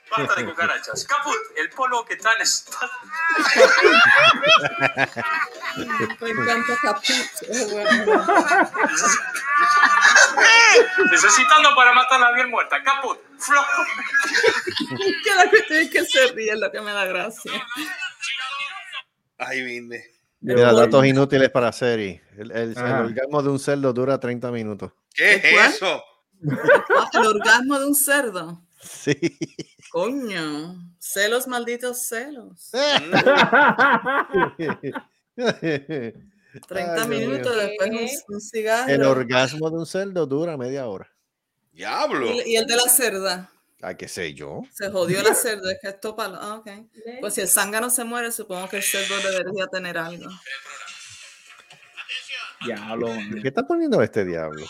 Basta 0.10 0.36
de 0.36 0.46
cucarachas. 0.46 1.06
Caput, 1.06 1.36
el 1.58 1.70
polvo 1.72 2.06
que 2.06 2.16
traen 2.16 2.42
está... 2.42 2.90
Me 6.22 6.30
encanta 6.32 6.78
Caput. 6.82 7.10
es. 7.50 7.74
Necesitando 11.12 11.70
para 11.76 11.94
matarla 11.94 12.32
bien 12.34 12.50
muerta. 12.50 12.82
Caput, 12.84 13.18
flo. 13.38 13.62
que 15.24 15.36
la 15.36 15.50
cuestión 15.50 15.80
es 15.80 15.90
que 15.90 16.06
se 16.06 16.28
ríe, 16.34 16.52
es 16.54 16.60
lo 16.60 16.72
que 16.72 16.82
me 16.82 16.92
da 16.92 17.06
gracia. 17.06 17.52
Ay, 19.38 19.62
vine. 19.64 20.04
Mira, 20.40 20.72
datos 20.74 21.06
inútiles 21.06 21.50
para 21.50 21.72
Seri. 21.72 22.22
El, 22.38 22.52
el- 22.52 22.72
el 22.72 22.78
Ajá. 22.78 23.02
orgasmo 23.02 23.42
de 23.42 23.50
un 23.50 23.60
cerdo 23.60 23.92
dura 23.94 24.20
30 24.20 24.52
minutos. 24.52 24.92
¿Qué 25.14 25.34
es 25.36 25.54
¿Cuál? 25.54 25.70
eso? 25.72 26.04
Ah, 26.96 27.10
El 27.14 27.26
orgasmo 27.26 27.80
de 27.80 27.86
un 27.88 27.96
cerdo. 27.96 28.62
Sí. 28.80 29.38
Coño. 29.92 30.76
Celos, 31.00 31.48
malditos 31.48 32.08
celos. 32.08 32.72
30 36.68 36.94
Ay, 36.94 36.96
Dios 36.96 37.08
minutos 37.08 37.56
después 37.56 37.90
un, 37.92 38.36
un 38.36 38.42
cigarro. 38.42 38.92
El 38.92 39.04
orgasmo 39.04 39.70
de 39.70 39.78
un 39.78 39.86
cerdo 39.86 40.26
dura 40.26 40.58
media 40.58 40.88
hora. 40.88 41.08
Diablo. 41.72 42.32
y, 42.32 42.54
y 42.54 42.56
el 42.58 42.66
de 42.66 42.76
la 42.76 42.84
cerda. 42.84 43.52
Ay, 43.82 43.96
qué 43.96 44.08
sé 44.08 44.34
yo. 44.34 44.64
Se 44.74 44.90
jodió 44.90 45.22
la 45.22 45.36
cerda, 45.36 45.72
es 45.72 45.78
que 45.80 45.90
esto 45.90 46.16
para. 46.16 46.38
Ah, 46.38 46.56
ok. 46.56 46.70
Pues 47.20 47.36
si 47.36 47.42
el 47.42 47.48
zángano 47.48 47.90
se 47.92 48.04
muere, 48.04 48.32
supongo 48.32 48.68
que 48.70 48.78
el 48.78 48.84
cerdo 48.84 49.16
debería 49.30 49.68
tener 49.68 49.98
algo. 49.98 50.28
Diablo. 52.66 53.08
¿Qué 53.42 53.48
está 53.48 53.62
poniendo 53.68 54.02
este 54.02 54.26
diablo? 54.26 54.66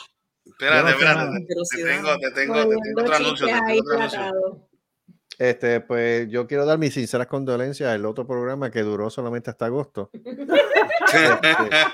Espérate, 0.49 0.91
espérate. 0.91 1.45
Te 1.47 1.83
tengo, 1.83 2.17
te 2.17 2.31
tengo, 2.31 2.55
te 2.69 2.75
tengo 2.81 3.01
otro 3.01 3.15
anuncio. 3.15 3.47
Te 3.47 3.53
tengo 3.53 3.79
otro 3.81 3.97
anuncio. 3.99 4.67
Este, 5.39 5.81
pues 5.81 6.27
yo 6.29 6.47
quiero 6.47 6.65
dar 6.65 6.79
mis 6.79 6.95
sinceras 6.95 7.27
condolencias 7.27 7.89
al 7.91 8.05
otro 8.07 8.25
programa 8.25 8.71
que 8.71 8.81
duró 8.81 9.09
solamente 9.11 9.51
hasta 9.51 9.65
agosto. 9.67 10.09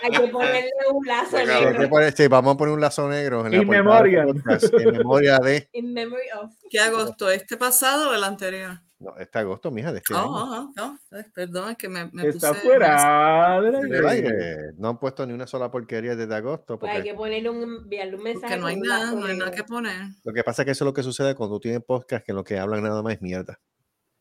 Hay 0.01 0.11
que 0.11 0.27
ponerle 0.29 0.71
un 0.91 1.05
lazo 1.05 1.37
negro. 1.37 1.89
poner- 1.89 2.13
sí, 2.15 2.27
vamos 2.27 2.55
a 2.55 2.57
poner 2.57 2.73
un 2.73 2.81
lazo 2.81 3.07
negro 3.07 3.45
en 3.45 3.51
la 3.51 3.57
In 3.57 3.67
memoriam. 3.67 4.27
podcast, 4.33 4.73
en 4.73 4.91
memoria 4.91 5.37
de. 5.39 5.67
In 5.73 5.93
memory 5.93 6.23
of. 6.41 6.51
¿Qué 6.69 6.79
agosto? 6.79 7.29
¿Este 7.29 7.57
pasado 7.57 8.11
o 8.11 8.13
el 8.13 8.23
anterior? 8.23 8.79
No, 9.03 9.17
este 9.17 9.37
agosto, 9.39 9.69
mija, 9.69 9.91
de 9.91 9.97
este 9.97 10.13
Oh, 10.13 10.17
año. 10.17 10.29
oh, 10.29 10.59
oh, 10.59 10.73
no, 11.11 11.19
eh, 11.19 11.25
perdón, 11.33 11.71
es 11.71 11.77
que 11.77 11.89
me, 11.89 12.09
me 12.13 12.27
Está 12.29 12.49
puse. 12.53 12.61
fuera 12.61 13.59
del 13.61 13.89
Del 13.89 14.05
aire. 14.07 14.27
aire. 14.29 14.57
No 14.77 14.89
han 14.89 14.97
puesto 14.99 15.25
ni 15.27 15.33
una 15.33 15.45
sola 15.45 15.69
porquería 15.69 16.15
desde 16.15 16.33
agosto. 16.35 16.79
Pues 16.79 16.91
hay 16.93 17.03
que 17.03 17.13
ponerle 17.13 17.49
un, 17.49 17.63
enviarle 17.63 18.15
un 18.15 18.23
mensaje. 18.23 18.55
Porque 18.55 18.59
no 18.61 18.67
hay 18.67 18.77
nada, 18.79 19.11
no 19.11 19.25
hay 19.25 19.37
nada 19.37 19.51
que 19.51 19.63
poner. 19.63 19.97
lo 20.23 20.33
que 20.33 20.43
pasa 20.43 20.61
es 20.61 20.65
que 20.67 20.71
eso 20.71 20.85
es 20.85 20.87
lo 20.87 20.93
que 20.93 21.03
sucede 21.03 21.35
cuando 21.35 21.57
tú 21.57 21.61
tienes 21.61 21.83
podcast 21.85 22.25
que 22.25 22.33
lo 22.33 22.43
que 22.43 22.57
hablan 22.57 22.81
nada 22.83 23.01
más 23.03 23.13
es 23.13 23.21
mierda. 23.21 23.59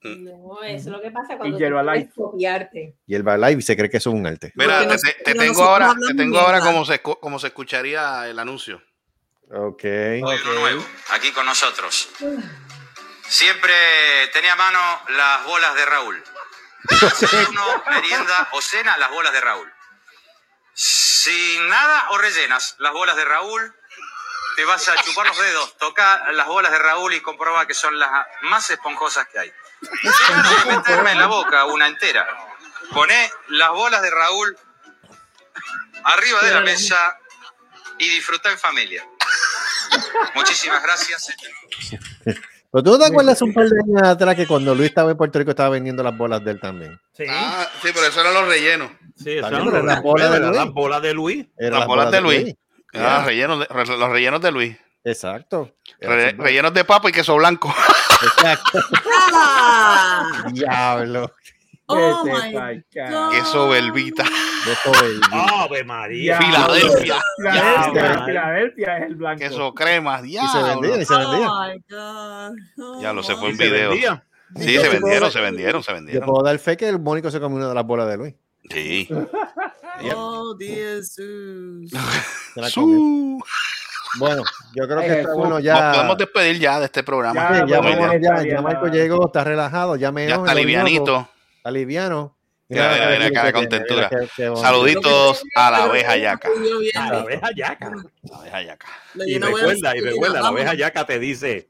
No, 0.04 0.60
eso 0.64 0.76
es 0.76 0.86
lo 0.86 1.00
que 1.00 1.12
pasa 1.12 1.38
cuando 1.38 1.56
quieres 1.56 1.84
light. 1.84 2.10
copiarte. 2.12 2.96
Y 3.06 3.18
va 3.18 3.36
live 3.38 3.60
y 3.60 3.62
se 3.62 3.76
cree 3.76 3.88
que 3.88 3.98
eso 3.98 4.10
es 4.10 4.16
un 4.16 4.26
arte. 4.26 4.52
Mira, 4.56 4.84
te, 5.24 5.34
tengo 5.34 5.62
ahora, 5.62 5.94
te 6.08 6.14
tengo 6.14 6.38
ahora 6.38 6.58
como 6.58 6.84
se, 6.84 7.00
como 7.00 7.38
se 7.38 7.46
escucharía 7.46 8.28
el 8.28 8.36
anuncio. 8.40 8.82
Ok. 9.54 9.84
Hoy 9.84 10.22
uno 10.22 10.60
nuevo, 10.60 10.82
aquí 11.14 11.30
con 11.30 11.46
nosotros. 11.46 12.08
Siempre 13.32 14.28
tenía 14.34 14.52
a 14.52 14.56
mano 14.56 15.02
las 15.08 15.44
bolas 15.44 15.74
de 15.74 15.86
Raúl. 15.86 16.22
Uno, 17.48 17.82
merienda 17.86 18.50
o 18.52 18.60
cena, 18.60 18.98
las 18.98 19.10
bolas 19.10 19.32
de 19.32 19.40
Raúl. 19.40 19.72
Sin 20.74 21.66
nada 21.66 22.10
o 22.10 22.18
rellenas 22.18 22.76
las 22.78 22.92
bolas 22.92 23.16
de 23.16 23.24
Raúl, 23.24 23.74
te 24.56 24.66
vas 24.66 24.86
a 24.86 24.96
chupar 24.96 25.28
los 25.28 25.38
dedos, 25.38 25.78
toca 25.78 26.30
las 26.32 26.46
bolas 26.46 26.72
de 26.72 26.78
Raúl 26.78 27.14
y 27.14 27.22
comprueba 27.22 27.66
que 27.66 27.72
son 27.72 27.98
las 27.98 28.10
más 28.42 28.68
esponjosas 28.68 29.26
que 29.28 29.38
hay. 29.38 29.52
Que 29.80 30.70
meterme 30.70 31.12
en 31.12 31.18
la 31.18 31.26
boca 31.26 31.64
una 31.64 31.86
entera. 31.86 32.28
Poné 32.92 33.32
las 33.48 33.70
bolas 33.70 34.02
de 34.02 34.10
Raúl 34.10 34.58
arriba 36.04 36.42
de 36.42 36.50
la 36.52 36.60
mesa 36.60 37.18
y 37.96 38.10
disfruta 38.10 38.50
en 38.50 38.58
familia. 38.58 39.06
Muchísimas 40.34 40.82
gracias. 40.82 41.32
Pero 42.72 42.82
tú 42.82 42.90
no 42.92 42.98
te 42.98 43.04
acuerdas 43.04 43.42
un 43.42 43.52
par 43.52 43.68
de 43.68 43.78
años 43.80 44.02
atrás 44.08 44.34
que 44.34 44.46
cuando 44.46 44.74
Luis 44.74 44.88
estaba 44.88 45.10
en 45.10 45.16
Puerto 45.18 45.38
Rico 45.38 45.50
estaba 45.50 45.68
vendiendo 45.68 46.02
las 46.02 46.16
bolas 46.16 46.42
de 46.42 46.52
él 46.52 46.60
también. 46.60 46.98
Sí, 47.12 47.24
Ah, 47.28 47.66
sí, 47.82 47.88
pero 47.92 48.06
eso 48.06 48.20
eran 48.22 48.32
los 48.32 48.48
rellenos. 48.48 48.90
sí, 49.14 49.36
También, 49.40 49.68
eran 49.68 49.86
las 49.86 49.96
las 49.96 50.02
bolas 50.02 50.32
de 50.32 50.40
Luis. 50.40 50.56
las 50.56 50.72
bolas 50.72 51.02
de 51.02 51.12
Luis. 51.14 51.46
Las 51.58 51.86
bolas 51.86 52.10
de 52.10 52.20
Luis. 52.22 52.54
Ah, 52.94 53.22
rellenos 53.26 53.58
de- 53.60 53.66
re- 53.66 53.86
los 53.98 54.08
rellenos 54.10 54.40
de 54.40 54.52
Luis. 54.52 54.76
Exacto. 55.04 55.74
Re- 56.00 56.32
rellenos 56.32 56.72
de 56.72 56.84
papa 56.84 57.08
y 57.10 57.12
queso 57.12 57.34
blanco. 57.36 57.74
Exacto. 58.22 58.78
Diablo. 60.52 61.32
Oh 61.86 62.24
my 62.24 62.82
God. 62.94 63.30
queso 63.32 63.68
velvita. 63.68 64.24
De 64.64 65.06
el- 65.06 65.20
Ave 65.32 65.84
María. 65.84 66.38
Filadelfia. 66.38 67.16
Filadelfia, 67.36 67.92
Diablo. 68.02 68.24
Filadelfia 68.26 68.98
es 68.98 69.02
el 69.06 69.14
blanco. 69.16 69.38
Queso 69.40 69.74
crema. 69.74 70.20
Y 70.24 70.32
se 70.34 70.62
vendía, 70.62 70.96
Diablo. 70.96 71.00
y 71.00 71.04
se 71.04 71.16
vendía. 71.16 71.50
Oh 71.50 71.66
my 71.66 71.82
God. 71.90 73.02
Ya 73.02 73.12
lo 73.12 73.22
sé, 73.22 73.34
fue 73.36 73.50
en 73.50 73.56
se 73.56 73.64
video. 73.70 73.90
vendía. 73.90 74.24
Sí, 74.56 74.76
se 74.78 74.88
vendieron, 74.88 75.30
se 75.30 75.40
vendieron, 75.40 75.82
se 75.82 75.90
Yo 75.90 75.94
vendieron. 75.96 76.28
puedo 76.28 76.44
dar 76.44 76.58
fe 76.58 76.76
que 76.76 76.88
el 76.88 76.98
Mónico 76.98 77.30
se 77.30 77.40
comió 77.40 77.56
una 77.58 77.68
de 77.68 77.74
las 77.74 77.86
bolas 77.86 78.06
de 78.08 78.16
Luis. 78.16 78.34
Sí. 78.70 79.08
Oh, 80.16 80.56
Jesús. 80.58 81.90
Se 82.54 82.80
Bueno, 84.18 84.42
yo 84.74 84.84
creo 84.88 84.98
que 85.00 85.10
Ay, 85.10 85.20
está 85.20 85.34
bueno 85.34 85.54
Nos 85.56 85.62
ya. 85.62 85.92
podemos 85.92 86.16
despedir 86.18 86.58
ya 86.58 86.80
de 86.80 86.86
este 86.86 87.02
programa. 87.02 87.64
Ya, 87.66 87.80
Sí, 88.38 88.48
ya, 88.50 88.60
Marco 88.62 88.86
llegó, 88.88 89.26
está 89.26 89.44
relajado, 89.44 89.96
ya 89.96 90.10
menos. 90.10 90.30
Ya 90.30 90.36
está 90.42 90.54
livianito. 90.54 91.28
Está 91.58 91.70
liviano. 91.70 92.34
Mira, 92.72 92.92
mira, 92.92 93.10
mira, 93.10 93.30
cara 93.30 93.46
de 93.48 93.52
contentura. 93.52 94.10
Saluditos 94.56 95.44
a 95.54 95.70
la 95.70 95.84
abeja 95.84 96.16
yaca. 96.16 96.48
A 96.94 97.12
la 97.12 97.20
abeja 97.20 97.50
yaca. 97.54 97.92
La 98.22 98.36
abeja 98.38 98.62
yaca. 98.62 98.86
Y 99.26 99.38
recuerda, 99.38 99.96
y 99.96 100.00
recuerda, 100.00 100.40
la 100.40 100.48
abeja 100.48 100.74
yaca 100.74 101.04
te 101.04 101.18
dice, 101.18 101.68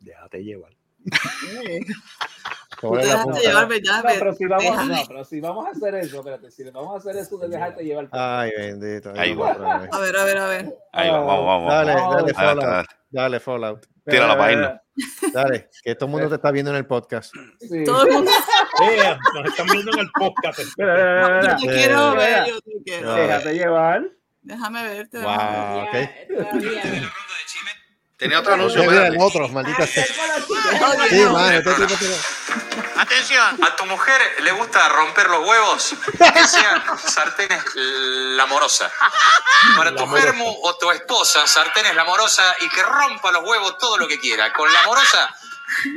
déjate 0.00 0.44
llevar. 0.44 0.72
Sí. 1.40 1.80
Tú 2.80 2.88
Sobre 2.88 3.02
te 3.02 3.06
la 3.06 3.14
dejaste 3.14 3.24
punta. 3.24 3.78
llevar. 3.78 4.04
No, 4.04 4.18
pero 4.18 4.34
si 4.34 4.44
vamos, 4.46 4.86
no, 4.86 5.02
pero 5.08 5.24
si 5.24 5.40
vamos 5.40 5.66
a 5.66 5.70
hacer 5.70 5.94
eso, 5.94 6.18
espérate, 6.18 6.50
si 6.50 6.64
vamos 6.64 6.94
a 6.94 6.98
hacer 6.98 7.16
eso 7.22 7.38
de 7.38 7.48
dejarte 7.48 7.84
llevar. 7.84 8.08
Ay, 8.12 8.50
bendito. 8.56 9.12
Ahí 9.16 9.34
va. 9.34 9.52
A 9.90 9.98
ver, 10.00 10.16
a 10.16 10.24
ver, 10.24 10.36
a 10.38 10.46
ver. 10.46 10.78
Ahí 10.92 11.08
va, 11.10 11.20
vamos, 11.20 11.46
vamos. 11.46 11.72
Dale, 11.72 11.94
vamos. 11.94 12.16
dale, 12.16 12.34
Fallout. 12.34 12.86
Dale, 13.10 13.40
Fallout. 13.40 13.86
Tira 14.04 14.26
la 14.26 14.36
página. 14.36 14.82
Dale, 15.32 15.68
que 15.82 15.94
todo 15.94 16.06
el 16.06 16.12
mundo 16.12 16.28
te 16.28 16.34
está 16.36 16.50
viendo 16.50 16.70
en 16.70 16.76
el 16.78 16.86
podcast. 16.86 17.32
Sí. 17.60 17.84
Todo 17.84 18.06
el 18.06 18.12
mundo. 18.12 18.30
Eh, 18.82 19.16
nos 19.34 19.46
están 19.46 19.66
viendo 19.66 19.92
en 19.92 19.98
el 20.00 20.10
podcast. 20.12 20.60
Mira, 20.76 20.94
mira, 21.40 21.56
Yo 21.56 21.66
te 21.66 21.74
quiero 21.74 22.12
Eh, 22.12 22.16
ver, 22.16 22.46
yo 22.48 22.60
te 22.60 22.70
quiero. 22.84 23.12
Ah. 23.12 23.16
Déjate 23.18 23.54
llevar. 23.54 24.02
Déjame 24.42 24.82
verte. 24.84 25.18
Wow, 25.18 25.26
Ya, 25.26 25.84
ok. 25.84 26.48
todavía. 26.50 27.12
Tenía 28.16 28.40
otro 28.40 28.54
anuncio. 28.54 28.80
Mira, 28.82 28.92
espérate. 29.08 29.16
el 29.16 29.22
otro, 29.22 29.48
maldita 29.48 29.82
Ah, 29.82 29.86
sea. 29.86 30.04
chicos. 30.04 30.20
Sí, 31.10 31.20
mano, 31.24 31.50
este 31.58 31.70
tipo 31.74 31.94
tiene. 31.98 32.14
Atención. 32.96 33.58
¿A 33.62 33.76
tu 33.76 33.86
mujer 33.86 34.20
le 34.42 34.52
gusta 34.52 34.88
romper 34.88 35.28
los 35.28 35.46
huevos? 35.46 35.94
Que 36.18 36.46
sean 36.46 36.82
sartenes 36.98 37.62
la 37.74 38.46
morosa. 38.46 38.90
Para 39.76 39.94
tu 39.94 40.06
germo 40.08 40.44
o 40.62 40.76
tu 40.76 40.90
esposa, 40.90 41.46
sartenes 41.46 41.94
la 41.94 42.04
morosa 42.04 42.42
y 42.60 42.68
que 42.68 42.82
rompa 42.82 43.32
los 43.32 43.44
huevos 43.44 43.78
todo 43.78 43.98
lo 43.98 44.08
que 44.08 44.18
quiera. 44.18 44.52
Con 44.52 44.72
la 44.72 44.82
morosa 44.84 45.34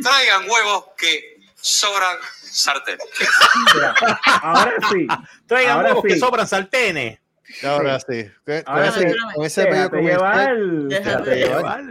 traigan 0.01 0.49
huevos 0.49 0.85
que 0.97 1.37
sobran 1.55 2.17
sartén. 2.41 2.97
Ahora 4.41 4.73
sí. 4.91 5.07
Traigan 5.47 5.77
Ahora 5.77 5.89
huevos 5.89 6.03
que 6.07 6.19
sobran 6.19 6.47
sartenes. 6.47 7.19
Ahora 7.63 7.99
sí. 7.99 8.29
Con, 8.45 8.63
Ahora 8.65 8.87
ese, 8.87 9.09
sí. 9.09 9.15
con 9.35 9.45
ese 9.45 9.61
Déjate 9.63 9.89
comercial. 9.97 10.57
llevar. 10.57 10.57
Déjate 10.87 11.35
llevar. 11.35 11.83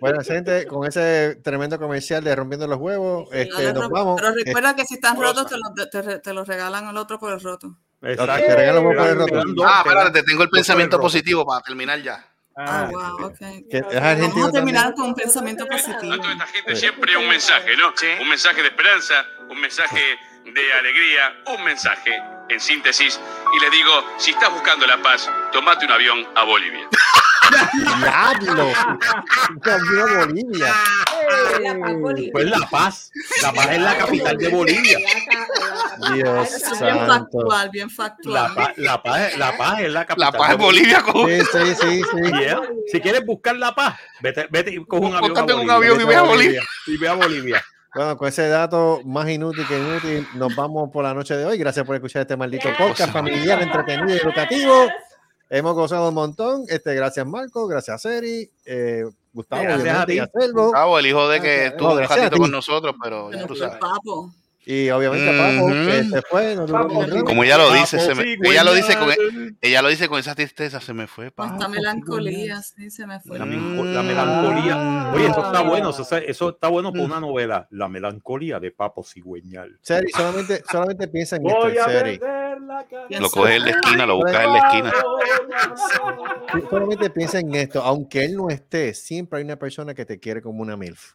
Bueno, 0.00 0.20
gente, 0.22 0.66
con 0.66 0.86
ese 0.86 1.36
tremendo 1.42 1.78
comercial 1.78 2.24
de 2.24 2.34
Rompiendo 2.34 2.66
los 2.66 2.78
Huevos, 2.78 3.28
este, 3.32 3.72
nos 3.72 3.88
vamos. 3.90 4.20
Pero 4.20 4.34
recuerda 4.34 4.74
que 4.74 4.84
si 4.84 4.94
están 4.94 5.20
rotos, 5.20 5.46
te 5.46 5.56
los, 5.58 5.90
te, 5.90 6.18
te 6.18 6.32
los 6.34 6.48
regalan 6.48 6.86
al 6.86 6.96
otro 6.96 7.18
por 7.18 7.32
el 7.32 7.40
roto. 7.40 7.76
Exacto. 8.02 8.46
Te 8.46 8.54
huevos 8.72 8.96
por 8.96 9.06
el 9.06 9.16
roto. 9.16 9.64
Ah, 9.64 9.82
espérate, 9.86 10.22
tengo 10.24 10.42
el 10.42 10.50
pensamiento 10.50 10.98
positivo 10.98 11.44
para 11.46 11.60
terminar 11.62 12.00
ya. 12.02 12.26
Ah, 12.56 12.88
wow, 12.90 13.26
ok. 13.28 13.38
Que 13.70 13.78
es 13.78 13.82
Vamos 13.82 14.48
a 14.48 14.52
terminar 14.52 14.82
también. 14.82 14.92
con 14.94 15.06
un 15.06 15.14
pensamiento 15.14 15.66
positivo. 15.66 16.22
gente 16.52 16.76
siempre 16.76 17.16
un 17.16 17.28
mensaje, 17.28 17.76
¿no? 17.76 17.92
Un 18.22 18.28
mensaje 18.28 18.60
de 18.60 18.68
esperanza, 18.68 19.14
un 19.48 19.60
mensaje 19.60 20.00
de 20.44 20.72
alegría, 20.74 21.32
un 21.56 21.64
mensaje 21.64 22.10
en 22.48 22.60
síntesis. 22.60 23.20
Y 23.56 23.60
les 23.60 23.70
digo, 23.70 23.90
si 24.18 24.30
estás 24.32 24.50
buscando 24.52 24.86
la 24.86 25.00
paz, 25.02 25.30
tomate 25.52 25.84
un 25.86 25.92
avión 25.92 26.26
a 26.34 26.44
Bolivia. 26.44 26.88
¡Diablo! 27.98 28.72
Cambió 29.62 30.06
a 30.06 30.24
Bolivia. 30.26 30.74
Pues 32.32 32.46
La 32.46 32.66
Paz. 32.70 33.10
La 33.42 33.52
Paz 33.52 33.68
es 33.72 33.80
la 33.80 33.98
capital 33.98 34.36
de 34.38 34.48
Bolivia. 34.48 34.98
Dios 36.14 36.48
Eso 36.54 36.74
es 36.74 36.80
bien 36.80 36.96
santo. 37.06 37.38
factual, 37.40 37.70
bien 37.70 37.90
factual. 37.90 38.34
La 38.48 38.54
Paz, 38.54 38.72
la 38.76 39.02
Paz, 39.02 39.36
la 39.36 39.56
Paz 39.56 39.80
es 39.80 39.92
la 39.92 40.04
capital. 40.06 40.32
La 40.32 40.38
paz 40.38 40.48
de 40.48 40.54
es 40.54 40.60
Bolivia, 40.60 41.02
cojo. 41.02 41.26
Sí, 41.28 41.40
sí, 41.40 41.74
sí, 41.80 42.02
sí. 42.02 42.32
Yeah. 42.40 42.60
Si 42.90 43.00
quieres 43.00 43.24
buscar 43.26 43.56
la 43.56 43.74
paz, 43.74 43.98
vete, 44.20 44.48
vete 44.50 44.70
y 44.72 44.84
coge 44.84 45.04
un 45.06 45.14
avión. 45.14 45.36
a 45.36 45.40
un 45.42 45.46
Bolivia. 45.46 45.74
avión 45.74 46.00
y 46.00 46.04
ve 46.04 46.16
a 46.16 46.22
Bolivia. 46.22 46.62
Y 46.86 46.96
ve 46.96 47.08
a 47.08 47.14
Bolivia. 47.14 47.64
Bueno, 47.94 48.16
con 48.16 48.28
ese 48.28 48.48
dato 48.48 49.00
más 49.04 49.28
inútil 49.28 49.66
que 49.68 49.78
inútil, 49.78 50.26
nos 50.34 50.56
vamos 50.56 50.90
por 50.90 51.04
la 51.04 51.12
noche 51.12 51.36
de 51.36 51.44
hoy. 51.44 51.58
Gracias 51.58 51.84
por 51.84 51.94
escuchar 51.94 52.22
este 52.22 52.36
maldito 52.36 52.68
podcast 52.78 53.12
familiar, 53.12 53.60
entretenido 53.62 54.16
y 54.16 54.18
educativo. 54.18 54.86
Hemos 55.50 55.74
gozado 55.74 56.08
un 56.08 56.14
montón. 56.14 56.64
Este, 56.68 56.94
gracias, 56.94 57.26
Marco. 57.26 57.66
Gracias, 57.66 58.00
Seri. 58.00 58.50
Eh, 58.64 59.04
Gustavo, 59.34 59.62
Gracias 59.62 59.98
a 59.98 60.06
ti. 60.06 60.18
el 60.18 61.06
hijo 61.06 61.28
de 61.28 61.40
que 61.42 61.66
estuvo 61.66 61.92
un 61.92 61.98
ratito 62.00 62.30
ti. 62.30 62.38
con 62.38 62.50
nosotros, 62.50 62.94
pero 63.02 63.30
ya 63.30 63.46
tú 63.46 63.56
sabes. 63.56 63.76
Papo. 63.76 64.32
Y 64.64 64.90
obviamente 64.90 65.26
Papo, 65.26 65.68
se 66.14 66.22
fue. 66.22 66.54
no 66.54 66.66
Papo. 66.66 67.04
Como 67.24 67.42
ella 67.42 67.58
lo 67.58 67.64
Papo, 67.68 67.80
dice, 67.80 67.98
se 67.98 68.14
me- 68.14 68.22
sí, 68.22 68.36
ella 68.44 68.62
lo 68.62 68.74
dice 68.74 68.96
con 68.96 69.08
ella 69.60 69.82
lo 69.82 69.88
dice 69.88 70.08
con 70.08 70.20
esa 70.20 70.34
tristeza, 70.36 70.80
se 70.80 70.92
me 70.92 71.08
fue. 71.08 71.32
Con 71.32 71.48
pa. 71.48 71.54
esta 71.54 71.68
melancolía, 71.68 72.62
sí, 72.62 72.90
se 72.90 73.06
me 73.06 73.18
fue. 73.20 73.38
La, 73.38 73.44
la 73.44 74.02
melancolía. 74.02 75.12
Oye, 75.14 75.26
eso 75.26 75.44
está 75.46 75.62
bueno. 75.62 75.90
Eso, 75.90 76.16
eso 76.16 76.50
está 76.50 76.68
bueno 76.68 76.92
para 76.92 77.04
una 77.04 77.20
novela. 77.20 77.66
La 77.70 77.88
melancolía 77.88 78.60
de 78.60 78.70
Papo 78.70 79.02
Cigüeñal. 79.02 79.78
Seri, 79.82 80.10
solamente, 80.12 80.62
solamente 80.70 81.08
piensa 81.08 81.36
en 81.36 81.46
esto, 81.46 81.60
Voy 81.60 81.74
Seri. 81.84 82.20
Lo 83.18 83.30
coges 83.30 83.56
en 83.56 83.62
la 83.64 83.70
esquina, 83.70 84.06
lo 84.06 84.16
buscas 84.16 84.44
en 84.44 84.52
la 84.52 84.58
esquina. 84.58 84.92
Solamente 86.70 87.10
piensa 87.10 87.40
en 87.40 87.54
esto. 87.54 87.82
Aunque 87.82 88.24
él 88.24 88.36
no 88.36 88.48
esté, 88.48 88.94
siempre 88.94 89.38
hay 89.38 89.44
una 89.44 89.56
persona 89.56 89.92
que 89.94 90.04
te 90.04 90.20
quiere 90.20 90.40
como 90.40 90.62
una 90.62 90.76
MILF. 90.76 91.14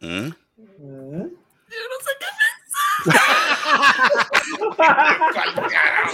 ¿Mm? 0.00 0.28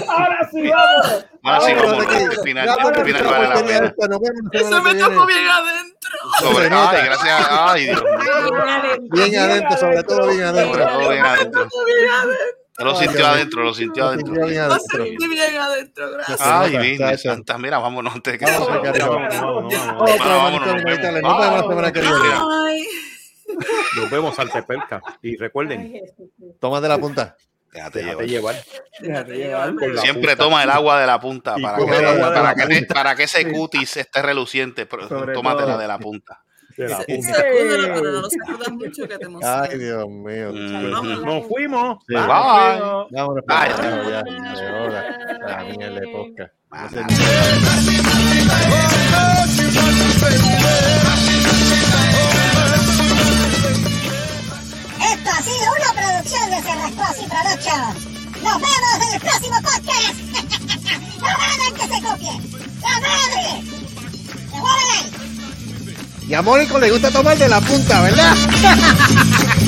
Ahora 0.08 0.48
sí, 0.50 0.68
vamos. 0.68 1.26
Ahora 1.42 1.60
sí, 1.60 1.74
vamos. 1.74 2.04
final, 2.44 2.66
Ya, 2.66 2.72
al 2.74 2.82
bueno, 2.82 3.04
final 3.04 3.24
vale 3.24 3.48
la 3.48 3.54
pena. 3.54 3.94
Eso 4.52 4.82
me 4.82 4.94
tocó 4.94 5.26
bien 5.26 5.48
adentro. 5.48 6.10
Sobre, 6.38 6.66
ay, 6.72 7.04
gracias. 7.04 7.46
Ay, 7.50 7.84
Dios 7.84 8.02
mío. 8.02 9.00
Bien 9.10 9.36
adentro, 9.38 9.76
sobre 9.78 10.02
todo 10.02 10.28
bien 10.28 10.42
adentro. 10.44 10.86
Todo 10.86 11.08
bien 11.10 11.24
adentro. 11.24 11.68
Bien 11.86 12.10
lo 12.78 12.90
Ay, 12.90 13.06
sintió 13.06 13.26
adentro, 13.26 13.62
lo 13.64 13.72
sintió 13.72 14.02
Lo 14.02 14.08
adentro. 14.10 14.32
bien 14.46 14.54
Lo 14.68 14.74
adentro. 14.74 15.04
sentí 15.06 15.28
bien 15.28 15.56
adentro, 15.56 16.10
gracias. 16.12 16.40
Ay. 16.42 17.18
Santa, 17.18 17.56
mira, 17.56 17.78
vámonos 17.78 18.14
antes 18.14 18.32
de 18.34 18.38
que 18.38 18.44
Vamos, 18.44 18.66
se- 18.66 18.98
vámonos. 19.02 19.36
Nos 20.66 21.38
vemos 21.38 21.52
la 21.56 21.62
semana 21.62 21.90
que 21.92 22.00
viene. 22.02 22.16
Nos 23.96 24.10
vemos 24.10 24.38
al 24.38 24.50
Tepelca. 24.50 25.00
Y 25.22 25.36
recuerden, 25.36 26.02
Tómate 26.60 26.88
la 26.88 26.98
punta. 26.98 27.36
Déjate 27.72 27.98
déjate 27.98 28.26
llevar. 28.26 28.54
llevar. 28.54 28.64
Déjate 29.00 29.32
llevar. 29.36 29.74
Siempre 29.98 30.30
punta. 30.30 30.44
toma 30.44 30.62
el 30.62 30.70
agua 30.70 30.98
de 31.00 31.06
la 31.06 31.20
punta 31.20 31.54
Y 31.58 31.62
para 31.62 31.76
que, 31.78 31.84
para, 31.84 32.42
la 32.42 32.54
que 32.54 32.66
te- 32.66 32.78
punta. 32.78 32.94
para 32.94 33.14
que 33.16 33.22
ese 33.24 33.52
cutis 33.52 33.96
esté 33.98 34.22
reluciente. 34.22 34.86
Tómatela 34.86 35.66
todo. 35.72 35.78
de 35.78 35.86
la 35.88 35.98
punta. 35.98 36.42
De 36.76 36.88
la 36.88 36.98
punta. 36.98 37.34
Sacúdelo, 37.34 37.94
pero 37.94 38.12
no 38.12 38.20
lo 38.22 38.30
sacudas 38.30 38.72
mucho 38.72 39.08
que 39.08 39.18
te 39.18 39.24
emociona. 39.26 39.62
Ay, 39.62 39.78
Dios 39.78 40.08
mío. 40.08 40.52
Mhm. 40.52 41.24
Nos 41.24 41.46
fuimos. 41.48 41.98
Sí. 42.08 42.14
Bye. 42.14 42.26
Vámonos, 42.26 43.08
ya. 44.10 44.24
Productions. 56.94 58.06
Nos 58.42 58.60
vemos 58.60 59.06
en 59.06 59.14
el 59.14 59.20
próximo 59.20 59.56
podcast. 59.60 60.14
¡La 61.20 61.36
madre 61.36 61.72
que 61.74 61.82
se 61.82 62.02
copie! 62.02 62.34
¡La 62.80 63.00
madre! 63.00 63.44
¡Se 64.50 64.56
mueven! 64.60 65.04
Y 66.28 66.34
a 66.34 66.42
Mónico 66.42 66.78
le 66.78 66.90
gusta 66.92 67.10
tomar 67.10 67.36
de 67.36 67.48
la 67.48 67.60
punta, 67.60 68.02
¿verdad? 68.02 68.36